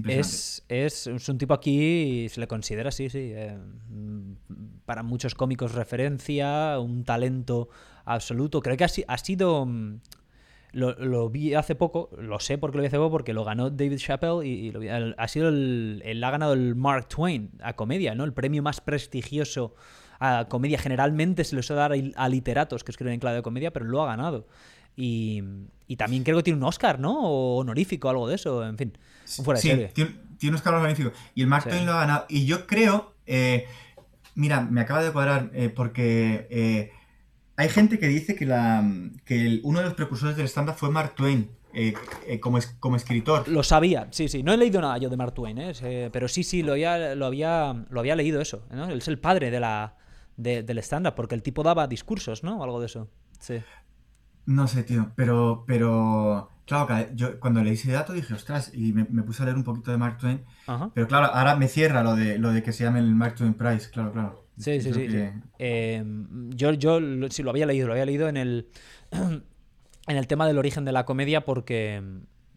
Es, 0.07 0.65
es, 0.69 1.07
es, 1.07 1.29
un 1.29 1.39
tipo 1.39 1.55
aquí, 1.55 2.29
se 2.29 2.41
le 2.41 2.47
considera 2.47 2.89
así, 2.89 3.09
sí. 3.09 3.33
Eh, 3.35 3.57
para 4.85 5.03
muchos 5.03 5.35
cómicos 5.35 5.73
referencia, 5.73 6.79
un 6.79 7.05
talento 7.05 7.69
absoluto. 8.05 8.61
Creo 8.61 8.77
que 8.77 8.85
ha, 8.85 8.91
ha 9.09 9.19
sido... 9.19 9.67
Mm, 9.67 10.01
lo, 10.73 11.31
vi 11.31 11.55
hace 11.55 11.77
poco, 11.77 12.11
lo 12.19 12.41
sé 12.41 12.59
porque 12.59 12.79
lo 12.79 12.83
vi 12.83 12.89
hace 12.89 12.97
poco, 12.97 13.13
porque 13.13 13.33
lo 13.33 13.45
ganó 13.45 13.71
David 13.71 13.99
Chappelle 13.99 14.45
y, 14.45 14.73
lo 14.73 14.81
ha 15.17 15.29
sido 15.29 15.49
el, 15.49 16.03
el, 16.05 16.25
ha 16.25 16.31
ganado 16.33 16.53
el 16.53 16.75
Mark 16.75 17.07
Twain 17.09 17.53
a 17.63 17.75
comedia, 17.75 18.17
¿no? 18.17 18.25
El 18.25 18.33
premio 18.33 18.61
más 18.61 18.81
prestigioso 18.81 19.77
a 20.19 20.47
comedia. 20.49 20.79
Generalmente 20.79 21.45
se 21.45 21.55
le 21.55 21.63
suele 21.63 21.81
dar 21.81 21.93
a 22.17 22.29
literatos 22.29 22.83
que 22.83 22.91
escriben 22.91 23.15
en 23.15 23.21
clave 23.21 23.37
de 23.37 23.43
comedia, 23.43 23.73
pero 23.73 23.85
lo 23.85 24.03
ha 24.03 24.07
ganado. 24.07 24.49
Y, 24.97 25.43
también 25.97 26.25
creo 26.25 26.37
que 26.39 26.43
tiene 26.43 26.59
un 26.59 26.65
Oscar, 26.65 26.99
¿no? 26.99 27.23
O 27.23 27.59
honorífico, 27.59 28.09
algo 28.09 28.29
de 28.29 28.35
eso, 28.35 28.67
en 28.67 28.77
fin. 28.77 28.99
Fuera 29.25 29.61
sí, 29.61 29.71
Tiene, 29.95 30.13
un 30.43 30.55
Oscar 30.55 30.75
honorífico. 30.75 31.13
Y 31.35 31.43
el 31.43 31.47
Mark 31.47 31.65
Twain 31.65 31.87
lo 31.87 31.93
ha 31.93 32.01
ganado. 32.01 32.27
Y 32.29 32.47
yo 32.47 32.67
creo, 32.67 33.15
eh, 33.27 33.67
mira, 34.35 34.61
me 34.61 34.81
acaba 34.81 35.03
de 35.03 35.11
cuadrar, 35.11 35.51
eh, 35.55 35.71
porque 35.71 36.47
eh, 36.51 36.93
hay 37.57 37.69
gente 37.69 37.99
que 37.99 38.09
dice 38.09 38.35
que, 38.35 38.47
la, 38.47 38.85
que 39.25 39.61
uno 39.63 39.79
de 39.79 39.87
los 39.87 39.95
precursores 39.95 40.37
del 40.37 40.47
stand-up 40.47 40.75
fue 40.77 40.91
Mark 40.91 41.15
Twain. 41.15 41.51
como, 42.41 42.59
como 42.79 42.97
escritor. 42.97 43.49
Lo 43.49 43.63
sabía, 43.63 44.09
sí, 44.11 44.29
sí. 44.29 44.43
No 44.43 44.53
he 44.53 44.57
leído 44.57 44.81
nada 44.81 44.99
yo 44.99 45.09
de 45.09 45.17
Mark 45.17 45.35
Twain, 45.35 45.59
pero 46.13 46.29
sí, 46.29 46.45
sí, 46.45 46.63
lo 46.63 46.73
había, 46.73 47.15
lo 47.15 47.27
había, 47.27 47.85
lo 47.89 48.01
había 48.01 48.15
leído 48.15 48.41
eso. 48.41 48.67
¿no? 48.71 48.87
Él 48.87 48.99
es 48.99 49.09
el 49.09 49.19
padre 49.19 49.51
de 49.51 49.61
la, 49.61 49.97
del 50.37 50.79
stand-up, 50.79 51.15
porque 51.15 51.35
el 51.35 51.43
tipo 51.43 51.63
daba 51.63 51.87
discursos, 51.87 52.43
¿no? 52.43 52.59
O 52.59 52.65
algo 52.65 52.81
de 52.81 52.87
eso. 52.87 53.09
Sí. 53.41 53.61
No 54.47 54.69
sé, 54.69 54.83
tío, 54.83 55.13
pero, 55.17 55.65
pero 55.67 56.51
claro, 56.67 57.07
yo 57.15 57.39
cuando 57.41 57.63
leí 57.63 57.75
ese 57.75 57.93
dato 57.93 58.13
dije, 58.13 58.35
ostras, 58.35 58.71
y 58.75 58.93
me, 58.93 59.05
puse 59.05 59.43
a 59.43 59.47
leer 59.47 59.57
un 59.57 59.65
poquito 59.65 59.91
de 59.91 59.99
Mark 59.99 60.19
Twain, 60.19 60.45
pero 60.95 61.07
claro, 61.07 61.27
ahora 61.27 61.57
me 61.57 61.69
cierra 61.69 62.03
lo 62.03 62.17
de, 62.17 62.39
lo 62.39 62.53
de 62.53 62.63
que 62.63 62.73
se 62.73 62.85
llame 62.85 63.01
el 63.01 63.15
Mark 63.15 63.35
Twain 63.35 63.55
Prize, 63.55 63.91
claro, 63.91 64.13
claro. 64.13 64.45
Sí, 64.59 64.81
sí, 64.81 64.93
sí. 64.93 65.09
Em, 65.59 66.51
yo, 66.51 66.73
yo 66.73 67.01
sí 67.31 67.43
lo 67.43 67.51
había 67.51 67.67
leído, 67.67 67.89
lo 67.89 67.93
había 67.93 68.07
leído 68.07 68.29
en 68.29 68.37
el, 68.37 68.69
en 69.11 70.17
el 70.17 70.27
tema 70.27 70.47
del 70.47 70.59
origen 70.59 70.85
de 70.85 70.93
la 70.93 71.05
comedia 71.05 71.45
porque, 71.45 72.03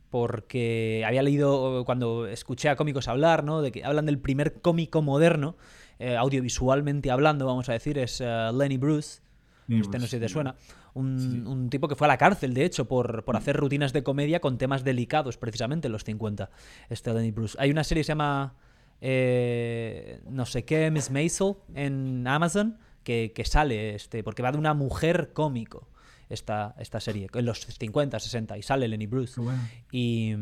porque 0.09 1.03
había 1.05 1.23
leído 1.23 1.83
cuando 1.85 2.27
escuché 2.27 2.69
a 2.69 2.75
cómicos 2.75 3.07
hablar, 3.07 3.43
¿no? 3.43 3.61
De 3.61 3.71
que 3.71 3.83
hablan 3.83 4.05
del 4.05 4.19
primer 4.19 4.61
cómico 4.61 5.01
moderno, 5.01 5.55
eh, 5.99 6.15
audiovisualmente 6.15 7.09
hablando, 7.09 7.45
vamos 7.45 7.67
a 7.69 7.73
decir, 7.73 7.97
es 7.97 8.21
eh, 8.21 8.51
Lenny 8.53 8.77
Bruce. 8.77 9.21
este 9.67 9.97
no 9.97 10.05
sé 10.05 10.17
si 10.17 10.19
te 10.19 10.29
suena. 10.29 10.55
Un, 10.97 11.69
tipo 11.69 11.87
que 11.87 11.95
fue 11.95 12.07
a 12.07 12.09
la 12.09 12.17
cárcel, 12.17 12.53
de 12.53 12.65
hecho, 12.65 12.87
por, 12.87 13.23
por, 13.23 13.35
hacer 13.35 13.55
rutinas 13.55 13.93
de 13.93 14.03
comedia 14.03 14.39
con 14.39 14.57
temas 14.57 14.83
delicados, 14.83 15.37
precisamente 15.37 15.87
en 15.87 15.91
los 15.91 16.03
50. 16.03 16.49
Este 16.89 17.13
Lenny 17.13 17.31
Bruce. 17.31 17.55
Hay 17.59 17.71
una 17.71 17.83
serie 17.83 18.01
que 18.01 18.05
se 18.05 18.11
llama 18.11 18.55
eh, 19.01 20.21
no 20.29 20.45
sé 20.45 20.65
qué, 20.65 20.89
Miss 20.91 21.11
Maisel 21.11 21.55
en 21.75 22.27
Amazon, 22.27 22.77
que, 23.03 23.31
que, 23.35 23.45
sale, 23.45 23.95
este, 23.95 24.23
porque 24.23 24.41
va 24.41 24.51
de 24.51 24.57
una 24.57 24.73
mujer 24.73 25.31
cómico 25.33 25.87
esta, 26.29 26.75
esta 26.79 26.99
serie, 26.99 27.27
en 27.33 27.45
los 27.45 27.65
50, 27.65 28.19
60, 28.19 28.57
y 28.57 28.63
sale 28.63 28.87
Lenny 28.87 29.05
Bruce. 29.05 29.39
Y, 29.91 30.35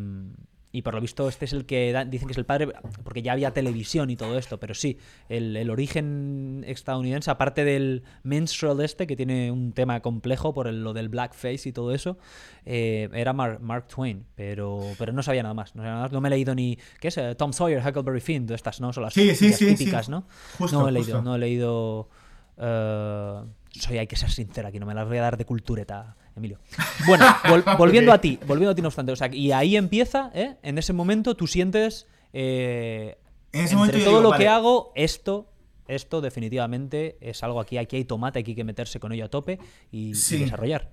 y 0.76 0.82
por 0.82 0.94
lo 0.94 1.00
visto 1.00 1.30
este 1.30 1.46
es 1.46 1.54
el 1.54 1.66
que 1.66 2.06
dicen 2.08 2.28
que 2.28 2.34
es 2.34 2.38
el 2.38 2.46
padre, 2.46 2.68
porque 3.04 3.22
ya 3.22 3.32
había 3.32 3.52
televisión 3.52 4.10
y 4.10 4.18
todo 4.18 4.38
esto, 4.38 4.60
pero 4.60 4.74
sí, 4.74 4.98
el, 5.30 5.70
origen 5.70 6.66
estadounidense, 6.68 7.32
aparte 7.32 7.64
del 7.64 8.04
minstrel 8.24 8.82
este, 8.82 9.08
que 9.08 9.16
tiene 9.16 9.52
un 9.52 9.72
tema 9.72 10.02
complejo 10.02 10.54
por 10.54 10.72
lo 10.74 10.92
del 10.92 11.08
blackface 11.08 11.70
y 11.70 11.72
todo 11.72 11.94
eso, 11.94 12.18
eh, 12.66 13.08
era 13.14 13.32
Mark 13.32 13.88
Twain, 13.88 14.26
pero, 14.36 14.82
pero 14.98 15.14
no 15.14 15.24
sabía 15.24 15.44
nada 15.44 15.54
más. 15.54 15.76
No, 15.76 16.22
me 16.22 16.28
he 16.28 16.32
leído 16.32 16.54
ni, 16.54 16.78
¿qué 17.00 17.08
es? 17.08 17.18
Eh, 17.18 17.36
Tom 17.36 17.54
Sawyer, 17.54 17.82
Huckleberry 17.82 18.20
Finn, 18.20 18.46
estas, 18.52 18.82
¿no? 18.82 18.92
Son 18.92 19.04
las 19.04 19.14
típicas, 19.14 20.10
¿no? 20.10 20.28
no 20.60 20.90
he 20.90 20.92
leído, 20.92 21.22
no 21.22 21.36
he 21.36 21.40
leído... 21.40 22.10
Eh, 22.58 23.42
soy, 23.72 23.98
hay 23.98 24.08
que 24.08 24.18
ser 24.18 24.30
sincera 24.30 24.70
aquí, 24.70 24.80
no 24.80 24.86
me 24.86 24.94
las 24.94 25.08
voy 25.08 25.20
a 25.20 25.22
dar 25.22 25.38
de 25.38 25.46
cultureta 25.46 26.18
Emilio. 26.36 26.60
Bueno, 27.08 27.26
volviendo 27.78 28.12
a 28.12 28.20
ti, 28.20 28.40
volviendo 28.46 28.72
a 28.72 28.76
ti 28.76 28.82
no 28.82 28.90
obstante, 28.90 29.12
o 29.12 29.16
sea, 29.16 29.34
y 29.34 29.52
ahí 29.52 29.78
empieza, 29.78 30.32
¿eh? 30.34 30.58
En 30.64 30.78
ese 30.78 30.94
momento 30.94 31.36
tú 31.36 31.48
sientes, 31.48 32.08
eh, 32.34 33.18
en 33.52 33.66
ese 33.66 33.76
entre 33.76 34.04
todo 34.04 34.22
lo 34.22 34.34
que 34.34 34.48
hago, 34.48 34.92
esto, 34.96 35.52
esto 35.88 36.22
definitivamente 36.22 37.18
es 37.22 37.42
algo 37.44 37.60
aquí, 37.60 37.78
aquí 37.78 37.96
hay 37.96 38.06
tomate, 38.06 38.40
aquí 38.40 38.52
hay 38.52 38.56
que 38.56 38.64
meterse 38.64 39.00
con 39.00 39.12
ello 39.12 39.26
a 39.26 39.30
tope 39.30 39.60
y, 39.92 40.12
desarrollar. 40.12 40.92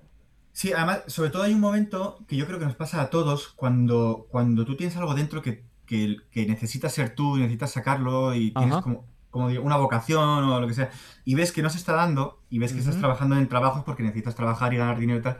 Sí, 0.53 0.71
además, 0.71 1.01
sobre 1.07 1.31
todo 1.31 1.43
hay 1.43 1.53
un 1.53 1.59
momento 1.59 2.23
que 2.27 2.35
yo 2.35 2.45
creo 2.45 2.59
que 2.59 2.65
nos 2.65 2.75
pasa 2.75 3.01
a 3.01 3.09
todos 3.09 3.49
cuando, 3.49 4.27
cuando 4.29 4.65
tú 4.65 4.77
tienes 4.77 4.95
algo 4.97 5.15
dentro 5.15 5.41
que, 5.41 5.63
que, 5.85 6.45
necesitas 6.47 6.93
ser 6.93 7.15
tú, 7.15 7.37
necesitas 7.37 7.71
sacarlo 7.71 8.35
y 8.35 8.51
tienes 8.51 8.77
como 8.77 9.12
como 9.33 9.49
digo, 9.49 9.63
una 9.63 9.77
vocación 9.77 10.43
o 10.43 10.61
lo 10.61 10.67
que 10.67 10.75
sea, 10.75 10.91
y 11.25 11.33
ves 11.33 11.51
que 11.51 11.63
no 11.63 11.69
se 11.71 11.79
está 11.79 11.93
dando, 11.93 12.39
y 12.51 12.59
ves 12.59 12.71
que 12.71 12.79
estás 12.79 12.97
trabajando 12.97 13.35
en 13.35 13.47
trabajos 13.47 13.83
porque 13.83 14.03
necesitas 14.03 14.35
trabajar 14.35 14.75
y 14.75 14.77
ganar 14.77 14.99
dinero 14.99 15.19
y 15.19 15.23
tal. 15.23 15.39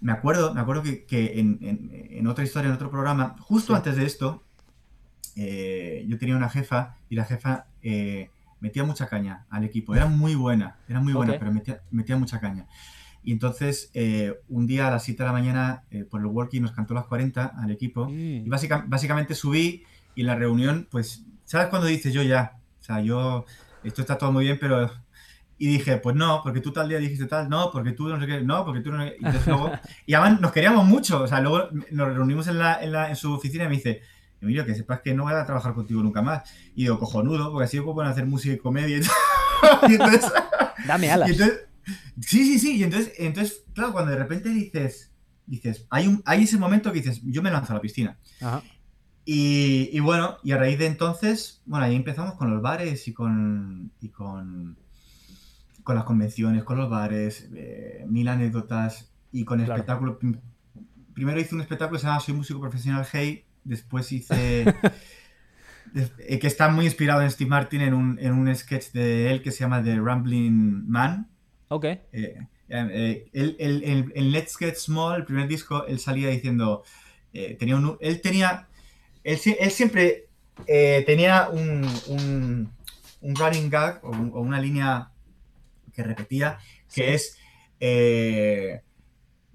Me 0.00 0.12
acuerdo, 0.12 0.52
me 0.52 0.60
acuerdo 0.60 0.82
que, 0.82 1.32
en, 1.40 2.26
otra 2.26 2.44
historia, 2.44 2.68
en 2.68 2.74
otro 2.74 2.90
programa, 2.90 3.34
justo 3.40 3.74
antes 3.74 3.96
de 3.96 4.04
esto, 4.04 4.44
eh, 5.36 6.04
yo 6.06 6.18
tenía 6.18 6.36
una 6.36 6.50
jefa 6.50 6.96
y 7.08 7.16
la 7.16 7.24
jefa 7.24 7.64
eh, 7.80 8.30
metía 8.60 8.84
mucha 8.84 9.06
caña 9.08 9.46
al 9.48 9.64
equipo. 9.64 9.94
Era 9.94 10.04
muy 10.04 10.34
buena, 10.34 10.76
era 10.86 11.00
muy 11.00 11.14
buena, 11.14 11.38
pero 11.38 11.50
metía, 11.90 12.16
mucha 12.18 12.40
caña. 12.40 12.66
Y 13.24 13.32
entonces, 13.32 13.90
eh, 13.94 14.34
un 14.48 14.66
día 14.66 14.88
a 14.88 14.90
las 14.90 15.02
7 15.04 15.22
de 15.22 15.26
la 15.26 15.32
mañana, 15.32 15.84
por 16.10 16.20
el 16.20 16.26
working, 16.26 16.60
nos 16.60 16.72
cantó 16.72 16.92
las 16.92 17.06
40 17.06 17.46
al 17.56 17.70
equipo. 17.70 18.06
Mm. 18.06 18.44
Y 18.44 18.48
básicamente 18.48 19.34
subí 19.34 19.84
y 20.14 20.20
en 20.20 20.26
la 20.26 20.34
reunión, 20.34 20.86
pues, 20.90 21.24
¿sabes 21.44 21.68
cuando 21.68 21.88
dices 21.88 22.12
yo 22.12 22.22
ya? 22.22 22.57
Sea, 22.92 23.00
yo, 23.02 23.44
esto 23.84 24.00
está 24.00 24.18
todo 24.18 24.32
muy 24.32 24.44
bien, 24.44 24.58
pero... 24.60 24.90
Y 25.60 25.66
dije, 25.66 25.96
pues 25.96 26.14
no, 26.14 26.40
porque 26.44 26.60
tú 26.60 26.72
tal 26.72 26.88
día 26.88 26.98
dijiste 26.98 27.26
tal, 27.26 27.48
no, 27.48 27.72
porque 27.72 27.90
tú 27.90 28.06
no 28.08 28.20
sé 28.20 28.28
qué, 28.28 28.40
no, 28.42 28.64
porque 28.64 28.80
tú 28.80 28.92
no... 28.92 29.04
Y, 29.04 29.16
luego, 29.44 29.72
y 30.06 30.14
además 30.14 30.40
nos 30.40 30.52
queríamos 30.52 30.86
mucho, 30.86 31.22
o 31.22 31.26
sea, 31.26 31.40
luego 31.40 31.68
nos 31.90 32.14
reunimos 32.14 32.46
en, 32.46 32.60
la, 32.60 32.80
en, 32.80 32.92
la, 32.92 33.10
en 33.10 33.16
su 33.16 33.32
oficina 33.32 33.64
y 33.64 33.68
me 33.68 33.74
dice, 33.74 34.02
Emilio, 34.40 34.64
que 34.64 34.74
sepas 34.74 35.00
que 35.00 35.14
no 35.14 35.24
voy 35.24 35.34
a 35.34 35.44
trabajar 35.44 35.74
contigo 35.74 36.02
nunca 36.02 36.22
más. 36.22 36.48
Y 36.74 36.82
digo, 36.82 36.98
cojonudo, 36.98 37.50
porque 37.50 37.64
así 37.64 37.80
puedo 37.80 38.02
hacer 38.02 38.26
música 38.26 38.54
y 38.54 38.58
comedia. 38.58 38.98
Y, 38.98 39.96
Dame 40.86 41.10
alas. 41.10 41.30
sí, 41.30 42.44
sí, 42.44 42.58
sí. 42.58 42.76
Y 42.76 42.84
entonces, 42.84 43.12
entonces, 43.18 43.64
claro, 43.74 43.92
cuando 43.92 44.12
de 44.12 44.18
repente 44.18 44.50
dices, 44.50 45.10
dices, 45.46 45.86
hay, 45.90 46.06
un, 46.06 46.22
hay 46.24 46.44
ese 46.44 46.56
momento 46.56 46.92
que 46.92 47.00
dices, 47.00 47.20
yo 47.24 47.42
me 47.42 47.50
lanzo 47.50 47.72
a 47.72 47.76
la 47.76 47.82
piscina. 47.82 48.16
Ajá. 48.40 48.62
Y, 49.30 49.90
y 49.92 50.00
bueno, 50.00 50.38
y 50.42 50.52
a 50.52 50.56
raíz 50.56 50.78
de 50.78 50.86
entonces, 50.86 51.60
bueno, 51.66 51.84
ahí 51.84 51.94
empezamos 51.94 52.32
con 52.36 52.48
los 52.50 52.62
bares 52.62 53.06
y 53.08 53.12
con, 53.12 53.92
y 54.00 54.08
con, 54.08 54.78
con 55.82 55.96
las 55.96 56.04
convenciones, 56.04 56.64
con 56.64 56.78
los 56.78 56.88
bares, 56.88 57.46
eh, 57.54 58.06
mil 58.08 58.26
anécdotas 58.28 59.10
y 59.30 59.44
con 59.44 59.58
Claro. 59.58 59.74
espectáculo. 59.74 60.18
Prim- 60.18 60.40
Primero 61.12 61.38
hice 61.40 61.54
un 61.54 61.60
espectáculo 61.60 61.98
que 61.98 62.00
se 62.00 62.06
llama 62.06 62.20
Soy 62.20 62.32
músico 62.32 62.58
profesional 62.60 63.06
Hey, 63.12 63.44
después 63.64 64.10
hice... 64.12 64.64
eh, 65.94 66.38
que 66.38 66.46
está 66.46 66.68
muy 66.70 66.86
inspirado 66.86 67.20
en 67.20 67.30
Steve 67.30 67.50
Martin 67.50 67.82
en 67.82 67.92
un, 67.92 68.18
en 68.20 68.32
un 68.32 68.54
sketch 68.56 68.92
de 68.92 69.30
él 69.30 69.42
que 69.42 69.50
se 69.50 69.60
llama 69.60 69.82
The 69.82 70.00
Rambling 70.00 70.88
Man. 70.88 71.28
Ok. 71.68 71.84
Eh, 71.84 72.00
eh, 72.12 72.46
eh, 72.70 73.28
él- 73.34 73.56
él- 73.58 73.82
él- 73.84 74.12
en 74.14 74.32
Let's 74.32 74.56
Get 74.56 74.76
Small, 74.76 75.16
el 75.20 75.24
primer 75.26 75.48
disco, 75.48 75.84
él 75.86 75.98
salía 75.98 76.30
diciendo, 76.30 76.82
tenía 77.58 77.76
un, 77.76 77.98
él 78.00 78.20
tenía, 78.22 78.67
él, 79.24 79.38
sie- 79.38 79.56
él 79.60 79.70
siempre 79.70 80.26
eh, 80.66 81.02
tenía 81.06 81.48
un, 81.50 81.84
un, 82.08 82.72
un 83.20 83.34
running 83.36 83.70
gag 83.70 84.00
o, 84.04 84.10
un- 84.10 84.30
o 84.34 84.40
una 84.40 84.60
línea 84.60 85.10
que 85.94 86.02
repetía, 86.02 86.58
que 86.92 87.02
Sí. 87.02 87.02
es, 87.02 87.38
eh, 87.80 88.80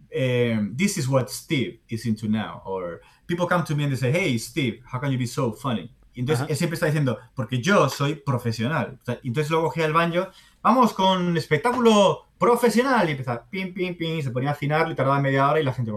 eh, 0.09 0.59
this 0.77 0.97
is 0.97 1.07
what 1.07 1.27
Steve 1.29 1.81
is 1.87 2.05
into 2.05 2.27
now, 2.27 2.61
or 2.65 3.01
people 3.25 3.47
come 3.47 3.63
to 3.63 3.75
me 3.75 3.83
and 3.83 3.91
they 3.93 3.97
say, 3.99 4.11
hey 4.11 4.37
Steve, 4.37 4.81
how 4.91 4.99
can 4.99 5.11
you 5.11 5.17
be 5.17 5.27
so 5.27 5.53
funny? 5.53 5.91
Y 6.15 6.19
entonces 6.19 6.43
Ajá. 6.43 6.51
él 6.51 6.57
siempre 6.57 6.75
está 6.75 6.85
diciendo, 6.85 7.17
porque 7.33 7.59
yo 7.59 7.89
soy 7.89 8.13
profesional. 8.15 8.99
O 9.01 9.05
sea, 9.05 9.19
y 9.23 9.29
entonces 9.29 9.49
luego 9.49 9.65
cogía 9.65 9.85
el 9.85 9.93
banjo, 9.93 10.27
vamos 10.61 10.93
con 10.93 11.35
espectáculo 11.35 12.27
profesional. 12.37 13.07
Y 13.09 13.13
empezaba, 13.13 13.49
pim, 13.49 13.73
pim, 13.73 13.97
pim, 13.97 14.17
y 14.19 14.21
se 14.21 14.29
ponía 14.29 14.49
a 14.49 14.51
afinarlo 14.51 14.91
y 14.93 14.95
tardaba 14.95 15.19
media 15.19 15.49
hora 15.49 15.59
y 15.59 15.63
la 15.63 15.73
gente, 15.73 15.91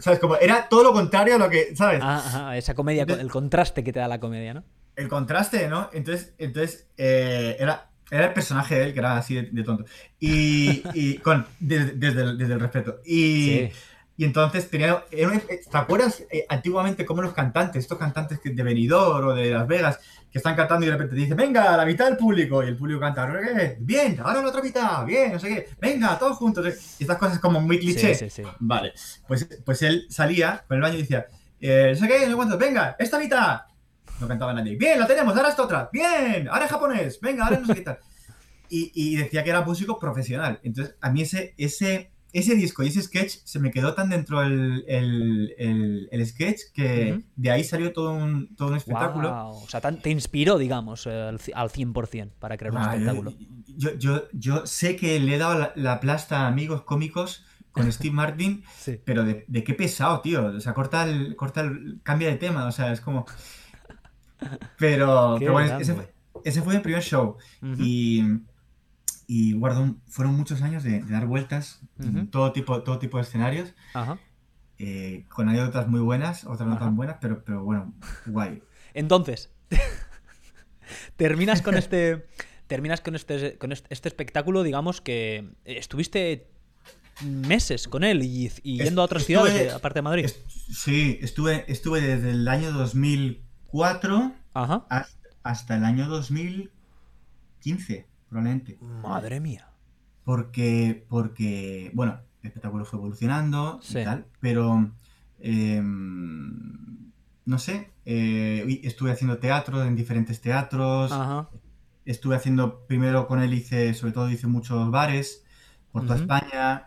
¿sabes? 0.00 0.18
Como 0.18 0.36
era 0.36 0.68
todo 0.68 0.82
lo 0.84 0.92
contrario 0.92 1.36
a 1.36 1.38
lo 1.38 1.48
que, 1.50 1.74
¿sabes? 1.76 2.00
Ah, 2.02 2.16
ajá, 2.24 2.56
esa 2.56 2.74
comedia, 2.74 3.04
el 3.04 3.30
contraste 3.30 3.82
que 3.84 3.92
te 3.92 4.00
da 4.00 4.08
la 4.08 4.20
comedia, 4.20 4.54
¿no? 4.54 4.64
El 4.96 5.08
contraste, 5.08 5.68
¿no? 5.68 5.88
Entonces, 5.92 6.34
entonces 6.38 6.86
eh, 6.96 7.56
era, 7.58 7.90
era 8.10 8.26
el 8.26 8.32
personaje 8.34 8.74
de 8.74 8.84
él 8.84 8.92
que 8.92 8.98
era 8.98 9.16
así 9.16 9.34
de, 9.34 9.42
de 9.50 9.62
tonto. 9.62 9.84
Y, 10.20 10.82
y 10.94 11.18
con, 11.18 11.46
desde, 11.60 11.92
desde 11.92 12.22
el, 12.22 12.38
desde 12.38 12.54
el 12.54 12.60
respeto. 12.60 13.00
Y, 13.04 13.44
Sí. 13.44 13.70
Y 14.22 14.24
entonces 14.24 14.70
tenía. 14.70 15.04
era 15.10 15.28
un- 15.30 15.40
¿Te 15.40 15.60
acuerdas 15.76 16.22
eh, 16.30 16.46
antiguamente 16.48 17.04
cómo 17.04 17.22
los 17.22 17.32
cantantes, 17.34 17.80
estos 17.82 17.98
cantantes 17.98 18.38
de 18.44 18.62
Benidorm 18.62 19.28
o 19.28 19.34
de 19.34 19.50
Las 19.50 19.66
Vegas, 19.66 19.98
que 20.30 20.38
están 20.38 20.54
cantando 20.54 20.86
y 20.86 20.88
de 20.88 20.92
repente 20.94 21.14
te 21.16 21.20
dicen, 21.22 21.36
venga, 21.36 21.76
la 21.76 21.84
mitad 21.84 22.06
del 22.06 22.16
público, 22.16 22.62
y 22.62 22.68
el 22.68 22.76
público 22.76 23.00
canta, 23.00 23.28
"Eh, 23.58 23.76
bien, 23.80 24.18
ahora 24.22 24.40
la 24.40 24.48
otra 24.48 24.62
mitad, 24.62 25.04
bien, 25.04 25.32
no 25.32 25.40
sé 25.40 25.48
qué, 25.48 25.68
venga, 25.80 26.16
todos 26.18 26.36
juntos. 26.36 26.64
Y 26.98 27.02
estas 27.04 27.18
cosas 27.18 27.40
como 27.40 27.60
muy 27.60 27.80
cliché. 27.80 28.14
Sí, 28.14 28.30
sí, 28.30 28.42
sí. 28.42 28.48
Vale, 28.60 28.92
pues, 29.26 29.48
pues 29.64 29.82
él 29.82 30.06
salía 30.08 30.64
con 30.68 30.76
el 30.76 30.82
baño 30.82 30.94
y 30.98 31.02
decía, 31.02 31.26
eh, 31.60 31.88
no 31.94 31.98
sé 32.00 32.06
qué, 32.06 32.20
no 32.20 32.30
sé 32.30 32.36
cuánto, 32.36 32.58
venga, 32.58 32.94
esta 32.98 33.18
mitad. 33.18 33.62
No 34.20 34.28
cantaba 34.28 34.52
nadie. 34.52 34.76
Bien, 34.76 35.00
la 35.00 35.06
tenemos, 35.08 35.36
ahora 35.36 35.48
esta 35.48 35.64
otra. 35.64 35.90
Bien, 35.92 36.46
ahora 36.48 36.62
en 36.66 36.68
japonés, 36.70 37.18
venga, 37.20 37.44
ahora 37.44 37.58
no 37.58 37.66
sé 37.66 37.74
qué 37.74 37.80
tal. 37.80 37.98
Y, 38.68 38.92
y 38.94 39.16
decía 39.16 39.42
que 39.42 39.50
era 39.50 39.62
músico 39.62 39.98
profesional. 39.98 40.60
Entonces, 40.62 40.94
a 41.00 41.10
mí 41.10 41.22
ese, 41.22 41.54
ese, 41.58 42.11
ese 42.32 42.54
disco 42.54 42.82
y 42.82 42.88
ese 42.88 43.02
sketch 43.02 43.38
se 43.44 43.58
me 43.58 43.70
quedó 43.70 43.94
tan 43.94 44.08
dentro 44.10 44.42
el, 44.42 44.84
el, 44.88 45.54
el- 45.58 46.08
el 46.10 46.26
sketch 46.26 46.60
que 46.72 47.22
de 47.36 47.50
ahí 47.50 47.62
salió 47.64 47.92
todo 47.92 48.12
un, 48.12 48.54
todo 48.56 48.68
un 48.68 48.76
espectáculo. 48.76 49.50
O 49.50 49.68
sea, 49.68 49.80
te 49.80 50.10
inspiró, 50.10 50.56
digamos, 50.58 51.06
al, 51.06 51.38
ci- 51.38 51.52
al 51.54 51.68
100% 51.70 52.30
para 52.38 52.56
crear 52.56 52.72
un 52.72 52.78
Ah, 52.78 52.92
espectáculo. 52.94 53.34
Yo, 53.76 53.94
yo, 53.98 54.24
yo 54.32 54.66
sé 54.66 54.96
que 54.96 55.18
le 55.20 55.34
he 55.34 55.38
dado 55.38 55.58
la, 55.58 55.72
la 55.76 56.00
plasta 56.00 56.42
a 56.42 56.48
amigos 56.48 56.82
cómicos 56.82 57.44
con 57.70 57.86
Steve 57.92 58.14
Martin, 58.14 58.64
Sí. 58.78 58.98
pero 59.04 59.24
de, 59.24 59.44
de 59.48 59.64
qué 59.64 59.74
pesado, 59.74 60.20
tío. 60.20 60.46
O 60.46 60.60
sea, 60.60 60.74
corta 60.74 61.08
el, 61.08 61.36
corta 61.36 61.60
el, 61.62 62.00
cambia 62.02 62.28
de 62.28 62.36
tema, 62.36 62.66
o 62.66 62.72
sea, 62.72 62.92
es 62.92 63.00
como. 63.00 63.26
Pero, 64.78 65.38
bueno, 65.38 65.78
ese 65.78 65.94
fue, 65.94 66.12
ese 66.44 66.62
fue 66.62 66.74
mi 66.74 66.80
primer 66.80 67.02
show. 67.02 67.36
Y, 67.78 68.22
y 69.34 69.54
fueron 70.08 70.34
muchos 70.34 70.60
años 70.62 70.82
de, 70.82 71.02
de 71.02 71.12
dar 71.12 71.26
vueltas, 71.26 71.80
en 71.98 72.28
todo 72.30 72.52
tipo, 72.52 72.82
todo 72.82 72.98
tipo 72.98 73.16
de 73.18 73.22
escenarios, 73.22 73.72
Ajá. 73.94 74.18
eh, 74.78 75.24
con 75.28 75.48
anécdotas 75.48 75.88
muy 75.88 76.00
buenas, 76.00 76.44
otras 76.44 76.68
no 76.68 76.78
tan 76.78 76.96
buenas, 76.96 77.16
pero, 77.20 77.42
pero 77.44 77.62
bueno, 77.64 77.94
guay. 78.26 78.62
Entonces, 78.94 79.50
terminas 81.16 81.62
con 81.62 81.76
este. 81.76 82.26
Terminas 82.66 83.00
con 83.02 83.14
este, 83.14 83.58
con 83.58 83.70
este, 83.72 83.86
este 83.92 84.08
espectáculo, 84.08 84.62
digamos 84.62 85.00
que 85.02 85.50
estuviste 85.66 86.48
meses 87.22 87.86
con 87.86 88.02
él 88.02 88.22
y, 88.22 88.48
yendo 88.62 89.02
a 89.02 89.04
otras 89.04 89.22
estuve- 89.24 89.26
ciudades, 89.50 89.66
de- 89.68 89.70
aparte 89.72 89.98
de 89.98 90.02
Madrid. 90.02 90.24
Est- 90.24 90.48
sí, 90.48 91.18
estuve, 91.20 91.64
estuve 91.70 92.00
desde 92.00 92.30
el 92.30 92.48
año 92.48 92.72
2004 92.72 94.32
Ajá. 94.54 94.86
hasta, 94.88 95.18
hasta 95.42 95.76
el 95.76 95.84
año 95.84 96.08
2015, 96.08 98.06
probablemente. 98.32 98.78
Madre 98.80 99.40
mía. 99.40 99.68
Porque, 100.24 101.04
porque, 101.08 101.90
bueno, 101.94 102.20
el 102.42 102.46
espectáculo 102.48 102.84
fue 102.84 102.98
evolucionando 102.98 103.78
Sí. 103.82 103.98
y 104.00 104.04
tal, 104.04 104.26
pero 104.40 104.90
em, 105.40 107.10
no 107.44 107.58
sé, 107.58 107.90
eh, 108.06 108.80
estuve 108.84 109.10
haciendo 109.12 109.38
teatro 109.38 109.84
en 109.84 109.96
diferentes 109.96 110.40
teatros, 110.40 111.12
Ajá. 111.12 111.48
estuve 112.04 112.36
haciendo, 112.36 112.86
primero 112.86 113.26
con 113.26 113.40
él 113.42 113.52
hice, 113.52 113.92
sobre 113.94 114.12
todo 114.12 114.30
hice 114.30 114.46
muchos 114.46 114.90
bares 114.90 115.44
por 115.90 116.02
toda. 116.06 116.16
España, 116.16 116.86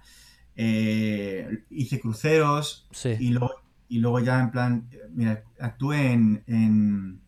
eh, 0.55 1.63
hice 1.69 1.99
cruceros 1.99 2.87
Sí. 2.91 3.09
y 3.19 3.29
luego, 3.31 3.51
y 3.89 3.99
luego 3.99 4.19
ya 4.21 4.39
en 4.41 4.51
plan, 4.51 4.89
mira, 5.11 5.43
actué 5.59 6.11
en, 6.13 6.43
en- 6.47 7.21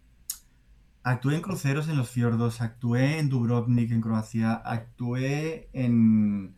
actué 1.09 1.35
en 1.35 1.41
cruceros 1.41 1.87
en 1.89 1.97
los 1.97 2.09
fiordos, 2.09 2.61
actué 2.61 3.19
en 3.19 3.29
Dubrovnik, 3.29 3.91
en 3.91 4.01
Croacia, 4.01 4.53
actué 4.53 5.69
en, 5.73 6.55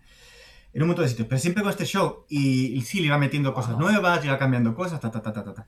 en 0.74 0.82
un 0.82 0.88
montón 0.88 1.06
de 1.06 1.10
sitios, 1.10 1.28
pero 1.28 1.40
siempre 1.40 1.64
con 1.64 1.72
este 1.72 1.86
show 1.86 2.26
y, 2.30 2.68
y 2.78 2.82
sí, 2.82 3.00
le 3.00 3.08
iba 3.08 3.18
metiendo 3.18 3.54
cosas 3.54 3.72
Wow. 3.74 3.82
nuevas, 3.82 4.20
le 4.22 4.28
iba 4.28 4.38
cambiando 4.38 4.76
cosas, 4.76 5.00
ta, 5.00 5.12
ta, 5.12 5.22
ta, 5.22 5.32
ta, 5.34 5.44
ta, 5.44 5.54
ta. 5.54 5.66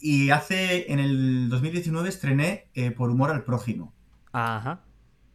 Y 0.00 0.30
hace, 0.30 0.90
en 0.92 0.98
el 0.98 1.48
2019 1.48 2.08
estrené 2.08 2.66
eh, 2.74 2.90
Por 2.90 3.10
Humor 3.10 3.30
al 3.30 3.44
Prójimo. 3.44 3.92
Ajá. 4.32 4.80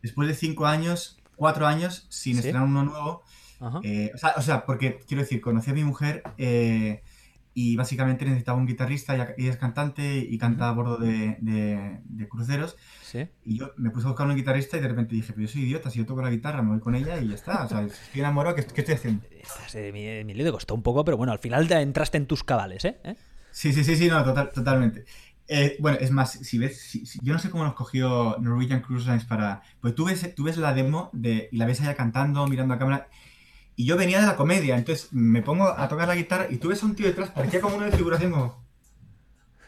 Después 0.01 0.27
de 0.27 0.35
cinco 0.35 0.65
años, 0.65 1.17
cuatro 1.35 1.65
años 1.67 2.05
sin 2.09 2.33
Sí. 2.33 2.39
estrenar 2.39 2.63
uno 2.63 2.83
nuevo, 2.83 3.23
Ajá. 3.59 3.79
eh, 3.83 4.11
o, 4.13 4.17
sea, 4.17 4.33
o 4.37 4.41
sea, 4.41 4.65
porque 4.65 4.99
quiero 5.07 5.23
decir, 5.23 5.39
conocí 5.41 5.71
a 5.71 5.73
mi 5.73 5.83
mujer 5.83 6.23
eh, 6.37 7.01
y 7.59 7.75
básicamente 7.75 8.23
necesitaba 8.23 8.55
un 8.59 8.67
guitarrista, 8.67 9.15
ella 9.15 9.33
es 9.35 9.57
cantante 9.57 10.17
y 10.19 10.37
canta 10.37 10.69
a 10.69 10.73
bordo 10.73 10.97
de, 10.97 11.37
de- 11.41 12.01
de 12.03 12.27
cruceros. 12.27 12.77
Sí. 13.01 13.27
Y 13.45 13.57
yo 13.57 13.71
me 13.77 13.89
puse 13.89 14.05
a 14.05 14.09
buscar 14.09 14.27
un 14.27 14.35
guitarrista 14.35 14.77
y 14.77 14.79
de 14.81 14.87
repente 14.87 15.15
dije, 15.15 15.33
pero 15.33 15.47
yo 15.47 15.51
soy 15.51 15.63
idiota, 15.63 15.89
si 15.89 15.97
yo 15.97 16.05
toco 16.05 16.21
la 16.21 16.29
guitarra, 16.29 16.61
me 16.61 16.69
voy 16.69 16.79
con 16.79 16.93
ella 16.93 17.19
y 17.19 17.29
ya 17.29 17.33
está. 17.33 17.65
O 17.65 17.67
sea, 17.67 17.81
estoy 17.83 18.19
enamorado, 18.21 18.55
¿qué, 18.55 18.63
qué 18.63 18.81
estoy 18.81 18.93
haciendo? 18.93 19.25
Estás, 19.31 19.73
eh, 19.73 19.91
mi, 19.91 20.23
mi 20.23 20.35
lío 20.35 20.45
te 20.45 20.51
costó 20.51 20.75
un 20.75 20.83
poco, 20.83 21.03
pero 21.03 21.17
bueno, 21.17 21.33
al 21.33 21.39
final 21.39 21.67
te 21.67 21.81
entraste 21.81 22.17
en 22.17 22.27
tus 22.27 22.43
cabales, 22.43 22.85
¿eh? 22.85 22.99
¿Eh? 23.03 23.15
Sí, 23.49 23.73
sí, 23.73 23.83
sí, 23.83 23.95
sí, 23.95 24.07
no, 24.07 24.23
total- 24.23 24.51
totalmente. 24.53 25.05
Eh, 25.47 25.77
bueno, 25.79 25.97
es 25.99 26.11
más, 26.11 26.33
si 26.33 26.59
ves, 26.59 26.79
si- 26.79 27.07
si- 27.07 27.17
yo 27.23 27.33
no 27.33 27.39
sé 27.39 27.49
cómo 27.49 27.63
nos 27.63 27.73
cogió 27.73 28.37
Norwegian 28.39 28.81
Cruise 28.81 29.07
Lines 29.07 29.25
para... 29.25 29.63
Pues 29.81 29.95
tú 29.95 30.05
ves, 30.05 30.35
tú 30.35 30.43
ves 30.43 30.57
la 30.57 30.75
demo 30.75 31.09
de, 31.11 31.49
y 31.51 31.57
la 31.57 31.65
ves 31.65 31.81
allá 31.81 31.95
cantando, 31.95 32.45
mirando 32.45 32.75
a 32.75 32.77
cámara, 32.77 33.07
y 33.77 33.85
yo 33.85 33.95
venía 33.95 34.19
de 34.19 34.25
la 34.25 34.35
comedia, 34.35 34.75
entonces 34.75 35.13
me 35.13 35.43
pongo 35.43 35.69
a 35.69 35.87
tocar 35.87 36.07
la 36.07 36.15
guitarra 36.15 36.47
y 36.49 36.57
tú 36.57 36.69
ves 36.69 36.81
a 36.81 36.87
un 36.87 36.95
tío 36.95 37.05
detrás, 37.05 37.29
parecía 37.29 37.61
como 37.61 37.77
una 37.77 37.85
desfiguración 37.85 38.31
como... 38.31 38.65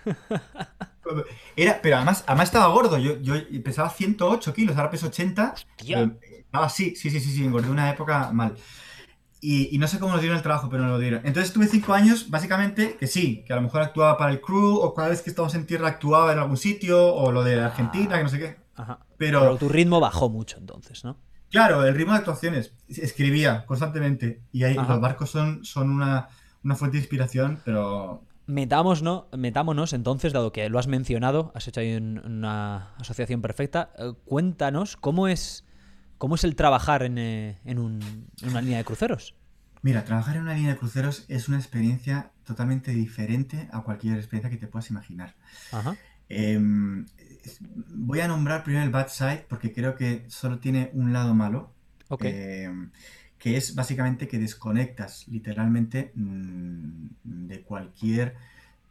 Era, 1.56 1.80
pero 1.82 1.98
además, 1.98 2.24
además 2.28 2.50
estaba 2.50 2.68
gordo, 2.68 2.98
yo, 2.98 3.20
yo 3.20 3.36
pesaba 3.64 3.90
108 3.90 4.54
kilos, 4.54 4.78
ahora 4.78 4.90
peso 4.90 5.08
80. 5.08 5.54
Hostia. 5.54 6.12
pero 6.20 6.40
estaba 6.40 6.70
sí, 6.70 6.96
sí, 6.96 7.10
sí, 7.12 7.20
sí, 7.20 7.44
engordé 7.44 7.70
una 7.70 7.90
época 7.90 8.32
mal. 8.32 8.56
Y, 9.42 9.74
y 9.74 9.78
no 9.78 9.88
sé 9.88 10.00
cómo 10.00 10.12
nos 10.12 10.22
dieron 10.22 10.38
el 10.38 10.44
trabajo, 10.44 10.70
pero 10.70 10.84
nos 10.84 10.92
lo 10.94 11.00
dieron. 11.00 11.22
Entonces 11.24 11.54
tuve 11.54 11.68
cinco 11.68 11.94
años, 11.94 12.30
básicamente, 12.30 12.96
que 12.98 13.08
sí, 13.08 13.44
que 13.46 13.54
a 13.54 13.56
lo 13.56 13.62
mejor 13.62 13.82
actuaba 13.82 14.18
para 14.18 14.32
el 14.32 14.42
crew, 14.42 14.76
o 14.76 14.94
cada 14.94 15.10
vez 15.10 15.22
que 15.22 15.30
estábamos 15.30 15.54
en 15.56 15.66
tierra 15.66 15.88
actuaba 15.88 16.34
en 16.34 16.40
algún 16.40 16.58
sitio, 16.58 17.14
o 17.14 17.32
lo 17.32 17.44
de 17.44 17.60
Argentina, 17.60 18.18
que 18.18 18.24
no 18.24 18.30
sé 18.30 18.40
qué. 18.40 18.58
Ajá. 18.76 19.00
Pero, 19.18 19.42
Pero 19.42 19.58
tu 19.58 19.70
ritmo 19.70 20.00
bajó 20.00 20.30
mucho 20.30 20.58
entonces, 20.58 21.04
¿no? 21.04 21.18
Claro, 21.50 21.84
el 21.86 21.96
ritmo 21.96 22.14
de 22.14 22.20
actuaciones, 22.20 22.74
escribía 22.88 23.66
constantemente. 23.66 24.42
Y 24.52 24.64
ahí 24.64 24.78
Ajá. 24.78 24.94
los 24.94 25.02
barcos 25.02 25.30
son, 25.30 25.64
son 25.66 25.90
una, 25.90 26.28
una 26.64 26.76
fuente 26.76 26.98
de 26.98 27.02
inspiración, 27.04 27.60
pero 27.66 28.24
Metámonos, 28.48 29.04
¿no? 29.04 29.28
Metámonos 29.38 29.94
entonces, 29.94 30.34
dado 30.34 30.52
que 30.52 30.70
lo 30.70 30.80
has 30.80 30.88
mencionado, 30.88 31.52
has 31.54 31.68
hecho 31.68 31.82
ahí 31.82 31.94
un- 31.96 32.18
una 32.26 32.96
asociación 32.96 33.42
perfecta. 33.44 33.92
eh, 34.00 34.14
cuéntanos 34.26 34.98
cómo 34.98 35.28
es, 35.28 35.66
cómo 36.18 36.34
es 36.34 36.44
el 36.44 36.56
trabajar 36.56 37.04
en, 37.04 37.20
eh, 37.20 37.60
en 37.64 37.78
un- 37.78 38.28
en 38.42 38.50
una 38.50 38.62
línea 38.62 38.80
de 38.80 38.86
cruceros. 38.86 39.36
Mira, 39.84 40.04
trabajar 40.04 40.36
en 40.36 40.42
una 40.42 40.56
línea 40.56 40.72
de 40.72 40.78
cruceros 40.80 41.26
es 41.28 41.48
una 41.48 41.58
experiencia 41.60 42.32
totalmente 42.44 42.92
diferente 42.92 43.70
a 43.72 43.82
cualquier 43.82 44.18
experiencia 44.18 44.50
que 44.50 44.58
te 44.58 44.66
puedas 44.68 44.90
imaginar. 44.90 45.36
Ajá. 45.72 45.96
Em, 46.28 47.06
voy 47.90 48.20
a 48.22 48.28
nombrar 48.28 48.64
primero 48.64 48.84
el 48.86 48.92
bad 48.92 49.08
side 49.10 49.46
porque 49.50 49.74
creo 49.74 49.96
que 49.96 50.26
solo 50.30 50.60
tiene 50.60 50.90
un 50.94 51.14
lado 51.14 51.34
malo. 51.34 51.74
Ok. 52.10 52.24
Em, 52.26 52.92
que 53.38 53.56
es 53.56 53.74
básicamente 53.74 54.28
que 54.28 54.38
desconectas 54.38 55.26
literalmente 55.30 56.12
mm, 56.14 57.08
de 57.24 57.62
cualquier 57.62 58.36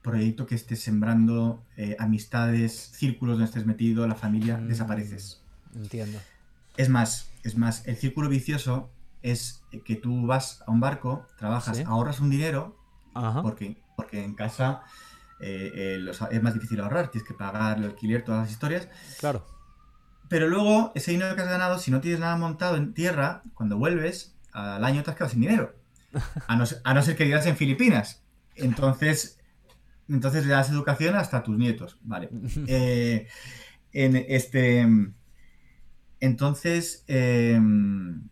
proyecto 0.01 0.47
que 0.47 0.55
estés 0.55 0.81
sembrando, 0.81 1.63
eh, 1.77 1.97
amistades, 1.99 2.73
círculos 2.95 3.35
donde 3.35 3.45
estés 3.45 3.67
metido, 3.67 4.07
la 4.07 4.15
familia, 4.15 4.57
Mm, 4.57 4.69
desapareces. 4.69 5.43
Entiendo. 5.75 6.19
Es 6.79 6.89
más, 6.89 7.31
es 7.43 7.59
más, 7.59 7.87
el 7.87 7.97
círculo 7.97 8.29
vicioso 8.31 8.91
es 9.23 9.63
que 9.85 9.97
tú 9.97 10.27
vas 10.27 10.63
a 10.67 10.71
un 10.71 10.81
barco, 10.81 11.27
trabajas, 11.37 11.79
Sí. 11.79 11.83
ahorras 11.87 12.21
un 12.21 12.31
dinero, 12.31 12.79
Ajá. 13.15 13.43
porque, 13.43 13.83
porque 13.97 14.25
en 14.25 14.35
casa 14.35 14.83
eh, 15.41 15.71
eh, 15.75 15.97
los- 15.99 16.21
es 16.31 16.43
más 16.43 16.55
difícil 16.55 16.81
ahorrar, 16.81 17.11
tienes 17.11 17.27
que 17.29 17.35
pagar 17.35 17.79
el 17.79 17.85
alquiler, 17.85 18.25
todas 18.25 18.43
las 18.43 18.51
historias. 18.51 18.89
Claro. 19.21 19.45
Pero 20.29 20.47
luego, 20.49 20.93
ese 20.95 21.13
dinero 21.13 21.35
que 21.35 21.43
has 21.43 21.49
ganado, 21.49 21.79
si 21.79 21.91
no 21.91 22.01
tienes 22.01 22.21
nada 22.21 22.37
montado 22.37 22.77
en 22.77 22.93
tierra, 22.95 23.43
cuando 23.55 23.79
vuelves, 23.79 24.37
al 24.53 24.85
año 24.85 25.03
te 25.03 25.11
has 25.11 25.17
quedado 25.17 25.31
sin 25.31 25.41
dinero. 25.41 25.75
A 26.49 26.57
no, 26.57 26.67
ser- 26.67 26.81
a 26.85 26.95
no 26.95 27.03
ser 27.03 27.17
que 27.17 27.25
vivas 27.25 27.47
en 27.47 27.57
Filipinas. 27.57 28.23
Entonces, 28.57 29.39
entonces 30.09 30.45
le 30.47 30.53
das 30.53 30.71
educación 30.71 31.15
hasta 31.17 31.39
a 31.39 31.43
tus 31.43 31.57
nietos. 31.57 31.99
Vale. 32.03 32.31
Eh, 32.67 33.27
en 33.93 34.17
este. 34.17 34.87
Entonces. 36.21 37.05
em, 37.07 38.29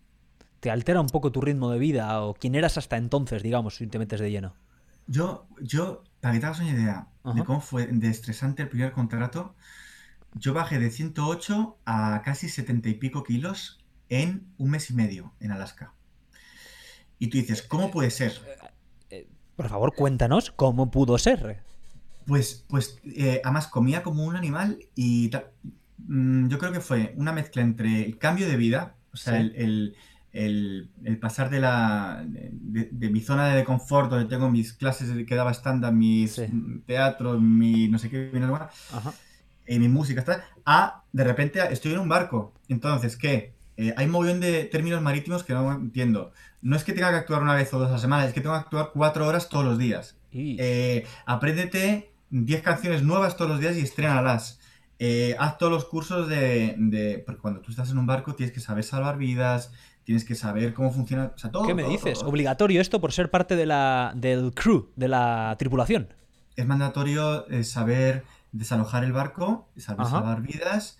Te 0.61 0.71
altera 0.71 1.01
un 1.01 1.07
poco 1.09 1.31
tu 1.33 1.41
ritmo 1.41 1.71
de 1.71 1.79
vida 1.79 2.21
o 2.23 2.35
quién 2.35 2.55
eras 2.55 2.77
hasta 2.79 2.97
entonces, 2.97 3.43
digamos, 3.43 3.77
si 3.77 3.87
te 3.87 3.99
metes 3.99 4.21
de 4.21 4.31
lleno. 4.31 4.55
yo, 5.07 5.47
yo, 5.61 6.03
para 6.21 6.35
que 6.35 6.41
te 6.41 6.47
hagas 6.47 6.61
una 6.61 6.71
idea 6.71 7.09
de 7.35 7.45
cómo 7.45 7.61
fue 7.61 7.87
de 7.87 8.09
estresante 8.09 8.63
el 8.63 8.69
primer 8.69 8.93
contrato, 8.93 9.55
yo 10.35 10.55
bajé 10.55 10.79
de 10.79 10.91
108 10.91 11.79
a 11.87 12.23
casi 12.25 12.49
70 12.49 12.89
y 12.89 12.95
pico 12.95 13.23
kilos 13.25 13.79
en 14.09 14.47
un 14.59 14.71
mes 14.71 14.91
y 14.91 14.95
medio 14.95 15.33
en 15.41 15.51
Alaska. 15.53 15.93
Y 17.19 17.29
tú 17.29 17.39
dices, 17.39 17.63
¿cómo 17.63 17.91
puede 17.91 18.11
ser? 18.11 18.33
Por 19.57 19.69
favor, 19.69 19.95
cuéntanos 19.95 20.51
cómo 20.51 20.91
pudo 20.91 21.17
ser. 21.19 21.63
Pues, 22.27 22.65
pues 22.69 22.99
eh, 23.05 23.41
además 23.43 23.69
comía 23.69 24.03
como 24.03 24.25
un 24.25 24.37
animal 24.37 24.79
y 24.95 25.31
mm, 26.07 26.49
yo 26.49 26.59
creo 26.59 26.73
que 26.73 26.81
fue 26.81 27.15
una 27.17 27.33
mezcla 27.33 27.63
entre 27.63 28.05
el 28.05 28.19
cambio 28.19 28.49
de 28.49 28.57
vida, 28.57 28.97
o 29.13 29.17
sea, 29.17 29.35
Sí. 29.35 29.39
el, 29.41 29.57
el- 29.57 29.97
el- 30.37 30.91
el 31.05 31.19
pasar 31.19 31.51
de, 31.51 31.61
la, 31.61 32.25
de, 32.27 32.89
de 32.93 33.11
mi 33.11 33.21
zona 33.21 33.49
de 33.55 33.65
confort, 33.65 34.11
donde 34.11 34.27
tengo 34.29 34.51
mis 34.51 34.73
clases 34.73 35.11
que 35.27 35.35
daba 35.35 35.53
stand-up, 35.53 35.93
mis 35.93 36.33
Sí. 36.35 36.47
teatro, 36.87 37.41
mi 37.41 37.89
no 37.89 37.99
sé 37.99 38.11
qué, 38.11 38.31
mi 38.33 38.41
no 38.41 38.69
eh, 39.69 39.79
mi 39.79 39.89
música, 39.89 40.23
tal, 40.25 40.43
a 40.65 41.03
de 41.13 41.25
repente 41.25 41.61
estoy 41.71 41.93
en 41.93 41.99
un 41.99 42.09
barco. 42.09 42.53
Entonces, 42.69 43.17
¿qué? 43.17 43.55
Eh, 43.77 43.93
hay 43.97 44.07
un 44.07 44.13
montón 44.13 44.41
de 44.41 44.65
términos 44.65 45.03
marítimos 45.03 45.43
que 45.45 45.53
no 45.53 45.73
entiendo. 45.73 46.33
No 46.63 46.77
es 46.77 46.85
que 46.85 46.93
tenga 46.93 47.11
que 47.11 47.17
actuar 47.17 47.43
una 47.43 47.55
vez 47.55 47.73
o 47.75 47.79
dos 47.79 47.89
a 47.91 47.93
la 47.95 47.99
semana, 47.99 48.25
es 48.27 48.33
que 48.33 48.41
tengo 48.41 48.55
que 48.55 48.61
actuar 48.61 48.91
cuatro 48.95 49.27
horas 49.27 49.49
todos 49.49 49.65
los 49.65 49.79
días. 49.79 50.17
Y... 50.31 50.57
Eh, 50.61 51.05
apréndete 51.27 52.11
10 52.31 52.63
canciones 52.63 53.03
nuevas 53.03 53.37
todos 53.37 53.51
los 53.51 53.61
días 53.61 53.77
y 53.77 53.81
estrénalas. 53.81 54.61
Eh, 54.99 55.37
haz 55.39 55.59
todos 55.59 55.71
los 55.73 55.85
cursos 55.85 56.27
de, 56.29 56.75
de- 56.79 57.23
Porque 57.27 57.41
cuando 57.43 57.61
tú 57.61 57.71
estás 57.71 57.91
en 57.91 57.99
un 57.99 58.07
barco 58.07 58.35
tienes 58.35 58.55
que 58.55 58.61
saber 58.61 58.83
salvar 58.85 59.19
vidas, 59.19 59.73
tienes 60.07 60.25
que 60.25 60.37
saber 60.37 60.73
cómo 60.73 60.93
funciona... 60.93 61.33
O 61.35 61.39
sea, 61.39 61.51
todo, 61.51 61.67
¿Qué 61.67 61.75
me 61.75 61.83
todo, 61.83 61.91
dices? 61.93 62.21
todo. 62.21 62.29
Obligatorio 62.31 62.81
esto 62.81 63.01
por 63.01 63.13
ser 63.13 63.29
parte 63.29 63.57
de 63.57 63.67
la, 63.67 64.13
del 64.17 64.55
crew, 64.55 64.93
de 64.95 65.09
la 65.09 65.57
tripulación. 65.59 66.15
Es 66.55 66.65
mandatorio 66.65 67.47
eh, 67.51 67.65
saber 67.65 68.23
desalojar 68.53 69.03
el 69.03 69.13
barco, 69.13 69.69
saber 69.77 70.03
Ajá. 70.03 70.11
salvar 70.21 70.43
vidas. 70.43 70.99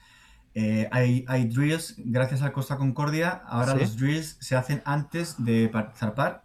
Eh, 0.55 0.89
hay, 0.91 1.25
hay 1.29 1.45
drills, 1.47 1.95
gracias 1.99 2.43
a 2.43 2.53
Costa 2.53 2.77
Concordia, 2.79 3.31
ahora 3.47 3.75
Sí. 3.75 3.79
los 3.79 3.97
drills 3.97 4.39
se 4.41 4.57
hacen 4.57 4.83
antes 4.85 5.37
de 5.39 5.69
par- 5.69 5.93
zarpar. 5.97 6.45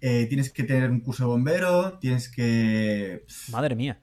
Eh, 0.00 0.26
tienes 0.26 0.50
que 0.52 0.64
tener 0.64 0.90
un 0.90 1.00
curso 1.00 1.22
de 1.24 1.28
bombero, 1.28 1.98
tienes 1.98 2.28
que... 2.28 3.24
Madre 3.50 3.76
mía. 3.76 4.00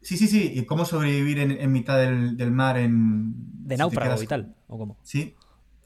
Sí, 0.00 0.16
sí, 0.16 0.28
sí, 0.28 0.50
y 0.54 0.64
cómo 0.64 0.84
sobrevivir 0.84 1.38
en, 1.40 1.50
en 1.50 1.72
mitad 1.72 1.98
del, 1.98 2.36
del 2.36 2.50
mar 2.52 2.78
en... 2.78 3.34
De 3.66 3.74
si 3.76 3.78
náufrago 3.80 4.12
quedas- 4.14 4.22
y 4.22 4.26
tal. 4.26 4.56
¿O 4.66 4.78
cómo? 4.78 4.96
Sí, 5.02 5.34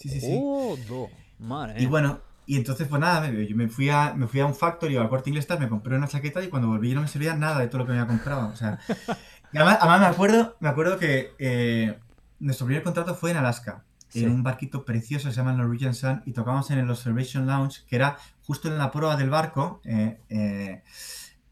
sí, 0.01 0.09
sí, 0.09 0.21
sí. 0.21 0.39
Oh, 0.43 0.77
do. 0.89 1.09
Madre 1.39 1.81
Y 1.83 1.87
bueno, 1.87 2.21
y 2.47 2.57
entonces 2.57 2.89
pues 2.89 3.01
nada, 3.01 3.21
me, 3.31 3.47
yo 3.47 3.55
me 3.57 3.69
fui 3.69 3.89
a, 3.91 4.13
me 4.15 4.27
fui 4.27 4.41
a 4.41 4.47
un 4.47 4.55
factory 4.55 4.97
o 4.97 5.01
al 5.03 5.09
corte 5.09 5.31
inglés, 5.31 5.47
me 5.59 5.69
compré 5.69 5.97
una 5.97 6.09
chaqueta 6.09 6.43
y 6.43 6.49
cuando 6.49 6.67
volví 6.69 6.93
no 6.95 7.01
me 7.03 7.09
servía 7.09 7.35
nada 7.37 7.61
de 7.61 7.69
todo 7.69 7.79
lo 7.79 7.87
que 7.87 7.93
me 7.93 7.99
había 8.01 8.09
comprado. 8.09 8.49
O 8.49 8.57
sea, 8.57 8.79
y 9.53 9.57
además, 9.57 9.79
además 9.81 10.01
me 10.01 10.07
acuerdo, 10.07 10.57
me 10.61 10.69
acuerdo 10.69 10.99
que 10.99 11.31
eh, 11.39 11.97
nuestro 12.41 12.67
primer 12.67 12.83
contrato 12.83 13.15
fue 13.15 13.31
en 13.31 13.37
Alaska, 13.37 13.85
Sí. 14.09 14.25
en 14.25 14.31
un 14.33 14.43
barquito 14.43 14.85
precioso 14.85 15.29
que 15.29 15.35
se 15.35 15.37
llama 15.41 15.53
Norwegian 15.53 15.95
Sun, 15.95 16.23
y 16.27 16.33
tocábamos 16.33 16.69
en 16.73 16.79
el 16.81 16.91
Observation 16.91 17.47
Lounge, 17.47 17.85
que 17.87 17.95
era 17.95 18.17
justo 18.43 18.67
en 18.67 18.77
la 18.77 18.91
proa 18.91 19.15
del 19.17 19.31
barco. 19.31 19.81
eh, 19.85 20.19
eh, 20.29 20.83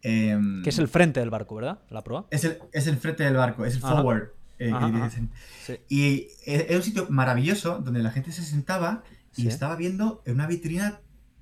em, 0.02 0.62
Que 0.64 0.70
es 0.70 0.78
el 0.80 0.88
frente 0.88 1.20
del 1.20 1.30
barco, 1.30 1.54
¿verdad? 1.54 1.78
La 1.90 2.02
proa. 2.02 2.26
es 2.30 2.42
el, 2.44 2.58
es 2.72 2.88
el 2.88 2.96
frente 2.98 3.22
del 3.22 3.34
barco, 3.36 3.64
es 3.64 3.76
el 3.76 3.84
Ajá. 3.84 3.94
forward. 3.96 4.30
Eh, 4.58 4.70
Ajá, 4.72 4.90
que 4.90 4.96
ajá. 4.96 5.04
dicen. 5.06 5.30
Sí. 5.64 5.80
Y 5.88 6.08
e- 6.46 6.66
era 6.68 6.76
un 6.76 6.82
sitio 6.82 7.06
maravilloso 7.10 7.78
donde 7.78 8.02
la 8.02 8.10
gente 8.10 8.32
se 8.32 8.42
sentaba 8.44 9.02
y 9.36 9.42
Sí. 9.42 9.48
estaba 9.48 9.76
viendo 9.76 10.22
en 10.26 10.34
una 10.34 10.46
vitrina 10.46 11.00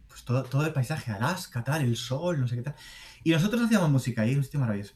pues 0.09 0.25
todo, 0.25 0.45
todo 0.45 0.65
el 0.67 0.73
paisaje, 0.73 1.11
Alaska, 1.13 1.63
tal, 1.63 1.83
el 1.83 1.95
sol, 1.97 2.41
no 2.41 2.49
sé 2.49 2.57
qué 2.57 2.63
tal. 2.63 2.75
Y 3.23 3.33
nosotros 3.33 3.61
hacíamos 3.63 3.91
música 3.91 4.23
ahí, 4.23 4.35
un 4.35 4.43
sitio 4.45 4.61
maravilloso. 4.61 4.95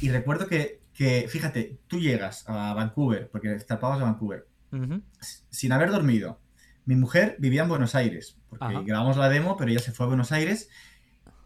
Y 0.00 0.10
recuerdo 0.10 0.46
que, 0.48 0.80
que, 0.92 1.26
fíjate, 1.28 1.78
tú 1.86 2.00
llegas 2.00 2.44
a 2.48 2.74
Vancouver, 2.74 3.28
porque 3.30 3.54
estábamos 3.54 4.00
a 4.02 4.04
Vancouver, 4.06 4.48
Ujú. 4.72 5.00
s- 5.20 5.42
sin 5.50 5.70
haber 5.72 5.90
dormido. 5.92 6.40
Mi 6.86 6.96
mujer 6.96 7.36
vivía 7.38 7.62
en 7.62 7.68
Buenos 7.68 7.94
Aires, 7.94 8.36
porque 8.48 8.64
Ajá. 8.64 8.82
grabamos 8.84 9.16
la 9.16 9.28
demo, 9.28 9.56
pero 9.56 9.70
ella 9.70 9.80
se 9.80 9.92
fue 9.92 10.06
a 10.06 10.08
Buenos 10.08 10.32
Aires. 10.32 10.68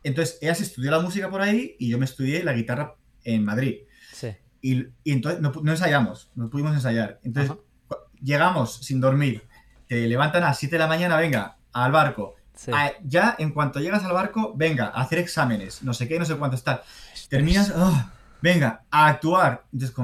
Entonces, 0.05 0.39
ella 0.41 0.55
se 0.55 0.63
estudió 0.63 0.91
la 0.91 1.01
música 1.01 1.29
por 1.31 1.43
ahí 1.43 1.77
y 1.79 1.89
yo 1.91 1.99
me 1.99 2.05
estudié 2.07 2.43
la 2.45 2.55
guitarra 2.55 2.97
en 3.25 3.45
Madrid. 3.45 3.81
Sí. 4.13 4.29
Y, 4.63 4.87
y 5.03 5.13
entonces 5.13 5.41
no, 5.41 5.53
ensayamos, 5.71 6.31
no 6.37 6.49
pudimos 6.49 6.73
ensayar. 6.73 7.19
Entonces 7.25 7.51
Ajá. 7.51 7.97
llegamos 8.23 8.77
sin 8.77 9.01
dormir, 9.01 9.43
te 9.89 10.07
levantan 10.07 10.45
a 10.45 10.47
las 10.47 10.59
7 10.59 10.77
de 10.77 10.79
la 10.79 10.87
mañana, 10.87 11.17
venga, 11.17 11.57
al 11.73 11.93
barco. 11.93 12.37
Sí. 12.55 12.71
Ah, 12.73 12.93
ya 13.03 13.35
en 13.39 13.51
cuanto 13.51 13.81
llegas 13.81 14.05
al 14.05 14.13
barco, 14.13 14.55
venga, 14.55 14.87
a 14.87 15.03
hacer 15.03 15.19
exámenes, 15.19 15.83
no 15.83 15.93
sé 15.93 16.07
qué, 16.07 16.19
no 16.19 16.25
sé 16.25 16.37
cuánto 16.37 16.57
está. 16.57 16.85
Terminas, 17.29 17.73
oh, 17.75 18.11
venga, 18.41 18.85
a 18.91 19.09
actuar. 19.09 19.65
Entonces, 19.73 19.97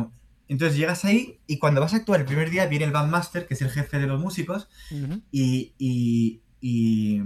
entonces 0.48 0.76
llegas 0.76 1.04
ahí 1.04 1.38
y 1.46 1.58
cuando 1.58 1.80
vas 1.80 1.92
a 1.92 1.98
actuar 1.98 2.20
el 2.20 2.26
primer 2.26 2.50
día 2.50 2.66
viene 2.66 2.86
el 2.86 2.90
bandmaster, 2.90 3.46
que 3.46 3.54
es 3.54 3.62
el 3.62 3.70
jefe 3.70 3.98
de 3.98 4.06
los 4.06 4.20
músicos, 4.20 4.68
y, 5.30 5.74
y, 5.78 6.42
y, 6.60 7.22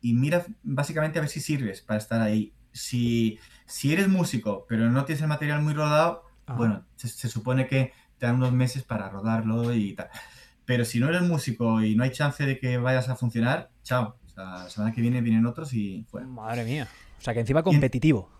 y 0.00 0.14
mira 0.14 0.44
básicamente 0.64 1.18
a 1.18 1.22
ver 1.22 1.30
si 1.30 1.40
sirves 1.40 1.80
para 1.82 1.98
estar 1.98 2.20
ahí. 2.20 2.52
Si, 2.72 3.38
si 3.66 3.92
eres 3.92 4.08
músico, 4.08 4.66
pero 4.68 4.90
no 4.90 5.04
tienes 5.04 5.22
el 5.22 5.28
material 5.28 5.62
muy 5.62 5.74
rodado, 5.74 6.25
Ajá. 6.46 6.56
bueno, 6.56 6.84
se, 6.96 7.08
se 7.08 7.28
supone 7.28 7.66
que 7.66 7.92
te 8.18 8.26
dan 8.26 8.36
unos 8.36 8.52
meses 8.52 8.82
para 8.82 9.08
rodarlo 9.08 9.74
y 9.74 9.94
tal. 9.94 10.08
Pero 10.64 10.84
si 10.84 10.98
no 10.98 11.08
eres 11.08 11.22
músico 11.22 11.82
y 11.82 11.94
no 11.96 12.02
hay 12.04 12.10
chance 12.10 12.44
de 12.44 12.58
que 12.58 12.78
vayas 12.78 13.08
a 13.08 13.16
funcionar, 13.16 13.70
chao. 13.82 14.16
O 14.26 14.28
sea, 14.28 14.44
la 14.44 14.70
semana 14.70 14.92
que 14.92 15.00
viene 15.00 15.20
vienen 15.20 15.46
otros 15.46 15.72
y 15.72 16.04
fuera. 16.10 16.26
Madre 16.26 16.64
mía. 16.64 16.88
O 17.18 17.22
sea, 17.22 17.34
que 17.34 17.40
encima 17.40 17.62
competitivo. 17.62 18.30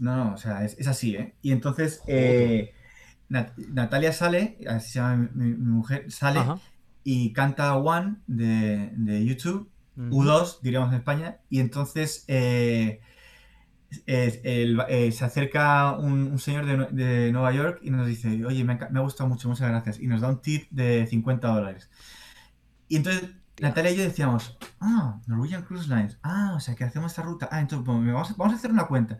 No, 0.00 0.16
no, 0.16 0.34
o 0.34 0.36
sea, 0.36 0.64
es, 0.64 0.76
es 0.78 0.86
así, 0.86 1.16
¿eh? 1.16 1.34
Y 1.42 1.52
entonces 1.52 2.02
eh, 2.06 2.72
Nat- 3.28 3.56
Natalia 3.56 4.12
sale, 4.12 4.58
así 4.68 4.90
se 4.92 4.98
llama 5.00 5.28
mi, 5.34 5.46
mi 5.50 5.56
mujer, 5.72 6.10
sale 6.10 6.38
Ajá. 6.40 6.58
y 7.04 7.32
canta 7.32 7.74
One 7.76 8.16
de, 8.26 8.90
de 8.94 9.24
YouTube, 9.24 9.70
Ujú. 9.96 10.22
U2, 10.24 10.60
diríamos 10.62 10.90
en 10.90 10.96
España, 10.98 11.38
y 11.50 11.58
entonces 11.60 12.24
eh, 12.28 13.00
eh, 14.06 15.10
se 15.12 15.24
acerca 15.24 15.92
un, 15.92 16.38
señor 16.38 16.66
de, 16.66 17.04
de 17.04 17.32
Nueva 17.32 17.52
York 17.52 17.80
y 17.82 17.90
nos 17.90 18.06
dice, 18.06 18.44
oye, 18.44 18.64
me 18.64 18.74
ha, 18.74 18.88
me 18.90 18.98
ha 18.98 19.02
gustado 19.02 19.28
mucho, 19.28 19.48
muchas 19.48 19.68
gracias, 19.68 19.98
y 19.98 20.06
nos 20.06 20.20
da 20.20 20.28
un 20.28 20.40
tip 20.40 20.68
de 20.70 21.06
50 21.06 21.48
dólares. 21.48 21.90
Y 22.88 22.96
entonces 22.96 23.30
Natalia 23.60 23.90
y 23.90 23.96
yo 23.96 24.02
decíamos, 24.04 24.56
ah, 24.80 25.20
Norwegian 25.26 25.62
Cruise 25.62 25.88
Lines, 25.88 26.18
ah, 26.22 26.52
o 26.56 26.60
sea 26.60 26.74
que 26.74 26.84
hacemos 26.84 27.12
esta 27.12 27.22
ruta, 27.22 27.48
ah, 27.50 27.60
entonces 27.60 27.84
bueno, 27.86 28.12
vamos, 28.12 28.30
a, 28.30 28.34
vamos 28.36 28.54
a 28.54 28.56
hacer 28.56 28.70
una 28.70 28.86
cuenta, 28.86 29.18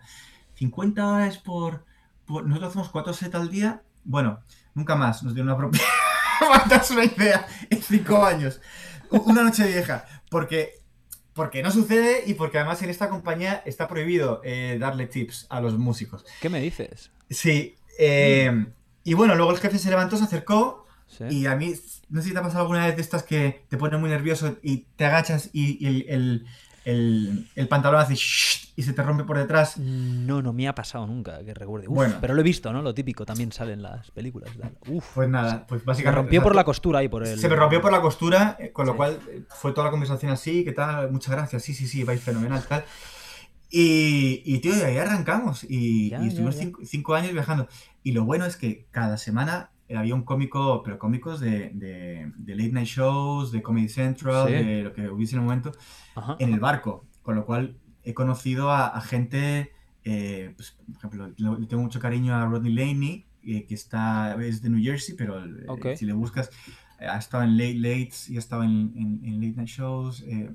50 0.54 1.02
dólares 1.02 1.38
por, 1.38 1.84
por- 2.24 2.46
nosotros 2.46 2.70
hacemos 2.70 2.88
4 2.90 3.12
sets 3.12 3.34
al 3.34 3.50
día, 3.50 3.82
bueno, 4.04 4.40
nunca 4.74 4.96
más 4.96 5.22
nos 5.22 5.34
dieron 5.34 5.48
una 5.48 5.58
propia, 5.58 5.80
una 6.92 7.04
idea, 7.04 7.46
en 7.68 7.82
5 7.82 8.24
años, 8.24 8.60
una 9.10 9.42
noche 9.42 9.66
vieja, 9.66 10.04
porque... 10.30 10.77
Porque 11.38 11.62
no 11.62 11.70
sucede 11.70 12.24
y 12.26 12.34
porque 12.34 12.58
además 12.58 12.82
en 12.82 12.90
esta 12.90 13.08
compañía 13.08 13.62
está 13.64 13.86
prohibido 13.86 14.40
eh, 14.42 14.76
darle 14.80 15.06
tips 15.06 15.46
a 15.50 15.60
los 15.60 15.78
músicos. 15.78 16.24
¿Qué 16.40 16.48
me 16.48 16.60
dices? 16.60 17.12
Sí. 17.30 17.76
eh, 17.96 18.66
y 19.04 19.14
bueno, 19.14 19.36
luego 19.36 19.52
el 19.52 19.58
jefe 19.58 19.78
se 19.78 19.88
levantó, 19.88 20.16
se 20.16 20.24
acercó 20.24 20.84
Sí. 21.06 21.24
y 21.30 21.46
a 21.46 21.54
mí, 21.54 21.72
no 22.10 22.20
sé 22.20 22.26
si 22.28 22.32
te 22.34 22.40
ha 22.40 22.42
pasado 22.42 22.62
alguna 22.62 22.84
vez 22.86 22.96
de 22.96 23.02
estas 23.02 23.22
que 23.22 23.62
te 23.68 23.76
ponen 23.78 24.00
muy 24.00 24.10
nervioso 24.10 24.56
y 24.62 24.86
te 24.96 25.04
agachas 25.06 25.48
y, 25.52 25.78
y 25.82 25.86
el, 25.86 26.04
el- 26.08 26.46
el, 26.90 27.48
el 27.54 27.68
pantalón 27.68 28.00
hace 28.00 28.14
shhh 28.14 28.72
y 28.76 28.82
se 28.82 28.92
te 28.92 29.02
rompe 29.02 29.24
por 29.24 29.36
detrás. 29.38 29.76
No, 29.78 30.40
no 30.42 30.52
me 30.52 30.68
ha 30.68 30.74
pasado 30.74 31.06
nunca, 31.06 31.44
que 31.44 31.52
recuerde. 31.52 31.88
Uf, 31.88 31.94
Bueno. 31.94 32.14
Pero 32.20 32.34
lo 32.34 32.40
he 32.40 32.44
visto, 32.44 32.72
¿no? 32.72 32.80
Lo 32.82 32.94
típico 32.94 33.26
también 33.26 33.50
sale 33.52 33.72
en 33.72 33.82
las 33.82 34.10
películas. 34.12 34.50
y. 34.86 34.92
Uf. 34.92 35.04
Pues 35.14 35.28
nada, 35.28 35.66
pues 35.66 35.82
Se 35.82 35.86
básicamente. 35.86 36.10
me 36.16 36.22
rompió 36.22 36.42
por 36.42 36.54
la 36.54 36.64
costura 36.64 37.00
ahí, 37.00 37.08
por 37.08 37.26
el... 37.26 37.38
Se 37.38 37.48
me 37.48 37.56
rompió 37.56 37.80
por 37.80 37.92
la 37.92 38.00
costura, 38.00 38.56
eh, 38.58 38.70
con 38.72 38.86
lo 38.86 38.92
Sí. 38.92 38.96
cual 38.96 39.18
eh, 39.28 39.42
fue 39.48 39.72
toda 39.72 39.86
la 39.86 39.90
conversación 39.90 40.30
así, 40.32 40.64
¿qué 40.64 40.72
tal? 40.72 41.10
Muchas 41.10 41.34
gracias, 41.34 41.62
sí, 41.62 41.74
sí, 41.74 41.86
sí, 41.86 42.04
vais 42.04 42.20
fenomenal, 42.22 42.62
tal. 42.68 42.84
Y, 43.70 44.42
y 44.46 44.58
tío, 44.60 44.74
de 44.74 44.84
ahí 44.86 44.96
arrancamos 44.96 45.64
y, 45.68 46.10
Ya, 46.10 46.18
y 46.18 46.22
ya, 46.22 46.26
estuvimos 46.28 46.54
ya. 46.56 46.62
Cinco, 46.62 46.80
cinco 46.84 47.14
años 47.14 47.32
viajando. 47.32 47.68
Y 48.02 48.12
lo 48.12 48.24
bueno 48.24 48.46
es 48.46 48.56
que 48.56 48.86
cada 48.90 49.18
semana 49.18 49.70
había 49.96 50.14
un 50.14 50.22
cómico, 50.22 50.82
pero 50.82 50.98
cómicos 50.98 51.40
de, 51.40 51.70
de, 51.74 52.32
de 52.36 52.54
late 52.56 52.72
night 52.72 52.86
shows, 52.88 53.50
de 53.52 53.62
Comedy 53.62 53.88
Central, 53.88 54.48
Sí. 54.48 54.52
de 54.54 54.82
lo 54.82 54.92
que 54.92 55.08
hubiese 55.08 55.34
en 55.36 55.40
el 55.40 55.44
momento, 55.46 55.72
Ajá. 56.14 56.36
en 56.38 56.52
el 56.52 56.60
barco. 56.60 57.06
Con 57.22 57.36
lo 57.36 57.44
cual 57.46 57.76
he 58.04 58.14
conocido 58.14 58.70
a, 58.70 58.86
a 58.88 59.00
gente, 59.00 59.72
eh, 60.04 60.52
pues, 60.56 60.76
por 60.86 60.96
ejemplo, 60.96 61.58
le 61.58 61.66
tengo 61.66 61.82
mucho 61.82 62.00
cariño 62.00 62.34
a 62.34 62.44
Rodney 62.46 62.72
Laney, 62.72 63.26
eh, 63.44 63.64
que 63.66 63.74
está, 63.74 64.36
es 64.42 64.60
de 64.62 64.70
New 64.70 64.82
Jersey, 64.82 65.14
pero 65.16 65.42
eh, 65.44 65.96
si 65.96 66.04
le 66.06 66.12
buscas, 66.12 66.50
eh, 67.00 67.06
ha 67.06 67.18
estado 67.18 67.44
en 67.44 67.56
Late 67.56 67.74
Lates 67.76 68.28
y 68.28 68.36
ha 68.36 68.40
estado 68.40 68.64
en, 68.64 68.92
en- 68.96 69.20
en 69.24 69.34
Late 69.40 69.54
Night 69.56 69.68
Shows. 69.68 70.22
eh, 70.26 70.50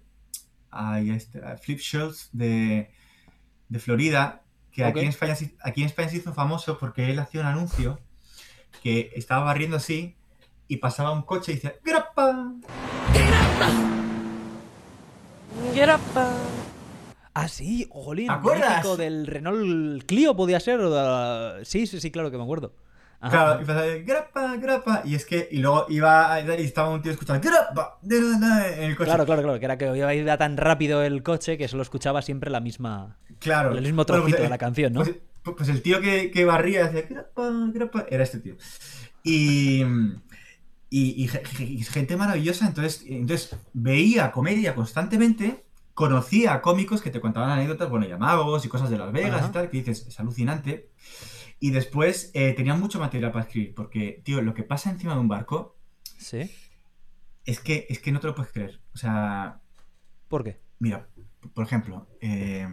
hay 0.76 1.12
este, 1.12 1.44
a 1.44 1.56
Flip 1.58 1.80
Schultz 1.80 2.30
de, 2.34 2.90
de 3.70 3.80
Florida, 3.80 4.42
que 4.72 4.84
aquí, 4.84 5.02
en 5.02 5.08
España, 5.10 5.36
aquí 5.64 5.82
en 5.82 5.86
España 5.88 6.10
se 6.10 6.18
hizo 6.18 6.34
famoso 6.34 6.80
porque 6.80 7.12
él 7.12 7.20
hacía 7.20 7.42
un 7.42 7.48
anuncio 7.48 8.00
que 8.82 9.12
estaba 9.16 9.44
barriendo 9.46 9.78
así 9.78 10.16
y 10.68 10.78
pasaba 10.78 11.12
un 11.12 11.22
coche 11.24 11.52
y 11.52 11.56
decía 11.56 11.76
¡Grappa! 11.84 12.46
Ah, 17.34 17.48
sí, 17.48 17.88
jolín. 17.90 18.28
¿Te 18.28 18.34
acuerdas? 18.34 18.98
del 18.98 19.26
Renault 19.28 20.04
Clio 20.06 20.36
podía 20.36 20.60
ser. 20.60 20.80
o 20.82 20.90
de- 21.58 21.66
Sí, 21.66 21.88
sí, 21.88 22.00
sí, 22.00 22.12
claro 22.12 22.30
que 22.32 22.38
me 22.38 22.44
acuerdo. 22.44 22.74
Ajá. 23.26 23.30
Claro, 23.32 23.62
y 23.62 23.66
pasaba 23.66 23.86
grapa, 24.06 24.58
grapa, 24.58 25.02
y 25.06 25.16
es 25.16 25.26
que, 25.26 25.48
y 25.50 25.60
luego 25.60 25.86
iba, 25.88 26.42
y 26.42 26.62
estaba 26.64 26.90
un 26.90 27.02
tío 27.02 27.10
escuchando 27.14 27.42
grapa, 27.50 27.98
de 28.02 28.18
en 28.18 28.84
el 28.84 28.96
coche. 28.98 29.06
Claro, 29.08 29.26
claro, 29.26 29.42
claro, 29.42 29.60
que 29.60 29.66
era 29.66 29.78
que 29.78 29.96
iba, 29.96 30.14
iba 30.14 30.38
tan 30.38 30.58
rápido 30.58 31.02
el 31.04 31.24
coche 31.24 31.58
que 31.58 31.70
solo 31.70 31.84
escuchaba 31.84 32.22
siempre 32.22 32.52
la 32.52 32.60
misma, 32.60 33.18
Claro. 33.40 33.72
el 33.72 33.82
mismo 33.82 34.04
Bueno, 34.04 34.24
trocito 34.24 34.26
pues, 34.32 34.42
de 34.42 34.48
eh, 34.48 34.50
la 34.50 34.58
canción, 34.58 34.92
¿no? 34.92 35.04
Pues, 35.04 35.16
pues 35.56 35.70
el 35.70 35.82
tío 35.82 36.02
que, 36.02 36.32
que 36.32 36.44
barría 36.44 36.90
decía 36.90 37.08
grapa, 37.10 37.50
grapa, 37.74 38.06
era 38.10 38.24
este 38.24 38.40
tío. 38.40 38.56
Y, 39.24 39.84
y, 40.90 41.24
y 41.26 41.64
y 41.64 41.84
gente 41.84 42.18
maravillosa, 42.18 42.68
entonces, 42.68 43.06
entonces 43.08 43.56
veía 43.72 44.34
comedia 44.34 44.76
constantemente, 44.76 45.64
conocía 45.94 46.56
a 46.56 46.62
cómicos 46.62 47.02
que 47.02 47.10
te 47.10 47.22
contaban 47.22 47.52
anécdotas, 47.52 47.90
bueno, 47.90 48.06
llamagos 48.06 48.66
y 48.66 48.68
cosas 48.68 48.90
de 48.90 48.98
Las 48.98 49.14
Vegas 49.14 49.40
Ajá. 49.44 49.48
y 49.48 49.52
tal, 49.54 49.70
que 49.70 49.78
dices, 49.78 50.08
es 50.08 50.20
alucinante. 50.20 50.90
Y 51.66 51.72
después 51.72 52.30
eh, 52.34 52.52
tenía 52.58 52.74
mucho 52.74 53.00
material 53.00 53.32
para 53.32 53.46
escribir, 53.46 53.74
porque, 53.74 54.22
tío, 54.26 54.42
lo 54.42 54.54
que 54.54 54.64
pasa 54.64 54.90
encima 54.92 55.14
de 55.14 55.22
un 55.22 55.30
barco 55.30 55.78
Sí. 56.18 56.52
es 57.46 57.62
que, 57.62 57.86
es 57.90 58.00
que 58.00 58.12
no 58.12 58.20
te 58.20 58.28
lo 58.28 58.36
puedes 58.36 58.52
creer. 58.52 58.82
O 58.94 58.98
sea, 58.98 59.62
¿Por 60.28 60.44
qué? 60.44 60.60
Mira, 60.80 61.08
por 61.54 61.64
ejemplo, 61.66 62.06
eh, 62.20 62.68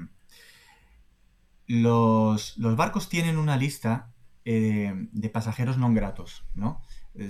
los, 1.69 2.59
los 2.59 2.75
barcos 2.75 3.09
tienen 3.09 3.39
una 3.39 3.57
lista 3.57 4.13
eh, 4.45 4.93
de 5.13 5.29
pasajeros 5.29 5.79
no 5.79 5.93
gratos, 5.93 6.45
¿no? 6.55 6.81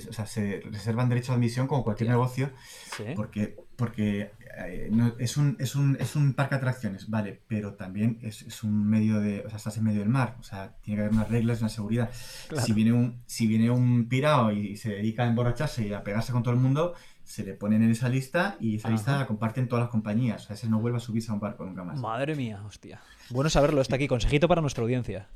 O 0.08 0.12
sea, 0.12 0.26
se 0.26 0.60
reservan 0.70 1.08
derecho 1.08 1.32
de 1.32 1.36
admisión 1.36 1.66
como 1.66 1.82
cualquier 1.84 2.10
negocio 2.10 2.50
Sí. 2.96 3.04
porque, 3.16 3.56
porque 3.76 4.30
eh, 4.58 4.88
no- 4.92 5.14
es, 5.18 5.38
un, 5.38 5.56
es, 5.58 5.74
un, 5.74 5.96
es 5.98 6.16
un 6.16 6.34
parque 6.34 6.54
de 6.56 6.58
atracciones, 6.58 7.08
vale, 7.08 7.40
pero 7.48 7.74
también 7.74 8.18
es, 8.20 8.42
es 8.42 8.62
un 8.62 8.86
medio 8.88 9.20
de... 9.20 9.40
O 9.46 9.48
sea, 9.48 9.56
estás 9.56 9.78
en 9.78 9.84
medio 9.84 10.00
del 10.00 10.10
mar, 10.10 10.36
o 10.38 10.42
sea, 10.42 10.76
tiene 10.82 10.98
que 10.98 11.04
haber 11.06 11.14
unas 11.16 11.30
reglas, 11.30 11.60
una 11.60 11.70
seguridad. 11.70 12.10
Claro. 12.48 12.66
Si 12.66 12.72
viene 12.74 12.92
un, 12.92 13.22
si 13.26 13.46
viene 13.46 13.70
un 13.70 14.06
pirao 14.06 14.52
y 14.52 14.76
se 14.76 14.90
dedica 14.90 15.22
a 15.24 15.26
emborracharse 15.28 15.86
y 15.86 15.92
a 15.94 16.04
pegarse 16.04 16.30
con 16.32 16.42
todo 16.42 16.52
el 16.52 16.60
mundo, 16.60 16.92
se 17.24 17.42
le 17.44 17.54
ponen 17.54 17.82
en 17.82 17.90
esa 17.90 18.10
lista 18.10 18.56
y 18.60 18.76
esa 18.76 18.88
Ajá. 18.88 18.96
lista 18.96 19.18
la 19.18 19.26
comparten 19.26 19.66
todas 19.66 19.84
las 19.84 19.90
compañías. 19.90 20.42
O 20.44 20.46
sea, 20.48 20.54
ese 20.56 20.68
no 20.68 20.78
vuelve 20.78 20.98
a 20.98 21.00
subirse 21.00 21.30
a 21.30 21.34
un 21.34 21.40
barco 21.40 21.64
nunca 21.64 21.84
más. 21.84 21.98
Madre 21.98 22.34
mía, 22.36 22.62
hostia. 22.66 23.00
Bueno 23.30 23.48
saberlo, 23.48 23.80
está 23.80 23.96
aquí. 23.96 24.08
Consejito 24.08 24.46
para 24.46 24.60
nuestra 24.60 24.82
audiencia. 24.82 25.26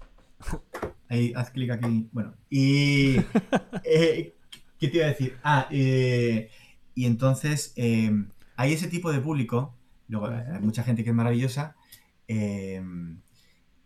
Ahí, 1.09 1.33
haz 1.37 1.51
clic 1.51 1.71
aquí. 1.71 2.09
Bueno, 2.13 2.35
y. 2.51 3.17
eh, 3.85 4.35
¿Qué 4.79 4.89
te 4.89 4.97
iba 4.99 5.07
a 5.07 5.11
decir? 5.11 5.39
Ah, 5.43 5.69
eh, 5.71 6.51
y 6.95 7.07
entonces 7.07 7.73
eh, 7.77 8.11
hay 8.57 8.73
ese 8.73 8.89
tipo 8.89 9.13
de 9.13 9.21
público. 9.21 9.75
Luego 10.09 10.27
hay 10.27 10.61
mucha 10.61 10.83
gente 10.83 11.05
que 11.05 11.11
es 11.11 11.17
maravillosa. 11.17 11.77
eh, 12.29 12.83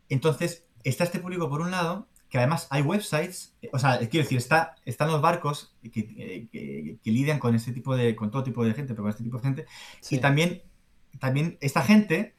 entonces, 0.09 0.65
está 0.85 1.05
este 1.05 1.19
público 1.19 1.49
por 1.51 1.61
un 1.61 1.70
lado, 1.70 2.09
que 2.31 2.39
además 2.39 2.66
hay 2.70 2.82
websites, 2.82 3.55
eh, 3.62 3.70
o 3.73 3.78
sea, 3.78 3.99
quiero 4.09 4.24
decir, 4.24 4.39
está, 4.39 4.74
están 4.85 5.09
los 5.11 5.20
barcos 5.20 5.74
que, 5.93 6.01
eh, 6.01 6.49
que- 6.51 6.99
que 7.03 7.11
lidian 7.11 7.39
con 7.39 7.55
este 7.55 7.73
tipo 7.73 7.97
de, 7.97 8.15
con 8.16 8.31
todo 8.31 8.43
tipo 8.43 8.65
de 8.65 8.74
gente, 8.74 8.95
pero 8.95 9.03
con 9.05 9.11
este 9.11 9.24
tipo 9.24 9.36
de 9.39 9.43
gente, 9.43 9.66
Sí. 10.01 10.16
y 10.16 10.19
también, 10.19 10.62
también 11.19 11.59
esta 11.61 11.82
gente 11.82 12.35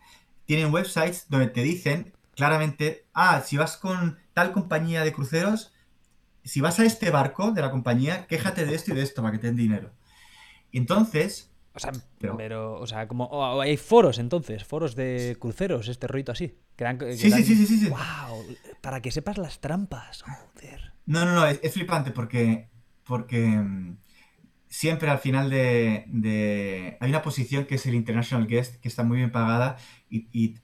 tienen 0.45 0.73
websites 0.73 1.25
donde 1.29 1.47
te 1.47 1.61
dicen 1.63 2.13
claramente, 2.39 3.05
ah, 3.13 3.41
si 3.45 3.57
vas 3.57 3.75
con 3.75 4.17
tal 4.33 4.53
compañía 4.53 5.03
de 5.03 5.11
cruceros, 5.11 5.73
si 6.45 6.61
vas 6.61 6.79
a 6.79 6.85
este 6.85 7.09
barco 7.11 7.51
de 7.51 7.61
la 7.61 7.69
compañía, 7.69 8.27
quéjate 8.27 8.65
de 8.65 8.75
esto 8.75 8.91
y 8.93 8.95
de 8.95 9.01
esto 9.01 9.21
para 9.21 9.33
que 9.33 9.39
te 9.39 9.47
den 9.47 9.57
dinero. 9.57 9.91
Entonces, 10.71 11.51
O 11.75 11.79
sea, 11.79 11.91
Pero- 12.17 12.35
pero, 12.37 12.79
o 12.79 12.87
sea, 12.87 13.07
como 13.07 13.61
hay 13.61 13.75
foros 13.77 14.17
entonces, 14.19 14.63
foros 14.63 14.95
de 14.95 15.37
cruceros, 15.39 15.87
este 15.87 16.07
rolito 16.07 16.31
así. 16.31 16.57
Que 16.75 16.83
dan, 16.85 16.97
que 16.97 17.11
sí, 17.13 17.23
sí, 17.23 17.29
dan- 17.29 17.43
sí, 17.43 17.55
sí, 17.55 17.65
sí, 17.67 17.77
sí. 17.77 17.89
Wow, 17.89 18.43
para 18.81 19.01
que 19.01 19.11
sepas 19.11 19.37
las 19.37 19.59
trampas, 19.59 20.23
joder. 20.23 20.93
No, 21.05 21.25
no, 21.25 21.33
no, 21.35 21.45
es, 21.45 21.59
es 21.61 21.73
flipante 21.73 22.11
porque, 22.11 22.69
porque 23.03 23.45
mm, 23.47 23.97
siempre 24.69 25.09
al 25.09 25.19
final 25.19 25.49
de, 25.49 26.05
de- 26.07 26.97
Hay 27.01 27.09
una 27.09 27.21
posición 27.21 27.65
que 27.65 27.75
es 27.75 27.85
el 27.85 27.95
International 27.95 28.47
Guest, 28.47 28.75
que 28.81 28.87
está 28.87 29.03
muy 29.03 29.17
bien 29.17 29.31
pagada 29.31 29.77
y, 30.09 30.27
y 30.31 30.55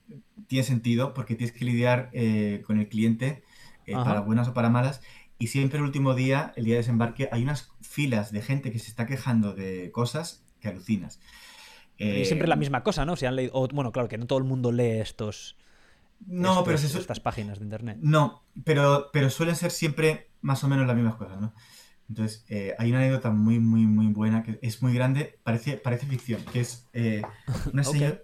tiene 0.47 0.63
sentido 0.63 1.13
porque 1.13 1.35
tienes 1.35 1.55
que 1.55 1.65
lidiar 1.65 2.09
eh, 2.13 2.61
con 2.65 2.79
el 2.79 2.87
cliente 2.87 3.43
eh, 3.87 3.93
para 3.93 4.21
buenas 4.21 4.47
o 4.47 4.53
para 4.53 4.69
malas. 4.69 5.01
Y 5.37 5.47
siempre 5.47 5.79
el 5.79 5.83
último 5.85 6.13
día, 6.15 6.53
el 6.55 6.63
día 6.65 6.75
de 6.75 6.79
desembarque, 6.81 7.27
hay 7.31 7.43
unas 7.43 7.71
filas 7.81 8.31
de 8.31 8.41
gente 8.41 8.71
que 8.71 8.79
se 8.79 8.89
está 8.89 9.05
quejando 9.05 9.53
de 9.53 9.91
cosas 9.91 10.43
que 10.61 10.69
alucinas. 10.69 11.19
Y 11.97 12.21
Eh, 12.21 12.25
siempre 12.25 12.47
la 12.47 12.55
misma 12.55 12.83
cosa, 12.83 13.05
¿no? 13.05 13.15
Si 13.15 13.25
han 13.25 13.35
leído, 13.35 13.51
o, 13.53 13.67
bueno, 13.67 13.91
claro, 13.91 14.07
que 14.07 14.17
no 14.17 14.27
todo 14.27 14.39
el 14.39 14.45
mundo 14.45 14.71
lee 14.71 14.99
estos, 14.99 15.55
No, 16.27 16.49
estos- 16.51 16.65
pero 16.65 16.77
se 16.77 16.99
estas 16.99 17.19
páginas 17.19 17.59
de 17.59 17.65
internet. 17.65 17.97
No, 18.01 18.43
pero, 18.63 19.09
pero 19.11 19.29
suelen 19.29 19.55
ser 19.55 19.71
siempre 19.71 20.29
más 20.41 20.63
o 20.63 20.67
menos 20.67 20.87
las 20.87 20.95
mismas 20.95 21.15
cosas, 21.15 21.39
¿no? 21.41 21.53
Entonces, 22.09 22.45
eh, 22.49 22.75
hay 22.77 22.89
una 22.91 22.99
anécdota 22.99 23.31
muy, 23.31 23.59
muy, 23.59 23.85
muy 23.87 24.07
buena, 24.13 24.43
que 24.43 24.59
es 24.61 24.81
muy 24.83 24.93
grande, 24.93 25.39
parece, 25.43 25.77
parece 25.77 26.05
ficción, 26.05 26.43
que 26.51 26.61
es 26.61 26.87
eh, 26.93 27.23
una, 27.73 27.83
señora, 27.83 28.19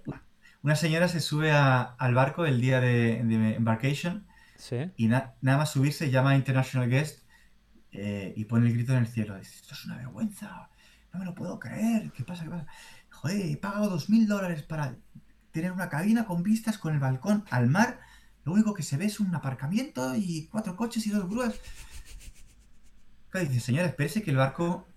una 0.62 0.76
señora 0.76 1.08
se 1.08 1.20
sube 1.20 1.52
a- 1.52 1.82
al 1.82 2.14
barco 2.14 2.46
el 2.46 2.62
día 2.62 2.80
de, 2.80 3.24
de 3.24 3.56
embarcation 3.56 4.28
Sí. 4.58 4.92
y 4.96 5.08
na- 5.08 5.34
nada 5.42 5.58
más 5.58 5.72
subirse 5.72 6.12
llama 6.12 6.32
a 6.32 6.36
International 6.36 6.88
Guest 6.88 7.24
eh, 7.92 8.34
y 8.38 8.46
pone 8.46 8.68
el 8.68 8.74
grito 8.74 8.92
en 8.94 9.00
el 9.00 9.08
cielo. 9.08 9.36
Dice, 9.38 9.56
esto 9.56 9.74
es 9.74 9.86
una 9.86 9.98
vergüenza, 9.98 10.70
no 11.12 11.20
me 11.20 11.26
lo 11.26 11.34
puedo 11.34 11.60
creer, 11.60 12.12
¿qué 12.12 12.24
pasa? 12.24 12.44
¿Qué 12.44 12.52
pasa? 12.52 12.68
Joder, 13.10 13.46
he 13.48 13.58
pagado 13.58 13.90
dos 13.90 14.10
mil 14.12 14.28
dólares 14.28 14.62
para 14.62 14.96
tener 15.52 15.72
una 15.72 15.90
cabina 15.90 16.26
con 16.26 16.44
vistas 16.44 16.78
con 16.78 16.94
el 16.94 17.00
balcón 17.00 17.44
al 17.50 17.68
mar. 17.68 18.00
Lo 18.46 18.54
único 18.54 18.74
que 18.76 18.84
se 18.84 18.98
ve 18.98 19.06
es 19.06 19.20
un 19.20 19.34
aparcamiento 19.36 20.16
y 20.16 20.48
cuatro 20.52 20.76
coches 20.76 21.06
y 21.08 21.10
dos 21.10 21.28
grúas. 21.28 21.56
Dice, 23.34 23.60
señora, 23.60 23.88
espérese 23.88 24.22
que 24.24 24.32
el 24.32 24.38
barco... 24.38 24.88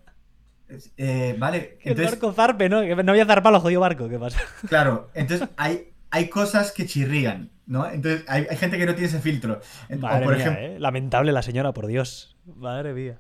Eh, 0.97 1.35
vale, 1.37 1.79
Que 1.83 1.89
el 1.89 1.99
entonces, 1.99 2.13
barco 2.21 2.33
zarpe, 2.33 2.69
¿no? 2.69 2.81
Que 2.83 2.95
no 2.95 3.11
había 3.11 3.27
zarpado 3.27 3.57
el 3.57 3.63
jodido 3.63 3.81
barco, 3.81 4.09
¿qué 4.09 4.19
pasa? 4.21 4.39
claro, 4.69 5.11
entonces 5.15 5.49
hay, 5.57 5.93
hay 6.11 6.29
cosas 6.29 6.71
que 6.71 6.87
chirrían, 6.87 7.51
¿no? 7.67 7.91
Entonces 7.91 8.25
hay, 8.29 8.47
hay 8.49 8.57
gente 8.57 8.79
que 8.79 8.87
no 8.87 8.93
tiene 8.95 9.09
ese 9.09 9.19
filtro. 9.19 9.61
O 9.91 9.99
por 9.99 10.27
mía, 10.29 10.37
ejemplo, 10.37 10.61
¿eh? 10.63 10.79
Lamentable 10.79 11.33
la 11.33 11.43
señora, 11.43 11.73
por 11.73 11.89
Dios. 11.89 12.37
Madre 12.55 12.93
mía. 12.95 13.19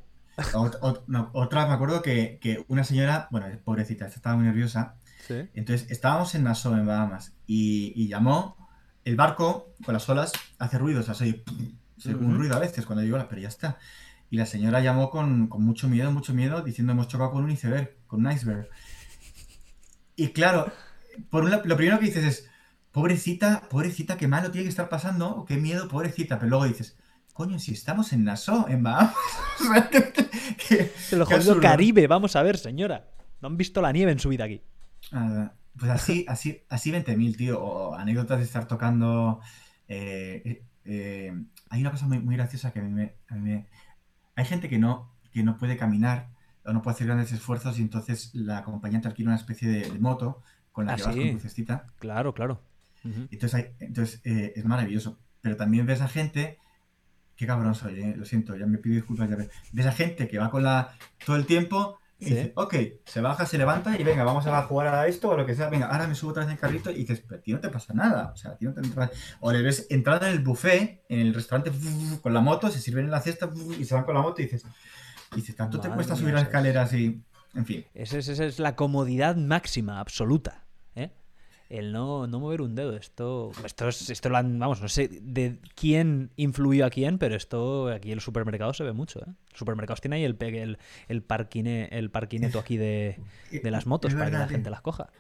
Ot- 0.53 0.79
ot- 0.81 1.03
no, 1.09 1.31
otra, 1.33 1.67
me 1.67 1.73
acuerdo 1.75 2.03
que, 2.03 2.39
que 2.41 2.65
una 2.69 2.85
señora, 2.85 3.27
bueno, 3.33 3.49
pobrecita, 3.65 4.07
esta 4.07 4.17
estaba 4.19 4.37
muy 4.37 4.45
nerviosa. 4.45 4.95
Sí. 5.27 5.49
Entonces 5.55 5.91
estábamos 5.91 6.33
en 6.37 6.45
Nassau, 6.45 6.75
en 6.75 6.87
Bahamas, 6.87 7.35
y, 7.49 7.93
y 7.97 8.07
llamó. 8.07 8.57
El 9.05 9.17
barco 9.17 9.73
con 9.85 9.95
las 9.95 10.09
olas 10.09 10.31
hace 10.61 10.79
ruidos, 10.79 11.09
así, 11.09 11.31
se- 11.33 11.43
un 12.07 12.37
ruido 12.37 12.57
a 12.57 12.59
veces 12.59 12.87
cuando 12.87 13.03
digo 13.03 13.19
pero 13.29 13.41
ya 13.41 13.49
está. 13.49 13.79
Y 14.31 14.37
la 14.37 14.47
señora 14.47 14.81
llamó 14.81 15.11
con, 15.11 15.49
con 15.49 15.63
mucho 15.65 15.89
miedo, 15.89 16.13
mucho 16.13 16.33
miedo, 16.35 16.63
diciendo 16.63 16.93
hemos 16.93 17.09
chocado 17.09 17.33
con 17.33 17.45
un 17.45 17.51
iceberg, 17.51 17.97
con 18.07 18.25
un 18.25 18.33
iceberg. 18.33 18.69
Y 20.17 20.29
claro, 20.29 20.71
por 21.31 21.45
un 21.45 21.51
lo 21.51 21.77
primero 21.77 21.99
que 21.99 22.07
dices 22.07 22.25
es, 22.25 22.51
pobrecita, 22.93 23.63
pobrecita, 23.69 24.17
qué 24.17 24.29
malo 24.29 24.51
tiene 24.51 24.65
que 24.65 24.71
estar 24.71 24.89
pasando, 24.89 25.45
qué 25.49 25.57
miedo, 25.57 25.89
pobrecita. 25.89 26.39
Pero 26.39 26.51
luego 26.51 26.67
dices, 26.67 26.97
coño, 27.33 27.59
si 27.59 27.73
estamos 27.73 28.13
en 28.13 28.25
Nassau, 28.25 28.67
en 28.69 28.83
Bahamas. 28.83 29.15
O 29.61 29.65
sea, 29.75 29.89
que- 29.91 30.13
que- 30.13 30.93
El 31.13 31.19
qué 31.19 31.25
jodido. 31.25 31.61
Caribe, 31.61 32.07
vamos 32.07 32.35
a 32.37 32.43
ver, 32.43 32.57
señora. 32.57 33.11
No 33.43 33.49
han 33.49 33.57
visto 33.57 33.83
la 33.83 33.93
nieve 33.93 34.13
en 34.13 34.19
su 34.19 34.29
vida 34.31 34.45
aquí. 34.45 34.63
Ah, 35.13 35.53
Pues 35.79 35.91
así, 35.91 36.25
así, 36.29 36.63
así 36.69 36.91
20.000, 36.91 37.37
tío. 37.37 37.61
O 37.63 37.95
anécdotas 37.95 38.39
de 38.39 38.45
estar 38.45 38.67
tocando. 38.69 39.41
Eh, 39.89 40.63
eh, 40.85 41.32
hay 41.69 41.81
una 41.81 41.90
cosa 41.90 42.07
muy, 42.07 42.19
muy 42.20 42.36
graciosa 42.36 42.73
que 42.73 42.81
a 42.81 42.82
mí, 42.82 42.90
me, 42.90 43.15
a 43.28 43.35
mí 43.35 43.51
me- 43.51 43.66
Hay 44.36 44.44
gente 44.44 44.69
que 44.69 44.78
no, 44.78 45.12
que 45.32 45.43
no 45.43 45.57
puede 45.59 45.77
caminar 45.77 46.28
o 46.65 46.73
no 46.73 46.82
puede 46.82 46.94
hacer 46.94 47.07
grandes 47.07 47.32
esfuerzos 47.32 47.78
y 47.78 47.82
entonces 47.82 48.31
la 48.35 48.62
compañía 48.65 49.01
te 49.01 49.09
alquila 49.09 49.31
una 49.31 49.36
especie 49.36 49.69
de, 49.69 49.90
de 49.90 49.98
moto 49.98 50.43
con 50.73 50.86
la 50.86 50.93
Ah, 50.93 50.97
que 50.97 51.02
vas 51.02 51.15
sí. 51.15 51.20
con 51.20 51.32
lucecita. 51.32 51.86
Claro, 51.98 52.32
claro. 52.35 52.61
Ujú. 53.05 53.28
Entonces, 53.31 53.55
hay- 53.55 53.74
entonces 53.81 54.20
eh, 54.24 54.52
es 54.57 54.65
maravilloso. 54.65 55.19
Pero 55.40 55.57
también 55.57 55.86
ves 55.86 56.01
a 56.01 56.09
gente, 56.09 56.59
qué 57.36 57.47
cabrón 57.47 57.74
soy, 57.74 58.01
eh, 58.01 58.15
lo 58.16 58.24
siento, 58.24 58.57
ya 58.57 58.66
me 58.66 58.78
pido 58.78 58.97
disculpas. 58.97 59.28
Ya 59.31 59.36
ves, 59.36 59.51
ves 59.73 59.86
a 59.86 59.93
gente 59.93 60.28
que 60.28 60.39
va 60.39 60.51
con 60.51 60.62
la 60.65 60.94
todo 61.24 61.36
el 61.36 61.47
tiempo 61.47 61.98
y 62.21 62.25
Sí. 62.27 62.35
dice, 62.35 62.53
ok, 62.55 62.75
se 63.07 63.21
baja, 63.21 63.47
se 63.47 63.57
levanta 63.59 63.99
y 63.99 64.05
venga, 64.05 64.25
vamos 64.25 64.47
a 64.47 64.63
jugar 64.65 64.89
a 64.95 65.07
esto 65.07 65.31
o 65.31 65.37
lo 65.37 65.47
que 65.47 65.55
sea. 65.55 65.69
Venga, 65.71 65.87
ahora 65.87 66.07
me 66.07 66.15
subo 66.15 66.31
otra 66.31 66.43
vez 66.43 66.49
en 66.51 66.53
el 66.55 66.61
carrito 66.61 66.91
y 66.91 66.97
dices, 66.97 67.23
pero 67.27 67.41
a 67.41 67.43
ti 67.43 67.53
no 67.53 67.61
te 67.61 67.69
pasa 67.71 67.95
nada. 67.95 68.31
O 68.33 68.37
sea, 68.37 68.53
a 68.53 68.57
ti 68.57 68.67
no 68.67 68.75
te 68.75 68.81
O 69.41 69.51
le 69.53 69.63
ves 69.63 69.87
entrar 69.91 70.23
en 70.25 70.31
el 70.31 70.41
buffet, 70.41 71.03
en 71.09 71.21
el 71.21 71.35
restaurante 71.35 71.73
con 72.21 72.35
la 72.35 72.41
moto, 72.41 72.71
se 72.71 72.79
sirven 72.79 73.07
en 73.07 73.11
la 73.11 73.21
cesta 73.21 73.51
y 73.79 73.85
se 73.85 73.95
van 73.95 74.05
con 74.05 74.15
la 74.15 74.21
moto 74.23 74.41
y 74.43 74.45
dices, 74.45 74.65
y 75.33 75.37
dices 75.37 75.57
¿tanto 75.57 75.81
te 75.81 75.89
cuesta 75.89 76.15
subir 76.15 76.35
las 76.35 76.43
escaleras 76.45 76.93
y. 76.93 77.23
En 77.55 77.67
fin. 77.67 77.85
Esa 77.95 78.19
es, 78.19 78.29
esa 78.29 78.45
es 78.45 78.59
la 78.61 78.77
comodidad 78.77 79.35
máxima, 79.37 79.99
absoluta. 79.99 80.67
El 81.71 81.93
no, 81.93 82.27
no 82.27 82.41
mover 82.41 82.61
un 82.63 82.75
dedo. 82.75 82.97
Esto, 82.97 83.53
esto, 83.65 83.89
es, 83.89 84.11
esto 84.11 84.29
lo 84.29 84.37
han, 84.37 84.59
vamos, 84.59 84.83
no 84.83 84.89
sé 84.89 85.09
de 85.09 85.61
quién 85.77 86.31
influyó 86.37 86.85
a 86.85 86.91
quién, 86.91 87.17
pero 87.17 87.37
esto 87.37 87.89
aquí 87.89 88.11
en 88.11 88.17
los 88.17 88.25
supermercados 88.25 88.77
se 88.77 88.83
ve 88.85 88.93
mucho. 88.93 89.21
¿eh? 89.21 89.33
Los 89.51 89.59
supermercados 89.59 90.01
tienen 90.01 90.17
ahí 90.19 90.25
el, 90.25 90.37
el, 90.41 90.79
el, 91.09 91.23
parquine, 91.23 91.89
el 91.93 92.11
parquineto 92.11 92.59
aquí 92.59 92.77
de, 92.77 93.21
de 93.63 93.71
las 93.71 93.87
motos 93.87 94.15
para 94.15 94.33
que 94.33 94.37
la 94.39 94.49
tío. 94.49 94.57
gente 94.57 94.69
las 94.69 94.81
coja. 94.83 95.11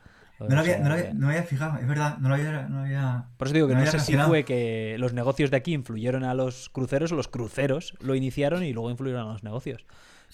No 0.40 0.54
lo, 0.54 0.60
había, 0.62 0.78
no, 0.78 0.88
lo 0.88 0.94
había, 0.94 1.12
no 1.12 1.28
había 1.28 1.42
fijado, 1.42 1.78
es 1.78 1.86
verdad, 1.86 2.16
no 2.18 2.30
lo 2.30 2.34
había. 2.34 2.62
No 2.68 2.80
había... 2.80 3.26
Por 3.36 3.46
eso 3.46 3.54
digo 3.54 3.68
que 3.68 3.74
no 3.74 3.80
sé 3.86 4.00
si 4.00 4.16
relacionado. 4.16 4.28
fue 4.30 4.44
que 4.44 4.96
los 4.98 5.12
negocios 5.12 5.50
de 5.50 5.58
aquí 5.58 5.74
influyeron 5.74 6.24
a 6.24 6.32
los 6.34 6.70
cruceros 6.70 7.12
o 7.12 7.14
los 7.14 7.28
cruceros 7.28 7.94
lo 8.00 8.14
iniciaron 8.14 8.64
y 8.64 8.72
luego 8.72 8.90
influyeron 8.90 9.28
a 9.28 9.32
los 9.32 9.44
negocios. 9.44 9.84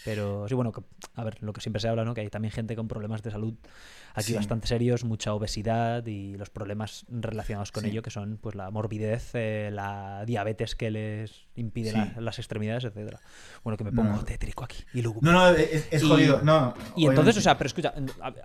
Pero 0.04 0.46
sí, 0.48 0.54
bueno, 0.54 0.72
que- 0.72 0.82
a 1.14 1.24
ver, 1.24 1.38
lo 1.42 1.52
que 1.52 1.60
siempre 1.60 1.80
se 1.80 1.88
habla, 1.88 2.04
¿no? 2.04 2.14
Que 2.14 2.20
hay 2.20 2.28
también 2.28 2.52
gente 2.52 2.76
con 2.76 2.86
problemas 2.88 3.22
de 3.22 3.30
salud 3.30 3.54
aquí 4.14 4.28
Sí. 4.28 4.34
bastante 4.34 4.66
serios, 4.66 5.04
mucha 5.04 5.32
obesidad 5.34 6.06
y 6.06 6.36
los 6.36 6.50
problemas 6.50 7.04
relacionados 7.08 7.72
con 7.72 7.84
Sí. 7.84 7.90
ello, 7.90 8.02
que 8.02 8.10
son 8.10 8.38
pues 8.40 8.54
la 8.54 8.70
morbidez, 8.70 9.30
eh, 9.34 9.70
la 9.72 10.24
diabetes 10.26 10.74
que 10.74 10.90
les 10.90 11.46
impide 11.54 11.90
Sí. 11.90 11.96
la- 11.96 12.20
las 12.20 12.38
extremidades, 12.38 12.84
etcétera. 12.84 13.20
Bueno, 13.64 13.76
que 13.76 13.84
me 13.84 13.92
pongo 13.92 14.10
no. 14.16 14.24
tétrico 14.24 14.64
aquí 14.64 14.84
y 14.94 15.02
lúgubre. 15.02 15.30
No, 15.30 15.32
no, 15.32 15.48
es, 15.56 15.88
es 15.90 16.02
Y- 16.02 16.08
jodido. 16.08 16.40
No, 16.42 16.74
Y 16.94 17.06
entonces, 17.06 17.36
o 17.38 17.40
sea, 17.40 17.56
pero 17.58 17.66
escucha, 17.68 17.94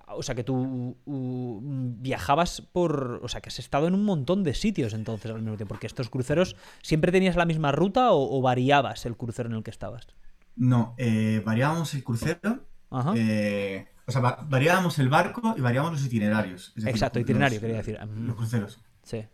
o 0.07 0.23
sea, 0.23 0.36
que 0.36 0.44
tú 0.44 0.98
uh, 1.06 1.60
viajabas 1.98 2.61
por, 2.61 3.19
o 3.23 3.28
sea, 3.28 3.41
que 3.41 3.49
has 3.49 3.60
estado 3.60 3.88
en 3.88 3.94
un 3.94 4.03
montón 4.06 4.44
de 4.44 4.53
sitios 4.53 4.94
entonces 4.94 5.30
al 5.32 5.41
mismo 5.41 5.57
tiempo, 5.57 5.69
porque 5.73 5.88
estos 5.88 6.10
cruceros, 6.10 6.56
¿siempre 6.82 7.11
tenías 7.11 7.36
la 7.36 7.45
misma 7.45 7.72
ruta 7.72 8.11
o, 8.11 8.38
o 8.38 8.41
variabas 8.41 9.06
el 9.06 9.18
crucero 9.18 9.49
en 9.49 9.56
el 9.56 9.64
que 9.64 9.72
estabas? 9.72 10.07
No, 10.56 10.95
eh, 10.98 11.41
variábamos 11.45 11.94
el 11.94 12.03
crucero, 12.03 12.65
Ajá. 12.90 13.14
eh, 13.15 13.88
o 14.06 14.11
sea, 14.11 14.22
va- 14.22 14.45
variábamos 14.49 14.99
el 14.99 15.10
barco 15.10 15.53
y 15.57 15.61
variábamos 15.61 15.94
los 15.99 16.06
itinerarios. 16.06 16.69
es 16.69 16.76
decir, 16.76 16.90
Exacto, 16.90 17.19
los- 17.19 17.23
itinerario, 17.30 17.60
quería 17.61 17.78
decir. 17.78 17.99
Los 18.18 18.36
cruceros. 18.36 18.80
Sí. 19.03 19.26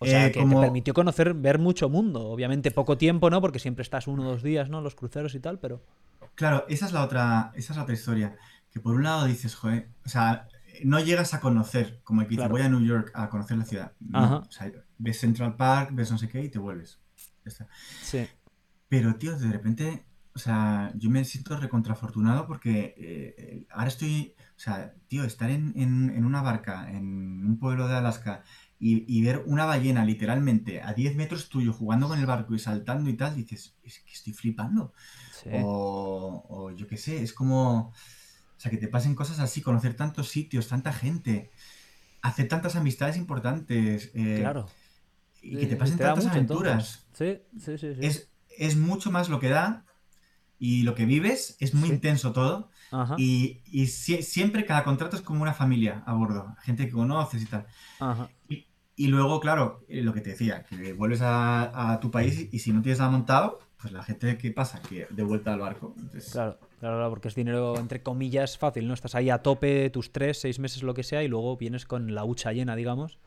O 0.00 0.04
sea, 0.06 0.26
Eh, 0.26 0.32
que 0.32 0.40
como- 0.40 0.60
te 0.60 0.66
permitió 0.66 0.94
conocer, 0.94 1.32
ver 1.34 1.58
mucho 1.58 1.88
mundo. 1.88 2.28
Obviamente 2.28 2.70
poco 2.72 2.98
tiempo, 2.98 3.30
¿no? 3.30 3.40
Porque 3.40 3.58
siempre 3.60 3.82
estás 3.82 4.06
uno 4.08 4.22
o 4.26 4.32
dos 4.32 4.42
días, 4.42 4.68
¿no? 4.68 4.80
Los 4.80 4.94
cruceros 4.96 5.34
y 5.34 5.40
tal, 5.40 5.58
pero... 5.60 5.82
Claro, 6.34 6.64
esa 6.68 6.86
es 6.86 6.92
la 6.92 7.04
otra, 7.04 7.52
esa 7.54 7.72
es 7.72 7.76
la 7.76 7.82
otra 7.84 7.94
historia. 7.94 8.36
Que 8.70 8.80
por 8.80 8.94
un 8.94 9.04
lado 9.04 9.26
dices, 9.26 9.54
joder, 9.54 9.90
o 10.04 10.08
sea, 10.08 10.48
no 10.82 10.98
llegas 10.98 11.34
a 11.34 11.40
conocer, 11.40 12.00
como 12.04 12.22
el 12.22 12.26
que 12.26 12.30
dice, 12.30 12.40
Claro. 12.40 12.52
voy 12.52 12.62
a 12.62 12.68
New 12.68 12.80
York 12.84 13.12
a 13.14 13.28
conocer 13.28 13.56
la 13.58 13.64
ciudad. 13.64 13.92
No, 14.00 14.18
Ajá. 14.18 14.36
o 14.38 14.50
sea, 14.50 14.72
ves 14.98 15.20
Central 15.20 15.56
Park, 15.56 15.90
ves 15.92 16.10
no 16.10 16.18
sé 16.18 16.28
qué 16.28 16.42
y 16.42 16.48
te 16.48 16.58
vuelves. 16.58 16.98
Ya 17.44 17.48
está. 17.50 17.68
Sí. 18.02 18.26
Pero, 18.88 19.14
tío, 19.16 19.38
de 19.38 19.52
repente, 19.52 20.04
o 20.34 20.38
sea, 20.38 20.92
yo 20.96 21.10
me 21.10 21.24
siento 21.24 21.56
recontrafortunado 21.58 22.46
porque 22.46 22.94
eh, 22.96 23.34
eh, 23.38 23.66
ahora 23.70 23.88
estoy, 23.88 24.34
o 24.56 24.58
sea, 24.58 24.94
tío, 25.08 25.24
estar 25.24 25.50
en, 25.50 25.72
en- 25.76 26.10
en 26.10 26.24
una 26.24 26.40
barca 26.42 26.90
en 26.90 27.44
un 27.46 27.58
pueblo 27.58 27.86
de 27.88 27.96
Alaska 27.96 28.42
y, 28.78 29.04
y 29.06 29.22
ver 29.22 29.42
una 29.46 29.64
ballena 29.66 30.04
literalmente 30.04 30.80
a 30.82 30.94
10 30.94 31.14
metros 31.16 31.48
tuyo 31.48 31.72
jugando 31.72 32.08
con 32.08 32.18
el 32.18 32.26
barco 32.26 32.54
y 32.54 32.58
saltando 32.58 33.10
y 33.10 33.14
tal, 33.14 33.36
dices, 33.36 33.76
es 33.84 34.00
que 34.00 34.12
estoy 34.12 34.32
flipando. 34.32 34.92
Sí. 35.42 35.50
O, 35.62 36.44
o 36.48 36.70
yo 36.72 36.86
qué 36.88 36.96
sé, 36.96 37.22
es 37.22 37.32
como, 37.32 37.88
o 37.88 37.92
sea, 38.56 38.70
que 38.70 38.78
te 38.78 38.88
pasen 38.88 39.14
cosas 39.14 39.38
así, 39.38 39.60
conocer 39.60 39.94
tantos 39.94 40.28
sitios, 40.30 40.66
tanta 40.68 40.92
gente, 40.92 41.50
hacer 42.22 42.48
tantas 42.48 42.74
amistades 42.74 43.16
importantes. 43.16 44.10
eh, 44.14 44.38
claro. 44.40 44.66
Y 45.42 45.56
que 45.58 45.66
te 45.66 45.76
pasen 45.76 45.96
da 45.98 46.06
tantas 46.06 46.24
mucho, 46.24 46.34
aventuras. 46.36 47.06
Sí, 47.12 47.38
sí, 47.58 47.76
sí. 47.76 47.94
sí. 47.94 48.00
Es, 48.00 48.30
es 48.58 48.76
mucho 48.76 49.10
más 49.10 49.28
lo 49.28 49.38
que 49.40 49.48
da 49.48 49.84
y 50.64 50.82
lo 50.84 50.94
que 50.94 51.06
vives, 51.06 51.56
es 51.58 51.74
muy 51.74 51.88
Sí. 51.88 51.94
intenso 51.94 52.32
todo. 52.32 52.68
Ajá. 52.92 53.16
Y, 53.18 53.62
y 53.66 53.86
sie- 53.86 54.22
siempre 54.22 54.64
cada 54.64 54.84
contrato 54.84 55.16
es 55.16 55.22
como 55.22 55.42
una 55.42 55.54
familia 55.54 56.02
a 56.06 56.12
bordo, 56.14 56.54
gente 56.62 56.86
que 56.86 56.92
conoces 56.92 57.42
y 57.42 57.46
tal. 57.46 57.66
Ajá. 57.98 58.28
Y, 58.48 58.66
y 58.94 59.06
luego, 59.08 59.40
claro, 59.40 59.84
eh, 59.88 60.02
lo 60.02 60.12
que 60.12 60.20
te 60.20 60.30
decía, 60.30 60.64
que 60.64 60.92
vuelves 60.92 61.20
a, 61.22 61.92
a 61.92 61.98
tu 62.00 62.10
país 62.10 62.48
y, 62.52 62.58
si 62.60 62.72
no 62.72 62.80
tienes 62.82 63.00
nada 63.00 63.10
montado, 63.10 63.58
pues 63.80 63.92
la 63.92 64.04
gente, 64.04 64.38
¿qué 64.38 64.52
pasa? 64.52 64.80
Que 64.82 65.08
de 65.10 65.22
vuelta 65.24 65.52
al 65.52 65.58
barco. 65.60 65.94
Entonces, 65.98 66.30
Claro, 66.30 66.58
claro, 66.78 67.10
porque 67.10 67.26
es 67.28 67.34
dinero, 67.34 67.76
entre 67.78 68.00
comillas, 68.02 68.56
fácil, 68.56 68.86
¿no? 68.86 68.94
Estás 68.94 69.14
ahí 69.16 69.30
a 69.30 69.38
tope 69.38 69.90
tus 69.90 70.12
tres, 70.12 70.38
seis 70.38 70.60
meses, 70.60 70.82
lo 70.84 70.94
que 70.94 71.02
sea, 71.02 71.24
y 71.24 71.28
luego 71.28 71.56
vienes 71.56 71.86
con 71.86 72.14
la 72.14 72.24
hucha 72.24 72.52
llena, 72.52 72.76
digamos, 72.76 73.18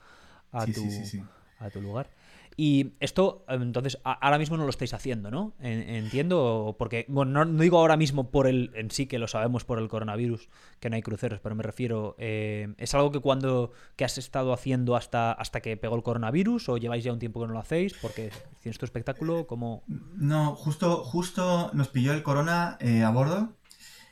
a, 0.53 0.66
sí, 0.66 0.72
tu, 0.74 0.82
sí. 0.90 1.22
a 1.60 1.70
tu 1.70 1.82
lugar. 1.82 2.10
Y 2.57 2.94
esto, 3.02 3.44
entonces, 3.49 3.99
ahora 4.03 4.38
mismo 4.38 4.56
no 4.56 4.64
lo 4.64 4.69
estáis 4.69 4.94
haciendo, 4.94 5.30
¿no? 5.30 5.53
En- 5.60 5.82
entiendo, 5.90 6.76
porque, 6.80 7.06
bueno, 7.10 7.32
no, 7.32 7.45
no 7.45 7.61
digo 7.61 7.80
ahora 7.80 7.98
mismo 7.98 8.32
por 8.32 8.48
el, 8.48 8.72
en 8.76 8.91
sí 8.91 9.07
que 9.07 9.19
lo 9.19 9.27
sabemos 9.27 9.65
por 9.65 9.77
el 9.77 9.90
coronavirus, 9.90 10.48
que 10.80 10.90
no 10.90 10.95
hay 10.95 11.02
cruceros, 11.02 11.40
pero 11.41 11.53
me 11.56 11.64
refiero, 11.64 12.15
eh, 12.18 12.73
¿es 12.77 12.94
algo 12.94 13.11
que 13.11 13.19
cuando, 13.19 13.72
que 13.98 14.06
has 14.06 14.18
estado 14.18 14.53
haciendo 14.53 14.95
hasta, 14.95 15.34
hasta 15.34 15.60
que 15.60 15.76
pegó 15.76 15.98
el 15.98 16.03
coronavirus 16.03 16.69
o 16.69 16.77
lleváis 16.77 17.03
ya 17.03 17.11
un 17.11 17.19
tiempo 17.19 17.41
que 17.41 17.48
no 17.48 17.53
lo 17.53 17.60
hacéis? 17.60 17.94
Porque 18.02 18.32
tienes 18.61 18.77
tu 18.77 18.86
espectáculo, 18.86 19.48
como... 19.48 19.84
No, 19.88 20.56
justo, 20.56 21.03
justo 21.03 21.72
nos 21.73 21.90
pilló 21.90 22.14
el 22.14 22.23
corona 22.23 22.77
eh, 22.80 23.03
a 23.03 23.10
bordo. 23.10 23.53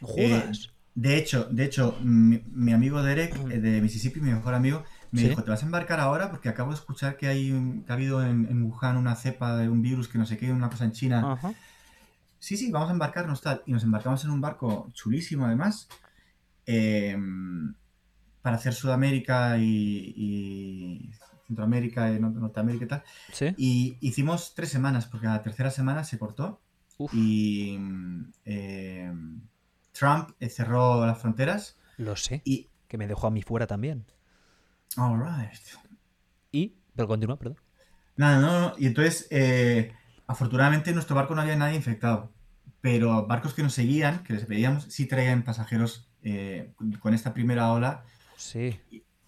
¡No 0.02 0.07
Eh, 0.18 0.52
de 0.95 1.18
hecho, 1.18 1.48
de 1.49 1.65
hecho, 1.65 1.98
mi, 2.02 2.41
mi 2.52 2.72
amigo 2.74 3.02
Derek 3.02 3.36
eh, 3.49 3.60
de 3.60 3.82
Mississippi, 3.82 4.20
mi 4.20 4.32
mejor 4.32 4.53
amigo, 4.53 4.84
me 5.14 5.22
Sí. 5.22 5.30
dijo, 5.30 5.44
¿te 5.44 5.49
vas 5.52 5.61
a 5.64 5.65
embarcar 5.65 5.99
ahora? 5.99 6.30
Porque 6.31 6.49
acabo 6.49 6.72
de 6.72 6.76
escuchar 6.76 7.15
que, 7.18 7.27
hay 7.27 7.52
un- 7.52 7.84
que 7.84 7.91
ha 7.91 7.95
habido 7.95 8.22
en, 8.26 8.48
en 8.49 8.64
Wuhan 8.64 8.98
una 8.98 9.15
cepa 9.15 9.56
de 9.57 9.69
un 9.69 9.81
virus 9.81 10.07
que 10.07 10.18
no 10.18 10.26
sé 10.26 10.38
qué, 10.38 10.52
una 10.52 10.69
cosa 10.69 10.84
en 10.85 10.91
China. 10.91 11.34
Ajá. 11.34 11.53
Sí, 12.40 12.57
sí, 12.57 12.72
vamos 12.72 12.90
a 12.90 12.94
embarcarnos 12.94 13.40
tal. 13.41 13.61
Y 13.65 13.72
nos 13.72 13.84
embarcamos 13.84 14.23
en 14.26 14.31
un 14.31 14.41
barco 14.41 14.90
chulísimo 14.94 15.45
además, 15.45 15.88
eh, 16.65 17.18
para 18.41 18.57
hacer 18.57 18.73
Sudamérica 18.73 19.57
y, 19.57 20.14
y 20.18 21.11
Centroamérica 21.48 22.11
y 22.11 22.18
Nor- 22.19 22.34
Norteamérica 22.34 22.85
y 22.85 22.88
tal. 22.88 23.03
¿Sí? 23.31 23.53
Y 23.57 23.98
hicimos 24.02 24.53
tres 24.56 24.69
semanas, 24.69 25.06
porque 25.06 25.27
la 25.27 25.41
tercera 25.41 25.69
semana 25.72 26.03
se 26.03 26.18
cortó 26.18 26.60
Uf. 26.98 27.14
y 27.14 27.77
eh, 28.45 29.14
Trump 29.91 30.31
eh, 30.40 30.49
cerró 30.49 31.06
las 31.06 31.19
fronteras 31.19 31.77
Lo 31.98 32.15
sé. 32.15 32.41
y... 32.45 32.68
Que 32.88 32.98
me 32.98 33.07
dejó 33.07 33.27
a 33.27 33.31
mí 33.31 33.41
fuera 33.41 33.65
también. 33.65 34.06
All 34.98 35.20
right. 35.20 35.52
Y. 36.52 36.76
Pero 36.95 37.07
continúa, 37.07 37.38
perdón. 37.38 37.57
Nada, 38.15 38.40
no, 38.40 38.60
no. 38.70 38.74
Y 38.78 38.86
entonces, 38.88 39.28
eh, 39.32 39.94
afortunadamente 40.28 40.91
en 40.91 40.95
nuestro 40.95 41.15
barco 41.15 41.34
no 41.36 41.41
había 41.41 41.56
nadie 41.56 41.76
infectado. 41.76 42.32
Pero 42.82 43.26
barcos 43.28 43.53
que 43.53 43.64
nos 43.64 43.74
seguían, 43.74 44.24
que 44.24 44.34
les 44.34 44.45
pedíamos, 44.45 44.84
sí 44.86 45.06
traían 45.07 45.44
pasajeros 45.44 46.10
eh, 46.22 46.74
con 46.99 47.14
esta 47.14 47.34
primera 47.34 47.72
ola. 47.72 48.03
Sí. 48.36 48.80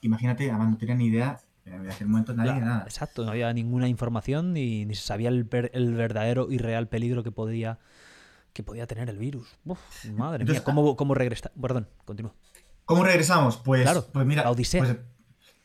Imagínate, 0.01 0.49
además 0.49 0.69
no 0.69 0.77
tenía 0.77 0.95
ni 0.95 1.07
idea, 1.07 1.39
eh, 1.65 1.71
en 1.73 1.89
aquel 1.89 2.07
momento 2.07 2.33
nadie, 2.35 2.51
La- 2.51 2.59
nada. 2.59 2.83
Exacto, 2.83 3.23
no 3.25 3.31
había 3.31 3.51
ninguna 3.53 3.87
información 3.87 4.53
ni, 4.53 4.85
ni 4.85 4.93
se 4.93 5.01
sabía 5.03 5.29
el, 5.29 5.45
ver- 5.45 5.71
el 5.73 5.93
verdadero 5.95 6.51
y 6.51 6.57
real 6.57 6.87
peligro 6.89 7.23
que 7.23 7.31
podía, 7.31 7.79
que 8.53 8.61
podía 8.61 8.85
tener 8.87 9.09
el 9.09 9.17
virus. 9.17 9.47
Uf, 9.65 9.79
madre 10.11 10.43
Entonces, 10.43 10.61
mía, 10.61 10.63
¿cómo, 10.65 10.95
cómo 10.95 11.15
regresa? 11.15 11.51
Perdón, 11.59 11.87
continúa. 12.03 12.33
¿Cómo 12.83 13.03
regresamos? 13.03 13.57
Pues, 13.57 13.81
Claro, 13.83 14.05
pues 14.11 14.25
mira, 14.27 14.43
la 14.43 14.51
odisea. 14.51 14.81
Pues, 14.83 14.97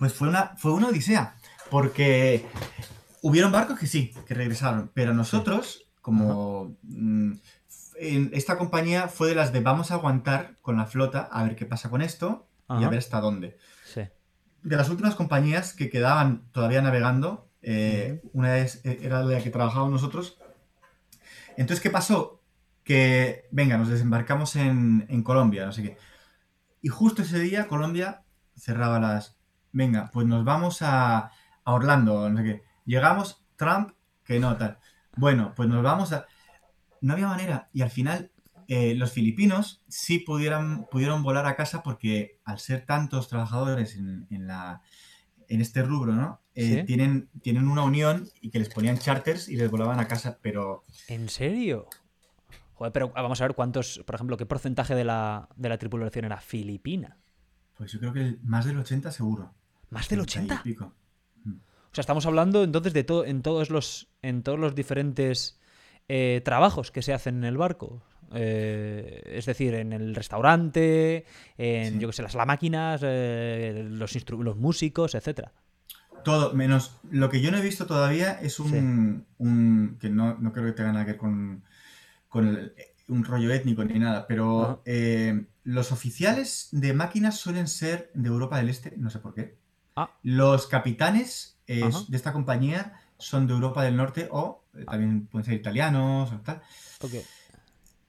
pues 0.00 0.14
fue, 0.14 0.28
una, 0.28 0.56
fue 0.56 0.72
una 0.72 0.88
odisea, 0.88 1.36
porque 1.70 2.46
hubieron 3.20 3.52
barcos 3.52 3.78
que 3.78 3.86
sí, 3.86 4.14
que 4.26 4.32
regresaron, 4.32 4.90
pero 4.94 5.12
nosotros, 5.12 5.84
como 6.00 6.74
mm, 6.84 7.32
en 7.96 8.30
esta 8.32 8.56
compañía 8.56 9.08
fue 9.08 9.28
de 9.28 9.34
las 9.34 9.52
de 9.52 9.60
vamos 9.60 9.90
a 9.90 9.94
aguantar 9.96 10.56
con 10.62 10.78
la 10.78 10.86
flota 10.86 11.28
a 11.30 11.44
ver 11.44 11.54
qué 11.54 11.66
pasa 11.66 11.90
con 11.90 12.00
esto 12.00 12.48
y 12.70 12.82
a 12.82 12.88
ver 12.88 13.00
hasta 13.00 13.20
dónde. 13.20 13.58
Sí. 13.84 14.00
De 14.62 14.76
las 14.76 14.88
últimas 14.88 15.16
compañías 15.16 15.74
que 15.74 15.90
quedaban 15.90 16.50
todavía 16.50 16.80
navegando, 16.80 17.50
eh, 17.60 18.22
una 18.32 18.56
es, 18.56 18.80
era 18.84 19.22
la 19.22 19.42
que 19.42 19.50
trabajábamos 19.50 19.92
nosotros. 19.92 20.38
Entonces, 21.58 21.82
¿qué 21.82 21.90
pasó? 21.90 22.40
Que, 22.84 23.48
venga, 23.50 23.76
nos 23.76 23.88
desembarcamos 23.88 24.56
en, 24.56 25.04
en 25.10 25.22
Colombia, 25.22 25.66
no 25.66 25.72
sé 25.72 25.82
qué. 25.82 25.98
Y 26.80 26.88
justo 26.88 27.20
ese 27.20 27.38
día 27.38 27.68
Colombia 27.68 28.22
cerraba 28.56 28.98
las... 28.98 29.39
Venga, 29.72 30.10
pues 30.12 30.26
nos 30.26 30.44
vamos 30.44 30.82
a, 30.82 31.30
a 31.64 31.72
Orlando, 31.72 32.28
no 32.28 32.38
sé 32.38 32.44
qué. 32.44 32.62
Llegamos, 32.84 33.44
Trump, 33.56 33.92
que 34.24 34.40
no, 34.40 34.56
tal. 34.56 34.78
Bueno, 35.16 35.52
pues 35.54 35.68
nos 35.68 35.82
vamos 35.82 36.12
a... 36.12 36.26
No 37.00 37.14
había 37.14 37.28
manera. 37.28 37.68
Y 37.72 37.82
al 37.82 37.90
final 37.90 38.30
eh, 38.68 38.94
los 38.94 39.12
filipinos 39.12 39.82
sí 39.88 40.20
pudieran, 40.20 40.86
pudieron 40.90 41.22
volar 41.22 41.46
a 41.46 41.56
casa 41.56 41.82
porque 41.82 42.38
al 42.44 42.58
ser 42.58 42.86
tantos 42.86 43.28
trabajadores 43.28 43.96
en, 43.96 44.26
en 44.30 44.46
la, 44.46 44.82
en 45.48 45.60
este 45.60 45.82
rubro, 45.82 46.12
¿no? 46.14 46.40
Eh, 46.54 46.80
¿Sí? 46.80 46.84
tienen, 46.84 47.28
tienen 47.42 47.68
una 47.68 47.82
unión 47.82 48.28
y 48.40 48.50
que 48.50 48.58
les 48.60 48.68
ponían 48.68 48.98
charters 48.98 49.48
y 49.48 49.56
les 49.56 49.70
volaban 49.70 49.98
a 49.98 50.06
casa, 50.06 50.38
pero 50.40 50.84
¿En 51.08 51.28
serio? 51.28 51.88
Joder, 52.74 52.92
pero 52.92 53.12
ah, 53.14 53.22
vamos 53.22 53.40
a 53.40 53.44
ver 53.44 53.54
cuántos, 53.54 54.02
por 54.06 54.14
ejemplo, 54.14 54.36
qué 54.36 54.46
porcentaje 54.46 54.94
de 54.94 55.04
la, 55.04 55.48
de 55.56 55.68
la 55.68 55.78
tripulación 55.78 56.24
era 56.24 56.40
filipina. 56.40 57.18
pues 57.76 57.92
yo 57.92 57.98
creo 57.98 58.12
que 58.12 58.38
más 58.42 58.64
del 58.64 58.78
80 58.78 59.10
seguro. 59.10 59.52
¿Más 59.90 60.08
del 60.08 60.20
80 60.20 60.54
y 60.54 60.56
80? 60.56 60.62
pico. 60.62 60.94
O 61.46 61.94
sea, 61.94 62.02
estamos 62.02 62.24
hablando 62.26 62.62
entonces 62.62 62.92
de 62.92 63.02
todo 63.02 63.24
en 63.24 63.42
todos 63.42 63.68
los 63.70 64.08
en 64.22 64.42
todos 64.44 64.58
los 64.58 64.74
diferentes 64.76 65.58
eh, 66.08 66.40
trabajos 66.44 66.90
que 66.92 67.02
se 67.02 67.12
hacen 67.12 67.38
en 67.38 67.44
el 67.44 67.56
barco. 67.56 68.02
Eh, 68.32 69.22
es 69.26 69.46
decir, 69.46 69.74
en 69.74 69.92
el 69.92 70.14
restaurante, 70.14 71.24
en 71.58 71.94
Sí. 71.94 71.98
yo 71.98 72.08
que 72.08 72.12
sé, 72.12 72.22
las 72.22 72.34
la 72.34 72.46
máquinas, 72.46 73.00
eh, 73.02 73.88
los, 73.90 74.14
los 74.30 74.56
músicos, 74.56 75.16
etcétera. 75.16 75.52
Todo, 76.22 76.52
menos 76.54 76.96
lo 77.10 77.28
que 77.28 77.40
yo 77.40 77.50
no 77.50 77.58
he 77.58 77.62
visto 77.62 77.86
todavía 77.86 78.32
es 78.40 78.60
un, 78.60 79.26
un- 79.38 79.96
que 80.00 80.10
no, 80.10 80.36
no 80.38 80.52
creo 80.52 80.66
que 80.66 80.72
tenga 80.72 80.92
nada 80.92 81.04
que 81.06 81.12
ver 81.12 81.18
con, 81.20 81.64
con 82.28 82.46
el- 82.46 82.72
un 83.08 83.24
rollo 83.24 83.52
étnico 83.52 83.84
ni 83.84 83.98
nada, 83.98 84.28
pero 84.28 84.82
eh, 84.84 85.46
los 85.64 85.90
oficiales 85.90 86.68
de 86.70 86.92
máquinas 86.92 87.36
suelen 87.38 87.66
ser 87.66 88.12
de 88.14 88.28
Europa 88.28 88.58
del 88.58 88.68
Este, 88.68 88.94
no 88.96 89.10
sé 89.10 89.18
por 89.18 89.34
qué. 89.34 89.58
Ah. 90.02 90.10
Los 90.22 90.66
capitanes 90.66 91.58
eh, 91.66 91.88
de 92.08 92.16
esta 92.16 92.32
compañía 92.32 93.00
son 93.18 93.46
de 93.46 93.52
Europa 93.54 93.82
del 93.84 93.96
Norte 93.96 94.28
o 94.30 94.64
eh, 94.74 94.84
también 94.84 95.26
pueden 95.26 95.44
ser 95.44 95.54
italianos 95.54 96.32
o 96.32 96.40
tal. 96.40 96.62
Ok. 97.02 97.12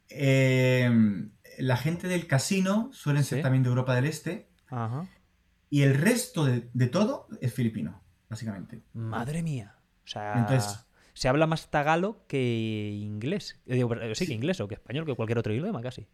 Eh, 0.09 0.89
la 1.59 1.77
gente 1.77 2.07
del 2.07 2.27
casino 2.27 2.89
suelen 2.93 3.23
ser 3.23 3.41
también 3.41 3.63
de 3.63 3.69
Europa 3.69 3.95
del 3.95 4.05
Este 4.05 4.47
Ajá. 4.69 5.07
y 5.69 5.83
el 5.83 5.95
resto 5.95 6.45
de, 6.45 6.69
de 6.73 6.87
todo 6.87 7.27
es 7.39 7.53
filipino, 7.53 8.01
básicamente. 8.29 8.81
Madre 8.93 9.41
mía. 9.43 9.75
O 10.03 10.07
sea, 10.07 10.33
Entonces- 10.37 10.85
se 11.13 11.27
habla 11.27 11.45
más 11.45 11.69
tagalo 11.69 12.23
que 12.27 12.89
inglés. 12.93 13.59
Eh, 13.65 13.75
digo, 13.75 13.93
sí, 14.15 14.27
que 14.27 14.33
inglés 14.33 14.59
o 14.61 14.67
que 14.67 14.75
español, 14.75 15.05
que 15.05 15.13
cualquier 15.13 15.37
otro 15.39 15.53
idioma 15.53 15.81
casi. 15.81 16.07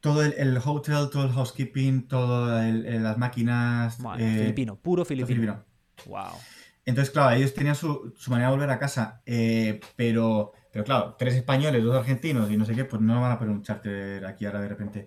Todo 0.00 0.24
el, 0.24 0.32
el 0.38 0.56
hotel, 0.56 1.10
todo 1.10 1.24
el 1.24 1.32
housekeeping, 1.32 2.08
todas 2.08 2.72
las 2.74 3.18
máquinas. 3.18 4.00
Madre, 4.00 4.34
eh, 4.34 4.38
filipino, 4.38 4.76
puro 4.76 5.04
filipino. 5.04 5.26
filipino. 5.26 5.64
Wow. 6.06 6.38
Entonces, 6.86 7.12
claro, 7.12 7.36
ellos 7.36 7.54
tenían 7.54 7.74
su, 7.74 8.14
su 8.16 8.30
manera 8.30 8.48
de 8.48 8.56
volver 8.56 8.70
a 8.70 8.78
casa, 8.78 9.22
eh, 9.26 9.80
pero, 9.96 10.52
pero 10.72 10.84
claro, 10.84 11.14
tres 11.18 11.34
españoles, 11.34 11.84
dos 11.84 11.96
argentinos 11.96 12.50
y 12.50 12.56
no 12.56 12.64
sé 12.64 12.74
qué, 12.74 12.84
pues 12.84 13.02
no 13.02 13.20
van 13.20 13.32
a 13.32 13.38
poner 13.38 13.54
un 13.54 13.62
charter 13.62 14.24
aquí 14.24 14.46
ahora 14.46 14.60
de 14.60 14.68
repente. 14.68 15.06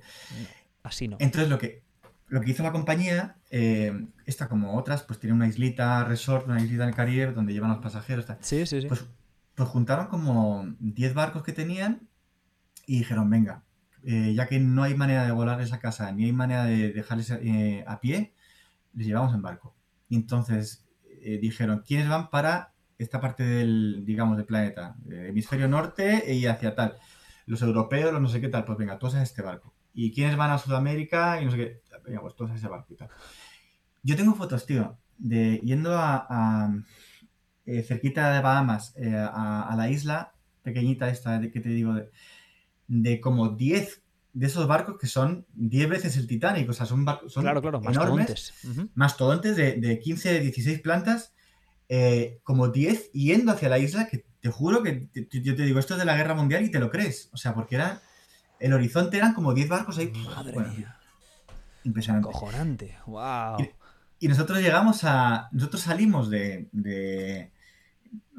Así 0.83 1.07
no. 1.07 1.17
Entonces, 1.19 1.49
lo 1.49 1.57
que, 1.57 1.83
lo 2.27 2.41
que 2.41 2.51
hizo 2.51 2.63
la 2.63 2.71
compañía, 2.71 3.37
eh, 3.49 4.07
esta 4.25 4.47
como 4.47 4.77
otras, 4.77 5.03
pues 5.03 5.19
tiene 5.19 5.35
una 5.35 5.47
islita 5.47 6.03
resort, 6.03 6.47
una 6.47 6.61
islita 6.61 6.83
en 6.83 6.89
el 6.89 6.95
Caribe 6.95 7.33
donde 7.33 7.53
llevan 7.53 7.71
los 7.71 7.79
pasajeros. 7.79 8.25
tal. 8.25 8.37
Sí, 8.41 8.65
sí, 8.65 8.81
sí. 8.81 8.87
Pues, 8.87 9.05
pues 9.55 9.69
juntaron 9.69 10.07
como 10.07 10.65
10 10.79 11.13
barcos 11.13 11.43
que 11.43 11.53
tenían 11.53 12.07
y 12.85 12.99
dijeron, 12.99 13.29
venga, 13.29 13.63
eh, 14.05 14.33
ya 14.33 14.47
que 14.47 14.59
no 14.59 14.83
hay 14.83 14.95
manera 14.95 15.25
de 15.25 15.31
volar 15.31 15.61
esa 15.61 15.79
casa, 15.79 16.11
ni 16.11 16.25
hay 16.25 16.33
manera 16.33 16.65
de 16.65 16.91
dejarles 16.91 17.31
eh, 17.31 17.83
a 17.87 17.99
pie, 17.99 18.33
les 18.93 19.07
llevamos 19.07 19.33
en 19.33 19.41
barco. 19.41 19.75
Entonces 20.09 20.85
eh, 21.21 21.37
dijeron, 21.41 21.83
¿quiénes 21.85 22.09
van 22.09 22.29
para 22.29 22.73
esta 22.97 23.21
parte 23.21 23.43
del, 23.43 24.03
digamos, 24.05 24.37
del 24.37 24.45
planeta? 24.45 24.95
Eh, 25.09 25.27
hemisferio 25.29 25.67
norte 25.67 26.33
y 26.33 26.45
hacia 26.45 26.75
tal. 26.75 26.97
Los 27.45 27.61
europeos, 27.61 28.11
los 28.11 28.21
no 28.21 28.27
sé 28.27 28.41
qué 28.41 28.49
tal, 28.49 28.65
pues 28.65 28.77
venga, 28.77 28.99
todos 28.99 29.15
a 29.15 29.23
este 29.23 29.41
barco. 29.41 29.73
¿Y 29.93 30.11
quiénes 30.11 30.35
van 30.35 30.51
a 30.51 30.57
Sudamérica? 30.57 31.41
Y 31.41 31.45
no 31.45 31.51
sé 31.51 31.57
qué, 31.57 31.81
venga, 32.05 32.21
pues 32.21 32.35
todos 32.35 32.51
a 32.51 32.55
ese 32.55 32.67
barco 32.67 32.93
y 32.93 32.97
tal. 32.97 33.09
Yo 34.01 34.15
tengo 34.17 34.35
fotos, 34.35 34.65
tío, 34.65 34.97
de 35.17 35.59
yendo 35.63 35.97
a, 35.97 36.27
a, 36.29 36.73
cerquita 37.85 38.33
de 38.33 38.41
Bahamas, 38.41 38.95
a, 38.97 39.61
a 39.69 39.75
la 39.77 39.89
isla 39.89 40.33
pequeñita 40.61 41.09
esta 41.09 41.39
de, 41.39 41.51
que 41.51 41.59
te 41.59 41.69
digo, 41.69 41.95
de 43.01 43.19
como 43.21 43.49
10 43.49 44.01
de 44.33 44.47
esos 44.47 44.67
barcos 44.67 44.97
que 44.99 45.07
son 45.07 45.45
10 45.53 45.87
veces 45.89 46.17
el 46.17 46.27
Titanic, 46.27 46.69
o 46.69 46.73
sea, 46.73 46.85
son 46.85 47.05
barcos 47.05 47.31
son 47.33 47.43
claro, 47.43 47.61
claro, 47.61 47.79
más 47.81 47.95
enormes, 47.95 48.25
tontes. 48.27 48.53
Ujú. 48.65 48.89
mastodontes 48.95 49.55
de, 49.55 49.73
de 49.73 49.99
15, 49.99 50.39
16 50.39 50.79
plantas, 50.81 51.33
eh, 51.89 52.39
como 52.43 52.69
10 52.69 53.11
yendo 53.11 53.51
hacia 53.51 53.69
la 53.69 53.77
isla, 53.79 54.07
que 54.07 54.25
te 54.41 54.49
juro 54.49 54.81
que 54.83 54.93
te- 55.13 55.27
yo 55.41 55.55
te 55.55 55.63
digo, 55.63 55.79
esto 55.79 55.93
es 55.93 55.99
de 55.99 56.05
la 56.05 56.15
guerra 56.17 56.33
mundial 56.33 56.63
y 56.63 56.71
te 56.71 56.79
lo 56.79 56.89
crees, 56.89 57.29
o 57.31 57.37
sea, 57.37 57.53
porque 57.53 57.75
era, 57.75 58.01
el 58.59 58.73
horizonte 58.73 59.17
eran 59.17 59.33
como 59.33 59.53
10 59.53 59.69
barcos 59.69 59.97
ahí, 59.99 60.11
Madre 60.35 60.53
bueno, 60.53 60.73
mía. 60.73 60.97
impresionante. 61.83 62.25
Cojonante. 62.31 62.97
Wow. 63.05 63.57
Y 64.19 64.27
nosotros 64.29 64.59
llegamos 64.61 65.03
a. 65.03 65.49
Nosotros 65.51 65.81
salimos 65.81 66.29
de. 66.29 66.69
de 66.71 67.51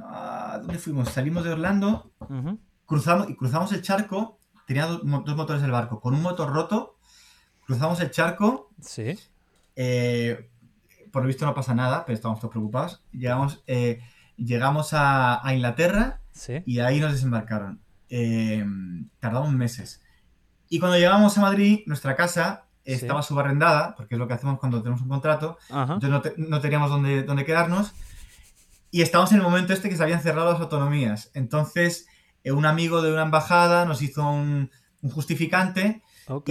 ah, 0.01 0.59
¿Dónde 0.63 0.79
fuimos? 0.79 1.11
Salimos 1.11 1.45
de 1.45 1.51
Orlando, 1.53 2.11
Ujú. 2.21 2.59
cruzamos, 2.87 3.29
y 3.31 3.37
cruzamos 3.37 3.71
el 3.73 3.83
charco. 3.83 4.39
Tenía 4.67 4.87
dos, 4.87 5.01
dos 5.03 5.37
motores 5.37 5.63
el 5.63 5.71
barco. 5.71 6.01
Con 6.01 6.15
un 6.15 6.23
motor 6.23 6.53
roto, 6.53 6.97
cruzamos 7.67 8.01
el 8.01 8.11
charco. 8.11 8.71
Sí. 8.81 9.19
eh, 9.77 10.51
por 11.13 11.23
lo 11.23 11.29
visto 11.29 11.45
no 11.47 11.55
pasa 11.55 11.75
nada, 11.75 12.05
pero 12.05 12.15
estábamos 12.17 12.41
todos 12.41 12.51
preocupados. 12.53 13.03
Llegamos, 13.13 13.63
eh, 13.69 14.01
llegamos 14.37 14.93
a, 14.95 15.47
a 15.47 15.55
Inglaterra 15.55 16.21
Sí. 16.33 16.55
y 16.67 16.81
ahí 16.81 16.99
nos 16.99 17.13
desembarcaron. 17.13 17.81
Eh, 18.11 18.65
tardamos 19.21 19.53
meses. 19.53 20.03
Y 20.69 20.81
cuando 20.81 20.99
llegamos 20.99 21.39
a 21.39 21.41
Madrid, 21.41 21.81
nuestra 21.87 22.17
casa 22.17 22.65
Sí. 22.85 22.93
estaba 22.93 23.23
subarrendada, 23.23 23.95
porque 23.95 24.17
es 24.17 24.19
lo 24.19 24.27
que 24.29 24.35
hacemos 24.35 24.59
cuando 24.59 24.83
tenemos 24.83 25.01
un 25.03 25.09
contrato. 25.09 25.57
Ajá. 25.71 25.95
Entonces 25.95 26.11
no, 26.11 26.21
te- 26.21 26.35
no 26.37 26.61
teníamos 26.61 26.91
dónde, 26.91 27.23
dónde 27.23 27.45
quedarnos. 27.45 27.93
Y 28.91 29.03
estábamos 29.03 29.31
en 29.33 29.39
el 29.39 29.45
momento 29.45 29.73
este 29.73 29.89
que 29.89 29.97
se 29.97 30.03
habían 30.03 30.21
cerrado 30.21 30.51
las 30.53 30.61
autonomías. 30.61 31.31
Entonces, 31.35 32.07
un 32.53 32.67
amigo 32.67 33.01
de 33.03 33.13
una 33.13 33.23
embajada 33.23 33.85
nos 33.85 34.03
hizo 34.03 34.29
un, 34.29 34.71
un 35.03 35.11
justificante 35.11 36.03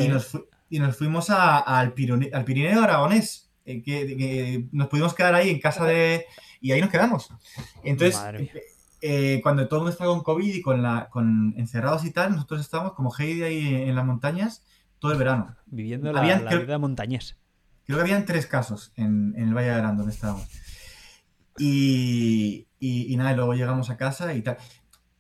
y, 0.03 0.07
nos 0.07 0.25
fu- 0.27 0.45
y 0.69 0.79
nos 0.79 0.97
fuimos 0.97 1.29
a- 1.29 1.59
al, 1.59 1.93
Pirone- 1.95 2.31
al 2.33 2.45
Pirineo 2.45 2.83
Aragonés. 2.83 3.51
eh, 3.65 3.81
que, 3.81 4.17
que 4.17 4.67
nos 4.73 4.87
pudimos 4.89 5.13
quedar 5.13 5.35
ahí 5.35 5.49
en 5.49 5.59
casa 5.59 5.85
de... 5.85 6.25
Y 6.59 6.71
ahí 6.71 6.81
nos 6.81 6.89
quedamos. 6.89 7.29
Entonces, 7.83 8.15
mía. 8.39 8.49
eh, 9.01 9.39
cuando 9.43 9.67
todo 9.67 9.79
el 9.79 9.83
mundo 9.83 9.91
estaba 9.91 10.11
con 10.13 10.23
COVID 10.23 10.53
y 10.53 10.61
con, 10.61 10.81
la, 10.81 11.09
con 11.09 11.53
encerrados 11.57 12.03
y 12.05 12.11
tal, 12.11 12.31
nosotros 12.33 12.59
estábamos 12.61 12.93
como 12.93 13.13
Heidi 13.17 13.43
ahí 13.43 13.75
en 13.89 13.95
las 13.95 14.05
montañas 14.05 14.63
todo 14.99 15.11
el 15.11 15.17
verano. 15.17 15.55
Viviendo 15.65 16.11
la, 16.13 16.21
habían- 16.21 16.43
la 16.45 16.49
creo- 16.51 16.61
vida 16.61 16.77
montañés. 16.77 17.37
Creo 17.85 17.97
que 17.97 18.01
habían 18.03 18.25
tres 18.25 18.45
casos 18.47 18.93
en, 18.95 19.33
en 19.37 19.49
el 19.49 19.53
Valle 19.53 19.67
de 19.67 19.73
Arán 19.73 19.97
donde 19.97 20.13
estábamos. 20.13 20.47
Y, 21.57 22.67
y, 22.79 23.13
y 23.13 23.17
nada, 23.17 23.33
y 23.33 23.35
luego 23.35 23.53
llegamos 23.53 23.89
a 23.89 23.97
casa 23.97 24.33
y 24.33 24.41
tal. 24.41 24.57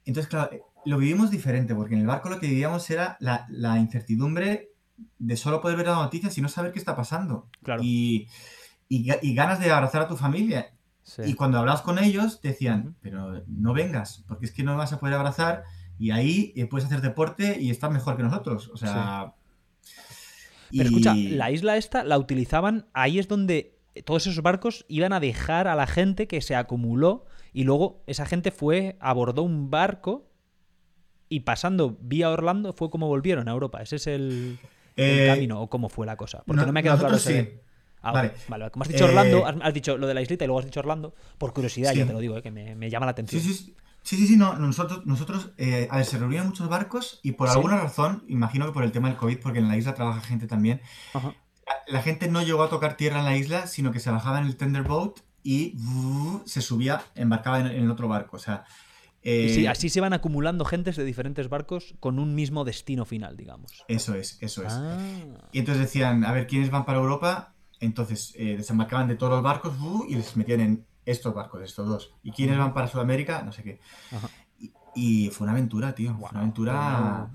Entonces, 0.05 0.29
claro, 0.29 0.51
eh, 0.53 0.61
lo 0.85 0.97
vivimos 0.97 1.31
diferente, 1.31 1.73
porque 1.75 1.95
en 1.95 2.01
el 2.01 2.07
barco 2.07 2.29
lo 2.29 2.39
que 2.39 2.47
vivíamos 2.47 2.89
era 2.89 3.17
la, 3.19 3.45
la 3.49 3.79
incertidumbre 3.79 4.69
de 5.17 5.37
solo 5.37 5.61
poder 5.61 5.77
ver 5.77 5.87
las 5.87 5.97
noticias 5.97 6.37
y 6.37 6.41
no 6.41 6.49
saber 6.49 6.71
qué 6.71 6.79
está 6.79 6.95
pasando. 6.95 7.47
Claro. 7.63 7.81
Y, 7.83 8.27
y, 8.89 9.09
y 9.21 9.33
ganas 9.33 9.59
de 9.59 9.71
abrazar 9.71 10.01
a 10.01 10.07
tu 10.07 10.17
familia. 10.17 10.73
Sí. 11.03 11.21
Y 11.25 11.33
cuando 11.33 11.57
hablabas 11.57 11.81
con 11.81 11.99
ellos, 11.99 12.39
te 12.41 12.49
decían, 12.49 12.95
pero 13.01 13.43
no 13.47 13.73
vengas, 13.73 14.23
porque 14.27 14.45
es 14.45 14.51
que 14.51 14.63
no 14.63 14.77
vas 14.77 14.93
a 14.93 14.99
poder 14.99 15.15
abrazar 15.15 15.63
y 15.99 16.11
ahí 16.11 16.53
eh, 16.55 16.65
puedes 16.65 16.85
hacer 16.85 17.01
deporte 17.01 17.59
y 17.59 17.69
estás 17.69 17.91
mejor 17.91 18.15
que 18.17 18.23
nosotros. 18.23 18.69
O 18.73 18.77
sea... 18.77 19.33
Pero 20.71 20.89
escucha, 20.89 21.15
y- 21.15 21.29
la 21.29 21.51
isla 21.51 21.77
esta 21.77 22.03
la 22.03 22.17
utilizaban, 22.17 22.87
ahí 22.93 23.19
es 23.19 23.27
donde 23.27 23.77
todos 24.05 24.25
esos 24.25 24.41
barcos 24.41 24.85
iban 24.87 25.13
a 25.13 25.19
dejar 25.19 25.67
a 25.67 25.75
la 25.75 25.85
gente 25.85 26.27
que 26.27 26.41
se 26.41 26.55
acumuló 26.55 27.25
y 27.53 27.63
luego 27.63 28.03
esa 28.07 28.25
gente 28.25 28.51
fue, 28.51 28.97
abordó 28.99 29.43
un 29.43 29.69
barco 29.69 30.29
y 31.29 31.41
pasando 31.41 31.97
vía 32.01 32.29
Orlando 32.29 32.73
fue 32.73 32.89
como 32.89 33.07
volvieron 33.07 33.47
a 33.47 33.51
Europa. 33.51 33.81
Ese 33.81 33.95
es 33.97 34.07
el, 34.07 34.59
el 34.95 35.19
Eh, 35.19 35.27
camino 35.27 35.61
o 35.61 35.69
cómo 35.69 35.89
fue 35.89 36.05
la 36.05 36.15
cosa. 36.17 36.43
Porque 36.45 36.61
no, 36.61 36.67
no- 36.67 36.73
me 36.73 36.79
ha 36.81 36.83
quedado 36.83 36.99
claro. 36.99 37.15
ese- 37.15 37.43
sí. 37.43 37.59
Ah, 38.05 38.11
Vale. 38.11 38.69
Como 38.69 38.83
has 38.83 38.89
dicho 38.89 39.05
Eh, 39.05 39.07
Orlando, 39.07 39.45
has, 39.45 39.55
has 39.61 39.73
dicho 39.73 39.97
lo 39.97 40.07
de 40.07 40.13
la 40.13 40.21
islita 40.21 40.43
y 40.43 40.47
luego 40.47 40.59
has 40.59 40.65
dicho 40.65 40.81
Orlando, 40.81 41.13
por 41.37 41.53
curiosidad 41.53 41.93
Sí. 41.93 41.99
ya 41.99 42.05
te 42.05 42.11
lo 42.13 42.19
digo, 42.19 42.37
eh, 42.37 42.41
que 42.41 42.51
me, 42.51 42.75
me 42.75 42.89
llama 42.89 43.05
la 43.05 43.11
atención. 43.13 43.41
Sí, 43.41 43.53
sí, 43.53 43.73
sí. 44.03 44.27
Sí, 44.27 44.35
no, 44.35 44.55
nosotros, 44.59 45.05
nosotros 45.05 45.51
eh, 45.57 45.87
a 45.89 45.95
ver, 45.95 46.05
se 46.05 46.17
reunían 46.17 46.45
muchos 46.47 46.67
barcos 46.67 47.21
y 47.23 47.31
por 47.31 47.47
alguna 47.47 47.77
razón, 47.77 48.25
imagino 48.27 48.65
que 48.65 48.73
por 48.73 48.83
el 48.83 48.91
tema 48.91 49.07
del 49.07 49.15
COVID, 49.15 49.39
porque 49.39 49.59
en 49.59 49.69
la 49.69 49.77
isla 49.77 49.93
trabaja 49.93 50.19
gente 50.19 50.45
también, 50.45 50.81
Ajá. 51.13 51.33
la 51.87 52.01
gente 52.01 52.27
no 52.27 52.41
llegó 52.43 52.63
a 52.63 52.69
tocar 52.69 52.97
tierra 52.97 53.19
en 53.19 53.25
la 53.25 53.37
isla, 53.37 53.65
sino 53.67 53.93
que 53.93 54.01
se 54.01 54.11
bajaba 54.11 54.39
en 54.41 54.47
el 54.47 54.57
tender 54.57 54.83
boat 54.83 55.19
y 55.43 55.75
se 56.45 56.61
subía, 56.61 57.03
embarcaba 57.15 57.59
en, 57.59 57.67
el 57.67 57.91
otro 57.91 58.07
barco. 58.07 58.37
O 58.37 58.39
sea, 58.39 58.63
Y 59.21 59.29
eh, 59.29 59.49
sí, 59.53 59.67
así 59.67 59.89
se 59.89 60.01
van 60.01 60.13
acumulando 60.13 60.65
gentes 60.65 60.95
de 60.95 61.03
diferentes 61.03 61.49
barcos 61.49 61.95
con 61.99 62.17
un 62.17 62.33
mismo 62.33 62.63
destino 62.63 63.05
final, 63.05 63.35
digamos. 63.37 63.83
eso 63.87 64.15
es, 64.15 64.37
eso 64.41 64.63
es. 64.63 64.73
Ah, 64.73 64.97
Y 65.51 65.59
entonces 65.59 65.83
decían, 65.83 66.23
a 66.25 66.31
ver, 66.31 66.47
¿quiénes 66.47 66.71
van 66.71 66.85
para 66.85 66.99
Europa? 66.99 67.53
Entonces 67.79 68.33
eh, 68.37 68.55
desembarcaban 68.57 69.07
de 69.09 69.15
todos 69.15 69.33
los 69.33 69.43
barcos 69.43 69.73
y 70.07 70.15
les 70.15 70.37
metían 70.37 70.61
en 70.61 70.85
estos 71.05 71.33
barcos, 71.33 71.61
estos 71.61 71.87
dos. 71.87 72.15
¿Y 72.23 72.31
quiénes 72.31 72.57
van 72.57 72.73
para 72.73 72.87
Sudamérica? 72.87 73.43
No 73.43 73.51
sé 73.51 73.63
qué. 73.63 73.79
Y, 74.95 75.29
fue 75.31 75.45
una 75.45 75.51
aventura, 75.51 75.93
tío. 75.93 76.15
Fue 76.17 76.29
una 76.29 76.39
aventura. 76.39 77.29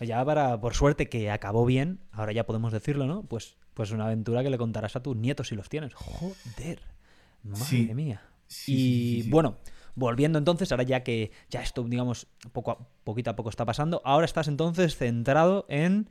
Ya 0.00 0.24
para, 0.24 0.60
por 0.60 0.74
suerte 0.74 1.08
que 1.08 1.30
acabó 1.30 1.64
bien, 1.64 2.00
ahora 2.12 2.32
ya 2.32 2.44
podemos 2.44 2.72
decirlo, 2.72 3.06
¿no? 3.06 3.22
Pues, 3.22 3.56
pues 3.72 3.90
una 3.90 4.04
aventura 4.04 4.42
que 4.42 4.50
le 4.50 4.58
contarás 4.58 4.94
a 4.94 5.02
tus 5.02 5.16
nietos 5.16 5.48
si 5.48 5.54
los 5.54 5.68
tienes. 5.68 5.94
Joder. 5.94 6.97
Madre 7.42 7.94
mía. 7.94 8.22
y 8.66 9.28
bueno, 9.30 9.58
volviendo 9.98 10.38
entonces, 10.38 10.70
ahora 10.72 10.84
ya 10.84 11.02
que 11.02 11.32
ya 11.50 11.62
esto, 11.62 11.82
digamos, 11.84 12.26
poco 12.52 12.70
a, 12.70 12.78
poquito 13.04 13.30
a 13.30 13.36
poco 13.36 13.50
está 13.50 13.64
pasando, 13.64 14.00
ahora 14.04 14.24
estás 14.24 14.48
entonces 14.48 14.96
centrado 14.96 15.66
en 15.68 16.08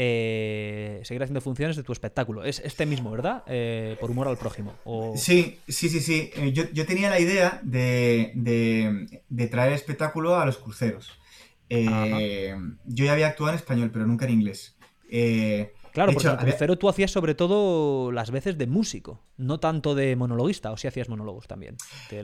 eh, 0.00 1.00
seguir 1.04 1.22
haciendo 1.22 1.40
funciones 1.40 1.76
de 1.76 1.82
tu 1.82 1.92
espectáculo. 1.92 2.44
Es 2.44 2.60
este 2.60 2.86
mismo, 2.86 3.10
¿verdad? 3.10 3.42
Eh, 3.46 3.96
por 4.00 4.10
humor 4.10 4.28
al 4.28 4.36
prójimo. 4.36 4.74
Sí, 5.16 5.58
sí, 5.66 5.88
sí, 5.88 6.00
sí. 6.00 6.30
Eh, 6.36 6.52
yo, 6.52 6.86
tenía 6.86 7.10
la 7.10 7.18
idea 7.18 7.60
de, 7.62 8.32
de, 8.34 9.46
traer 9.48 9.72
espectáculo 9.72 10.36
a 10.36 10.46
los 10.46 10.58
cruceros. 10.58 11.18
yo 11.68 13.04
ya 13.04 13.12
había 13.12 13.28
actuado 13.28 13.52
en 13.52 13.58
español, 13.58 13.90
pero 13.92 14.06
nunca 14.06 14.26
en 14.26 14.32
inglés. 14.34 14.76
Claro, 15.98 16.12
porque 16.12 16.28
en 16.28 16.34
el 16.34 16.38
crucero 16.38 16.78
tú 16.78 16.88
hacías 16.88 17.10
sobre 17.10 17.34
todo 17.34 18.12
las 18.12 18.30
veces 18.30 18.56
de 18.56 18.68
músico, 18.68 19.24
no 19.36 19.58
tanto 19.58 19.96
de 19.96 20.14
monologuista, 20.14 20.70
o 20.70 20.76
si 20.76 20.86
hacías 20.86 21.08
monólogos 21.08 21.48
también. 21.48 21.76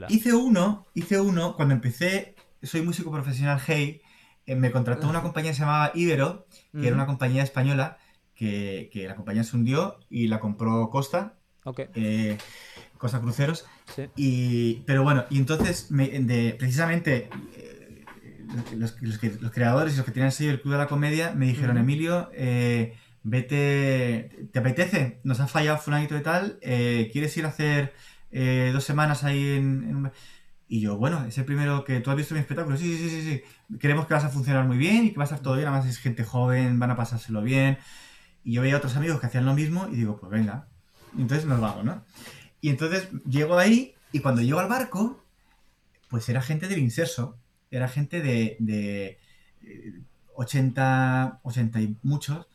Hice 0.08 0.32
uno, 0.32 0.86
hice 0.94 1.18
uno, 1.20 1.56
cuando 1.56 1.74
empecé, 1.74 2.36
soy 2.62 2.82
músico 2.82 3.10
profesional 3.10 3.60
Hey, 3.66 4.00
eh, 4.46 4.54
me 4.54 4.70
contrató 4.70 5.08
una 5.08 5.22
compañía 5.22 5.50
que 5.50 5.56
se 5.56 5.62
llamaba 5.62 5.90
Ibero, 5.92 6.46
que 6.72 6.86
era 6.86 6.94
una 6.94 7.06
compañía 7.06 7.42
española, 7.42 7.98
que, 8.36 8.90
la 9.08 9.16
compañía 9.16 9.42
se 9.42 9.56
hundió 9.56 9.98
y 10.08 10.28
la 10.28 10.38
compró 10.38 10.88
Costa. 10.90 11.34
Eh, 11.96 12.38
Costa 12.96 13.20
Cruceros. 13.20 13.66
Y, 14.14 14.82
pero 14.86 15.02
bueno, 15.02 15.24
y 15.30 15.38
entonces, 15.38 15.88
precisamente, 16.58 17.28
eh, 17.56 18.04
los, 18.76 18.92
creadores 19.50 19.94
y 19.94 19.96
los 19.96 20.06
que 20.06 20.12
tenían 20.12 20.28
el 20.28 20.32
sello 20.32 20.50
del 20.50 20.60
Club 20.60 20.74
de 20.74 20.78
la 20.78 20.86
Comedia 20.86 21.32
me 21.32 21.46
dijeron, 21.46 21.76
Emilio, 21.76 22.30
vete, 23.24 24.48
¿te 24.52 24.58
apetece? 24.60 25.20
Nos 25.24 25.40
ha 25.40 25.48
fallado 25.48 25.78
fulanito 25.78 26.16
y 26.16 26.22
tal, 26.22 26.58
eh, 26.62 27.10
¿quieres 27.12 27.36
ir 27.36 27.46
a 27.46 27.48
hacer 27.48 27.94
eh, 28.30 28.70
dos 28.72 28.84
semanas 28.84 29.24
ahí 29.24 29.56
en, 29.56 30.12
Y 30.68 30.80
yo, 30.80 30.96
bueno, 30.96 31.24
es 31.24 31.36
el 31.38 31.44
primero 31.44 31.84
que 31.84 32.00
tú 32.00 32.10
has 32.10 32.16
visto 32.16 32.34
mi 32.34 32.40
espectáculo, 32.40 32.76
sí, 32.76 32.96
sí, 32.96 33.08
sí, 33.08 33.22
sí, 33.22 33.78
queremos 33.78 34.06
que 34.06 34.14
vas 34.14 34.24
a 34.24 34.28
funcionar 34.28 34.66
muy 34.66 34.76
bien 34.76 35.06
y 35.06 35.10
que 35.10 35.16
va 35.16 35.24
a 35.24 35.24
estar 35.24 35.40
todo 35.40 35.56
bien, 35.56 35.66
además 35.66 35.88
es 35.88 35.98
gente 35.98 36.22
joven, 36.22 36.78
van 36.78 36.90
a 36.90 36.96
pasárselo 36.96 37.42
bien. 37.42 37.78
Y 38.44 38.52
yo 38.52 38.62
veía 38.62 38.74
a 38.74 38.78
otros 38.78 38.96
amigos 38.96 39.20
que 39.20 39.26
hacían 39.26 39.46
lo 39.46 39.54
mismo 39.54 39.88
y 39.90 39.96
digo, 39.96 40.18
pues 40.18 40.30
venga, 40.30 40.68
y 41.16 41.22
entonces 41.22 41.46
nos 41.46 41.60
vamos, 41.60 41.84
¿no? 41.84 42.04
Y 42.60 42.68
entonces 42.68 43.08
llego 43.28 43.58
ahí 43.58 43.94
y 44.12 44.20
cuando 44.20 44.42
llego 44.42 44.60
al 44.60 44.68
barco, 44.68 45.24
pues 46.08 46.28
era 46.28 46.42
gente 46.42 46.68
del 46.68 46.78
inserso, 46.78 47.38
era 47.70 47.88
gente 47.88 48.20
de, 48.20 48.56
de 48.60 49.18
80, 50.34 51.32
eh, 51.34 51.38
80 51.42 51.80
y 51.80 51.96
muchos, 52.02 52.46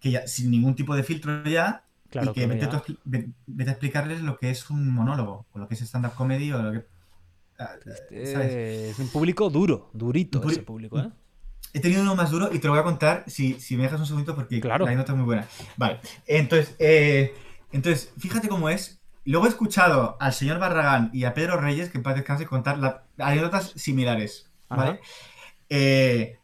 que 0.00 0.10
ya, 0.10 0.26
sin 0.26 0.50
ningún 0.50 0.74
tipo 0.74 0.94
de 0.94 1.02
filtro 1.02 1.44
ya, 1.44 1.84
y 2.12 2.32
que 2.32 2.46
vete, 2.46 2.66
a 2.66 3.70
explicarles 3.70 4.22
lo 4.22 4.38
que 4.38 4.50
es 4.50 4.70
un 4.70 4.88
monólogo, 4.90 5.46
o 5.52 5.58
lo 5.58 5.68
que 5.68 5.74
es 5.74 5.82
stand-up 5.82 6.14
comedy, 6.14 6.52
o 6.52 6.62
lo 6.62 6.72
que... 6.72 6.86
Ah, 7.58 7.70
este 8.10 8.90
es 8.90 8.98
un 8.98 9.08
público 9.08 9.50
duro, 9.50 9.90
durito 9.92 10.42
ese 10.48 10.62
público, 10.62 11.00
¿eh? 11.00 11.10
He 11.74 11.80
tenido 11.80 12.02
uno 12.02 12.14
más 12.14 12.30
duro 12.30 12.48
y 12.52 12.60
te 12.60 12.66
lo 12.66 12.72
voy 12.72 12.80
a 12.80 12.84
contar 12.84 13.24
si, 13.26 13.60
si 13.60 13.76
me 13.76 13.82
dejas 13.82 14.00
un 14.00 14.06
segundito 14.06 14.34
porque 14.34 14.58
la 14.60 14.78
nota 14.78 15.12
es 15.12 15.16
muy 15.18 15.26
buena. 15.26 15.46
Vale, 15.76 16.00
entonces, 16.26 16.74
eh, 16.78 17.34
entonces, 17.72 18.12
fíjate 18.18 18.48
cómo 18.48 18.68
es. 18.68 19.00
Luego 19.24 19.44
he 19.44 19.50
escuchado 19.50 20.16
al 20.20 20.32
señor 20.32 20.58
Barragán 20.58 21.10
y 21.12 21.24
a 21.24 21.34
Pedro 21.34 21.60
Reyes, 21.60 21.90
que 21.90 21.98
en 21.98 22.02
paz 22.02 22.14
descanse, 22.14 22.46
contar 22.46 22.78
la, 22.78 23.04
anécdotas 23.18 23.72
similares. 23.76 24.50
¿Vale? 24.70 25.00
Eh, 25.68 26.37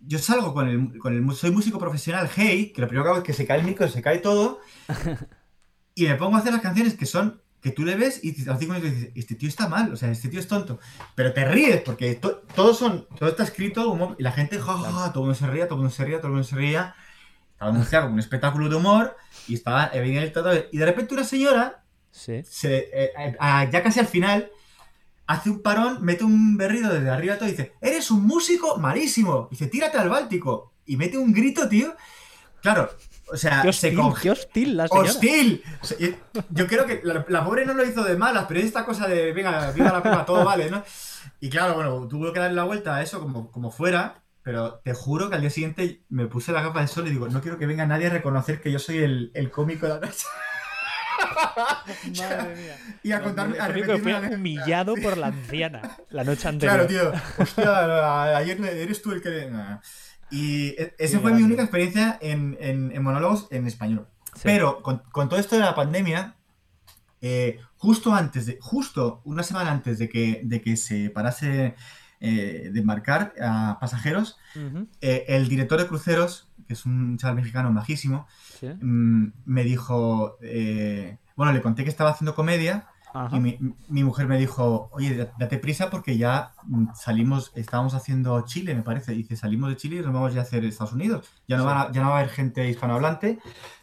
yo 0.00 0.18
salgo 0.18 0.54
con 0.54 0.68
el, 0.68 0.98
con 0.98 1.14
el, 1.14 1.34
Soy 1.34 1.50
músico 1.50 1.78
profesional, 1.78 2.28
hey, 2.34 2.72
que 2.74 2.80
lo 2.80 2.88
primero 2.88 3.04
que 3.04 3.10
hago 3.10 3.18
es 3.18 3.24
que 3.24 3.32
se 3.32 3.46
cae 3.46 3.60
el 3.60 3.66
micro, 3.66 3.88
se 3.88 4.02
cae 4.02 4.18
todo. 4.18 4.60
y 5.94 6.04
me 6.06 6.14
pongo 6.14 6.36
a 6.36 6.40
hacer 6.40 6.52
las 6.52 6.62
canciones 6.62 6.94
que 6.94 7.06
son. 7.06 7.40
Que 7.60 7.72
tú 7.72 7.84
le 7.84 7.94
ves 7.94 8.24
y 8.24 8.30
a 8.48 8.52
los 8.52 8.58
cinco 8.58 8.72
minutos 8.72 8.94
dices, 8.94 9.12
este 9.14 9.34
tío 9.34 9.46
está 9.46 9.68
mal, 9.68 9.92
o 9.92 9.96
sea, 9.96 10.10
este 10.10 10.30
tío 10.30 10.40
es 10.40 10.48
tonto. 10.48 10.80
Pero 11.14 11.34
te 11.34 11.44
ríes, 11.44 11.82
porque 11.82 12.14
todo 12.14 12.72
son. 12.72 13.06
Todo 13.18 13.28
está 13.28 13.42
escrito, 13.42 14.16
y 14.18 14.22
la 14.22 14.32
gente, 14.32 14.58
ja, 14.58 15.12
todo 15.12 15.24
el 15.24 15.28
mundo 15.28 15.34
se 15.34 15.46
ría, 15.46 15.66
todo 15.66 15.74
el 15.74 15.82
mundo 15.82 15.94
se 15.94 16.04
ría, 16.06 16.16
todo 16.18 16.28
el 16.28 16.32
mundo 16.32 16.48
se 16.48 16.56
ría. 16.56 16.94
Estaba 17.52 17.72
anunciado 17.72 18.06
como 18.06 18.14
un 18.14 18.20
espectáculo 18.20 18.70
de 18.70 18.76
humor 18.76 19.14
y 19.46 19.54
estaba 19.54 19.88
venía 19.88 20.22
el 20.22 20.32
todo. 20.32 20.50
Y 20.72 20.78
de 20.78 20.86
repente 20.86 21.12
una 21.12 21.24
señora, 21.24 21.84
¿Sí? 22.10 22.40
se, 22.44 22.88
eh, 22.94 23.12
eh, 23.18 23.36
ya 23.70 23.82
casi 23.82 24.00
al 24.00 24.06
final, 24.06 24.50
hace 25.30 25.48
un 25.48 25.62
parón, 25.62 25.98
mete 26.02 26.24
un 26.24 26.56
berrido 26.56 26.92
desde 26.92 27.08
arriba 27.08 27.36
todo 27.36 27.48
y 27.48 27.52
dice, 27.52 27.74
eres 27.80 28.10
un 28.10 28.26
músico 28.26 28.78
malísimo. 28.78 29.46
dice, 29.48 29.68
tírate 29.68 29.96
al 29.96 30.08
Báltico. 30.08 30.72
Y 30.86 30.96
mete 30.96 31.18
un 31.18 31.32
grito, 31.32 31.68
tío. 31.68 31.94
Claro, 32.60 32.90
o 33.32 33.36
sea, 33.36 33.62
qué 33.62 33.68
hostil, 33.68 33.96
se 33.96 34.22
qué 34.22 34.30
hostil 34.30 34.76
la 34.76 34.88
señora. 34.88 35.10
¡Hostil! 35.10 35.62
Yo 36.50 36.66
creo 36.66 36.84
que 36.84 37.00
la, 37.04 37.44
pobre 37.44 37.64
no 37.64 37.74
lo 37.74 37.84
hizo 37.84 38.02
de 38.02 38.16
malas, 38.16 38.46
pero 38.48 38.58
es 38.58 38.66
esta 38.66 38.84
cosa 38.84 39.06
de, 39.06 39.32
venga, 39.32 39.70
viva 39.70 39.92
la 39.92 40.02
pena, 40.02 40.26
todo 40.26 40.44
vale, 40.44 40.68
¿no? 40.68 40.82
Y 41.38 41.48
claro, 41.48 41.74
bueno, 41.74 42.08
tuvo 42.08 42.32
que 42.32 42.40
darle 42.40 42.56
la 42.56 42.64
vuelta 42.64 42.96
a 42.96 43.02
eso 43.02 43.20
como, 43.20 43.52
como 43.52 43.70
fuera, 43.70 44.24
pero 44.42 44.80
te 44.84 44.94
juro 44.94 45.30
que 45.30 45.36
al 45.36 45.42
día 45.42 45.50
siguiente 45.50 46.02
me 46.08 46.26
puse 46.26 46.50
la 46.50 46.62
capa 46.62 46.80
de 46.80 46.88
sol 46.88 47.06
y 47.06 47.10
digo, 47.10 47.28
no 47.28 47.40
quiero 47.40 47.56
que 47.56 47.66
venga 47.66 47.86
nadie 47.86 48.08
a 48.08 48.10
reconocer 48.10 48.60
que 48.60 48.72
yo 48.72 48.80
soy 48.80 48.98
el, 48.98 49.30
el 49.34 49.50
cómico 49.50 49.86
de 49.86 49.94
la 49.94 50.00
noche. 50.00 50.26
Madre 52.18 52.56
mía. 52.56 52.76
Y 53.02 53.12
a 53.12 53.22
contarme. 53.22 53.58
A 53.58 53.68
fue 53.98 54.34
humillado 54.34 54.94
por 54.96 55.16
la 55.16 55.28
anciana 55.28 55.96
la 56.10 56.24
noche 56.24 56.48
anterior. 56.48 56.86
Claro, 56.86 57.12
tío. 57.12 57.22
Hostia, 57.38 58.36
ayer 58.36 58.60
eres 58.64 59.02
tú 59.02 59.12
el 59.12 59.22
que. 59.22 59.50
Y 60.30 60.68
e, 60.68 60.94
esa 60.98 61.18
fue 61.20 61.32
mi 61.32 61.42
única 61.42 61.62
experiencia 61.62 62.18
en, 62.20 62.56
en, 62.60 63.02
monólogos 63.02 63.48
en 63.50 63.66
español. 63.66 64.06
Pero 64.42 64.82
con, 64.82 65.02
con, 65.10 65.28
todo 65.28 65.40
esto 65.40 65.56
de 65.56 65.62
la 65.62 65.74
pandemia, 65.74 66.36
eh, 67.20 67.58
justo 67.76 68.14
antes 68.14 68.46
de. 68.46 68.58
Justo 68.60 69.22
una 69.24 69.42
semana 69.42 69.70
antes 69.70 69.98
de 69.98 70.08
que, 70.08 70.40
de 70.44 70.60
que 70.60 70.76
se 70.76 71.10
parase 71.10 71.74
eh, 72.22 72.68
de 72.70 72.80
embarcar 72.80 73.32
a 73.40 73.78
pasajeros, 73.80 74.36
eh, 75.00 75.24
el 75.28 75.48
director 75.48 75.80
de 75.80 75.86
cruceros, 75.86 76.52
que 76.66 76.74
es 76.74 76.84
un 76.84 77.16
chaval 77.16 77.36
mexicano 77.36 77.72
majísimo, 77.72 78.28
mm, 78.62 79.32
me 79.44 79.64
dijo, 79.64 80.36
eh, 80.42 81.18
bueno, 81.36 81.52
le 81.52 81.62
conté 81.62 81.84
que 81.84 81.90
estaba 81.90 82.10
haciendo 82.10 82.34
comedia 82.34 82.88
y 83.32 83.40
mi, 83.40 84.04
mujer 84.04 84.28
me 84.28 84.38
dijo, 84.38 84.88
oye, 84.92 85.28
date 85.38 85.58
prisa 85.58 85.90
porque 85.90 86.16
ya 86.16 86.52
mm, 86.64 86.88
salimos, 86.94 87.50
estábamos 87.56 87.94
haciendo 87.94 88.40
Chile, 88.44 88.74
me 88.74 88.82
parece, 88.82 89.12
dice, 89.12 89.36
salimos 89.36 89.70
de 89.70 89.76
Chile 89.76 89.96
y 89.96 90.00
nos 90.00 90.12
vamos 90.12 90.32
ya 90.32 90.40
a 90.40 90.42
hacer 90.44 90.64
Estados 90.64 90.92
Unidos. 90.92 91.28
Ya 91.48 91.56
no, 91.56 91.64
va 91.64 91.82
a 91.90 92.16
haber 92.18 92.28
gente 92.28 92.68
hispanohablante, 92.68 93.38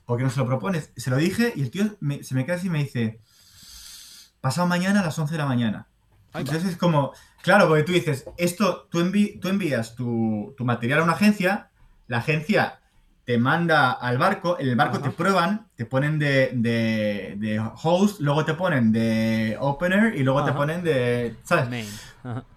¿por 0.05 0.17
qué 0.17 0.23
no 0.23 0.29
se 0.29 0.39
lo 0.39 0.45
propones? 0.45 0.93
Se 0.95 1.09
lo 1.09 1.17
dije 1.17 1.51
y 1.55 1.61
el 1.61 1.71
tío 1.71 1.85
se 2.21 2.35
me 2.35 2.45
queda 2.45 2.55
así 2.55 2.67
y 2.67 2.69
me 2.69 2.79
dice, 2.79 3.19
pasado 4.39 4.67
mañana 4.67 5.01
a 5.01 5.05
las 5.05 5.19
11 5.19 5.33
de 5.33 5.37
la 5.37 5.45
mañana. 5.45 5.87
Entonces 6.33 6.65
es 6.65 6.77
como, 6.77 7.11
claro, 7.41 7.67
porque 7.67 7.83
tú 7.83 7.91
dices, 7.91 8.25
esto, 8.37 8.87
tú, 8.89 9.11
tú 9.41 9.47
envías 9.49 9.95
tu, 9.95 10.53
tu 10.57 10.63
material 10.63 10.99
a 10.99 11.03
una 11.03 11.13
agencia, 11.13 11.69
la 12.07 12.19
agencia 12.19 12.79
te 13.27 13.37
manda 13.37 13.91
al 13.91 14.17
barco, 14.17 14.57
en 14.57 14.69
el 14.69 14.77
barco 14.77 15.01
te 15.01 15.09
prueban, 15.09 15.67
te 15.75 15.85
ponen 15.85 16.17
de, 16.17 16.53
de, 16.55 17.71
host, 17.83 18.21
luego 18.21 18.45
te 18.45 18.53
ponen 18.53 18.93
de 18.93 19.57
opener 19.59 20.15
y 20.15 20.23
luego 20.23 20.45
te 20.45 20.53
ponen 20.53 20.81
de. 20.81 21.35
¿Sabes? 21.43 22.07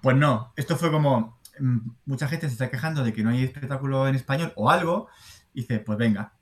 Pues 0.01 0.17
no, 0.17 0.53
esto 0.55 0.77
fue 0.77 0.93
como. 0.93 1.41
Mm, 1.59 1.91
mucha 2.05 2.29
gente 2.29 2.47
se 2.47 2.53
está 2.53 2.71
quejando 2.71 3.03
de 3.03 3.13
que 3.13 3.25
no 3.25 3.31
hay 3.31 3.43
espectáculo 3.43 4.07
en 4.07 4.15
español 4.15 4.53
o 4.55 4.71
algo, 4.71 5.09
y 5.53 5.63
dice, 5.63 5.81
pues 5.81 5.99
venga. 5.99 6.35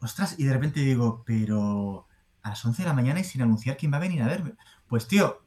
Ostras, 0.00 0.36
y 0.38 0.44
de 0.44 0.54
repente 0.54 0.80
digo, 0.80 1.22
pero 1.26 2.08
a 2.40 2.48
las 2.48 2.64
11 2.64 2.80
de 2.80 2.88
la 2.88 2.94
mañana 2.94 3.20
y 3.20 3.24
sin 3.24 3.42
anunciar 3.42 3.76
quién 3.76 3.92
va 3.92 3.98
a 3.98 4.00
venir 4.00 4.22
a 4.22 4.26
verme. 4.26 4.54
Pues 4.88 5.06
tío, 5.06 5.44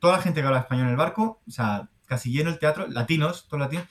toda 0.00 0.16
la 0.16 0.22
gente 0.24 0.40
que 0.40 0.46
habla 0.48 0.58
español 0.58 0.86
en 0.86 0.90
el 0.90 0.96
barco, 0.96 1.40
o 1.46 1.50
sea, 1.52 1.88
casi 2.06 2.32
lleno 2.32 2.50
el 2.50 2.58
teatro, 2.58 2.88
latinos, 2.88 3.46
todos 3.46 3.60
latinos, 3.60 3.86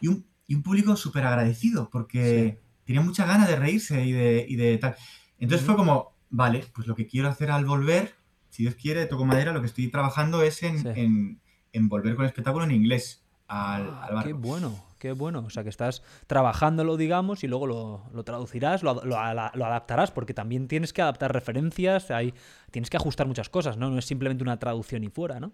y 0.00 0.08
un, 0.08 0.26
y 0.48 0.56
un 0.56 0.64
público 0.64 0.96
súper 0.96 1.24
agradecido, 1.24 1.88
porque 1.90 2.63
tenía 2.84 3.00
mucha 3.00 3.26
ganas 3.26 3.48
de 3.48 3.56
reírse 3.56 4.04
y 4.04 4.12
de, 4.12 4.46
y 4.48 4.56
de 4.56 4.78
tal. 4.78 4.96
Entonces 5.38 5.66
fue 5.66 5.76
como, 5.76 6.14
vale, 6.30 6.64
pues 6.74 6.86
lo 6.86 6.94
que 6.94 7.06
quiero 7.06 7.28
hacer 7.28 7.50
al 7.50 7.64
volver, 7.64 8.14
si 8.50 8.62
Dios 8.62 8.74
quiere, 8.74 9.06
toco 9.06 9.24
madera, 9.24 9.52
lo 9.52 9.60
que 9.60 9.66
estoy 9.66 9.88
trabajando 9.88 10.42
es 10.42 10.62
en, 10.62 11.40
en, 11.72 11.88
volver 11.88 12.14
con 12.14 12.24
el 12.24 12.28
espectáculo 12.28 12.64
en 12.64 12.70
inglés 12.70 13.24
al, 13.48 13.88
ah, 13.88 14.04
al 14.06 14.14
barco. 14.14 14.28
Qué 14.28 14.32
bueno, 14.32 14.84
qué 14.98 15.12
bueno. 15.12 15.40
O 15.40 15.50
sea, 15.50 15.62
que 15.64 15.68
estás 15.68 16.02
trabajándolo, 16.26 16.96
digamos, 16.96 17.44
y 17.44 17.48
luego 17.48 17.66
lo, 17.66 18.04
lo 18.12 18.24
traducirás, 18.24 18.82
lo, 18.82 18.94
lo, 18.94 19.16
lo, 19.16 19.66
adaptarás, 19.66 20.10
porque 20.10 20.34
también 20.34 20.68
tienes 20.68 20.92
que 20.92 21.02
adaptar 21.02 21.32
referencias, 21.32 22.10
hay, 22.10 22.34
tienes 22.70 22.90
que 22.90 22.96
ajustar 22.96 23.26
muchas 23.26 23.48
cosas, 23.48 23.76
¿no? 23.76 23.90
No 23.90 23.98
es 23.98 24.04
simplemente 24.04 24.42
una 24.44 24.58
traducción 24.58 25.04
y 25.04 25.08
fuera, 25.08 25.40
¿no? 25.40 25.52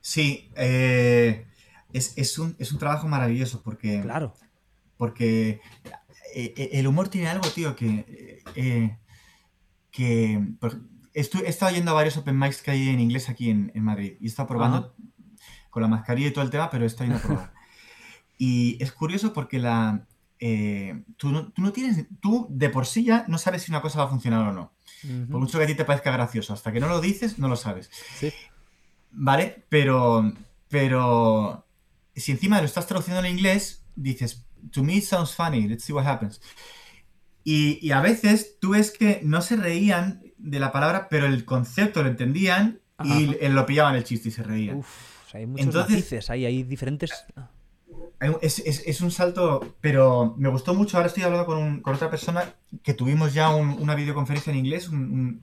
Sí, 0.00 0.50
eh, 0.56 1.46
es, 1.92 2.16
es, 2.16 2.38
un, 2.38 2.56
es 2.58 2.72
un 2.72 2.78
trabajo 2.78 3.06
maravilloso 3.08 3.62
porque... 3.62 4.00
Claro. 4.02 4.34
Porque 4.96 5.60
eh, 6.34 6.54
eh, 6.56 6.70
el 6.74 6.86
humor 6.86 7.08
tiene 7.08 7.28
algo, 7.28 7.48
tío, 7.50 7.76
que... 7.76 8.42
Eh, 8.54 8.96
que 9.90 10.40
he 11.12 11.20
estado 11.20 11.74
yendo 11.74 11.90
a 11.90 11.94
varios 11.94 12.16
open 12.16 12.38
mics 12.38 12.62
que 12.62 12.70
hay 12.70 12.88
en 12.88 13.00
inglés 13.00 13.28
aquí 13.28 13.50
en, 13.50 13.72
Madrid 13.74 14.12
y 14.20 14.26
he 14.26 14.28
estado 14.28 14.46
probando 14.46 14.94
con 15.68 15.82
la 15.82 15.88
mascarilla 15.88 16.28
y 16.28 16.30
todo 16.30 16.44
el 16.44 16.50
tema, 16.50 16.70
pero 16.70 16.84
he 16.84 16.86
estado 16.86 17.10
yendo 17.10 17.18
a 17.18 17.26
probar. 17.26 17.52
y 18.38 18.80
es 18.80 18.92
curioso 18.92 19.32
porque 19.32 19.58
la, 19.58 20.06
eh, 20.42 21.04
tú, 21.18 21.30
no, 21.30 21.72
tienes, 21.72 22.06
tú 22.20 22.46
de 22.48 22.70
por 22.70 22.86
sí 22.86 23.04
ya 23.04 23.26
no 23.28 23.36
sabes 23.36 23.62
si 23.62 23.70
una 23.70 23.82
cosa 23.82 23.98
va 23.98 24.06
a 24.06 24.08
funcionar 24.08 24.48
o 24.48 24.52
no. 24.52 24.72
Por 25.30 25.40
mucho 25.40 25.58
que 25.58 25.64
a 25.64 25.66
ti 25.66 25.74
te 25.74 25.84
parezca 25.84 26.10
gracioso, 26.10 26.52
hasta 26.52 26.72
que 26.72 26.80
no 26.80 26.88
lo 26.88 27.00
dices, 27.00 27.38
no 27.38 27.48
lo 27.48 27.56
sabes. 27.56 27.90
¿Vale? 29.10 29.64
Pero, 29.68 30.32
pero 30.68 31.66
si 32.14 32.32
encima 32.32 32.58
lo 32.60 32.66
estás 32.66 32.86
traduciendo 32.86 33.22
en 33.22 33.32
inglés, 33.32 33.84
dices, 33.96 34.46
to 34.72 34.82
me 34.82 34.98
it 34.98 35.04
sounds 35.04 35.34
funny, 35.34 35.68
let's 35.68 35.84
see 35.84 35.92
what 35.92 36.06
happens. 36.06 36.40
Y, 37.44 37.90
a 37.90 38.00
veces 38.00 38.58
tú 38.60 38.70
ves 38.70 38.90
que 38.90 39.20
no 39.24 39.42
se 39.42 39.56
reían 39.56 40.22
de 40.36 40.60
la 40.60 40.72
palabra, 40.72 41.08
pero 41.08 41.26
el 41.26 41.44
concepto 41.44 42.02
lo 42.02 42.08
entendían 42.08 42.80
y 43.02 43.26
lo 43.48 43.66
pillaban 43.66 43.96
el 43.96 44.04
chiste 44.04 44.28
y 44.28 44.32
se 44.32 44.42
reían. 44.42 44.76
Uf, 44.76 45.34
hay 45.34 45.46
muchos 45.46 45.66
Entonces, 45.66 46.30
hay, 46.30 46.44
hay 46.44 46.62
diferentes... 46.62 47.10
Es, 48.20 49.00
un 49.00 49.10
salto, 49.10 49.76
pero 49.80 50.34
me 50.36 50.50
gustó 50.50 50.74
mucho. 50.74 50.98
Ahora 50.98 51.08
estoy 51.08 51.22
hablando 51.22 51.46
con, 51.46 51.82
otra 51.86 52.10
persona 52.10 52.54
que 52.82 52.92
tuvimos 52.92 53.32
ya 53.32 53.48
una 53.54 53.94
videoconferencia 53.94 54.52
en 54.52 54.58
inglés, 54.58 54.90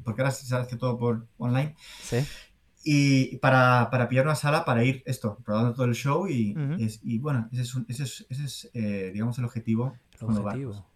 porque 0.03 0.22
ahora 0.22 0.31
se 0.31 0.56
hace 0.56 0.77
todo 0.77 0.99
por 0.99 1.26
online. 1.39 1.76
Sí. 2.03 2.18
Y 2.89 3.35
para, 3.39 3.89
pillar 4.07 4.23
una 4.23 4.35
sala 4.35 4.64
para 4.64 4.81
ir 4.85 5.03
esto, 5.05 5.39
probando 5.43 5.73
todo 5.73 5.88
el 5.88 5.93
show 5.93 6.26
y, 6.30 6.53
bueno, 7.19 7.49
ese 7.51 7.64
es, 7.89 8.26
ese 8.30 8.43
es, 8.45 8.69
eh, 8.73 9.11
digamos, 9.11 9.38
el 9.39 9.43
objetivo. 9.43 9.97
El 10.22 10.38
objetivo. 10.38 10.88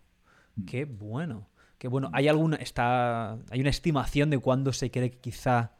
Mm. 0.55 0.63
Qué 0.63 0.85
bueno. 0.85 1.49
Qué 1.77 1.89
bueno. 1.89 2.09
¿Hay 2.13 2.29
alguna, 2.29 2.55
está, 2.55 3.33
hay 3.33 3.59
una 3.59 3.69
estimación 3.69 4.29
de 4.29 4.39
cuándo 4.39 4.71
se 4.71 4.89
cree 4.89 5.11
que 5.11 5.19
quizá 5.19 5.73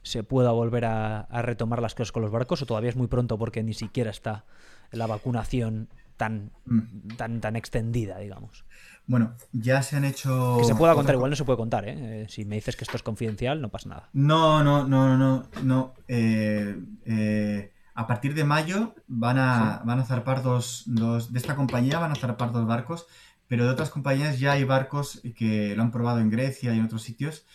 se 0.00 0.22
pueda 0.22 0.52
volver 0.52 0.86
a 0.86 1.42
retomar 1.42 1.82
las 1.82 1.94
cosas 1.94 2.12
con 2.12 2.22
los 2.22 2.30
barcos 2.30 2.62
o 2.62 2.66
todavía 2.66 2.88
es 2.88 2.96
muy 2.96 3.08
pronto 3.08 3.36
porque 3.36 3.62
ni 3.62 3.74
siquiera 3.74 4.10
está 4.10 4.46
la 4.90 5.06
vacunación 5.06 5.90
tan, 6.18 6.50
mm. 6.66 7.16
tan, 7.16 7.40
tan 7.40 7.56
extendida, 7.56 8.18
digamos. 8.18 8.66
Bueno, 9.06 9.32
ya 9.52 9.82
se 9.82 9.96
han 9.96 10.04
hecho. 10.04 10.58
Que 10.58 10.66
se 10.66 10.74
pueda 10.74 10.94
contar, 10.94 11.14
igual 11.14 11.30
no 11.30 11.36
se 11.36 11.44
puede 11.44 11.56
contar, 11.56 11.88
¿eh? 11.88 11.94
¿eh? 11.96 12.26
Si 12.28 12.44
me 12.44 12.56
dices 12.56 12.76
que 12.76 12.84
esto 12.84 12.98
es 12.98 13.02
confidencial, 13.02 13.62
no 13.62 13.70
pasa 13.70 13.88
nada. 13.88 14.10
No, 14.12 14.62
no, 14.62 14.86
no, 14.86 15.16
no, 15.16 15.48
no. 15.62 15.94
Eh, 16.06 16.78
eh, 17.06 17.72
a 17.94 18.06
partir 18.06 18.34
de 18.34 18.44
mayo 18.44 18.94
van 19.06 19.38
a, 19.38 19.80
van 19.86 20.00
a 20.00 20.04
zarpar 20.04 20.42
dos, 20.42 20.82
dos. 20.84 21.32
De 21.32 21.38
esta 21.38 21.56
compañía 21.56 21.98
van 21.98 22.12
a 22.12 22.16
zarpar 22.16 22.52
dos 22.52 22.66
barcos, 22.66 23.06
pero 23.46 23.64
de 23.64 23.70
otras 23.70 23.88
compañías 23.88 24.38
ya 24.38 24.52
hay 24.52 24.64
barcos 24.64 25.22
que 25.34 25.74
lo 25.74 25.82
han 25.82 25.90
probado 25.90 26.18
en 26.18 26.28
Grecia 26.28 26.74
y 26.74 26.78
en 26.78 26.84
otros 26.84 27.02
sitios. 27.02 27.46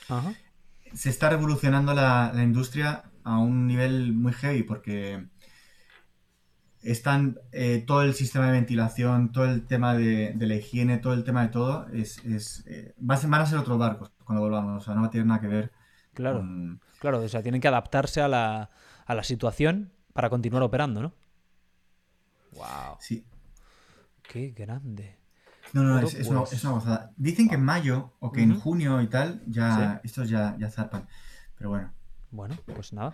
Se 0.92 1.10
está 1.10 1.30
revolucionando 1.30 1.94
la, 1.94 2.32
la 2.34 2.44
industria 2.44 3.04
a 3.24 3.38
un 3.38 3.68
nivel 3.68 4.14
muy 4.14 4.34
heavy 4.34 4.64
porque 4.64 5.28
están 6.84 7.40
eh, 7.52 7.84
todo 7.86 8.04
el 8.04 8.14
sistema 8.14 8.48
de 8.48 8.52
ventilación, 8.54 9.32
todo 9.32 9.46
el 9.46 9.66
tema 9.66 9.96
de, 9.96 10.36
la 10.38 10.56
higiene, 10.56 10.98
todo 10.98 11.14
el 11.14 11.24
tema 11.24 11.44
de 11.44 11.48
todo, 11.48 11.88
es, 11.90 12.24
es 12.26 12.64
eh, 12.68 12.94
van 12.98 13.42
a 13.42 13.46
ser 13.46 13.58
otros 13.58 13.78
barcos 13.78 14.12
cuando 14.24 14.42
volvamos, 14.42 14.82
o 14.82 14.86
sea, 14.86 14.94
no 14.94 15.02
va 15.02 15.08
a 15.08 15.12
tener 15.12 15.26
nada 15.26 15.42
que 15.42 15.48
ver. 15.48 15.72
Claro, 16.14 16.46
claro, 17.00 17.20
o 17.22 17.28
sea, 17.28 17.42
tienen 17.42 17.62
que 17.62 17.68
adaptarse 17.68 18.22
a 18.22 18.28
la, 18.28 18.70
a 19.06 19.16
la 19.16 19.24
situación 19.24 19.94
para 20.14 20.30
continuar 20.30 20.62
operando, 20.64 21.02
¿no? 21.02 21.14
¡Wow! 22.52 22.98
Sí. 23.00 23.26
¡Qué 24.22 24.52
grande! 24.52 25.18
No, 25.72 25.82
no, 25.82 26.00
es, 26.00 26.14
es, 26.14 26.28
una, 26.28 26.42
pues 26.42 26.54
es, 26.54 26.64
una, 26.64 26.74
gozada. 26.74 27.12
Dicen 27.16 27.50
que 27.50 27.56
en 27.56 27.64
mayo 27.64 28.14
o 28.20 28.32
que 28.32 28.44
en 28.44 28.60
junio 28.60 29.02
y 29.02 29.08
tal, 29.08 29.42
ya 29.48 30.02
estos 30.04 30.30
ya, 30.30 30.56
ya 30.60 30.70
zarpan. 30.70 31.08
Pero 31.58 31.72
bueno. 31.72 31.92
Bueno, 32.30 32.56
pues 32.66 32.94
nada 32.94 33.14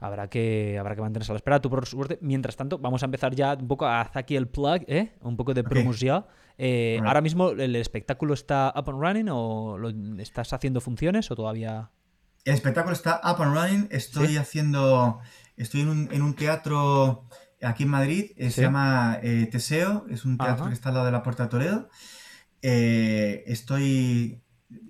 habrá 0.00 0.28
que, 0.28 0.78
habrá 0.78 0.94
que 0.94 1.02
mantenerse 1.02 1.30
a 1.30 1.34
la 1.34 1.38
espera. 1.38 1.60
Tú, 1.60 1.70
por 1.70 1.86
suerte, 1.86 2.18
mientras 2.22 2.56
tanto, 2.56 2.78
vamos 2.78 3.02
a 3.02 3.04
empezar 3.06 3.34
ya 3.34 3.54
un 3.54 3.68
poco 3.68 3.86
a 3.86 4.00
hacer 4.00 4.18
aquí 4.18 4.34
el 4.34 4.48
plug, 4.48 4.82
¿eh? 4.86 5.14
un 5.20 5.36
poco 5.36 5.54
de 5.54 5.62
promoción. 5.62 6.24
Eh, 6.58 7.00
¿Ahora 7.04 7.20
mismo 7.20 7.50
el 7.50 7.76
espectáculo 7.76 8.34
está 8.34 8.72
up 8.74 8.90
and 8.90 9.00
running 9.00 9.28
o 9.30 9.78
lo, 9.78 9.90
estás 10.20 10.52
haciendo 10.52 10.80
funciones 10.80 11.30
o 11.30 11.36
todavía...? 11.36 11.90
El 12.44 12.54
espectáculo 12.54 12.94
está 12.94 13.20
up 13.22 13.42
and 13.42 13.54
running. 13.54 13.88
Estoy 13.90 14.38
haciendo... 14.38 15.20
Estoy 15.56 15.82
en 15.82 15.88
un, 15.90 16.08
en 16.10 16.22
un, 16.22 16.34
teatro 16.34 17.28
aquí 17.62 17.82
en 17.82 17.90
Madrid. 17.90 18.32
Eh, 18.36 18.50
se 18.50 18.62
llama 18.62 19.18
eh, 19.22 19.46
Teseo. 19.52 20.06
Es 20.08 20.24
un 20.24 20.38
teatro 20.38 20.68
que 20.68 20.72
está 20.72 20.88
al 20.88 20.94
lado 20.94 21.06
de 21.06 21.12
la 21.12 21.22
Puerta 21.22 21.44
de 21.44 21.48
Toledo. 21.50 21.88
estoy... 22.62 24.42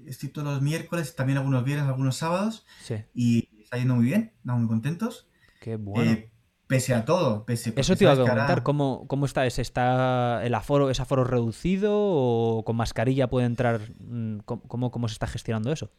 Estoy 0.06 0.28
todos 0.28 0.46
los 0.46 0.60
miércoles, 0.60 1.16
también 1.16 1.38
algunos 1.38 1.64
viernes, 1.64 1.88
algunos 1.88 2.16
sábados. 2.16 2.66
Sí. 2.82 2.96
Y 3.14 3.49
está 3.70 3.78
yendo 3.78 3.94
muy 3.94 4.06
bien, 4.06 4.32
estamos 4.36 4.62
muy 4.62 4.68
contentos. 4.68 5.28
Qué 5.60 5.76
bueno. 5.76 6.10
Eh, 6.10 6.32
pese 6.66 6.92
a 6.92 7.04
todo, 7.04 7.46
pese 7.46 7.72
Eso 7.76 7.94
te 7.94 8.02
iba 8.02 8.12
a 8.14 8.16
preguntar, 8.16 8.64
¿cómo, 8.64 9.06
¿cómo, 9.06 9.26
está? 9.26 9.46
¿Es, 9.46 9.60
¿Está 9.60 10.44
el 10.44 10.54
aforo, 10.56 10.90
es 10.90 10.98
aforo 10.98 11.22
reducido 11.22 11.92
o 11.94 12.64
con 12.64 12.74
mascarilla 12.74 13.30
puede 13.30 13.46
entrar? 13.46 13.80
Mm, 14.00 14.38
¿Cómo, 14.38 14.90
cómo 14.90 15.06
se 15.06 15.12
está 15.12 15.28
gestionando 15.28 15.70
eso? 15.70 15.92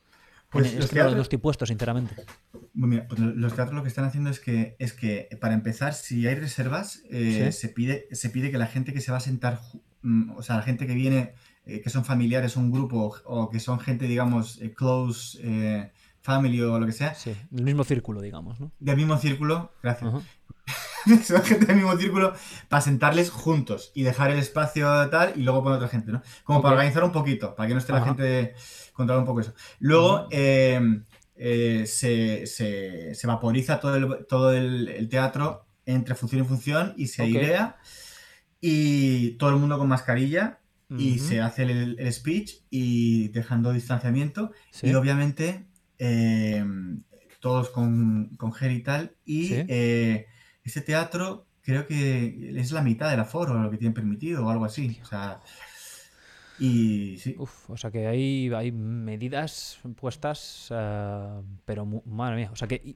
Pues 0.50 0.74
los 0.76 0.90
teatros... 0.90 1.16
no 1.16 1.22
estoy 1.22 1.38
puesto, 1.38 1.66
sinceramente. 1.66 2.14
Mira, 2.74 3.08
pues 3.08 3.22
los 3.22 3.56
teatros 3.56 3.74
lo 3.74 3.84
que 3.84 3.88
están 3.88 4.04
haciendo 4.04 4.30
es 4.30 4.42
que, 4.42 4.76
es 4.80 4.92
que 4.92 5.30
para 5.40 5.54
empezar, 5.54 5.94
si 5.94 6.28
hay 6.28 6.36
reservas, 6.36 7.04
eh, 7.10 7.54
se, 7.54 7.70
pide, 7.70 8.10
se 8.12 8.30
pide 8.30 8.52
que 8.52 8.58
la 8.58 8.68
gente 8.68 8.92
que 8.92 9.00
se 9.00 9.12
va 9.12 9.20
a 9.20 9.22
sentar, 9.22 9.62
mm, 10.02 10.32
o 10.32 10.44
sea, 10.44 10.58
la 10.58 10.64
gente 10.64 10.88
que 10.88 10.94
viene, 10.94 11.36
eh, 11.66 11.80
que 11.80 11.90
son 11.90 12.04
familiares, 12.04 12.58
un 12.58 12.70
grupo, 12.70 13.16
o 13.24 13.50
que 13.50 13.62
son 13.62 13.80
gente, 13.80 14.08
digamos, 14.08 14.60
close, 14.76 15.40
family 16.22 16.62
o 16.62 16.80
lo 16.80 16.86
que 16.86 16.92
sea. 16.92 17.14
Sí, 17.16 17.36
del 17.50 17.66
mismo 17.66 17.84
círculo, 17.84 18.22
digamos, 18.22 18.60
¿no? 18.60 18.72
Del 18.80 18.98
mismo 18.98 19.18
círculo, 19.18 19.72
gracias. 19.82 20.12
Son 21.26 21.44
gente 21.44 21.66
del 21.66 21.78
mismo 21.78 21.98
círculo 21.98 22.34
para 22.70 22.82
sentarles 22.82 23.30
juntos 23.30 23.92
y 23.96 24.04
dejar 24.04 24.32
el 24.32 24.40
espacio 24.40 25.10
tal 25.10 25.34
y 25.36 25.42
luego 25.42 25.64
poner 25.64 25.78
otra 25.78 25.90
gente, 25.90 26.12
¿no? 26.12 26.22
Como 26.44 26.62
para 26.62 26.76
organizar 26.76 27.04
un 27.04 27.12
poquito, 27.12 27.56
para 27.56 27.68
que 27.68 27.74
no 27.74 27.80
esté 27.80 27.92
la 27.92 28.06
gente 28.06 28.56
controlar 28.94 29.22
un 29.22 29.26
poco 29.26 29.42
eso. 29.42 29.54
Luego 29.80 30.28
em, 30.30 31.04
eh, 31.36 31.86
se, 31.88 32.46
se, 32.46 33.28
vaporiza 33.28 33.80
todo 33.80 33.96
el, 33.96 34.26
todo 34.28 34.54
el, 34.54 35.10
teatro 35.10 35.66
entre 35.86 36.14
función 36.14 36.42
y 36.42 36.48
función 36.48 36.94
y 36.98 37.08
se 37.08 37.24
airea 37.24 37.78
y 38.60 39.32
todo 39.32 39.50
el 39.50 39.56
mundo 39.56 39.80
con 39.80 39.88
mascarilla 39.88 40.60
y 40.98 41.20
se 41.20 41.40
hace 41.40 41.64
el, 41.64 42.14
speech 42.14 42.64
y 42.70 43.30
dejando 43.30 43.72
distanciamiento 43.72 44.52
y 44.82 44.94
obviamente 44.94 45.71
Em, 46.04 47.04
todos 47.40 47.70
con, 47.70 48.36
con 48.36 48.52
gel 48.54 48.72
y 48.72 48.82
tal. 48.82 49.16
Y 49.24 49.54
eh, 49.54 50.26
este 50.64 50.82
teatro 50.82 51.46
creo 51.62 51.86
que 51.86 52.56
es 52.60 52.72
la 52.72 52.82
mitad 52.82 53.12
del 53.12 53.20
aforo 53.20 53.62
lo 53.62 53.70
que 53.70 53.78
tienen 53.78 53.94
permitido 53.94 54.44
o 54.44 54.50
algo 54.50 54.66
así. 54.66 55.00
O 55.04 55.06
sea, 55.06 55.42
y 56.58 57.18
sí. 57.20 57.36
o 57.38 57.78
sea 57.78 57.92
que 57.92 58.08
hay, 58.08 58.52
hay 58.52 58.72
medidas 58.72 59.80
puestas, 59.96 60.70
eh, 60.72 61.42
pero 61.66 61.86
madre 61.86 62.36
mía. 62.38 62.50
O 62.52 62.56
sea 62.56 62.68
que 62.68 62.96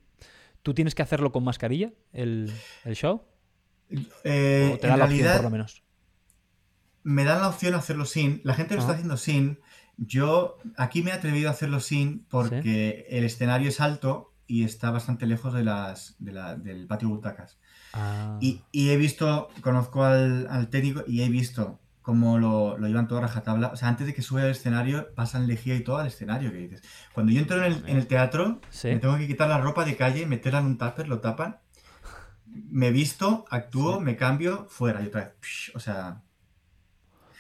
tú 0.63 0.73
tienes 0.73 0.95
que 0.95 1.03
hacerlo 1.03 1.31
con 1.31 1.43
mascarilla, 1.43 1.91
el, 2.11 2.51
show. 2.93 3.21
Eh, 4.23 4.71
¿O 4.73 4.79
te 4.79 4.87
da 4.87 4.97
la 4.97 5.05
opción 5.05 5.31
por 5.35 5.43
lo 5.43 5.49
menos? 5.51 5.83
Me 7.03 7.23
dan 7.23 7.41
la 7.41 7.49
opción 7.49 7.73
de 7.73 7.77
hacerlo 7.77 8.05
sin. 8.05 8.41
La 8.43 8.55
gente 8.55 8.73
lo 8.73 8.81
está 8.81 8.93
haciendo 8.93 9.17
sin. 9.17 9.59
Yo 9.97 10.57
aquí 10.77 11.01
me 11.01 11.11
he 11.11 11.13
atrevido 11.13 11.49
a 11.49 11.51
hacerlo 11.51 11.79
sin 11.79 12.25
porque 12.25 13.05
el 13.09 13.23
escenario 13.23 13.69
es 13.69 13.79
alto 13.79 14.33
y 14.47 14.63
está 14.63 14.91
bastante 14.91 15.25
lejos 15.25 15.53
de 15.53 15.63
las, 15.63 16.15
del 16.19 16.85
patio 16.87 17.09
butacas. 17.09 17.57
Ah. 17.93 18.37
Y, 18.41 18.61
he 18.73 18.97
visto, 18.97 19.49
conozco 19.61 20.03
al, 20.03 20.67
técnico 20.69 21.03
y 21.07 21.21
he 21.21 21.29
visto 21.29 21.79
cómo 22.01 22.37
lo, 22.37 22.77
lo 22.77 22.87
llevan 22.87 23.07
todo 23.07 23.19
a 23.19 23.23
rajatabla. 23.23 23.69
O 23.69 23.75
sea, 23.75 23.87
antes 23.87 24.05
de 24.05 24.13
que 24.13 24.21
sube 24.21 24.43
al 24.43 24.51
escenario, 24.51 25.13
pasan 25.15 25.47
lejía 25.47 25.75
y 25.75 25.83
todo 25.83 25.97
al 25.97 26.07
escenario. 26.07 26.51
Que 26.51 26.57
dices. 26.57 26.83
Cuando 27.13 27.31
yo 27.31 27.39
entro 27.39 27.63
en 27.63 27.83
el, 27.87 28.07
teatro, 28.07 28.61
me 28.83 28.97
tengo 28.97 29.17
que 29.17 29.27
quitar 29.27 29.49
la 29.49 29.59
ropa 29.59 29.85
de 29.85 29.95
calle, 29.95 30.25
meterla 30.25 30.59
en 30.59 30.65
un 30.65 30.77
tupper, 30.77 31.07
lo 31.07 31.19
tapan. 31.19 31.57
Me 32.45 32.91
visto, 32.91 33.45
actúo, 33.49 33.99
me 33.99 34.15
cambio, 34.15 34.67
fuera 34.69 35.01
y 35.01 35.07
otra 35.07 35.21
vez. 35.21 35.71
O 35.73 35.79
sea. 35.79 36.21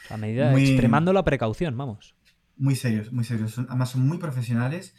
A 0.09 0.17
medida, 0.17 0.53
extremando 0.57 1.13
la 1.13 1.23
precaución, 1.23 1.77
vamos. 1.77 2.14
Muy 2.57 2.75
serios, 2.75 3.11
muy 3.11 3.23
serios. 3.25 3.57
además 3.57 3.89
son 3.89 4.07
muy 4.07 4.17
profesionales 4.17 4.93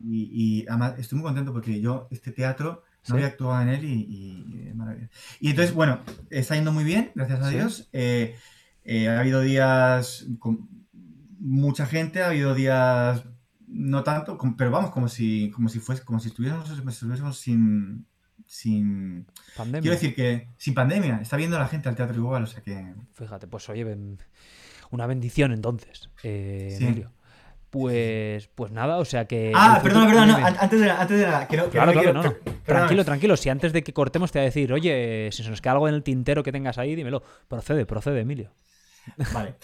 Y, 0.00 0.66
además 0.68 0.94
estoy 0.98 1.18
muy 1.18 1.26
contento 1.26 1.52
porque 1.52 1.80
yo 1.80 2.08
este 2.10 2.32
teatro 2.32 2.82
no 3.08 3.14
había 3.14 3.28
actuado 3.28 3.62
en 3.62 3.68
él 3.68 3.84
y, 3.84 3.92
y, 3.92 4.74
Y 5.40 5.50
entonces, 5.50 5.74
bueno, 5.74 6.00
está 6.30 6.56
yendo 6.56 6.72
muy 6.72 6.84
bien, 6.84 7.10
gracias 7.14 7.40
a 7.40 7.48
Dios. 7.48 7.88
Eh, 7.92 8.36
eh, 8.84 9.08
ha 9.08 9.20
habido 9.20 9.40
días 9.40 10.26
con 10.38 10.68
mucha 11.38 11.86
gente, 11.86 12.22
ha 12.22 12.28
habido 12.28 12.54
días 12.54 13.24
no 13.68 14.02
tanto, 14.02 14.38
pero 14.56 14.70
vamos, 14.70 14.90
como 14.90 15.08
si, 15.08 15.50
como 15.50 15.68
si 15.68 15.78
fuese, 15.78 16.04
como 16.04 16.20
si 16.20 16.28
estuviéramos, 16.28 16.70
estuviésemos 16.70 17.38
sin, 17.38 18.06
sin 18.46 19.26
pandemia. 19.56 19.82
Quiero 19.82 19.94
decir 19.94 20.14
que 20.14 20.48
sin 20.56 20.74
pandemia, 20.74 21.20
está 21.20 21.36
viendo 21.36 21.58
la 21.58 21.68
gente 21.68 21.88
al 21.88 21.96
teatro 21.96 22.16
igual, 22.16 22.44
o 22.44 22.46
sea 22.46 22.62
que. 22.62 22.94
Fíjate, 23.12 23.46
pues 23.46 23.68
oye, 23.68 23.84
una 24.90 25.06
bendición 25.06 25.52
entonces, 25.52 26.10
eh, 26.22 26.76
Emilio. 26.80 27.12
Pues, 27.70 28.48
pues 28.54 28.72
nada, 28.72 28.96
o 28.96 29.04
sea 29.04 29.26
que. 29.26 29.52
Ah, 29.54 29.80
perdona, 29.82 30.06
perdona, 30.06 30.46
antes 30.58 30.80
de 30.80 30.86
la. 30.86 31.00
Antes 31.02 31.18
de 31.20 31.26
la 31.26 31.46
que 31.46 31.56
no, 31.58 31.68
claro, 31.68 31.92
claro, 31.92 32.12
no, 32.14 32.22
Tranquilo, 32.64 33.04
tranquilo. 33.04 33.36
Si 33.36 33.50
antes 33.50 33.74
de 33.74 33.82
que 33.82 33.92
cortemos 33.92 34.32
te 34.32 34.38
voy 34.38 34.44
a 34.44 34.46
decir, 34.46 34.72
oye, 34.72 35.28
si 35.32 35.42
se 35.42 35.50
nos 35.50 35.60
queda 35.60 35.72
algo 35.72 35.86
en 35.86 35.94
el 35.94 36.02
tintero 36.02 36.42
que 36.42 36.50
tengas 36.50 36.78
ahí, 36.78 36.94
dímelo. 36.94 37.22
Procede, 37.46 37.84
procede, 37.84 38.20
Emilio. 38.20 38.52
Vale. 39.34 39.56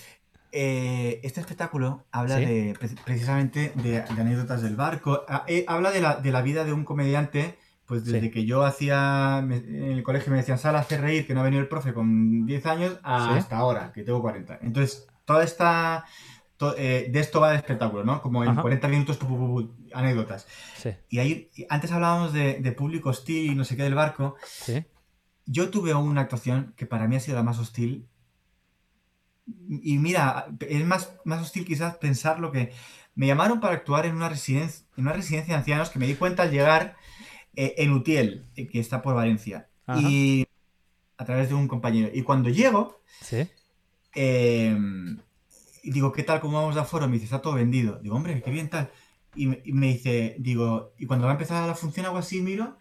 Eh, 0.52 1.20
este 1.24 1.40
espectáculo 1.40 2.05
habla 2.12 2.36
de 2.36 2.76
precisamente 3.05 3.72
de, 3.74 4.02
anécdotas 4.02 4.62
del 4.62 4.76
barco. 4.76 5.24
Ah, 5.26 5.44
eh, 5.48 5.64
habla 5.66 5.90
de 5.90 6.01
la, 6.01 6.16
de 6.16 6.30
la, 6.30 6.42
vida 6.42 6.64
de 6.64 6.72
un 6.72 6.84
comediante. 6.84 7.59
Pues 7.86 8.05
desde 8.05 8.30
que 8.30 8.46
yo 8.46 8.64
hacía 8.64 9.40
en 9.40 9.52
el 9.52 10.02
colegio 10.02 10.30
me 10.30 10.38
decían, 10.38 10.59
sal 10.59 10.76
a 10.76 10.78
hacer 10.78 11.02
reír, 11.02 11.26
que 11.26 11.34
no 11.34 11.40
ha 11.40 11.44
venido 11.44 11.60
el 11.60 11.68
profe 11.68 11.92
con 11.92 12.46
10 12.46 12.66
años, 12.66 12.98
hasta 13.02 13.59
ahora, 13.59 13.92
que 13.92 14.05
tengo 14.05 14.22
40. 14.22 14.60
Entonces, 14.62 15.06
toda 15.24 15.44
esta 15.44 16.05
eh, 16.76 17.09
de 17.10 17.20
esto 17.20 17.40
va 17.40 17.51
el 17.51 17.56
espectáculo, 17.56 18.05
¿no? 18.05 18.22
Como 18.22 18.44
en 18.44 18.55
40 18.55 18.88
minutos, 18.88 19.18
anécdotas. 19.92 20.46
Y 21.09 21.18
ahí, 21.18 21.51
antes 21.68 21.92
hablábamos 21.92 22.32
de, 22.32 22.74
público 22.76 23.10
hostil 23.10 23.51
y 23.51 23.55
no 23.55 23.64
sé 23.64 23.76
qué 23.76 23.82
del 23.82 23.94
barco. 23.94 24.36
Yo 25.46 25.68
tuve 25.68 25.92
una 25.94 26.22
actuación 26.22 26.72
que 26.76 26.86
para 26.86 27.06
mí 27.06 27.16
ha 27.16 27.20
sido 27.20 27.36
la 27.36 27.42
más 27.42 27.59
hostil. 27.59 28.09
Y 29.68 29.98
mira, 29.98 30.46
es 30.60 30.86
más, 30.86 31.12
más 31.24 31.42
hostil 31.42 31.66
quizás 31.66 31.96
pensar 31.96 32.40
lo 32.40 32.51
que... 32.51 32.72
Me 33.16 33.28
llamaron 33.28 33.60
para 33.60 33.74
actuar 33.74 34.06
en 34.06 34.16
una 34.16 34.28
residencia, 34.28 34.86
en 34.96 35.05
una 35.05 35.12
residencia 35.12 35.55
de 35.55 35.59
ancianos 35.59 35.90
que 35.90 36.01
me 36.01 36.06
di 36.06 36.14
cuenta 36.14 36.42
al 36.42 36.51
llegar 36.51 36.96
eh, 37.55 37.74
en 37.78 37.92
Utiel, 37.92 38.46
eh, 38.56 38.66
que 38.66 38.80
está 38.80 39.02
por 39.02 39.14
Valencia. 39.14 39.68
Y 39.96 40.48
a 41.16 41.24
través 41.24 41.48
de 41.48 41.55
un 41.55 41.68
compañero. 41.68 42.10
Y 42.12 42.22
cuando 42.22 42.48
llego, 42.48 43.02
¿Sí? 43.20 43.48
Y 44.16 45.91
digo, 45.91 46.12
¿qué 46.12 46.23
tal? 46.23 46.41
¿Cómo 46.41 46.59
vamos 46.59 46.74
de 46.74 46.81
aforo? 46.81 47.07
Me 47.07 47.15
dice, 47.15 47.27
está 47.27 47.43
todo 47.43 47.55
vendido. 47.55 47.99
Digo, 48.03 48.16
hombre, 48.16 48.41
qué 48.43 48.51
bien 48.51 48.70
tal. 48.70 48.91
Y 49.36 49.47
me, 49.47 49.86
dice, 49.89 50.36
digo, 50.39 50.95
y 50.99 51.07
cuando 51.07 51.27
va 51.27 51.32
a 51.32 51.35
empezar 51.35 51.66
la 51.66 51.74
función, 51.74 52.07
algo 52.07 52.19
así, 52.19 52.41
miro, 52.41 52.78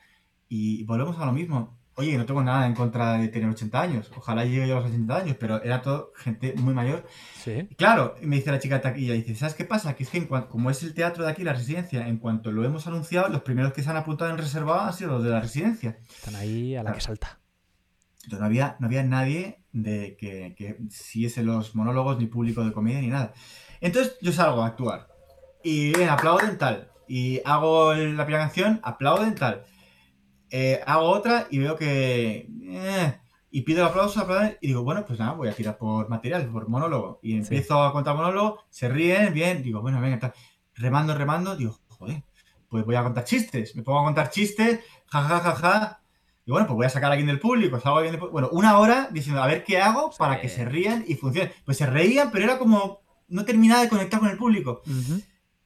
y 0.48 0.84
volvemos 0.84 1.20
a 1.20 1.26
lo 1.26 1.34
mismo. 1.34 1.78
Oye, 1.96 2.18
no 2.18 2.26
tengo 2.26 2.44
nada 2.44 2.66
en 2.66 2.74
contra 2.74 3.18
de 3.18 3.28
tener 3.28 3.50
80 3.50 3.82
años. 3.82 4.12
Ojalá 4.16 4.46
llegue 4.46 4.68
yo 4.68 4.78
a 4.78 4.80
los 4.80 4.90
80 4.90 5.16
años, 5.16 5.38
pero 5.40 5.62
era 5.64 5.82
todo 5.82 6.12
gente 6.16 6.54
muy 6.58 6.74
mayor. 6.74 7.06
Sí. 7.36 7.68
claro, 7.78 8.16
me 8.22 8.38
dice 8.38 8.52
la 8.52 8.60
chica 8.60 8.76
de 8.76 8.82
taquilla, 8.82 9.14
dice, 9.14 9.36
¿sabes 9.36 9.54
qué 9.54 9.66
pasa? 9.66 9.96
Que 9.96 10.04
es 10.04 10.10
que 10.10 10.18
en 10.20 10.26
como 10.26 10.72
es 10.72 10.82
el 10.82 10.94
teatro 10.94 11.24
de 11.24 11.32
aquí, 11.32 11.44
la 11.44 11.54
residencia, 11.54 12.08
en 12.08 12.18
cuanto 12.18 12.52
lo 12.52 12.64
hemos 12.64 12.88
anunciado, 12.88 13.30
los 13.30 13.42
primeros 13.42 13.74
que 13.74 13.84
se 13.84 13.90
han 13.90 13.98
apuntado 13.98 14.32
en 14.32 14.38
reservado 14.38 14.82
han 14.82 14.94
sido 14.94 15.12
los 15.12 15.24
de 15.24 15.30
la 15.30 15.42
residencia. 15.42 15.98
Están 16.10 16.36
ahí 16.36 16.76
a 16.76 16.84
la 16.84 16.94
que 16.94 17.02
salta. 17.02 17.40
Entonces 18.24 18.40
no 18.40 18.46
había, 18.46 18.78
no 18.80 18.88
había 18.88 19.04
nadie 19.04 19.63
de 19.74 20.16
que, 20.18 20.56
que 20.56 20.78
siguiese 20.90 21.44
los 21.44 21.76
monólogos, 21.76 22.18
ni 22.18 22.28
público 22.28 22.64
de 22.64 22.72
comedia, 22.72 23.02
ni 23.02 23.08
nada. 23.08 23.34
Entonces 23.82 24.18
yo 24.22 24.32
salgo 24.32 24.62
a 24.62 24.68
actuar. 24.68 25.10
Y 25.64 25.92
bien, 25.94 26.10
aplauden 26.10 26.58
tal. 26.58 26.92
Y 27.08 27.42
hago 27.44 27.94
la 27.94 28.26
primera 28.26 28.46
canción, 28.46 28.80
aplauden 28.84 29.36
tal. 29.36 29.66
Eh, 30.50 30.82
hago 30.86 31.10
otra 31.10 31.48
y 31.50 31.58
veo 31.58 31.76
que... 31.76 32.48
Eh, 32.66 33.20
y 33.56 33.62
pido 33.62 33.82
el 33.82 33.90
aplauso, 33.90 34.20
aplauden, 34.20 34.58
y 34.62 34.68
digo, 34.68 34.84
bueno, 34.84 35.06
pues 35.06 35.20
nada, 35.20 35.34
voy 35.34 35.48
a 35.48 35.54
tirar 35.54 35.78
por 35.78 36.10
material, 36.10 36.48
por 36.48 36.68
monólogo. 36.70 37.20
Y 37.22 37.36
empiezo 37.36 37.84
a 37.84 37.92
contar 37.92 38.16
monólogo, 38.16 38.64
se 38.70 38.90
ríen, 38.90 39.32
bien, 39.32 39.62
digo, 39.62 39.80
bueno, 39.82 40.02
venga, 40.02 40.18
tal. 40.18 40.34
Remando, 40.74 41.14
remando, 41.14 41.56
digo, 41.56 41.78
joder, 41.88 42.24
pues 42.68 42.84
voy 42.84 42.96
a 42.96 43.04
contar 43.04 43.26
chistes. 43.26 43.76
Me 43.76 43.84
pongo 43.84 44.00
a 44.00 44.06
contar 44.06 44.32
chistes, 44.32 44.80
jajajaja, 45.06 45.52
ja, 45.52 45.56
ja, 45.56 45.80
ja, 45.80 46.03
y 46.46 46.52
bueno, 46.52 46.68
pues 46.68 46.76
voy 46.76 46.86
a 46.86 46.90
sacar 46.90 47.10
a 47.10 47.14
alguien 47.14 47.28
del 47.28 47.40
público, 47.40 47.80
salgo 47.80 47.98
a 47.98 48.00
alguien 48.00 48.14
del 48.14 48.20
público. 48.20 48.34
Bueno, 48.34 48.50
una 48.52 48.78
hora 48.78 49.08
diciendo, 49.12 49.42
a 49.42 49.48
ver 49.48 49.64
qué 49.64 49.80
hago 49.80 50.12
para 50.18 50.42
que 50.42 50.50
se 50.50 50.66
rían 50.66 51.06
y 51.08 51.16
funcione. 51.16 51.54
Pues 51.64 51.78
se 51.78 51.86
reían, 51.86 52.32
pero 52.32 52.44
era 52.44 52.58
como, 52.58 53.02
no 53.30 53.46
terminaba 53.46 53.82
de 53.82 53.90
conectar 53.90 54.20
con 54.20 54.30
el 54.30 54.38
público. 54.38 54.82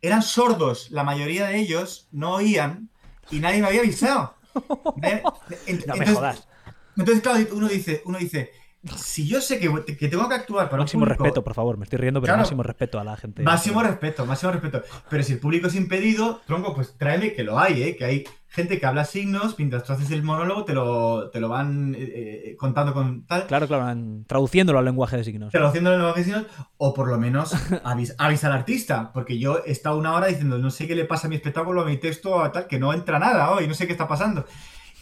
Eran 0.01 0.21
sordos, 0.21 0.91
la 0.91 1.03
mayoría 1.03 1.47
de 1.47 1.57
ellos 1.57 2.07
no 2.11 2.33
oían 2.35 2.91
y 3.31 3.39
nadie 3.39 3.61
me 3.61 3.67
había 3.67 3.81
avisado. 3.81 4.35
no 4.53 5.95
me 5.95 6.05
jodas. 6.05 6.47
Entonces, 6.95 7.23
claro, 7.23 7.47
uno 7.51 7.67
dice, 7.67 8.01
uno 8.05 8.17
dice, 8.19 8.51
si 8.95 9.27
yo 9.27 9.41
sé 9.41 9.59
que, 9.59 9.69
tengo 10.07 10.29
que 10.29 10.35
actuar 10.35 10.69
para 10.69 10.83
máximo 10.83 11.05
respeto, 11.05 11.43
por 11.43 11.53
favor, 11.53 11.77
me 11.77 11.83
estoy 11.83 11.99
riendo, 11.99 12.21
pero 12.21 12.37
máximo 12.37 12.63
respeto 12.63 12.99
a 12.99 13.03
la 13.03 13.17
gente. 13.17 13.43
Máximo 13.43 13.83
respeto, 13.83 14.25
máximo 14.25 14.51
respeto. 14.51 14.81
Pero 15.09 15.23
si 15.23 15.33
el 15.33 15.39
público 15.39 15.67
es 15.67 15.75
impedido, 15.75 16.41
tronco, 16.45 16.73
pues 16.73 16.95
tráeme 16.97 17.33
que 17.33 17.43
lo 17.43 17.59
hay, 17.59 17.83
¿eh? 17.83 17.95
Que 17.95 18.05
hay 18.05 18.23
gente 18.49 18.79
que 18.79 18.85
habla 18.85 19.05
signos, 19.05 19.55
mientras 19.57 19.83
tú 19.83 19.93
haces 19.93 20.09
el 20.09 20.23
monólogo 20.23 20.63
te 20.65 20.73
lo, 20.73 21.29
te 21.29 21.39
lo 21.39 21.49
van 21.49 21.93
eh, 21.95 21.99
eh, 21.99 22.55
contando 22.57 22.93
con 22.93 23.25
tal. 23.25 23.45
Claro, 23.45 23.67
claro, 23.67 23.95
traduciéndolo 24.25 24.79
al 24.79 24.85
lenguaje 24.85 25.17
de 25.17 25.23
signos. 25.23 25.51
Traduciéndolo 25.51 25.95
al 25.95 26.01
lenguaje 26.01 26.21
de 26.21 26.25
signos, 26.25 26.45
o 26.77 26.93
por 26.93 27.07
lo 27.07 27.17
menos 27.17 27.53
avisa, 27.83 28.15
al 28.17 28.53
artista, 28.53 29.11
porque 29.13 29.37
yo 29.37 29.61
he 29.65 29.71
estado 29.71 29.97
una 29.97 30.13
hora 30.13 30.27
diciendo, 30.27 30.57
no 30.57 30.71
sé 30.71 30.87
qué 30.87 30.95
le 30.95 31.05
pasa 31.05 31.27
a 31.27 31.29
mi 31.29 31.35
espectáculo, 31.35 31.81
a 31.81 31.85
mi 31.85 31.97
texto, 31.97 32.41
a 32.41 32.51
tal, 32.51 32.67
que 32.67 32.79
no 32.79 32.93
entra 32.93 33.19
nada 33.19 33.51
hoy, 33.51 33.67
no 33.67 33.73
sé 33.73 33.85
qué 33.85 33.91
está 33.91 34.07
pasando. 34.07 34.45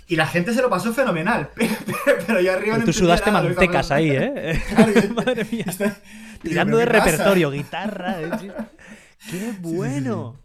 Y 0.07 0.15
la 0.15 0.27
gente 0.27 0.53
se 0.53 0.61
lo 0.61 0.69
pasó 0.69 0.93
fenomenal. 0.93 1.49
Pero, 2.27 2.39
yo 2.39 2.53
arriba 2.53 2.77
no 2.77 2.85
Tú 2.85 2.93
sudaste 2.93 3.31
mantecas 3.31 3.91
ahí, 3.91 4.11
¿eh? 4.11 4.61
Madre 5.15 5.45
mía. 5.51 5.65
Tirando 6.41 6.77
de 6.77 6.85
repertorio, 6.85 7.49
guitarra. 7.51 8.21
¿eh? 8.21 8.51
¡Qué 9.29 9.53
bueno! 9.59 10.39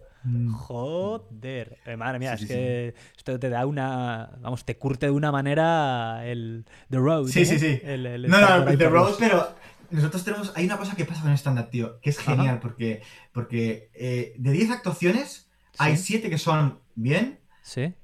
Joder. 0.52 1.78
Eh, 1.86 1.96
madre 1.96 2.18
mía, 2.18 2.34
es 2.34 2.44
que 2.46 2.94
esto 3.16 3.38
te 3.38 3.48
da 3.48 3.64
una. 3.64 4.30
Vamos, 4.40 4.64
te 4.66 4.76
curte 4.76 5.06
de 5.06 5.12
una 5.12 5.32
manera 5.32 6.26
el 6.26 6.66
The 6.90 6.98
Road. 6.98 7.28
Sí, 7.28 7.46
sí, 7.46 7.58
sí. 7.58 7.80
no, 7.84 8.40
no, 8.40 8.76
The 8.76 8.88
Road, 8.88 9.14
pero 9.18 9.54
nosotros 9.90 10.22
tenemos. 10.22 10.52
Hay 10.56 10.66
una 10.66 10.76
cosa 10.76 10.94
que 10.94 11.06
pasa 11.06 11.22
con 11.22 11.30
el 11.30 11.38
stand-up, 11.38 11.70
tío, 11.70 12.00
que 12.00 12.10
es 12.10 12.18
genial, 12.18 12.60
porque, 12.60 13.02
porque 13.32 13.90
eh, 13.94 14.34
de 14.36 14.52
10 14.52 14.72
actuaciones, 14.72 15.48
hay 15.78 15.96
7 15.96 16.28
que 16.28 16.38
son 16.38 16.80
bien. 16.94 17.40
Sí 17.62 17.94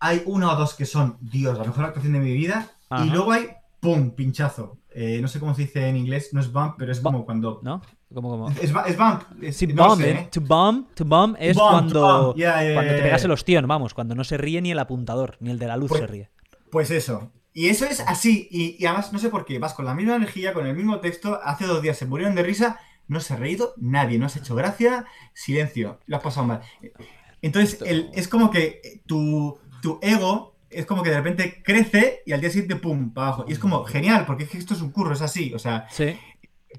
hay 0.00 0.22
una 0.26 0.52
o 0.52 0.56
dos 0.56 0.74
que 0.74 0.86
son, 0.86 1.16
Dios, 1.20 1.58
la 1.58 1.64
mejor 1.64 1.84
actuación 1.84 2.12
de 2.12 2.20
mi 2.20 2.32
vida. 2.32 2.70
Y 3.04 3.10
luego 3.10 3.32
hay, 3.32 3.48
¡pum! 3.80 4.10
pinchazo. 4.12 4.78
Eh, 4.90 5.20
no 5.20 5.28
sé 5.28 5.38
cómo 5.38 5.54
se 5.54 5.62
dice 5.62 5.86
en 5.88 5.96
inglés, 5.96 6.30
no 6.32 6.40
es 6.40 6.50
bump, 6.50 6.74
pero 6.78 6.90
es 6.90 7.00
como 7.00 7.24
cuando. 7.24 7.60
¿No? 7.62 7.82
¿Cómo, 8.12 8.30
cómo? 8.30 8.50
Es, 8.50 8.72
es 8.86 8.96
bump. 8.96 9.22
sí, 9.52 9.66
bump, 9.66 10.00
¿eh? 10.00 10.28
To 10.32 10.40
bump, 10.40 10.94
to 10.94 11.04
bump 11.04 11.36
es 11.38 11.56
cuando, 11.56 12.34
cuando 12.34 12.94
te 12.94 13.02
pegas 13.02 13.24
el 13.24 13.30
ostión, 13.30 13.66
vamos, 13.68 13.92
cuando 13.92 14.14
no 14.14 14.24
se 14.24 14.38
ríe 14.38 14.62
ni 14.62 14.70
el 14.70 14.78
apuntador, 14.78 15.36
ni 15.40 15.50
el 15.50 15.58
de 15.58 15.66
la 15.66 15.76
luz 15.76 15.90
pues, 15.90 16.00
se 16.00 16.06
ríe. 16.06 16.30
Pues 16.70 16.90
eso. 16.90 17.30
Y 17.52 17.68
eso 17.68 17.84
es 17.84 18.00
así. 18.00 18.48
Y, 18.50 18.84
además, 18.86 19.12
no 19.12 19.18
sé 19.18 19.28
por 19.28 19.44
qué, 19.44 19.58
vas 19.58 19.74
con 19.74 19.84
la 19.84 19.94
misma 19.94 20.16
energía, 20.16 20.54
con 20.54 20.66
el 20.66 20.74
mismo 20.74 21.00
texto. 21.00 21.38
Hace 21.42 21.66
dos 21.66 21.82
días 21.82 21.96
se 21.98 22.06
murieron 22.06 22.34
de 22.34 22.42
risa, 22.42 22.80
no 23.08 23.20
se 23.20 23.34
ha 23.34 23.36
reído 23.36 23.74
nadie, 23.76 24.18
no 24.18 24.26
has 24.26 24.36
hecho 24.36 24.54
gracia, 24.54 25.06
silencio, 25.34 26.00
lo 26.06 26.16
has 26.16 26.22
pasado 26.22 26.46
mal. 26.46 26.60
Entonces, 27.42 27.80
el, 27.82 28.10
es 28.14 28.26
como 28.26 28.50
que 28.50 29.02
tu 29.06 29.58
tu 29.80 29.98
ego 30.02 30.56
es 30.70 30.86
como 30.86 31.02
que 31.02 31.10
de 31.10 31.16
repente 31.16 31.62
crece 31.62 32.22
y 32.26 32.32
al 32.32 32.40
día 32.40 32.50
siguiente, 32.50 32.76
pum, 32.76 33.12
para 33.12 33.28
abajo. 33.28 33.44
Y 33.48 33.52
es 33.52 33.58
como 33.58 33.84
genial, 33.84 34.24
porque 34.26 34.44
es 34.44 34.50
que 34.50 34.58
esto 34.58 34.74
es 34.74 34.82
un 34.82 34.90
curro, 34.90 35.14
es 35.14 35.22
así. 35.22 35.52
O 35.54 35.58
sea, 35.58 35.86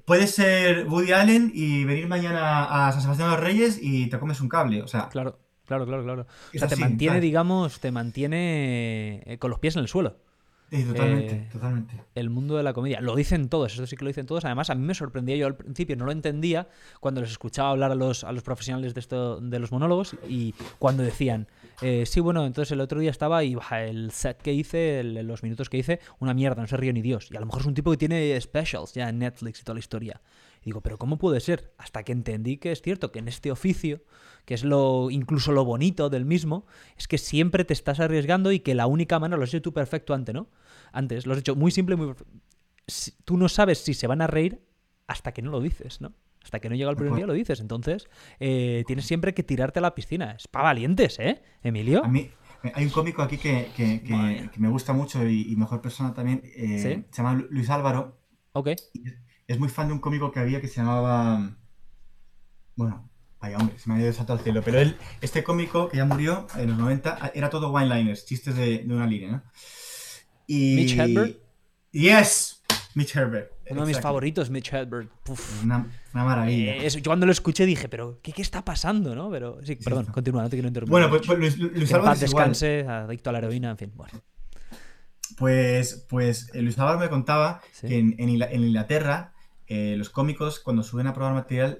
puedes 0.04 0.34
ser 0.34 0.86
Woody 0.86 1.12
Allen 1.12 1.50
y 1.54 1.84
venir 1.84 2.06
mañana 2.06 2.86
a 2.86 2.92
San 2.92 3.02
Sebastián 3.02 3.30
de 3.30 3.36
los 3.36 3.44
Reyes 3.44 3.78
y 3.80 4.08
te 4.08 4.18
comes 4.18 4.40
un 4.40 4.48
cable. 4.48 4.82
O 4.82 4.88
sea, 4.88 5.08
claro, 5.08 5.38
claro, 5.66 5.86
claro, 5.86 6.04
claro. 6.04 6.26
O 6.54 6.58
sea, 6.58 6.68
te 6.68 6.76
mantiene, 6.76 7.20
digamos, 7.20 7.80
te 7.80 7.90
mantiene 7.90 9.22
eh, 9.26 9.38
con 9.38 9.50
los 9.50 9.58
pies 9.58 9.76
en 9.76 9.82
el 9.82 9.88
suelo. 9.88 10.18
Sí, 10.70 10.84
totalmente, 10.84 11.34
eh, 11.34 11.48
totalmente. 11.50 11.94
El 12.14 12.30
mundo 12.30 12.56
de 12.56 12.62
la 12.62 12.72
comedia. 12.72 13.00
Lo 13.00 13.16
dicen 13.16 13.48
todos, 13.48 13.74
eso 13.74 13.86
sí 13.86 13.96
que 13.96 14.04
lo 14.04 14.08
dicen 14.08 14.26
todos. 14.26 14.44
Además, 14.44 14.70
a 14.70 14.76
mí 14.76 14.84
me 14.84 14.94
sorprendía, 14.94 15.34
yo 15.34 15.46
al 15.46 15.56
principio 15.56 15.96
no 15.96 16.04
lo 16.04 16.12
entendía 16.12 16.68
cuando 17.00 17.20
les 17.20 17.30
escuchaba 17.30 17.70
hablar 17.70 17.90
a 17.90 17.96
los, 17.96 18.22
a 18.22 18.30
los 18.30 18.44
profesionales 18.44 18.94
de, 18.94 19.00
esto, 19.00 19.40
de 19.40 19.58
los 19.58 19.72
monólogos 19.72 20.14
y 20.28 20.54
cuando 20.78 21.02
decían, 21.02 21.48
eh, 21.82 22.04
sí, 22.06 22.20
bueno, 22.20 22.46
entonces 22.46 22.70
el 22.70 22.80
otro 22.80 23.00
día 23.00 23.10
estaba 23.10 23.42
y 23.42 23.56
el 23.72 24.12
set 24.12 24.40
que 24.40 24.52
hice, 24.52 25.02
los 25.02 25.42
minutos 25.42 25.68
que 25.68 25.78
hice, 25.78 25.98
una 26.20 26.34
mierda, 26.34 26.62
no 26.62 26.68
se 26.68 26.76
río 26.76 26.92
ni 26.92 27.02
Dios. 27.02 27.28
Y 27.32 27.36
a 27.36 27.40
lo 27.40 27.46
mejor 27.46 27.62
es 27.62 27.66
un 27.66 27.74
tipo 27.74 27.90
que 27.90 27.96
tiene 27.96 28.40
specials 28.40 28.94
ya 28.94 29.08
en 29.08 29.18
Netflix 29.18 29.60
y 29.60 29.64
toda 29.64 29.74
la 29.74 29.80
historia. 29.80 30.20
Y 30.62 30.66
digo, 30.66 30.80
pero 30.80 30.98
¿cómo 30.98 31.18
puede 31.18 31.40
ser? 31.40 31.72
Hasta 31.78 32.02
que 32.02 32.12
entendí 32.12 32.58
que 32.58 32.72
es 32.72 32.82
cierto 32.82 33.12
que 33.12 33.18
en 33.18 33.28
este 33.28 33.50
oficio, 33.50 34.02
que 34.44 34.54
es 34.54 34.64
lo 34.64 35.10
incluso 35.10 35.52
lo 35.52 35.64
bonito 35.64 36.10
del 36.10 36.24
mismo, 36.24 36.66
es 36.96 37.08
que 37.08 37.18
siempre 37.18 37.64
te 37.64 37.72
estás 37.72 38.00
arriesgando 38.00 38.52
y 38.52 38.60
que 38.60 38.74
la 38.74 38.86
única 38.86 39.18
manera, 39.18 39.38
lo 39.38 39.44
has 39.44 39.54
hecho 39.54 39.62
tú 39.62 39.72
perfecto 39.72 40.12
antes, 40.12 40.34
¿no? 40.34 40.48
Antes, 40.92 41.26
lo 41.26 41.32
has 41.32 41.38
hecho 41.38 41.56
muy 41.56 41.70
simple, 41.70 41.96
muy 41.96 42.14
tú 43.24 43.36
no 43.36 43.48
sabes 43.48 43.78
si 43.78 43.94
se 43.94 44.06
van 44.06 44.22
a 44.22 44.26
reír 44.26 44.60
hasta 45.06 45.32
que 45.32 45.42
no 45.42 45.50
lo 45.50 45.60
dices, 45.60 46.00
¿no? 46.00 46.12
Hasta 46.42 46.58
que 46.58 46.68
no 46.70 46.74
llega 46.74 46.90
el 46.90 46.96
primer 46.96 47.16
día 47.16 47.26
lo 47.26 47.34
dices. 47.34 47.60
Entonces, 47.60 48.08
eh, 48.38 48.84
tienes 48.86 49.04
siempre 49.04 49.34
que 49.34 49.42
tirarte 49.42 49.78
a 49.78 49.82
la 49.82 49.94
piscina. 49.94 50.32
Es 50.32 50.48
para 50.48 50.64
valientes, 50.64 51.18
¿eh, 51.18 51.42
Emilio? 51.62 52.02
A 52.04 52.08
mí, 52.08 52.30
hay 52.74 52.84
un 52.84 52.90
cómico 52.90 53.22
aquí 53.22 53.36
que, 53.36 53.68
que, 53.76 54.50
me 54.56 54.68
gusta 54.68 54.92
mucho 54.92 55.26
y, 55.26 55.54
mejor 55.56 55.82
persona 55.82 56.14
también. 56.14 56.42
Eh, 56.56 57.04
se 57.10 57.22
llama 57.22 57.44
Luis 57.50 57.68
Álvaro. 57.68 58.18
Ok. 58.52 58.70
Es 59.50 59.58
muy 59.58 59.68
fan 59.68 59.88
de 59.88 59.94
un 59.94 59.98
cómico 59.98 60.30
que 60.30 60.38
había 60.38 60.60
que 60.60 60.68
se 60.68 60.76
llamaba. 60.76 61.56
Bueno, 62.76 63.10
Vaya, 63.40 63.56
hombre, 63.56 63.76
se 63.78 63.88
me 63.88 63.96
ha 63.96 64.00
ido 64.00 64.12
salto 64.12 64.32
al 64.32 64.38
cielo. 64.40 64.62
Pero 64.62 64.78
él, 64.78 64.96
este 65.20 65.42
cómico 65.42 65.88
que 65.88 65.96
ya 65.96 66.04
murió 66.04 66.46
en 66.56 66.68
los 66.68 66.78
90, 66.78 67.32
era 67.34 67.50
todo 67.50 67.72
one-liners, 67.72 68.26
chistes 68.26 68.54
de, 68.54 68.84
de, 68.84 68.94
una 68.94 69.06
línea, 69.06 69.30
¿no? 69.32 69.42
Y... 70.46 70.76
¿Mitch 70.76 70.96
Herbert? 70.96 71.38
Yes, 71.90 72.62
Mitch 72.94 73.16
Herbert. 73.16 73.50
Uno 73.70 73.80
de 73.80 73.86
mis 73.88 74.00
favoritos, 74.00 74.50
Mitch 74.50 74.72
Hedberg. 74.72 75.08
Una, 75.64 75.84
maravilla. 76.12 76.76
Eh, 76.76 76.88
yo 76.88 77.02
cuando 77.02 77.26
lo 77.26 77.32
escuché 77.32 77.66
dije, 77.66 77.88
pero 77.88 78.20
¿qué, 78.22 78.32
qué 78.32 78.42
está 78.42 78.64
pasando? 78.64 79.16
¿no? 79.16 79.30
Pero 79.30 79.58
sí, 79.64 79.74
perdón, 79.74 80.06
continúa, 80.06 80.42
no 80.42 80.48
te 80.48 80.56
quiero 80.56 80.68
interrumpir. 80.68 80.92
Bueno, 80.92 81.08
pues, 81.08 81.22
pues 81.26 81.38
Luis, 81.38 81.58
Luis 81.58 81.92
Álvarez. 81.92 82.20
descanse, 82.20 82.86
adicto 82.86 83.30
a 83.30 83.32
la 83.32 83.38
heroína, 83.38 83.70
en 83.70 83.78
fin. 83.78 83.92
Bueno. 83.96 84.22
Pues, 85.38 86.06
pues 86.08 86.50
eh, 86.54 86.62
Luis 86.62 86.78
Álvarez 86.78 87.00
me 87.00 87.08
contaba 87.08 87.62
que 87.80 87.98
en, 87.98 88.14
en, 88.18 88.28
Inglaterra 88.28 89.32
eh, 89.72 89.94
los 89.96 90.10
cómicos 90.10 90.58
cuando 90.58 90.82
suben 90.82 91.06
a 91.06 91.14
probar 91.14 91.32
material 91.32 91.78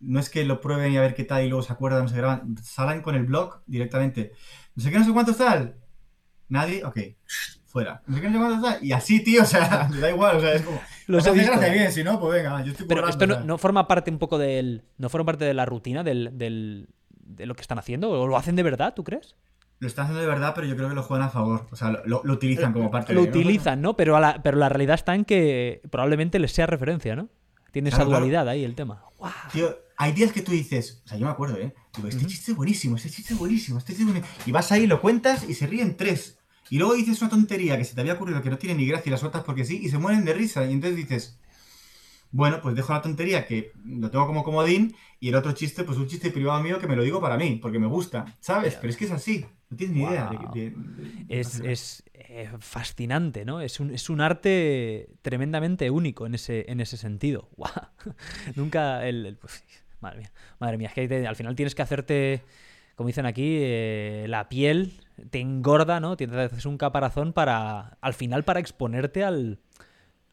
no 0.00 0.18
es 0.18 0.30
que 0.30 0.42
lo 0.46 0.62
prueben 0.62 0.90
y 0.90 0.96
a 0.96 1.02
ver 1.02 1.14
qué 1.14 1.22
tal 1.22 1.44
y 1.44 1.48
luego 1.50 1.62
se 1.62 1.70
acuerdan, 1.70 2.04
no 2.04 2.08
se 2.08 2.16
graban, 2.16 2.56
salen 2.62 3.02
con 3.02 3.14
el 3.14 3.24
blog 3.24 3.60
directamente. 3.66 4.32
No 4.74 4.82
sé 4.82 4.90
qué, 4.90 4.98
no 4.98 5.04
sé 5.04 5.12
cuánto 5.12 5.34
tal. 5.34 5.76
Nadie, 6.48 6.82
ok, 6.82 6.98
fuera. 7.66 8.02
No 8.06 8.16
sé 8.16 8.22
qué, 8.22 8.30
no 8.30 8.38
sé 8.38 8.38
cuánto 8.38 8.66
tal. 8.66 8.82
Y 8.82 8.92
así, 8.92 9.22
tío, 9.22 9.42
o 9.42 9.46
sea, 9.46 9.86
da 10.00 10.10
igual, 10.10 10.38
o 10.38 10.40
sea, 10.40 10.54
es 10.54 10.62
como. 10.62 10.80
Lo 11.08 11.20
sé 11.20 11.34
gracia 11.34 11.68
bien, 11.68 11.92
si 11.92 12.02
no, 12.02 12.18
pues 12.18 12.42
venga, 12.42 12.64
yo 12.64 12.72
estoy 12.72 12.86
Pero 12.86 13.06
esto 13.06 13.26
no, 13.26 13.58
forma 13.58 13.86
parte 13.86 14.10
un 14.10 14.18
poco 14.18 14.38
del. 14.38 14.84
No 14.96 15.10
forma 15.10 15.26
parte 15.26 15.44
de 15.44 15.52
la 15.52 15.66
rutina 15.66 16.02
del, 16.02 16.30
del, 16.38 16.88
de 17.10 17.44
lo 17.44 17.54
que 17.54 17.60
están 17.60 17.78
haciendo. 17.78 18.10
¿O 18.10 18.26
lo 18.26 18.38
hacen 18.38 18.56
de 18.56 18.62
verdad, 18.62 18.94
tú 18.94 19.04
crees? 19.04 19.36
Lo 19.78 19.88
están 19.88 20.04
haciendo 20.04 20.22
de 20.22 20.26
verdad, 20.26 20.52
pero 20.54 20.66
yo 20.66 20.76
creo 20.76 20.88
que 20.88 20.94
lo 20.94 21.02
juegan 21.02 21.26
a 21.26 21.30
favor. 21.30 21.66
O 21.70 21.76
sea, 21.76 22.02
lo, 22.06 22.22
lo 22.24 22.32
utilizan 22.32 22.72
como 22.72 22.90
parte 22.90 23.12
lo 23.12 23.20
de. 23.20 23.26
Lo 23.26 23.30
utilizan, 23.30 23.82
¿no? 23.82 23.94
Pero, 23.94 24.18
la, 24.18 24.42
pero 24.42 24.56
la 24.56 24.68
realidad 24.68 24.94
está 24.94 25.14
en 25.14 25.24
que 25.24 25.82
probablemente 25.90 26.38
les 26.38 26.52
sea 26.52 26.66
referencia, 26.66 27.14
¿no? 27.14 27.28
Tiene 27.72 27.90
esa 27.90 28.04
dualidad 28.04 28.48
ahí 28.48 28.64
el 28.64 28.74
tema. 28.74 29.04
Tío, 29.52 29.76
hay 29.98 30.12
días 30.12 30.32
que 30.32 30.40
tú 30.40 30.52
dices, 30.52 31.02
o 31.04 31.08
sea, 31.08 31.18
yo 31.18 31.26
me 31.26 31.32
acuerdo, 31.32 31.58
¿eh? 31.58 31.74
Digo, 31.94 32.08
este 32.08 32.24
chiste 32.26 32.52
es 32.52 32.56
buenísimo, 32.56 32.96
este 32.96 33.10
chiste 33.10 33.34
es 33.34 33.38
buenísimo, 33.38 33.78
este 33.78 33.92
chiste 33.92 34.02
es 34.02 34.06
buenísimo. 34.06 34.42
Y 34.46 34.52
vas 34.52 34.72
ahí, 34.72 34.86
lo 34.86 35.00
cuentas 35.00 35.48
y 35.48 35.54
se 35.54 35.66
ríen 35.66 35.96
tres. 35.96 36.38
Y 36.70 36.78
luego 36.78 36.94
dices 36.94 37.20
una 37.20 37.30
tontería 37.30 37.76
que 37.76 37.84
se 37.84 37.94
te 37.94 38.00
había 38.00 38.14
ocurrido 38.14 38.42
que 38.42 38.50
no 38.50 38.58
tiene 38.58 38.76
ni 38.76 38.86
gracia 38.86 39.10
y 39.10 39.12
la 39.12 39.18
sueltas 39.18 39.44
porque 39.44 39.64
sí, 39.64 39.80
y 39.82 39.88
se 39.88 39.98
mueren 39.98 40.24
de 40.24 40.32
risa. 40.32 40.64
Y 40.66 40.72
entonces 40.72 40.96
dices, 40.96 41.38
bueno, 42.36 42.60
pues 42.60 42.74
dejo 42.74 42.92
la 42.92 43.00
tontería 43.00 43.46
que 43.46 43.72
lo 43.84 44.10
tengo 44.10 44.26
como 44.26 44.44
comodín 44.44 44.94
y 45.18 45.30
el 45.30 45.34
otro 45.34 45.52
chiste, 45.52 45.84
pues 45.84 45.96
un 45.96 46.06
chiste 46.06 46.30
privado 46.30 46.62
mío 46.62 46.78
que 46.78 46.86
me 46.86 46.94
lo 46.94 47.02
digo 47.02 47.20
para 47.20 47.38
mí, 47.38 47.58
porque 47.60 47.78
me 47.78 47.86
gusta, 47.86 48.36
¿sabes? 48.40 48.74
Pero 48.74 48.90
es 48.90 48.96
que 48.98 49.06
es 49.06 49.10
así, 49.10 49.46
no 49.70 49.76
tienes 49.76 49.96
ni 49.96 50.02
idea. 50.02 50.30
es, 51.28 52.04
eh, 52.12 52.50
fascinante, 52.58 53.46
¿no? 53.46 53.62
Es 53.62 53.80
un, 53.80 53.90
es 53.90 54.10
un 54.10 54.20
arte 54.20 55.08
tremendamente 55.22 55.90
único 55.90 56.26
en 56.26 56.34
ese, 56.34 56.66
en 56.68 56.80
ese 56.80 56.98
sentido. 56.98 57.48
Nunca 58.54 59.06
el... 59.06 59.38
Pues, 59.40 59.64
madre 60.00 60.18
mía, 60.18 60.32
madre 60.60 60.76
mía, 60.76 60.92
es 60.94 61.08
que 61.08 61.26
al 61.26 61.36
final 61.36 61.56
tienes 61.56 61.74
que 61.74 61.82
hacerte 61.82 62.42
como 62.96 63.08
dicen 63.08 63.26
aquí, 63.26 63.58
eh, 63.60 64.24
la 64.26 64.48
piel 64.48 65.00
te 65.30 65.38
engorda, 65.40 66.00
¿no? 66.00 66.16
Tienes 66.16 66.36
hacer 66.36 66.66
un 66.66 66.78
caparazón 66.78 67.34
para, 67.34 67.98
al 68.00 68.14
final, 68.14 68.44
para 68.44 68.58
exponerte 68.58 69.22
al, 69.22 69.60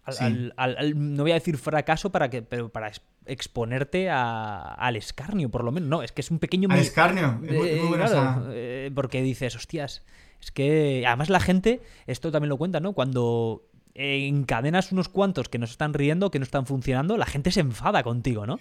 no 0.05 1.23
voy 1.23 1.31
a 1.31 1.35
decir 1.35 1.57
fracaso, 1.57 2.11
para 2.11 2.29
que, 2.29 2.41
pero 2.41 2.69
para 2.69 2.91
exponerte 3.25 4.09
al 4.09 4.95
escarnio, 4.95 5.49
por 5.49 5.63
lo 5.63 5.71
menos. 5.71 5.89
No, 5.89 6.03
es 6.03 6.11
que 6.11 6.21
es 6.21 6.31
un 6.31 6.39
pequeño... 6.39 6.67
Al 6.71 6.79
escarnio, 6.79 7.39
eh, 7.47 8.91
porque 8.93 9.21
dices, 9.21 9.55
hostias, 9.55 10.03
es 10.41 10.51
que 10.51 11.05
además 11.07 11.29
la 11.29 11.39
gente, 11.39 11.81
esto 12.07 12.31
también 12.31 12.49
lo 12.49 12.57
cuenta, 12.57 12.79
¿no? 12.79 12.93
Cuando 12.93 13.63
encadenas 13.95 14.91
unos 14.91 15.07
cuantos 15.07 15.49
que 15.49 15.59
no 15.59 15.65
están 15.65 15.93
riendo, 15.93 16.31
que 16.31 16.39
no 16.39 16.43
están 16.43 16.65
funcionando, 16.65 17.15
la 17.17 17.25
gente 17.25 17.51
se 17.51 17.61
enfada 17.61 18.03
contigo, 18.03 18.45
¿no? 18.45 18.59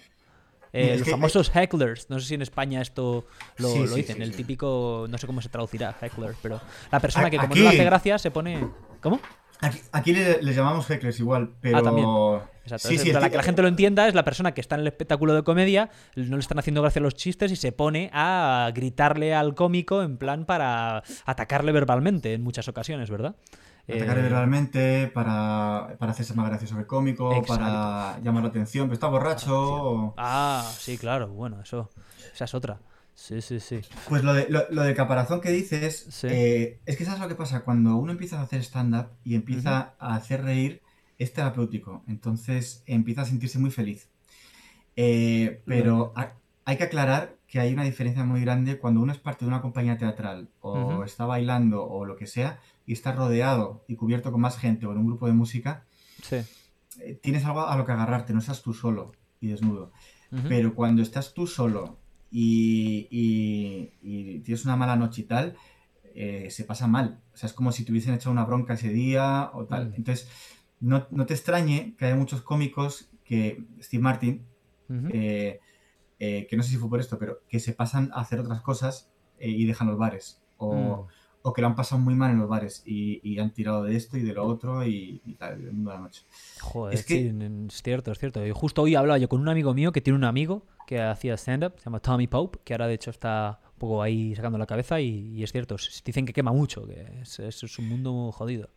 Eh, 0.71 0.97
los 0.97 1.07
famosos 1.07 1.51
hecklers. 1.53 2.09
No 2.09 2.19
sé 2.19 2.27
si 2.27 2.33
en 2.33 2.41
España 2.41 2.81
esto 2.81 3.27
lo, 3.57 3.73
dicen. 3.95 4.21
el 4.23 4.35
típico, 4.35 5.05
no 5.07 5.17
sé 5.19 5.27
cómo 5.27 5.41
se 5.41 5.49
traducirá, 5.49 5.95
heckler, 6.01 6.35
pero 6.41 6.59
la 6.91 6.99
persona 6.99 7.29
que 7.29 7.37
como 7.37 7.53
no 7.55 7.61
le 7.61 7.69
hace 7.69 7.83
gracia 7.83 8.17
se 8.17 8.31
pone. 8.31 8.67
¿Cómo? 9.01 9.19
Aquí, 9.91 10.13
les 10.13 10.55
llamamos 10.55 10.89
hecklers 10.89 11.19
igual, 11.19 11.51
pero. 11.61 11.77
Ah, 11.77 11.81
también. 11.81 12.07
Exacto. 12.65 12.89
para 13.13 13.29
que 13.29 13.37
la 13.37 13.43
gente 13.43 13.61
lo 13.61 13.67
entienda, 13.67 14.07
es 14.07 14.15
la 14.15 14.23
persona 14.23 14.53
que 14.53 14.61
está 14.61 14.75
en 14.75 14.81
el 14.81 14.87
espectáculo 14.87 15.33
de 15.33 15.43
comedia, 15.43 15.89
no 16.15 16.37
le 16.37 16.41
están 16.41 16.59
haciendo 16.59 16.81
gracia 16.81 17.01
los 17.01 17.13
chistes 17.15 17.51
y 17.51 17.55
se 17.55 17.71
pone 17.73 18.09
a 18.13 18.71
gritarle 18.73 19.33
al 19.33 19.53
cómico 19.53 20.01
en 20.01 20.17
plan 20.17 20.45
para 20.45 21.03
atacarle 21.25 21.71
verbalmente 21.73 22.33
en 22.33 22.41
muchas 22.41 22.67
ocasiones, 22.69 23.09
¿verdad? 23.09 23.35
Atacar 23.89 24.17
eh, 24.17 24.21
verbalmente, 24.21 25.11
para, 25.13 25.95
para 25.99 26.13
hacerse 26.13 26.33
más 26.35 26.47
gracioso 26.47 26.77
que 26.77 26.85
cómico, 26.85 27.43
para 27.45 28.17
llamar 28.21 28.43
la 28.43 28.49
atención, 28.49 28.87
pero 28.87 28.93
está 28.93 29.07
borracho. 29.07 30.13
Ah, 30.15 30.65
sí, 30.77 30.97
claro, 30.97 31.27
bueno, 31.27 31.59
eso, 31.61 31.89
esa 32.33 32.45
es 32.45 32.53
otra. 32.53 32.79
Sí, 33.15 33.41
sí, 33.41 33.59
sí. 33.59 33.81
Pues 34.09 34.23
lo 34.23 34.33
de, 34.33 34.47
lo, 34.49 34.95
caparazón 34.95 35.39
que 35.39 35.51
dices, 35.51 36.23
eh, 36.23 36.79
es 36.85 36.97
que 36.97 37.05
sabes 37.05 37.19
lo 37.21 37.27
que 37.27 37.35
pasa, 37.35 37.63
cuando 37.63 37.95
uno 37.95 38.11
empieza 38.11 38.39
a 38.39 38.43
hacer 38.43 38.61
stand-up 38.61 39.09
y 39.23 39.35
empieza 39.35 39.93
a 39.99 40.15
hacer 40.15 40.43
reír, 40.43 40.81
es 41.19 41.31
terapéutico, 41.31 42.03
entonces 42.07 42.83
empieza 42.85 43.21
a 43.21 43.25
sentirse 43.25 43.59
muy 43.59 43.71
feliz. 43.71 44.09
Eh, 44.95 45.61
pero 45.65 46.13
hay 46.65 46.77
que 46.77 46.83
aclarar 46.83 47.37
que 47.47 47.59
hay 47.59 47.73
una 47.73 47.83
diferencia 47.83 48.23
muy 48.23 48.41
grande 48.41 48.79
cuando 48.79 49.01
uno 49.01 49.11
es 49.11 49.19
parte 49.19 49.45
de 49.45 49.49
una 49.49 49.61
compañía 49.61 49.97
teatral 49.97 50.49
o 50.61 51.03
está 51.03 51.25
bailando 51.25 51.85
o 51.85 52.05
lo 52.05 52.15
que 52.15 52.25
sea, 52.25 52.59
y 52.85 52.93
estás 52.93 53.15
rodeado 53.15 53.85
y 53.87 53.95
cubierto 53.95 54.31
con 54.31 54.41
más 54.41 54.57
gente 54.57 54.85
o 54.85 54.91
en 54.91 54.97
un 54.97 55.05
grupo 55.05 55.27
de 55.27 55.33
música, 55.33 55.85
eh, 56.31 57.19
tienes 57.21 57.45
algo 57.45 57.67
a 57.67 57.77
lo 57.77 57.85
que 57.85 57.91
agarrarte, 57.91 58.33
no 58.33 58.39
estás 58.39 58.61
tú 58.61 58.73
solo 58.73 59.11
y 59.39 59.49
desnudo. 59.49 59.91
Pero 60.49 60.73
cuando 60.73 61.03
estás 61.03 61.35
tú 61.35 61.45
solo 61.45 61.99
y, 62.33 64.41
tienes 64.43 64.65
una 64.65 64.75
mala 64.75 64.95
noche 64.95 65.21
y 65.21 65.25
tal, 65.25 65.55
eh, 66.15 66.47
se 66.49 66.63
pasa 66.63 66.87
mal. 66.87 67.21
O 67.33 67.37
sea, 67.37 67.47
es 67.47 67.53
como 67.53 67.71
si 67.71 67.85
te 67.85 67.91
hubiesen 67.91 68.13
echado 68.13 68.31
una 68.31 68.45
bronca 68.45 68.73
ese 68.73 68.89
día 68.89 69.51
o 69.53 69.65
tal. 69.65 69.93
Entonces, 69.95 70.29
no, 70.79 71.05
te 71.05 71.33
extrañe 71.33 71.95
que 71.97 72.05
haya 72.05 72.15
muchos 72.15 72.41
cómicos 72.41 73.09
que, 73.23 73.63
Steve 73.81 74.03
Martin, 74.03 74.45
eh, 75.11 75.59
que 76.19 76.57
no 76.57 76.63
sé 76.63 76.71
si 76.71 76.77
fue 76.77 76.89
por 76.89 76.99
esto, 76.99 77.17
pero 77.19 77.41
que 77.47 77.59
se 77.59 77.73
pasan 77.73 78.11
a 78.13 78.21
hacer 78.21 78.39
otras 78.39 78.61
cosas 78.61 79.11
y 79.39 79.65
dejan 79.65 79.87
los 79.87 79.97
bares. 79.97 80.41
O, 80.57 80.75
mm 80.75 81.07
o 81.43 81.51
que 81.51 81.61
lo 81.61 81.67
han 81.67 81.75
pasado 81.75 82.01
muy 82.01 82.15
mal 82.15 82.31
en 82.31 82.39
los 82.39 82.49
bares 82.49 82.83
y, 82.85 83.37
han 83.37 83.53
tirado 83.53 83.83
de 83.83 83.97
esto 83.97 84.17
y 84.17 84.21
de 84.21 84.33
lo 84.33 84.45
otro 84.45 84.85
y, 84.85 85.19
tal, 85.37 85.61
el 85.61 85.73
mundo 85.73 85.91
de 85.91 85.97
la 85.97 86.01
noche. 86.01 86.23
Joder, 86.61 86.95
es, 86.95 87.05
que... 87.05 87.27
es 87.27 87.83
cierto, 87.83 88.11
es 88.11 88.19
cierto. 88.19 88.45
Y 88.45 88.51
justo 88.51 88.81
hoy 88.81 88.95
hablaba 88.95 89.17
yo 89.17 89.27
con 89.27 89.41
un 89.41 89.49
amigo 89.49 89.73
mío 89.73 89.91
que 89.91 89.99
tiene 89.99 90.17
un 90.17 90.23
amigo 90.23 90.65
que 90.85 91.01
hacía 91.01 91.35
stand-up, 91.35 91.73
se 91.77 91.85
llama 91.85 91.99
Tommy 91.99 92.27
Pope, 92.27 92.59
que 92.63 92.73
ahora 92.73 92.87
de 92.87 92.95
hecho 92.95 93.09
está 93.09 93.59
un 93.73 93.79
poco 93.79 94.01
ahí 94.01 94.35
sacando 94.35 94.57
la 94.57 94.65
cabeza 94.65 94.99
y, 94.99 95.43
es 95.43 95.51
cierto, 95.51 95.75
dicen 96.05 96.25
que 96.25 96.33
quema 96.33 96.51
mucho, 96.51 96.85
que 96.87 97.21
es, 97.21 97.39
es 97.39 97.79
un 97.79 97.89
mundo 97.89 98.31
jodido. 98.31 98.69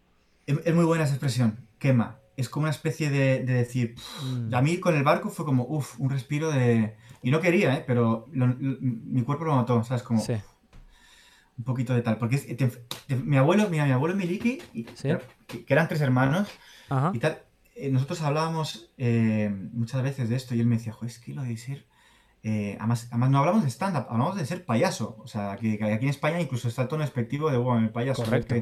Es, 0.46 0.74
muy 0.74 0.84
buena 0.84 1.04
esa 1.04 1.14
expresión, 1.14 1.66
quema. 1.78 2.18
Es 2.36 2.48
como 2.48 2.64
una 2.64 2.70
especie 2.70 3.10
de, 3.10 3.44
decir, 3.44 3.94
mm. 4.22 4.54
a 4.54 4.62
mí 4.62 4.78
con 4.78 4.94
el 4.94 5.02
barco 5.02 5.30
fue 5.30 5.44
como, 5.44 5.64
uff, 5.64 5.98
un 5.98 6.10
respiro 6.10 6.50
de... 6.50 6.96
Y 7.22 7.30
no 7.30 7.40
quería, 7.40 7.74
¿eh? 7.74 7.84
pero 7.86 8.26
mi 8.30 9.22
cuerpo 9.22 9.44
lo 9.44 9.56
notó, 9.56 9.82
¿sabes? 9.82 10.02
Como... 10.02 10.20
Sí 10.20 10.34
un 11.58 11.64
poquito 11.64 11.94
de 11.94 12.02
tal. 12.02 12.18
Porque 12.18 12.38
mi 13.24 13.36
abuelo, 13.36 13.68
mira, 13.70 13.84
mi 13.84 13.92
abuelo 13.92 14.14
Miliki, 14.14 14.58
que, 15.46 15.64
eran 15.68 15.88
tres 15.88 16.00
hermanos, 16.00 16.48
y 17.12 17.18
tal. 17.18 17.42
Eh, 17.74 17.90
nosotros 17.90 18.22
hablábamos 18.22 18.90
eh, 18.96 19.54
muchas 19.72 20.02
veces 20.02 20.30
de 20.30 20.36
esto 20.36 20.54
y 20.54 20.60
él 20.60 20.66
me 20.66 20.76
decía, 20.76 20.94
joder, 20.94 21.10
es 21.10 21.18
que 21.18 21.34
lo 21.34 21.42
de 21.42 21.56
ser. 21.58 21.84
Eh, 22.48 22.76
además, 22.78 23.08
no 23.10 23.38
hablamos 23.38 23.64
de 23.64 23.70
stand-up, 23.70 24.06
hablamos 24.08 24.36
de 24.36 24.46
ser 24.46 24.64
payaso. 24.64 25.16
O 25.18 25.26
sea, 25.26 25.56
que, 25.56 25.82
aquí 25.82 26.04
en 26.04 26.10
España 26.10 26.40
incluso 26.40 26.68
está 26.68 26.82
el 26.82 26.88
tono 26.88 27.02
despectivo 27.02 27.50
de, 27.50 27.56
bueno, 27.56 27.84
el 27.84 27.90
payaso. 27.90 28.22
Correcto. 28.22 28.54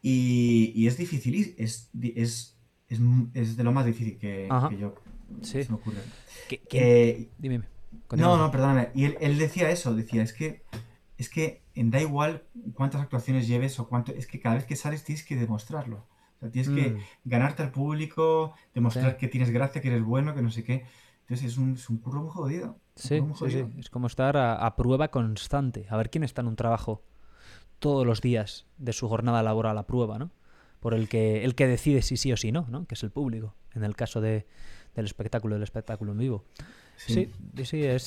Y, 0.00 0.86
es 0.86 0.96
difícil, 0.96 1.56
es, 1.58 1.90
es, 2.00 2.56
es, 2.88 3.56
de 3.56 3.64
lo 3.64 3.72
más 3.72 3.84
difícil 3.84 4.16
que, 4.16 4.48
yo 4.78 4.94
se 5.42 5.66
me 5.68 5.74
ocurre. 5.74 5.98
dime. 7.38 7.62
No, 8.12 8.36
no, 8.36 8.52
perdóname. 8.52 8.90
Y 8.94 9.06
él, 9.06 9.16
él 9.20 9.38
decía 9.38 9.70
eso, 9.70 9.92
decía, 9.96 10.22
es 10.22 10.32
que 10.32 10.62
es 11.18 11.28
que 11.28 11.64
da 11.74 12.00
igual 12.00 12.44
cuántas 12.74 13.00
actuaciones 13.00 13.48
lleves 13.48 13.80
o 13.80 13.88
cuánto, 13.88 14.12
es 14.12 14.28
que 14.28 14.38
cada 14.38 14.54
vez 14.54 14.66
que 14.66 14.76
sales 14.76 15.02
tienes 15.02 15.24
que 15.24 15.34
demostrarlo. 15.34 16.06
O 16.36 16.38
sea, 16.38 16.50
tienes 16.50 16.70
que 16.70 16.90
mm. 16.90 16.98
ganarte 17.24 17.64
al 17.64 17.72
público, 17.72 18.54
demostrar 18.72 19.16
que 19.16 19.26
tienes 19.26 19.50
gracia, 19.50 19.80
que 19.80 19.88
eres 19.88 20.04
bueno, 20.04 20.32
que 20.36 20.42
no 20.42 20.52
sé 20.52 20.62
qué. 20.62 20.84
Entonces 21.22 21.52
es 21.52 21.58
un, 21.58 21.74
es 21.74 21.88
un 21.88 21.98
curro 21.98 22.22
muy 22.22 22.30
jodido. 22.30 22.78
Sí, 22.96 23.20
sí, 23.48 23.64
es 23.78 23.90
como 23.90 24.06
estar 24.06 24.36
a, 24.36 24.76
prueba 24.76 25.08
constante, 25.08 25.86
a 25.90 25.96
ver 25.96 26.10
quién 26.10 26.22
está 26.22 26.42
en 26.42 26.48
un 26.48 26.56
trabajo 26.56 27.02
todos 27.80 28.06
los 28.06 28.20
días 28.20 28.66
de 28.78 28.92
su 28.92 29.08
jornada 29.08 29.42
laboral 29.42 29.76
a 29.78 29.86
prueba, 29.86 30.18
¿no? 30.18 30.30
Por 30.78 30.94
el 30.94 31.08
que, 31.08 31.44
el 31.44 31.54
que 31.54 31.66
decide 31.66 32.02
si 32.02 32.16
sí 32.16 32.32
o 32.32 32.36
si 32.36 32.52
no, 32.52 32.66
¿no? 32.68 32.86
Que 32.86 32.94
es 32.94 33.02
el 33.02 33.10
público, 33.10 33.56
en 33.74 33.82
el 33.84 33.96
caso 33.96 34.20
de, 34.20 34.46
del 34.94 35.06
espectáculo, 35.06 35.56
del 35.56 35.64
espectáculo 35.64 36.12
en 36.12 36.18
vivo. 36.18 36.44
Sí, 36.96 37.32
sí, 37.64 37.82
es, 37.82 38.06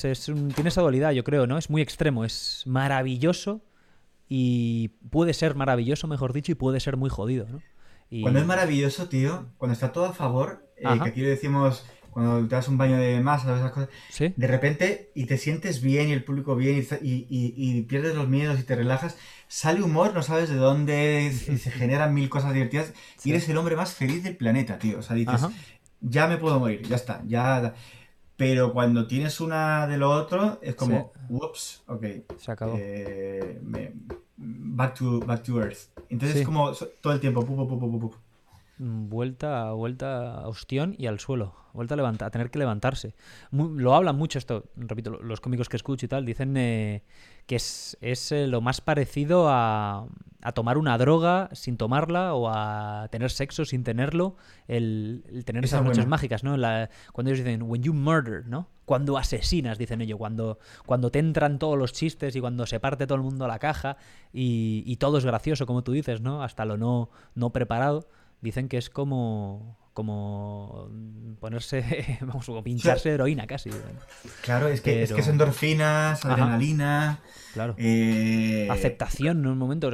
tiene 0.54 0.68
esa 0.68 0.80
dualidad, 0.80 1.12
yo 1.12 1.22
creo, 1.22 1.46
¿no? 1.46 1.58
Es 1.58 1.68
muy 1.68 1.82
extremo, 1.82 2.24
es 2.24 2.62
maravilloso 2.66 3.60
y 4.26 4.88
puede 5.10 5.34
ser 5.34 5.54
maravilloso, 5.54 6.08
mejor 6.08 6.32
dicho, 6.32 6.52
y 6.52 6.54
puede 6.54 6.80
ser 6.80 6.96
muy 6.96 7.10
jodido, 7.10 7.46
¿no? 7.48 7.60
Cuando 8.22 8.40
es 8.40 8.46
maravilloso, 8.46 9.08
tío, 9.08 9.48
cuando 9.58 9.74
está 9.74 9.92
todo 9.92 10.06
a 10.06 10.14
favor, 10.14 10.66
eh, 10.76 10.84
que 11.02 11.08
aquí 11.10 11.20
le 11.20 11.28
decimos 11.28 11.84
cuando 12.10 12.46
te 12.46 12.54
das 12.54 12.68
un 12.68 12.78
baño 12.78 12.96
de 12.96 13.20
masa, 13.20 13.56
esas 13.56 13.72
cosas, 13.72 13.88
de 14.18 14.46
repente 14.46 15.10
y 15.14 15.26
te 15.26 15.38
sientes 15.38 15.80
bien 15.80 16.08
y 16.08 16.12
el 16.12 16.24
público 16.24 16.56
bien 16.56 16.86
y, 17.00 17.82
pierdes 17.82 18.14
los 18.14 18.28
miedos 18.28 18.58
y 18.58 18.62
te 18.62 18.74
relajas, 18.74 19.16
sale 19.46 19.82
humor, 19.82 20.14
no 20.14 20.22
sabes 20.22 20.48
de 20.48 20.56
dónde, 20.56 21.32
y 21.32 21.58
se 21.58 21.70
generan 21.70 22.14
mil 22.14 22.28
cosas 22.28 22.54
divertidas 22.54 22.92
y 23.24 23.30
eres 23.30 23.48
el 23.48 23.56
hombre 23.56 23.76
más 23.76 23.94
feliz 23.94 24.22
del 24.22 24.36
planeta, 24.36 24.78
tío. 24.78 24.98
O 24.98 25.02
sea, 25.02 25.16
dices, 25.16 25.46
ya 26.00 26.26
me 26.26 26.36
puedo 26.36 26.58
morir, 26.58 26.82
ya 26.82 26.96
está, 26.96 27.22
ya... 27.26 27.74
Pero 28.36 28.72
cuando 28.72 29.08
tienes 29.08 29.40
una 29.40 29.88
de 29.88 29.98
lo 29.98 30.12
otro, 30.12 30.60
es 30.62 30.76
como, 30.76 31.12
whoops, 31.28 31.82
ok. 31.88 32.04
Se 32.36 32.52
acabó. 32.52 32.76
Eh, 32.78 33.58
back, 34.36 34.94
to, 34.94 35.18
back 35.18 35.42
to 35.42 35.60
Earth. 35.60 35.88
Entonces 36.08 36.38
es 36.38 36.46
como 36.46 36.70
todo 37.00 37.12
el 37.12 37.18
tiempo, 37.18 37.44
Mm, 37.44 38.27
vuelta, 38.78 39.72
vuelta 39.72 40.40
a 40.40 40.48
ostión 40.48 40.94
y 40.98 41.06
al 41.06 41.18
suelo, 41.18 41.54
vuelta 41.72 41.94
a, 41.94 41.96
levantar, 41.96 42.28
a 42.28 42.30
tener 42.30 42.50
que 42.50 42.58
levantarse. 42.58 43.14
lo 43.50 43.94
hablan 43.94 44.16
mucho 44.16 44.38
esto, 44.38 44.64
repito, 44.76 45.10
los 45.10 45.40
cómicos 45.40 45.68
que 45.68 45.76
escucho 45.76 46.06
y 46.06 46.08
tal, 46.08 46.24
dicen 46.24 46.56
eh, 46.56 47.02
que 47.46 47.56
es, 47.56 47.96
es 48.00 48.32
eh, 48.32 48.46
lo 48.46 48.60
más 48.60 48.80
parecido 48.80 49.48
a, 49.48 50.06
a, 50.42 50.52
tomar 50.52 50.78
una 50.78 50.96
droga 50.98 51.48
sin 51.52 51.76
tomarla 51.76 52.34
o 52.34 52.48
a 52.48 53.08
tener 53.10 53.30
sexo 53.30 53.64
sin 53.64 53.84
tenerlo, 53.84 54.36
el, 54.68 55.42
tener 55.44 55.64
esas 55.64 55.82
noches 55.82 56.06
mágicas, 56.06 56.44
¿no? 56.44 56.56
cuando 57.12 57.30
ellos 57.30 57.44
dicen, 57.44 57.62
when 57.62 57.82
you 57.82 57.92
murder, 57.92 58.46
¿no? 58.46 58.68
Cuando 58.84 59.18
asesinas, 59.18 59.76
dicen 59.76 60.00
ellos, 60.00 60.18
cuando, 60.18 60.58
cuando 60.86 61.10
te 61.10 61.18
entran 61.18 61.58
todos 61.58 61.76
los 61.76 61.92
chistes 61.92 62.34
y 62.36 62.40
cuando 62.40 62.64
se 62.64 62.80
parte 62.80 63.06
todo 63.06 63.16
el 63.16 63.22
mundo 63.22 63.44
a 63.44 63.48
la 63.48 63.58
caja 63.58 63.98
y, 64.32 64.82
y 64.86 64.96
todo 64.96 65.18
es 65.18 65.26
gracioso, 65.26 65.66
como 65.66 65.82
tú 65.82 65.92
dices, 65.92 66.22
¿no? 66.22 66.42
Hasta 66.42 66.64
lo 66.64 66.78
no, 66.78 67.10
no 67.34 67.50
preparado 67.50 68.08
dicen 68.40 68.68
que 68.68 68.78
es 68.78 68.90
como 68.90 69.78
como 69.98 70.88
ponerse, 71.40 72.18
vamos, 72.20 72.46
como 72.46 72.62
pincharse 72.62 73.10
heroína 73.14 73.48
casi. 73.48 73.70
Claro, 74.42 74.68
es 74.68 74.80
que, 74.80 75.02
es, 75.02 75.12
que 75.12 75.22
es 75.22 75.26
endorfinas, 75.26 76.24
adrenalina. 76.24 77.18
Claro. 77.52 77.74
Eh, 77.78 78.68
Aceptación 78.70 79.40
en 79.40 79.48
un 79.48 79.58
momento, 79.58 79.90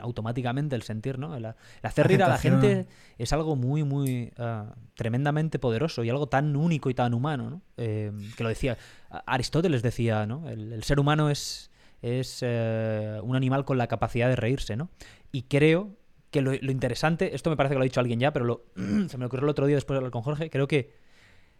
automáticamente 0.00 0.74
el 0.74 0.82
sentir, 0.82 1.20
¿no? 1.20 1.36
El, 1.36 1.54
hacer 1.84 2.08
reír 2.08 2.24
a 2.24 2.28
la 2.28 2.38
gente 2.38 2.88
es 3.16 3.32
algo 3.32 3.54
muy, 3.54 3.84
muy 3.84 4.32
ah, 4.38 4.74
tremendamente 4.96 5.60
poderoso 5.60 6.02
y 6.02 6.10
algo 6.10 6.26
tan 6.26 6.56
único 6.56 6.90
y 6.90 6.94
tan 6.94 7.14
humano, 7.14 7.48
¿no? 7.48 7.62
Eh, 7.76 8.10
que 8.36 8.42
lo 8.42 8.48
decía, 8.48 8.76
Aristóteles 9.24 9.84
decía, 9.84 10.26
¿no? 10.26 10.48
El, 10.48 10.82
ser 10.82 10.98
humano 10.98 11.30
es, 11.30 11.70
es 12.02 12.38
eh, 12.40 13.20
un 13.22 13.36
animal 13.36 13.64
con 13.64 13.78
la 13.78 13.86
capacidad 13.86 14.28
de 14.28 14.34
reírse, 14.34 14.74
¿no? 14.74 14.90
Y 15.30 15.42
creo 15.42 15.96
que 16.34 16.42
lo, 16.42 16.52
interesante, 16.52 17.36
esto 17.36 17.48
me 17.48 17.56
parece 17.56 17.74
que 17.74 17.78
lo 17.78 17.82
ha 17.82 17.84
dicho 17.84 18.00
alguien 18.00 18.18
ya, 18.18 18.32
pero 18.32 18.66
se 19.08 19.16
me 19.18 19.26
ocurrió 19.26 19.44
el 19.44 19.50
otro 19.50 19.66
día 19.66 19.76
después 19.76 19.94
de 19.94 19.98
hablar 19.98 20.10
con 20.10 20.22
Jorge, 20.22 20.50
creo 20.50 20.66
que 20.66 20.92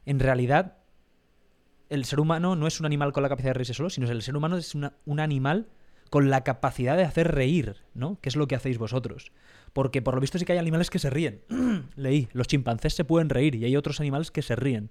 en 0.05 0.19
realidad 0.19 0.79
el 1.91 2.05
ser 2.05 2.19
humano 2.19 2.57
no 2.57 2.67
es 2.67 2.81
un 2.81 2.87
animal 2.87 3.13
con 3.13 3.23
la 3.23 3.29
capacidad 3.29 3.51
de 3.51 3.55
reírse 3.55 3.75
solo, 3.75 3.89
sino 3.89 4.09
que 4.09 4.13
el 4.13 4.23
ser 4.23 4.37
humano 4.37 4.57
es 4.57 4.75
un 4.75 5.21
animal 5.21 5.69
con 6.11 6.29
la 6.29 6.43
capacidad 6.43 6.97
de 6.97 7.05
hacer 7.05 7.33
reír, 7.33 7.77
¿no? 7.95 8.19
Que 8.21 8.31
es 8.31 8.37
lo 8.37 8.49
que 8.49 8.57
hacéis 8.57 8.79
vosotros. 8.79 9.31
Porque 9.73 10.03
por 10.03 10.17
lo 10.17 10.21
visto 10.21 10.39
sí 10.39 10.45
que 10.45 10.53
hay 10.53 10.59
animales 10.59 10.91
que 10.91 10.99
se 10.99 11.09
ríen. 11.09 11.43
Leí, 11.95 12.29
los 12.33 12.49
chimpancés 12.49 12.95
se 12.95 13.05
pueden 13.05 13.29
reír 13.29 13.55
y 13.55 13.65
hay 13.65 13.77
otros 13.77 14.01
animales 14.01 14.33
que 14.33 14.43
se 14.43 14.57
ríen. 14.57 14.91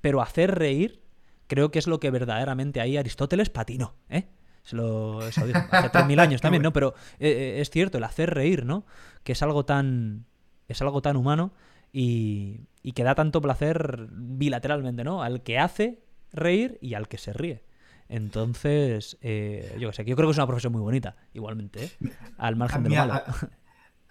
Pero 0.00 0.22
hacer 0.22 0.56
reír 0.56 1.02
creo 1.48 1.72
que 1.72 1.80
es 1.80 1.88
lo 1.88 1.98
que 1.98 2.12
verdaderamente 2.12 2.80
ahí 2.80 2.96
Aristóteles 2.96 3.50
patinó, 3.50 3.96
¿eh? 4.08 4.28
Se 4.68 4.76
lo, 4.76 5.20
hace 5.20 5.40
3.000 5.40 6.20
años 6.20 6.42
también, 6.42 6.62
¿no? 6.62 6.74
Pero 6.74 6.92
eh, 7.18 7.30
eh, 7.30 7.60
es 7.62 7.70
cierto, 7.70 7.96
el 7.96 8.04
hacer 8.04 8.34
reír, 8.34 8.66
¿no? 8.66 8.84
Que 9.24 9.32
es 9.32 9.42
algo 9.42 9.64
tan, 9.64 10.26
es 10.68 10.82
algo 10.82 11.00
tan 11.00 11.16
humano 11.16 11.54
y, 11.90 12.66
que 12.94 13.02
da 13.02 13.14
tanto 13.14 13.40
placer 13.40 14.08
bilateralmente, 14.12 15.04
¿no? 15.04 15.22
Al 15.22 15.42
que 15.42 15.58
hace 15.58 16.02
reír 16.34 16.76
y 16.82 16.92
al 16.92 17.08
que 17.08 17.16
se 17.16 17.32
ríe. 17.32 17.64
Entonces, 18.10 19.16
eh, 19.22 19.74
yo 19.80 19.88
qué 19.88 19.96
sé, 19.96 20.04
yo 20.04 20.16
creo 20.16 20.28
que 20.28 20.32
es 20.32 20.36
una 20.36 20.46
profesión 20.46 20.74
muy 20.74 20.82
bonita, 20.82 21.16
igualmente, 21.32 21.84
¿eh? 21.84 21.90
al 22.36 22.56
margen 22.56 22.82
de 22.82 22.90
lo 22.90 22.96
malo. 22.96 23.22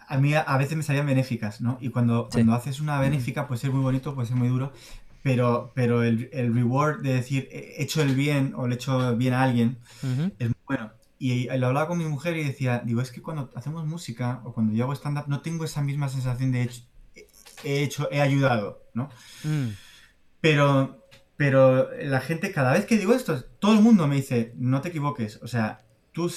A, 0.08 0.18
mí 0.18 0.34
a 0.34 0.58
veces 0.58 0.76
me 0.76 0.82
salían 0.82 1.06
benéficas, 1.06 1.62
¿no? 1.62 1.78
Y 1.82 1.90
cuando, 1.90 2.30
cuando 2.32 2.54
haces 2.54 2.80
una 2.80 3.00
benéfica 3.00 3.48
puede 3.48 3.62
ser 3.62 3.70
muy 3.70 3.84
bonito, 3.84 4.16
puede 4.16 4.28
ser 4.28 4.38
muy 4.38 4.48
duro, 4.48 4.72
pero, 5.24 5.72
pero 5.76 6.04
el, 6.04 6.30
el, 6.32 6.54
reward 6.54 7.02
de 7.02 7.14
decir 7.14 7.50
he 7.52 7.82
hecho 7.82 8.02
el 8.02 8.16
bien 8.16 8.54
o 8.56 8.68
le 8.68 8.76
he 8.76 8.78
hecho 8.78 9.16
bien 9.16 9.34
a 9.34 9.44
alguien 9.44 9.78
es 10.40 10.48
muy 10.48 10.56
bueno. 10.66 10.92
Y, 11.20 11.48
lo 11.58 11.68
hablaba 11.68 11.88
con 11.88 11.98
mi 11.98 12.06
mujer 12.06 12.38
y 12.38 12.44
decía, 12.44 12.82
digo, 12.86 13.02
es 13.02 13.12
que 13.12 13.22
cuando 13.22 13.50
hacemos 13.56 13.86
música 13.86 14.42
o 14.46 14.54
cuando 14.54 14.74
yo 14.74 14.84
hago 14.84 14.94
stand-up 14.94 15.26
no 15.28 15.42
tengo 15.42 15.66
esa 15.66 15.82
misma 15.82 16.10
sensación 16.10 16.52
de 16.52 16.70
he 17.64 17.84
hecho, 17.84 18.08
he 18.12 18.22
ayudado, 18.22 18.84
¿no? 18.94 19.10
Mm. 19.44 19.70
Pero, 20.42 21.08
pero 21.36 21.90
la 22.00 22.22
gente, 22.22 22.52
cada 22.52 22.74
vez 22.74 22.86
que 22.86 22.98
digo 22.98 23.14
esto, 23.14 23.44
todo 23.60 23.74
el 23.74 23.82
mundo 23.82 24.08
me 24.08 24.16
dice, 24.16 24.54
no 24.58 24.82
te 24.82 24.90
equivoques, 24.90 25.40
o 25.42 25.48
sea, 25.48 25.80
tú 26.12 26.32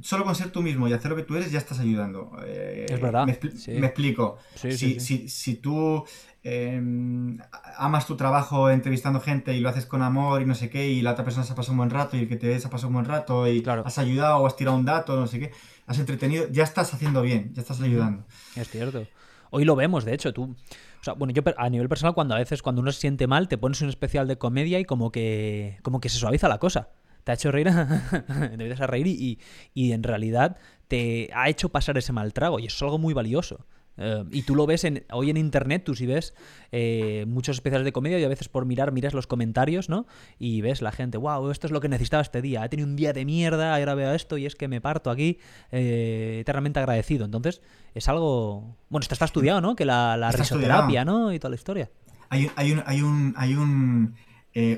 solo 0.00 0.24
con 0.24 0.34
ser 0.34 0.50
tú 0.50 0.62
mismo 0.62 0.88
y 0.88 0.92
hacer 0.92 1.10
lo 1.10 1.16
que 1.16 1.22
tú 1.22 1.36
eres 1.36 1.50
ya 1.50 1.58
estás 1.58 1.80
ayudando. 1.80 2.32
Eh, 2.44 2.86
es 2.88 3.00
verdad. 3.00 3.26
Me, 3.26 3.80
me 3.80 3.86
explico. 3.86 4.38
si, 4.54 5.00
si, 5.00 5.28
si, 5.28 5.54
tú 5.56 6.04
Em, 6.46 7.38
amas 7.78 8.06
tu 8.06 8.16
trabajo 8.16 8.68
entrevistando 8.68 9.18
gente 9.18 9.56
y 9.56 9.60
lo 9.60 9.70
haces 9.70 9.86
con 9.86 10.02
amor 10.02 10.42
y 10.42 10.44
no 10.44 10.54
sé 10.54 10.68
qué, 10.68 10.90
y 10.90 11.00
la 11.00 11.12
otra 11.12 11.24
persona 11.24 11.46
se 11.46 11.54
ha 11.54 11.56
pasado 11.56 11.72
un 11.72 11.78
buen 11.78 11.88
rato 11.88 12.18
y 12.18 12.20
el 12.20 12.28
que 12.28 12.36
te 12.36 12.60
se 12.60 12.66
ha 12.66 12.70
pasado 12.70 12.88
un 12.88 12.94
buen 12.94 13.06
rato 13.06 13.48
y 13.48 13.64
has 13.66 13.98
ayudado 13.98 14.36
o 14.36 14.46
has 14.46 14.54
tirado 14.54 14.76
un 14.76 14.84
dato, 14.84 15.18
no 15.18 15.26
sé 15.26 15.40
qué, 15.40 15.52
has 15.86 15.98
entretenido, 15.98 16.46
ya 16.50 16.64
estás 16.64 16.92
haciendo 16.92 17.22
bien, 17.22 17.50
ya 17.54 17.62
estás 17.62 17.80
ayudando. 17.80 18.24
Es 18.56 18.68
cierto. 18.68 19.06
Hoy 19.50 19.64
lo 19.64 19.74
vemos, 19.74 20.04
de 20.04 20.12
hecho, 20.12 20.34
tú. 20.34 20.54
O 21.00 21.04
sea, 21.04 21.14
bueno, 21.14 21.32
yo 21.32 21.42
a 21.56 21.70
nivel 21.70 21.88
personal, 21.88 22.14
cuando 22.14 22.34
a 22.34 22.38
veces 22.38 22.60
cuando 22.60 22.82
uno 22.82 22.92
se 22.92 23.00
siente 23.00 23.26
mal, 23.26 23.48
te 23.48 23.56
pones 23.56 23.80
un 23.80 23.88
especial 23.88 24.28
de 24.28 24.36
comedia 24.36 24.78
y 24.78 24.84
como 24.84 25.10
que, 25.10 25.78
como 25.82 25.98
que 25.98 26.10
se 26.10 26.18
suaviza 26.18 26.48
la 26.48 26.58
cosa. 26.58 26.90
Te 27.24 27.32
ha 27.32 27.34
hecho 27.36 27.52
reír, 27.52 27.68
te 28.58 28.76
a 28.82 28.86
reír 28.86 29.06
y, 29.06 29.38
y 29.72 29.92
en 29.92 30.02
realidad 30.02 30.58
te 30.88 31.30
ha 31.34 31.48
hecho 31.48 31.70
pasar 31.70 31.96
ese 31.96 32.12
mal 32.12 32.34
trago 32.34 32.58
y 32.58 32.66
eso 32.66 32.76
es 32.76 32.82
algo 32.82 32.98
muy 32.98 33.14
valioso. 33.14 33.64
Eh, 33.96 34.24
y 34.30 34.42
tú 34.42 34.54
lo 34.54 34.66
ves 34.66 34.84
en, 34.84 35.04
hoy 35.12 35.30
en 35.30 35.36
internet, 35.36 35.84
tú 35.84 35.94
sí 35.94 36.06
ves 36.06 36.34
eh, 36.72 37.24
muchos 37.28 37.56
especiales 37.56 37.84
de 37.84 37.92
comedia 37.92 38.18
y 38.18 38.24
a 38.24 38.28
veces 38.28 38.48
por 38.48 38.66
mirar 38.66 38.92
miras 38.92 39.14
los 39.14 39.26
comentarios, 39.26 39.88
¿no? 39.88 40.06
Y 40.38 40.60
ves 40.60 40.82
la 40.82 40.92
gente, 40.92 41.18
wow, 41.18 41.50
esto 41.50 41.66
es 41.66 41.72
lo 41.72 41.80
que 41.80 41.88
necesitaba 41.88 42.22
este 42.22 42.42
día, 42.42 42.64
he 42.64 42.68
tenido 42.68 42.88
un 42.88 42.96
día 42.96 43.12
de 43.12 43.24
mierda, 43.24 43.76
ahora 43.76 43.94
veo 43.94 44.12
esto 44.12 44.36
y 44.38 44.46
es 44.46 44.56
que 44.56 44.68
me 44.68 44.80
parto 44.80 45.10
aquí, 45.10 45.38
eh, 45.70 46.38
eternamente 46.40 46.80
agradecido. 46.80 47.24
Entonces, 47.24 47.62
es 47.94 48.08
algo... 48.08 48.76
Bueno, 48.88 49.02
esto 49.02 49.14
está 49.14 49.26
estudiado, 49.26 49.60
¿no? 49.60 49.76
Que 49.76 49.84
la, 49.84 50.16
la 50.16 50.32
risoterapia, 50.32 51.04
¿no? 51.04 51.32
Y 51.32 51.38
toda 51.38 51.50
la 51.50 51.56
historia. 51.56 51.90
Hay, 52.30 52.50
hay 52.56 52.72
un... 52.72 52.82
Hay 52.86 53.02
un, 53.02 53.34
hay 53.36 53.54
un 53.54 54.14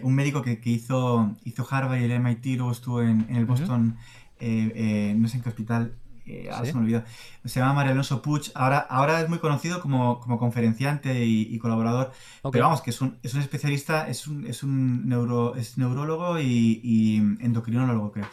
un 0.02 0.14
médico 0.14 0.40
que, 0.40 0.58
que, 0.58 0.70
hizo, 0.70 1.36
hizo 1.44 1.66
Harvard 1.70 2.00
y 2.00 2.04
el 2.04 2.18
MIT, 2.18 2.56
luego 2.56 2.72
estuvo 2.72 3.02
en, 3.02 3.26
el 3.28 3.44
Boston, 3.44 3.98
no 4.40 5.28
sé 5.28 5.36
en 5.36 5.42
qué 5.42 5.48
hospital, 5.50 5.92
se 6.26 6.74
me 6.74 6.80
olvidó. 6.80 7.04
Se 7.44 7.60
llama 7.60 7.74
María 7.74 7.92
Alonso 7.92 8.20
Puig. 8.20 8.50
Ahora, 8.54 8.78
ahora 8.78 9.20
es 9.20 9.28
muy 9.28 9.38
conocido 9.38 9.80
como, 9.80 10.20
como 10.20 10.38
conferenciante 10.38 11.24
y, 11.24 11.56
colaborador. 11.58 12.12
Pero 12.50 12.64
vamos, 12.64 12.82
que 12.82 12.90
es 12.90 13.00
un, 13.00 13.18
es 13.22 13.34
un 13.34 13.40
especialista, 13.40 14.08
es 14.08 14.26
un, 14.26 14.46
es 14.46 14.62
un 14.62 15.08
neuro, 15.08 15.54
es 15.56 15.78
neurólogo 15.78 16.40
y, 16.40 17.16
endocrinólogo, 17.40 18.12
creo. 18.12 18.26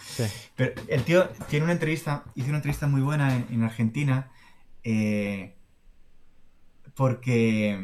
Pero 0.56 0.74
el 0.88 1.03
tío 1.03 1.30
tiene 1.49 1.65
una 1.65 1.74
entrevista, 1.74 2.24
hizo 2.36 2.48
una 2.48 2.57
entrevista 2.57 2.88
muy 2.88 3.02
buena 3.02 3.36
en, 3.49 3.64
Argentina. 3.64 4.32
Eh, 4.84 5.56
porque 6.95 7.80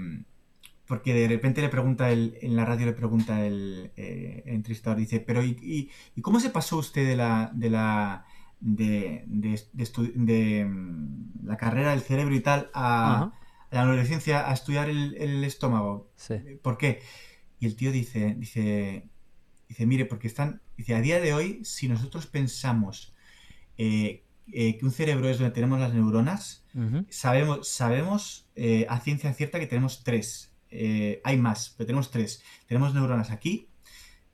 porque 0.85 1.13
de 1.13 1.27
repente 1.27 1.61
le 1.61 1.69
pregunta 1.69 2.11
el, 2.11 2.37
en 2.41 2.55
la 2.55 2.65
radio 2.65 2.87
le 2.87 2.93
pregunta 2.93 3.45
el, 3.45 3.91
eh, 3.95 4.41
el 4.45 4.55
entrevistador 4.55 4.97
dice 4.97 5.19
pero 5.19 5.43
¿y, 5.43 5.89
y, 6.15 6.21
cómo 6.21 6.39
se 6.39 6.49
pasó 6.49 6.77
usted 6.77 7.07
de 7.07 7.15
la 7.15 7.51
de 7.53 7.69
la 7.69 8.25
de, 8.59 9.23
de, 9.27 10.65
mm, 10.65 11.45
la 11.47 11.57
carrera 11.57 11.91
del 11.91 12.01
cerebro 12.01 12.35
y 12.35 12.41
tal 12.41 12.69
a, 12.73 13.31
la 13.71 13.81
adolescencia 13.81 14.49
a 14.49 14.53
estudiar 14.53 14.89
el, 14.89 15.43
estómago. 15.43 16.11
¿Por 16.61 16.77
qué? 16.77 17.01
Y 17.59 17.65
el 17.65 17.75
tío 17.75 17.91
dice, 17.91 18.35
dice, 18.37 19.07
dice, 19.67 19.85
mire, 19.85 20.05
porque 20.05 20.27
están, 20.27 20.61
dice, 20.77 20.95
a 20.95 21.01
día 21.01 21.19
de 21.19 21.33
hoy, 21.33 21.63
si 21.63 21.87
nosotros 21.87 22.25
pensamos 22.25 23.13
eh, 23.77 24.23
eh, 24.51 24.77
que 24.77 24.85
un 24.85 24.91
cerebro 24.91 25.29
es 25.29 25.37
donde 25.37 25.53
tenemos 25.53 25.79
las 25.79 25.93
neuronas, 25.93 26.65
sabemos, 27.09 27.67
sabemos 27.67 28.47
eh, 28.55 28.85
a 28.89 28.99
ciencia 28.99 29.33
cierta 29.33 29.59
que 29.59 29.67
tenemos 29.67 30.03
tres. 30.03 30.53
hay 31.23 31.37
más, 31.37 31.75
pero 31.77 31.87
tenemos 31.87 32.11
tres. 32.11 32.43
Tenemos 32.67 32.93
neuronas 32.93 33.31
aquí, 33.31 33.69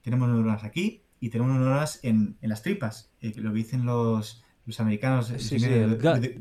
tenemos 0.02 0.30
neuronas 0.30 0.64
aquí 0.64 1.05
y 1.26 1.30
tenemos 1.32 1.56
neuronas 1.56 2.00
en, 2.04 2.38
en 2.40 2.50
las 2.52 2.62
tripas, 2.62 3.10
eh, 3.20 3.34
lo 3.38 3.52
que 3.52 3.58
dicen 3.58 3.84
los, 3.84 4.44
los 4.64 4.80
americanos. 4.80 5.34
Sí, 5.40 5.58
sí, 5.60 5.66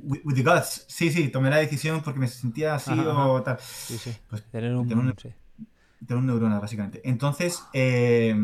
with, 0.03 0.35
the 0.35 0.43
guts. 0.43 0.85
Sí, 0.89 1.11
sí, 1.11 1.29
tomé 1.29 1.49
la 1.49 1.57
decisión 1.57 2.03
porque 2.03 2.21
me 2.21 2.29
sentía 2.29 2.75
así 2.75 2.91
o 2.93 3.43
tal. 3.43 3.57
Sí, 3.61 3.97
sí. 3.97 4.15
Pues, 4.29 4.45
tener 4.51 4.75
un, 4.77 4.87
tener 4.87 6.19
un, 6.19 6.27
neurona, 6.27 6.61
básicamente. 6.61 7.01
Entonces, 7.03 7.65
eh, 7.73 8.37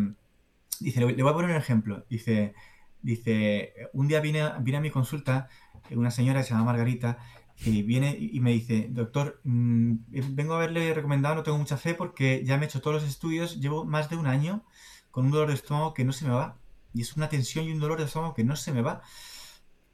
dice, 0.80 1.00
le 1.00 1.22
voy 1.22 1.30
a 1.30 1.34
poner 1.34 1.50
un 1.50 1.56
ejemplo. 1.58 2.06
Dice, 2.08 2.54
dice 3.02 3.74
un 3.92 4.08
día 4.08 4.20
vine, 4.20 4.48
vine 4.60 4.78
a 4.78 4.80
mi 4.80 4.88
consulta 4.88 5.50
una 5.90 6.10
señora 6.10 6.40
que 6.40 6.46
se 6.46 6.54
llama 6.54 6.72
Margarita 6.72 7.18
y 7.58 7.82
viene 7.82 8.16
y 8.18 8.40
me 8.40 8.52
dice, 8.52 8.86
doctor, 8.88 9.42
mm, 9.44 9.94
vengo 10.30 10.54
a 10.54 10.56
haberle 10.56 10.94
recomendado, 10.94 11.34
no 11.34 11.42
tengo 11.42 11.58
mucha 11.58 11.76
fe 11.76 11.92
porque 11.92 12.42
ya 12.46 12.56
me 12.56 12.64
he 12.64 12.68
hecho 12.68 12.80
todos 12.80 13.02
los 13.02 13.10
estudios, 13.10 13.60
llevo 13.60 13.84
más 13.84 14.08
de 14.08 14.16
un 14.16 14.26
año 14.26 14.64
con 15.10 15.26
un 15.26 15.32
dolor 15.32 15.48
de 15.48 15.54
estómago 15.54 15.94
que 15.94 16.04
no 16.04 16.12
se 16.12 16.26
me 16.26 16.32
va. 16.32 16.58
Y 16.92 17.02
es 17.02 17.16
una 17.16 17.28
tensión 17.28 17.66
y 17.66 17.72
un 17.72 17.80
dolor 17.80 17.98
de 17.98 18.04
estómago 18.06 18.34
que 18.34 18.44
no 18.44 18.56
se 18.56 18.72
me 18.72 18.82
va. 18.82 19.02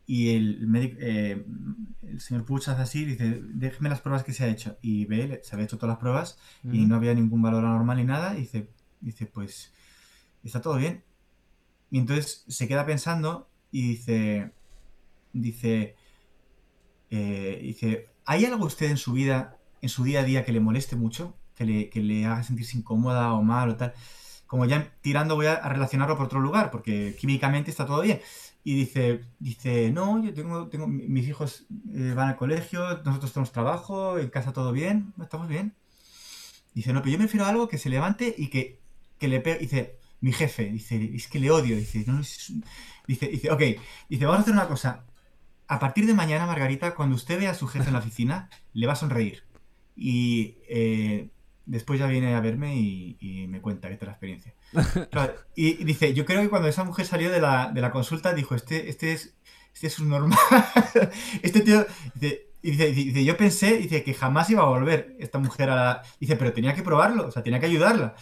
y 0.07 0.37
el 0.37 0.97
eh, 1.01 1.45
el 2.03 2.21
señor 2.21 2.45
Puch 2.45 2.69
hace 2.69 2.83
así, 2.83 3.05
dice, 3.05 3.41
déjeme 3.43 3.89
las 3.89 4.01
pruebas 4.01 4.25
que 4.25 4.33
se 4.33 4.45
ha 4.45 4.49
hecho. 4.49 4.79
Y 4.83 5.05
ve, 5.07 5.41
se 5.43 5.55
había 5.55 5.65
hecho 5.67 5.79
todas 5.79 5.95
las 5.95 6.01
pruebas 6.01 6.39
y 6.65 6.87
no 6.87 6.97
había 6.97 7.15
ningún 7.15 7.43
valor 7.43 7.65
anormal 7.65 7.97
ni 7.99 8.05
nada. 8.05 8.35
Y 8.37 8.43
dice, 8.43 8.71
dice, 9.01 9.27
pues 9.27 9.73
está 10.45 10.61
todo 10.61 10.77
bien. 10.77 11.05
Y 11.91 11.99
entonces 11.99 12.45
se 12.49 12.69
queda 12.69 12.87
pensando 12.87 13.49
y 13.71 13.89
dice, 13.89 14.53
dice, 15.33 15.97
eh, 17.11 17.61
dice, 17.63 18.09
¿hay 18.25 18.45
algo 18.45 18.67
usted 18.67 18.91
en 18.91 18.97
su 18.97 19.13
vida, 19.13 19.59
en 19.83 19.89
su 19.89 20.05
día 20.05 20.21
a 20.21 20.25
día 20.25 20.45
que 20.45 20.53
le 20.53 20.61
moleste 20.61 20.97
mucho? 20.97 21.37
Que 21.55 21.65
le, 21.65 21.91
que 21.91 22.01
le 22.01 22.27
haga 22.27 22.43
sentirse 22.43 22.77
incómoda 22.77 23.33
o 23.33 23.43
mal 23.43 23.71
o 23.71 23.77
tal. 23.77 23.95
Como 24.47 24.65
ya 24.65 24.93
tirando 25.01 25.35
voy 25.35 25.47
a 25.47 25.69
relacionarlo 25.69 26.17
por 26.17 26.27
otro 26.27 26.41
lugar, 26.41 26.71
porque 26.71 27.17
químicamente 27.19 27.71
está 27.71 27.87
todo 27.87 28.03
bien. 28.03 28.21
Y 28.63 28.75
dice, 28.75 29.25
dice, 29.39 29.91
no, 29.93 30.23
yo 30.23 30.35
tengo, 30.35 30.69
tengo 30.69 30.89
mis 30.89 31.29
hijos 31.29 31.67
eh, 31.95 32.13
van 32.17 32.31
al 32.31 32.37
colegio, 32.37 33.01
nosotros 33.05 33.33
tenemos 33.33 33.53
trabajo, 33.53 34.19
en 34.19 34.29
casa 34.29 34.53
todo 34.53 34.73
bien, 34.73 35.15
estamos 35.23 35.49
bien. 35.49 35.75
Dice, 36.75 36.93
no, 36.93 37.01
pero 37.01 37.13
yo 37.13 37.19
me 37.19 37.25
refiero 37.25 37.47
a 37.47 37.51
algo 37.51 37.69
que 37.69 37.79
se 37.79 37.89
levante 37.89 38.35
y 38.37 38.49
que, 38.49 38.81
que 39.19 39.29
le 39.29 39.41
pegue. 39.41 39.59
Dice, 39.61 39.99
mi 40.21 40.33
jefe, 40.33 40.65
dice, 40.65 41.13
es 41.15 41.29
que 41.29 41.39
le 41.39 41.51
odio. 41.51 41.77
Dice, 41.77 42.05
no, 42.07 42.19
dice, 42.19 43.29
dice, 43.29 43.51
ok, 43.51 43.63
dice, 44.09 44.27
vamos 44.27 44.41
a 44.41 44.43
hacer 44.43 44.53
una 44.53 44.69
cosa. 44.69 45.05
A 45.69 45.79
partir 45.79 46.07
de 46.07 46.15
mañana, 46.15 46.47
Margarita, 46.47 46.95
cuando 46.95 47.17
usted 47.17 47.39
vea 47.39 47.53
a 47.53 47.55
su 47.55 47.67
jefe 47.67 47.87
en 47.87 47.93
la 47.93 48.01
oficina, 48.01 48.51
le 48.73 48.87
va 48.87 48.95
a 48.95 48.97
sonreír. 48.97 49.45
Y 49.95 50.57
eh, 50.69 51.31
después 51.67 52.01
ya 52.01 52.07
viene 52.07 52.35
a 52.35 52.41
verme 52.41 52.77
y, 52.77 53.47
me 53.49 53.61
cuenta 53.61 53.89
qué 53.89 53.97
tal 53.97 54.07
la 54.07 54.13
experiencia. 54.13 54.55
y, 55.55 55.85
dice, 55.85 56.15
yo 56.15 56.25
creo 56.25 56.41
que 56.41 56.49
cuando 56.49 56.69
esa 56.69 56.85
mujer 56.85 57.07
salió 57.07 57.31
de 57.31 57.41
la, 57.41 57.71
de 57.73 57.81
la 57.81 57.91
consulta 57.91 58.33
dijo, 58.33 58.55
este, 58.55 58.89
este 58.89 59.13
es 59.13 59.37
este 59.77 59.89
es 59.89 59.99
un 59.99 60.09
normal. 60.09 60.39
este 61.43 61.61
tío 61.61 61.85
dice, 62.15 62.49
dice, 62.63 62.93
dice, 62.93 63.25
yo 63.27 63.37
pensé 63.37 63.77
dice, 63.77 64.03
que 64.03 64.15
jamás 64.15 64.49
iba 64.49 64.63
a 64.63 64.67
volver 64.67 65.15
esta 65.19 65.39
mujer 65.39 65.69
a 65.69 65.77
la... 65.77 66.03
Dice, 66.19 66.37
pero 66.37 66.55
tenía 66.55 66.75
que 66.75 66.83
probarlo, 66.83 67.27
o 67.27 67.31
sea, 67.31 67.43
tenía 67.43 67.61
que 67.61 67.67
ayudarla. 67.67 68.15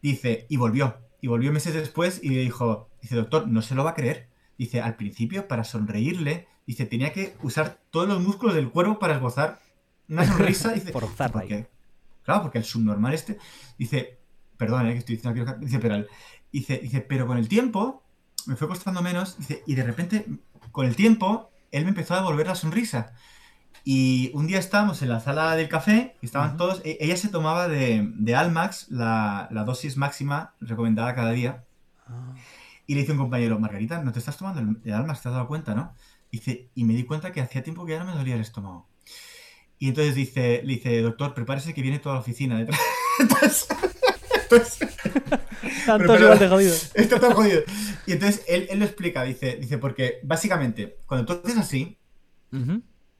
Dice, 0.00 0.46
y 0.48 0.56
volvió. 0.56 0.96
Y 1.20 1.26
volvió 1.26 1.52
meses 1.52 1.74
después 1.74 2.20
y 2.22 2.30
le 2.30 2.40
dijo, 2.40 2.88
dice, 3.02 3.16
doctor, 3.16 3.48
no 3.48 3.60
se 3.60 3.74
lo 3.74 3.84
va 3.84 3.90
a 3.90 3.94
creer. 3.94 4.30
Dice, 4.56 4.80
al 4.80 4.96
principio, 4.96 5.46
para 5.46 5.64
sonreírle, 5.64 6.48
dice, 6.66 6.86
tenía 6.86 7.12
que 7.12 7.36
usar 7.42 7.80
todos 7.90 8.08
los 8.08 8.22
músculos 8.22 8.54
del 8.54 8.70
cuerpo 8.70 8.98
para 8.98 9.16
esbozar 9.16 9.60
una 10.08 10.26
sonrisa. 10.26 10.72
Dice, 10.74 10.90
Por 10.90 11.06
porque, 11.14 11.66
Claro, 12.24 12.42
porque 12.42 12.58
el 12.58 12.64
subnormal 12.64 13.14
este 13.14 13.38
dice, 13.78 14.18
perdón, 14.56 14.86
eh, 14.86 14.92
que 14.92 14.98
estoy 14.98 15.16
diciendo 15.16 15.42
aquí, 15.42 15.64
dice, 15.64 15.78
pero, 15.78 16.04
dice, 16.50 16.78
dice, 16.78 17.00
pero 17.00 17.26
con 17.26 17.38
el 17.38 17.48
tiempo 17.48 18.02
me 18.46 18.56
fue 18.56 18.68
costando 18.68 19.02
menos, 19.02 19.38
dice, 19.38 19.62
y 19.66 19.74
de 19.74 19.82
repente, 19.82 20.26
con 20.72 20.86
el 20.86 20.96
tiempo, 20.96 21.50
él 21.70 21.84
me 21.84 21.90
empezó 21.90 22.14
a 22.14 22.18
devolver 22.18 22.46
la 22.46 22.54
sonrisa. 22.54 23.12
Y 23.84 24.30
un 24.34 24.46
día 24.46 24.58
estábamos 24.58 25.02
en 25.02 25.10
la 25.10 25.20
sala 25.20 25.56
del 25.56 25.68
café, 25.68 26.16
y 26.22 26.26
estaban 26.26 26.56
todos, 26.56 26.80
e, 26.84 26.96
ella 27.00 27.16
se 27.16 27.28
tomaba 27.28 27.68
de, 27.68 28.10
de 28.14 28.34
Almax 28.34 28.90
la, 28.90 29.48
la, 29.50 29.64
dosis 29.64 29.96
máxima 29.96 30.54
recomendada 30.60 31.14
cada 31.14 31.32
día. 31.32 31.64
Ah. 32.06 32.34
Y 32.86 32.94
le 32.94 33.00
dice 33.00 33.12
un 33.12 33.18
compañero, 33.18 33.58
Margarita, 33.58 34.02
¿no 34.02 34.12
te 34.12 34.18
estás 34.18 34.36
tomando 34.36 34.60
el, 34.60 34.92
Almax? 34.92 35.22
¿Te 35.22 35.28
has 35.28 35.34
dado 35.34 35.48
cuenta, 35.48 35.74
no? 35.74 35.94
Dice, 36.30 36.70
y 36.74 36.84
me 36.84 36.94
di 36.94 37.04
cuenta 37.04 37.32
que 37.32 37.40
hacía 37.40 37.62
tiempo 37.62 37.84
que 37.84 37.92
ya 37.92 37.98
no 37.98 38.06
me 38.06 38.16
dolía 38.16 38.34
el 38.34 38.40
estómago. 38.40 38.88
Y 39.78 39.88
entonces 39.88 40.14
dice, 40.14 40.62
le 40.64 40.74
dice, 40.74 41.00
doctor, 41.00 41.34
prepárese 41.34 41.74
que 41.74 41.82
viene 41.82 41.98
toda 41.98 42.16
la 42.16 42.20
oficina 42.20 42.58
detrás. 42.58 42.80
entonces, 43.20 43.68
igual 45.86 46.38
de 46.38 46.48
jodido. 46.48 46.74
Está 46.94 47.20
todo 47.20 47.34
jodido. 47.34 47.62
Y 48.06 48.12
entonces 48.12 48.44
él, 48.48 48.66
él, 48.70 48.78
lo 48.78 48.84
explica, 48.84 49.22
dice, 49.24 49.56
dice, 49.56 49.78
porque 49.78 50.20
básicamente, 50.22 50.98
cuando 51.06 51.26
tú 51.26 51.40
haces 51.44 51.58
así 51.58 51.98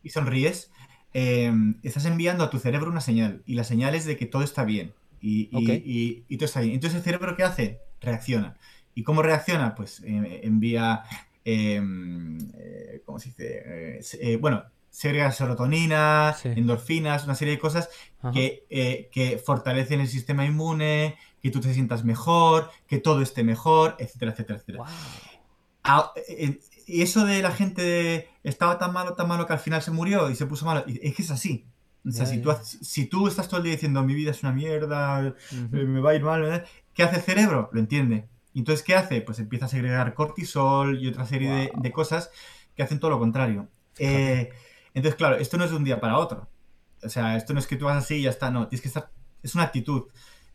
y 0.03 0.11
sonríes, 0.11 0.71
em, 1.13 1.81
estás 1.83 2.05
enviando 2.05 2.45
a 2.45 2.51
tu 2.51 2.59
cerebro 2.59 2.91
una 2.91 3.01
señal. 3.01 3.43
Y 3.47 3.55
la 3.55 3.65
señal 3.65 3.95
es 3.95 4.05
de 4.05 4.17
que 4.17 4.27
todo 4.27 4.43
está 4.43 4.65
bien. 4.65 4.93
Y, 5.21 5.49
y, 5.51 6.25
y, 6.29 6.37
todo 6.37 6.47
está 6.47 6.61
bien. 6.61 6.75
Entonces 6.75 6.99
el 6.99 7.03
cerebro, 7.03 7.35
¿qué 7.35 7.43
hace? 7.43 7.81
Reacciona. 8.01 8.57
¿Y 8.95 9.03
cómo 9.03 9.23
reacciona? 9.23 9.75
Pues 9.75 10.01
eh, 10.05 10.41
envía, 10.45 11.03
em, 11.45 12.39
eh, 12.55 13.03
¿cómo 13.05 13.19
se 13.19 13.31
dice? 13.31 13.63
Eh, 13.65 14.01
eh 14.21 14.37
bueno, 14.37 14.65
segrega 14.95 15.33
serotonina, 15.33 16.37
endorfinas, 16.45 17.25
una 17.25 17.35
serie 17.35 17.55
de 17.55 17.59
cosas 17.59 17.91
que, 18.33 18.65
eh, 18.71 19.09
que, 19.11 19.39
fortalecen 19.45 20.01
el 20.01 20.07
sistema 20.07 20.47
inmune, 20.47 21.17
que 21.43 21.51
tú 21.51 21.61
te 21.61 21.75
sientas 21.75 22.05
mejor, 22.05 22.71
que 22.87 22.99
todo 22.99 23.21
esté 23.21 23.43
mejor, 23.43 23.97
etcétera, 23.99 24.31
etcétera, 24.31 24.59
etcétera. 24.61 24.85
Ah, 25.83 26.13
y 26.87 27.03
eso 27.03 27.27
de 27.27 27.43
la 27.43 27.51
gente 27.51 27.83
de, 27.83 28.29
estaba 28.45 28.79
tan 28.79 28.93
malo, 28.93 29.15
tan 29.15 29.27
malo 29.27 29.49
que 29.49 29.53
al 29.53 29.59
final 29.59 29.83
se 29.83 29.91
murió 29.91 30.31
y 30.31 30.37
se 30.37 30.47
puso 30.47 30.65
malo, 30.65 30.85
es 30.87 31.15
que 31.15 31.23
es 31.23 31.31
así. 31.33 31.67
O 32.07 32.13
sea, 32.13 32.27
si, 32.27 32.41
tú, 32.41 32.53
si 32.63 33.07
tú 33.07 33.27
estás 33.27 33.49
todo 33.49 33.59
el 33.59 33.65
día 33.65 33.73
diciendo 33.73 34.05
mi 34.05 34.15
vida 34.15 34.31
es 34.31 34.45
una 34.45 34.53
mierda, 34.53 35.27
eh, 35.27 35.35
me 35.73 36.01
va 36.01 36.11
a 36.11 36.15
ir 36.15 36.23
mal, 36.23 36.65
¿qué 36.93 37.03
hace 37.03 37.17
el 37.17 37.23
cerebro? 37.23 37.69
Lo 37.73 37.81
entiende. 37.81 38.29
Y 38.53 38.61
entonces, 38.61 38.85
¿qué 38.85 38.95
hace? 38.95 39.23
Pues 39.23 39.41
empieza 39.41 39.65
a 39.65 39.69
segregar 39.69 40.15
cortisol 40.15 41.03
y 41.03 41.09
otra 41.09 41.27
serie 41.27 41.51
de, 41.51 41.73
de, 41.75 41.93
cosas 41.93 42.31
que 42.77 42.85
hacen 42.85 43.01
todo 43.01 43.11
lo 43.11 43.19
contrario. 43.19 43.67
Eh, 43.99 44.51
entonces, 44.95 45.17
claro, 45.17 45.37
esto 45.37 45.59
no 45.59 45.65
es 45.65 45.71
de 45.71 45.77
un 45.77 45.85
día 45.85 46.01
para 46.01 46.19
otro. 46.19 46.49
O 47.03 47.09
sea, 47.09 47.37
esto 47.37 47.53
no 47.53 47.61
es 47.61 47.67
que 47.67 47.77
tú 47.77 47.87
vas 47.87 48.03
así 48.03 48.17
y 48.17 48.23
ya 48.23 48.31
está, 48.31 48.51
no, 48.51 48.69
tienes 48.69 48.83
que 48.83 48.89
estar, 48.89 49.11
es 49.43 49.55
una 49.55 49.65
actitud. 49.65 50.05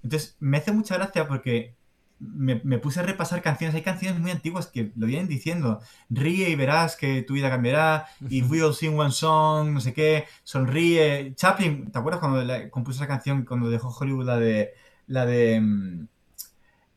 Entonces, 0.01 0.37
me 0.39 0.57
hace 0.57 0.71
mucha 0.71 0.95
gracia 0.95 1.27
porque 1.27 1.75
me, 2.19 2.55
puse 2.79 2.99
a 2.99 3.03
repasar 3.03 3.41
canciones. 3.41 3.75
Hay 3.75 3.81
canciones 3.81 4.19
muy 4.19 4.31
antiguas 4.31 4.67
que 4.67 4.91
lo 4.95 5.07
vienen 5.07 5.27
diciendo. 5.27 5.81
Ríe 6.09 6.49
y 6.49 6.55
verás 6.55 6.95
que 6.95 7.21
tu 7.21 7.33
vida 7.33 7.49
cambiará. 7.49 8.07
Y 8.29 8.41
We'll 8.43 8.73
Sing 8.73 8.97
One 8.97 9.11
Song, 9.11 9.71
no 9.71 9.81
sé 9.81 9.93
qué. 9.93 10.25
Sonríe. 10.43 11.33
Chaplin, 11.35 11.91
¿te 11.91 11.99
acuerdas 11.99 12.19
cuando 12.19 12.69
compuso 12.71 12.97
esa 12.97 13.07
canción 13.07 13.45
cuando 13.45 13.69
dejó 13.69 13.89
Hollywood 13.89 14.25
la 14.25 14.37
de. 14.37 14.73
La 15.07 15.25
de. 15.25 16.07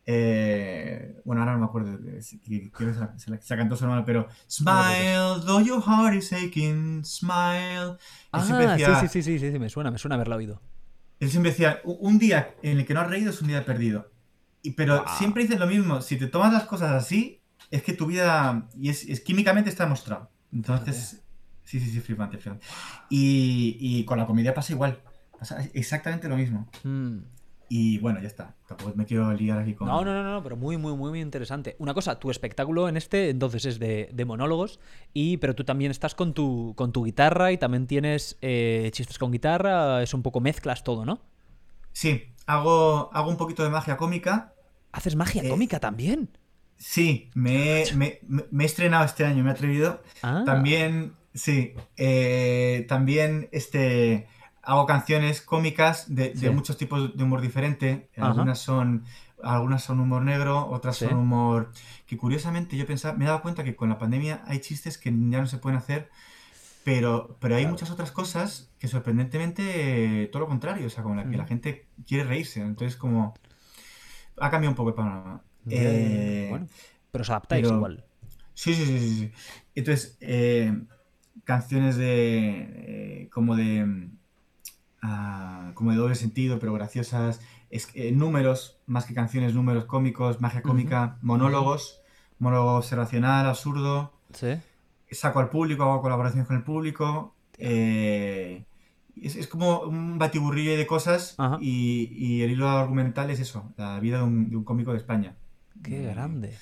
Eh, 0.04 1.20
bueno, 1.24 1.42
ahora 1.42 1.52
no 1.52 1.60
me 1.60 1.64
acuerdo. 1.66 1.98
Que 1.98 2.22
se 2.22 3.30
la, 3.30 3.40
se 3.40 3.56
cantó 3.56 3.76
su 3.76 3.84
hermano, 3.84 4.04
pero. 4.04 4.28
Smile, 4.48 5.44
though 5.44 5.64
your 5.64 5.82
heart 5.82 6.14
is 6.14 6.32
aching, 6.32 7.04
smile. 7.04 7.96
Ah, 8.32 8.42
sí, 8.42 9.08
sí, 9.08 9.22
sí, 9.22 9.38
sí, 9.38 9.52
sí, 9.52 9.58
me 9.58 9.68
suena, 9.68 9.90
me 9.90 9.98
suena 9.98 10.16
haberla 10.16 10.36
oído. 10.36 10.60
Él 11.20 11.30
siempre 11.30 11.52
decía: 11.52 11.80
un 11.84 12.18
día 12.18 12.54
en 12.62 12.78
el 12.78 12.86
que 12.86 12.94
no 12.94 13.00
has 13.00 13.08
reído 13.10 13.30
es 13.30 13.40
un 13.40 13.48
día 13.48 13.64
perdido. 13.64 14.10
Y, 14.62 14.72
pero 14.72 15.04
siempre 15.18 15.42
dicen 15.42 15.60
lo 15.60 15.66
mismo: 15.66 16.00
si 16.00 16.16
te 16.16 16.26
tomas 16.26 16.52
las 16.52 16.64
cosas 16.64 16.90
así, 16.90 17.40
es 17.70 17.82
que 17.82 17.92
tu 17.92 18.06
vida. 18.06 18.68
Y 18.76 18.88
es, 18.88 19.08
es 19.08 19.20
químicamente 19.20 19.70
está 19.70 19.84
demostrado. 19.84 20.30
Entonces. 20.52 21.18
Sí, 21.64 21.78
sí, 21.78 21.90
sí, 21.90 22.00
flipante, 22.00 22.38
flipante. 22.38 22.66
Y, 23.08 23.76
y 23.80 24.04
con 24.04 24.18
la 24.18 24.26
comedia 24.26 24.52
pasa 24.52 24.72
igual. 24.72 25.00
Pasa 25.38 25.64
exactamente 25.72 26.28
lo 26.28 26.36
mismo. 26.36 26.68
Mm. 26.82 27.18
Y 27.74 27.96
bueno, 28.00 28.20
ya 28.20 28.26
está. 28.26 28.54
Tampoco 28.66 28.92
me 28.96 29.06
quiero 29.06 29.32
liar 29.32 29.58
aquí 29.58 29.72
con. 29.72 29.88
No, 29.88 30.04
no, 30.04 30.12
no, 30.12 30.22
no, 30.22 30.42
pero 30.42 30.58
muy, 30.58 30.76
muy, 30.76 30.94
muy, 30.94 31.08
muy 31.08 31.20
interesante. 31.22 31.74
Una 31.78 31.94
cosa, 31.94 32.18
tu 32.18 32.30
espectáculo 32.30 32.86
en 32.86 32.98
este 32.98 33.30
entonces 33.30 33.64
es 33.64 33.78
de, 33.78 34.10
de 34.12 34.24
monólogos, 34.26 34.78
y 35.14 35.38
pero 35.38 35.54
tú 35.54 35.64
también 35.64 35.90
estás 35.90 36.14
con 36.14 36.34
tu, 36.34 36.74
con 36.76 36.92
tu 36.92 37.02
guitarra 37.02 37.50
y 37.50 37.56
también 37.56 37.86
tienes 37.86 38.36
eh, 38.42 38.90
chistes 38.92 39.16
con 39.16 39.32
guitarra, 39.32 40.02
es 40.02 40.12
un 40.12 40.22
poco 40.22 40.42
mezclas 40.42 40.84
todo, 40.84 41.06
¿no? 41.06 41.22
Sí, 41.92 42.24
hago, 42.44 43.08
hago 43.14 43.30
un 43.30 43.38
poquito 43.38 43.64
de 43.64 43.70
magia 43.70 43.96
cómica. 43.96 44.52
¿Haces 44.92 45.16
magia 45.16 45.42
eh, 45.42 45.48
cómica 45.48 45.80
también? 45.80 46.28
Sí, 46.76 47.30
me, 47.32 47.84
me, 47.96 48.20
me, 48.50 48.64
he 48.64 48.66
estrenado 48.66 49.06
este 49.06 49.24
año, 49.24 49.44
me 49.44 49.48
he 49.48 49.52
atrevido. 49.54 50.02
Ah. 50.22 50.42
También, 50.44 51.14
sí, 51.32 51.72
eh, 51.96 52.84
también 52.86 53.48
este 53.50 54.26
hago 54.62 54.86
canciones 54.86 55.42
cómicas 55.42 56.14
de, 56.14 56.34
muchos 56.50 56.76
tipos 56.76 57.16
de 57.16 57.24
humor 57.24 57.40
diferente. 57.40 58.08
Algunas 58.16 58.58
son, 58.58 59.04
algunas 59.42 59.82
son 59.82 60.00
humor 60.00 60.22
negro, 60.22 60.68
otras 60.70 60.96
son 60.96 61.14
humor 61.14 61.72
que 62.06 62.16
curiosamente 62.16 62.76
yo 62.76 62.86
pensaba, 62.86 63.16
me 63.16 63.24
he 63.24 63.28
dado 63.28 63.42
cuenta 63.42 63.64
que 63.64 63.74
con 63.74 63.88
la 63.88 63.98
pandemia 63.98 64.42
hay 64.46 64.60
chistes 64.60 64.98
que 64.98 65.10
ya 65.10 65.40
no 65.40 65.46
se 65.46 65.58
pueden 65.58 65.78
hacer, 65.78 66.10
pero, 66.84 67.36
pero 67.40 67.56
hay 67.56 67.66
muchas 67.66 67.90
otras 67.90 68.12
cosas 68.12 68.70
que 68.78 68.88
sorprendentemente 68.88 70.28
todo 70.32 70.40
lo 70.40 70.48
contrario, 70.48 70.86
o 70.86 70.90
sea, 70.90 71.02
como 71.02 71.14
la 71.14 71.28
que 71.28 71.36
la 71.36 71.46
gente 71.46 71.86
quiere 72.06 72.24
reírse. 72.24 72.60
Entonces 72.60 72.96
como 72.96 73.34
ha 74.38 74.50
cambiado 74.50 74.70
un 74.70 74.76
poco 74.76 74.90
el 74.90 74.94
panorama. 74.94 75.42
Eh, 75.68 76.48
bueno, 76.50 76.66
pero 77.10 77.22
os 77.22 77.30
adaptáis 77.30 77.66
igual. 77.68 78.04
Sí, 78.54 78.74
sí, 78.74 78.84
sí, 78.84 78.98
sí. 78.98 79.32
Entonces, 79.74 80.16
eh, 80.20 80.76
canciones 81.44 81.96
de. 81.96 83.22
Eh, 83.24 83.28
como 83.30 83.56
de 83.56 84.10
como 85.74 85.90
de 85.90 85.96
doble 85.96 86.14
sentido, 86.14 86.58
pero 86.58 86.72
graciosas, 86.72 87.40
es, 87.70 87.88
eh, 87.94 88.12
números, 88.12 88.78
más 88.86 89.06
que 89.06 89.14
canciones, 89.14 89.54
números 89.54 89.86
cómicos, 89.86 90.40
magia 90.40 90.62
cómica, 90.62 91.18
monólogos, 91.22 92.00
monólogo 92.38 92.76
observacional, 92.76 93.46
absurdo. 93.46 94.12
Sí. 94.32 94.58
Saco 95.10 95.40
al 95.40 95.48
público, 95.48 95.82
hago 95.82 96.02
colaboraciones 96.02 96.46
con 96.46 96.56
el 96.56 96.62
público. 96.62 97.34
Eh, 97.58 98.64
es, 99.20 99.46
como 99.46 99.80
un 99.80 100.18
batiburrillo 100.18 100.76
de 100.76 100.86
cosas 100.86 101.36
y, 101.60 102.42
el 102.42 102.52
hilo 102.52 102.68
argumental 102.68 103.30
es 103.30 103.40
eso, 103.40 103.72
la 103.76 103.98
vida 104.00 104.18
de 104.18 104.24
un, 104.24 104.64
cómico 104.64 104.92
de 104.92 104.98
España. 104.98 105.34
Qué 105.82 106.02
grande. 106.02 106.54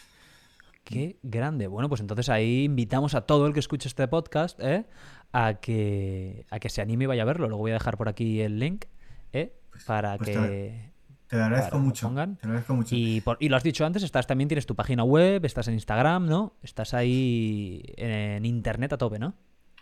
Qué 0.84 1.18
grande. 1.22 1.66
Bueno, 1.68 1.88
pues 1.88 2.00
entonces 2.00 2.28
ahí 2.28 2.64
invitamos 2.64 3.14
a 3.14 3.20
todo 3.20 3.46
el 3.46 3.52
que 3.52 3.60
escuche 3.60 3.86
este 3.86 4.08
podcast 4.08 4.58
¿eh? 4.60 4.86
A, 5.32 5.54
que, 5.54 6.44
a 6.50 6.58
que 6.58 6.68
se 6.68 6.82
anime 6.82 7.04
y 7.04 7.06
vaya 7.06 7.22
a 7.22 7.26
verlo. 7.26 7.46
Luego 7.48 7.62
voy 7.62 7.70
a 7.70 7.74
dejar 7.74 7.96
por 7.96 8.08
aquí 8.08 8.40
el 8.40 8.58
link 8.58 8.86
¿eh? 9.32 9.54
Pues- 9.70 9.84
para 9.84 10.16
pues 10.18 10.30
que... 10.30 10.90
Te 11.28 11.36
lo 11.36 11.44
agradezco 11.44 11.78
mucho. 11.78 12.08
pongan. 12.08 12.34
Te 12.38 12.46
lo 12.46 12.50
agradezco 12.54 12.74
mucho. 12.74 12.96
Y, 12.96 13.20
por- 13.20 13.36
y 13.38 13.48
lo 13.48 13.56
has 13.56 13.62
dicho 13.62 13.86
antes, 13.86 14.02
estás 14.02 14.26
también 14.26 14.48
tienes 14.48 14.66
tu 14.66 14.74
página 14.74 15.04
web, 15.04 15.44
estás 15.44 15.68
en 15.68 15.74
Instagram, 15.74 16.26
¿no? 16.26 16.56
Estás 16.60 16.92
ahí 16.92 17.84
en 17.96 18.44
internet 18.44 18.92
a 18.94 18.98
tope, 18.98 19.20
¿no? 19.20 19.34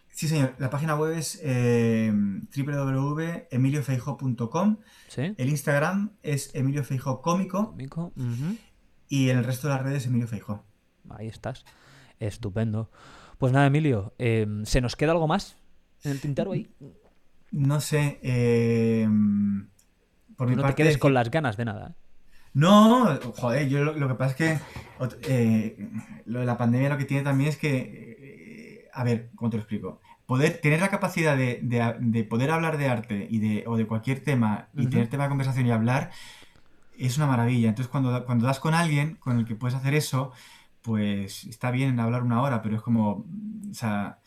Sí, 0.09 0.29
señor. 0.29 0.55
La 0.59 0.69
página 0.69 0.95
web 0.95 1.17
es 1.17 1.41
eh, 1.43 2.13
www.emiliofeijo.com. 2.55 4.77
Sí. 5.09 5.35
El 5.37 5.49
Instagram 5.49 6.13
es 6.23 6.55
Emilio 6.55 6.85
Feijo 6.85 7.23
Cómico 7.23 7.71
Cómico, 7.71 8.13
y 9.09 9.31
en 9.31 9.39
el 9.39 9.45
resto 9.45 9.69
de 9.69 9.75
las 9.75 9.83
redes 9.83 10.07
Emilio 10.07 10.29
Feijo. 10.29 10.65
Ahí 11.09 11.29
estás. 11.29 11.65
Estupendo. 12.21 12.91
Pues 13.39 13.53
nada, 13.53 13.67
Emilio, 13.67 14.15
eh, 14.19 14.47
¿se 14.65 14.81
nos 14.81 14.97
queda 14.97 15.13
algo 15.13 15.29
más 15.29 15.57
en 16.05 16.13
el 16.13 16.21
tintero 16.21 16.53
ahí? 16.53 16.69
No 17.51 17.81
sé, 17.81 18.19
eh, 18.23 19.09
por 20.37 20.49
mi 20.49 20.55
no 20.57 20.63
te 20.63 20.63
parte 20.63 20.75
quedes 20.77 20.95
decir- 20.95 21.01
con 21.01 21.15
las 21.15 21.31
ganas 21.31 21.57
de 21.57 21.65
nada. 21.65 21.89
¿eh? 21.91 21.95
No, 22.55 23.19
joder, 23.37 23.69
yo 23.69 23.85
lo, 23.85 23.93
lo 23.95 24.09
que 24.09 24.15
pasa 24.15 24.31
es 24.33 24.37
que 24.37 24.59
eh, 25.29 25.89
lo 26.27 26.41
de 26.41 26.47
la 26.47 26.57
pandemia 26.57 26.89
lo 26.89 26.99
que 26.99 27.05
tiene 27.05 27.23
también 27.23 27.51
es 27.51 27.57
que, 27.57 28.17
eh, 28.21 28.89
a 28.93 29.05
ver, 29.05 29.31
¿cómo 29.37 29.51
te 29.51 29.57
lo 29.57 29.63
explico? 29.63 30.01
Poder, 30.27 30.61
tener 30.61 30.81
la 30.81 30.89
capacidad 30.91 31.37
de, 31.37 31.61
de- 31.63 31.95
de 32.01 32.25
poder 32.25 32.51
hablar 32.51 32.77
de 32.77 32.89
arte 32.89 33.27
y 33.31 33.39
de, 33.39 33.65
o 33.67 33.77
de 33.77 33.87
cualquier 33.87 34.21
tema 34.25 34.69
y 34.75 34.87
tener 34.91 35.09
tema 35.09 35.23
de 35.25 35.29
conversación 35.31 35.67
y 35.67 35.71
hablar 35.71 36.11
es 36.99 37.17
una 37.17 37.27
maravilla. 37.29 37.69
Entonces, 37.69 37.91
cuando, 37.91 38.25
cuando 38.27 38.47
das 38.47 38.59
con 38.61 38.75
alguien 38.75 39.15
con 39.17 39.39
el 39.39 39.45
que 39.47 39.55
puedes 39.55 39.77
hacer 39.77 39.95
eso, 39.95 40.33
pues 40.89 41.45
está 41.45 41.71
bien 41.71 42.01
hablar 42.01 42.23
una 42.23 42.41
hora, 42.41 42.63
pero 42.63 42.77
es 42.77 42.83
como, 42.83 43.27
o 43.71 43.75
sea, 43.75 44.21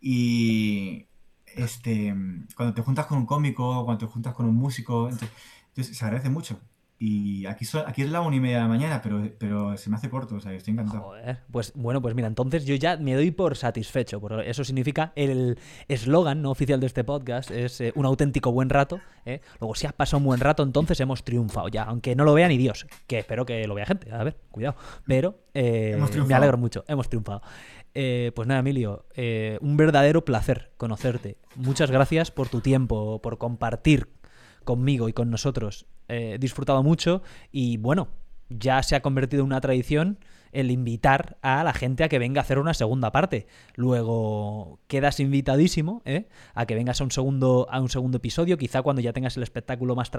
y 0.00 1.06
este, 1.46 2.12
cuando 2.56 2.74
te 2.74 2.82
juntas 2.82 3.06
con 3.06 3.18
un 3.18 3.26
cómico, 3.26 3.84
cuando 3.84 4.04
te 4.04 4.12
juntas 4.12 4.34
con 4.34 4.46
un 4.46 4.56
músico, 4.56 5.04
entonces, 5.08 5.30
entonces 5.68 5.96
se 5.96 6.04
agradece 6.04 6.28
mucho. 6.28 6.58
Y 7.00 7.46
aquí, 7.46 7.64
son, 7.64 7.84
aquí 7.86 8.02
es 8.02 8.10
la 8.10 8.20
una 8.20 8.36
y 8.36 8.40
media 8.40 8.56
de 8.56 8.62
la 8.62 8.68
mañana, 8.68 9.00
pero, 9.02 9.22
pero 9.38 9.76
se 9.76 9.88
me 9.88 9.96
hace 9.96 10.10
corto, 10.10 10.34
o 10.36 10.40
sea, 10.40 10.52
estoy 10.52 10.72
encantado. 10.72 11.02
Joder, 11.02 11.38
pues 11.50 11.72
bueno, 11.76 12.02
pues 12.02 12.14
mira, 12.14 12.26
entonces 12.26 12.64
yo 12.64 12.74
ya 12.74 12.96
me 12.96 13.14
doy 13.14 13.30
por 13.30 13.56
satisfecho, 13.56 14.20
porque 14.20 14.50
eso 14.50 14.64
significa 14.64 15.12
el 15.14 15.58
eslogan 15.86 16.42
no 16.42 16.50
oficial 16.50 16.80
de 16.80 16.86
este 16.86 17.04
podcast 17.04 17.50
es 17.52 17.80
eh, 17.80 17.92
un 17.94 18.04
auténtico 18.04 18.50
buen 18.50 18.68
rato. 18.68 19.00
¿eh? 19.24 19.40
Luego, 19.60 19.76
si 19.76 19.86
has 19.86 19.92
pasado 19.92 20.18
un 20.18 20.24
buen 20.24 20.40
rato, 20.40 20.62
entonces 20.64 20.98
hemos 20.98 21.22
triunfado 21.22 21.68
ya, 21.68 21.84
aunque 21.84 22.16
no 22.16 22.24
lo 22.24 22.34
vea 22.34 22.48
ni 22.48 22.58
Dios, 22.58 22.86
que 23.06 23.18
espero 23.18 23.46
que 23.46 23.66
lo 23.68 23.74
vea 23.74 23.86
gente, 23.86 24.12
a 24.12 24.24
ver, 24.24 24.36
cuidado. 24.50 24.76
Pero 25.06 25.38
eh, 25.54 25.96
me 26.26 26.34
alegro 26.34 26.58
mucho, 26.58 26.84
hemos 26.88 27.08
triunfado. 27.08 27.42
Eh, 28.00 28.32
pues 28.34 28.46
nada, 28.46 28.60
Emilio, 28.60 29.06
eh, 29.14 29.58
un 29.60 29.76
verdadero 29.76 30.24
placer 30.24 30.70
conocerte. 30.76 31.36
Muchas 31.56 31.90
gracias 31.90 32.30
por 32.30 32.48
tu 32.48 32.60
tiempo, 32.60 33.20
por 33.20 33.38
compartir 33.38 34.08
conmigo 34.64 35.08
y 35.08 35.12
con 35.12 35.30
nosotros. 35.30 35.86
Eh, 36.08 36.38
disfrutado 36.40 36.82
mucho 36.82 37.22
y 37.52 37.76
bueno, 37.76 38.08
ya 38.48 38.82
se 38.82 38.96
ha 38.96 39.02
convertido 39.02 39.42
en 39.42 39.46
una 39.46 39.60
tradición 39.60 40.18
el 40.52 40.70
invitar 40.70 41.36
a 41.42 41.62
la 41.62 41.74
gente 41.74 42.02
a 42.04 42.08
que 42.08 42.18
venga 42.18 42.40
a 42.40 42.42
hacer 42.44 42.58
una 42.58 42.72
segunda 42.72 43.12
parte. 43.12 43.46
Luego 43.76 44.80
quedas 44.86 45.20
invitadísimo 45.20 46.00
¿eh? 46.06 46.28
a 46.54 46.64
que 46.64 46.74
vengas 46.74 47.00
a 47.02 47.04
un 47.04 47.10
segundo 47.10 47.66
a 47.70 47.78
un 47.80 47.90
segundo 47.90 48.16
episodio, 48.16 48.56
quizá 48.56 48.80
cuando 48.80 49.02
ya 49.02 49.12
tengas 49.12 49.36
el 49.36 49.42
espectáculo 49.42 49.94
más 49.94 50.10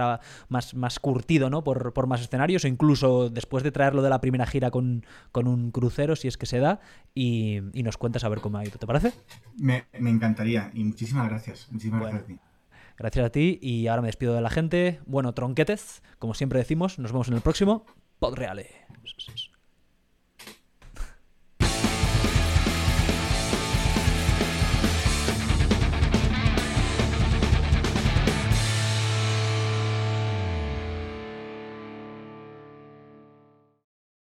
más, 0.50 0.76
más 0.76 1.00
curtido, 1.00 1.50
¿no? 1.50 1.64
Por, 1.64 1.94
por 1.94 2.06
más 2.06 2.22
escenarios, 2.22 2.64
o 2.64 2.68
incluso 2.68 3.30
después 3.32 3.64
de 3.64 3.72
traerlo 3.72 4.04
de 4.04 4.10
la 4.10 4.22
primera 4.22 4.46
gira 4.46 4.70
con, 4.70 5.04
con 5.32 5.48
un 5.48 5.72
crucero, 5.72 6.16
si 6.16 6.28
es 6.28 6.38
que 6.38 6.46
se 6.46 6.60
da, 6.60 6.80
y, 7.16 7.62
y 7.74 7.82
nos 7.84 7.98
cuentas 7.98 8.24
a 8.24 8.30
ver 8.30 8.40
cómo 8.42 8.60
ha 8.60 8.64
ido. 8.64 8.78
¿Te 8.78 8.86
parece? 8.86 9.14
Me, 9.58 9.86
me 10.00 10.12
encantaría 10.12 10.70
y 10.74 10.84
muchísimas 10.84 11.28
gracias. 11.28 11.68
Muchísimas 11.72 12.02
Bueno. 12.02 12.18
gracias 12.20 12.38
a 12.38 12.42
ti. 12.44 12.49
Gracias 13.00 13.26
a 13.26 13.30
ti 13.30 13.58
y 13.62 13.88
ahora 13.88 14.02
me 14.02 14.10
despido 14.10 14.36
de 14.36 14.42
la 14.42 14.50
gente. 14.50 15.00
Bueno, 15.06 15.34
tronquetes, 15.34 16.04
como 16.20 16.34
siempre 16.34 16.60
decimos, 16.60 17.00
nos 17.00 17.14
vemos 17.14 17.30
en 17.30 17.36
el 17.36 17.42
próximo 17.42 17.86
Podreale. 18.20 18.68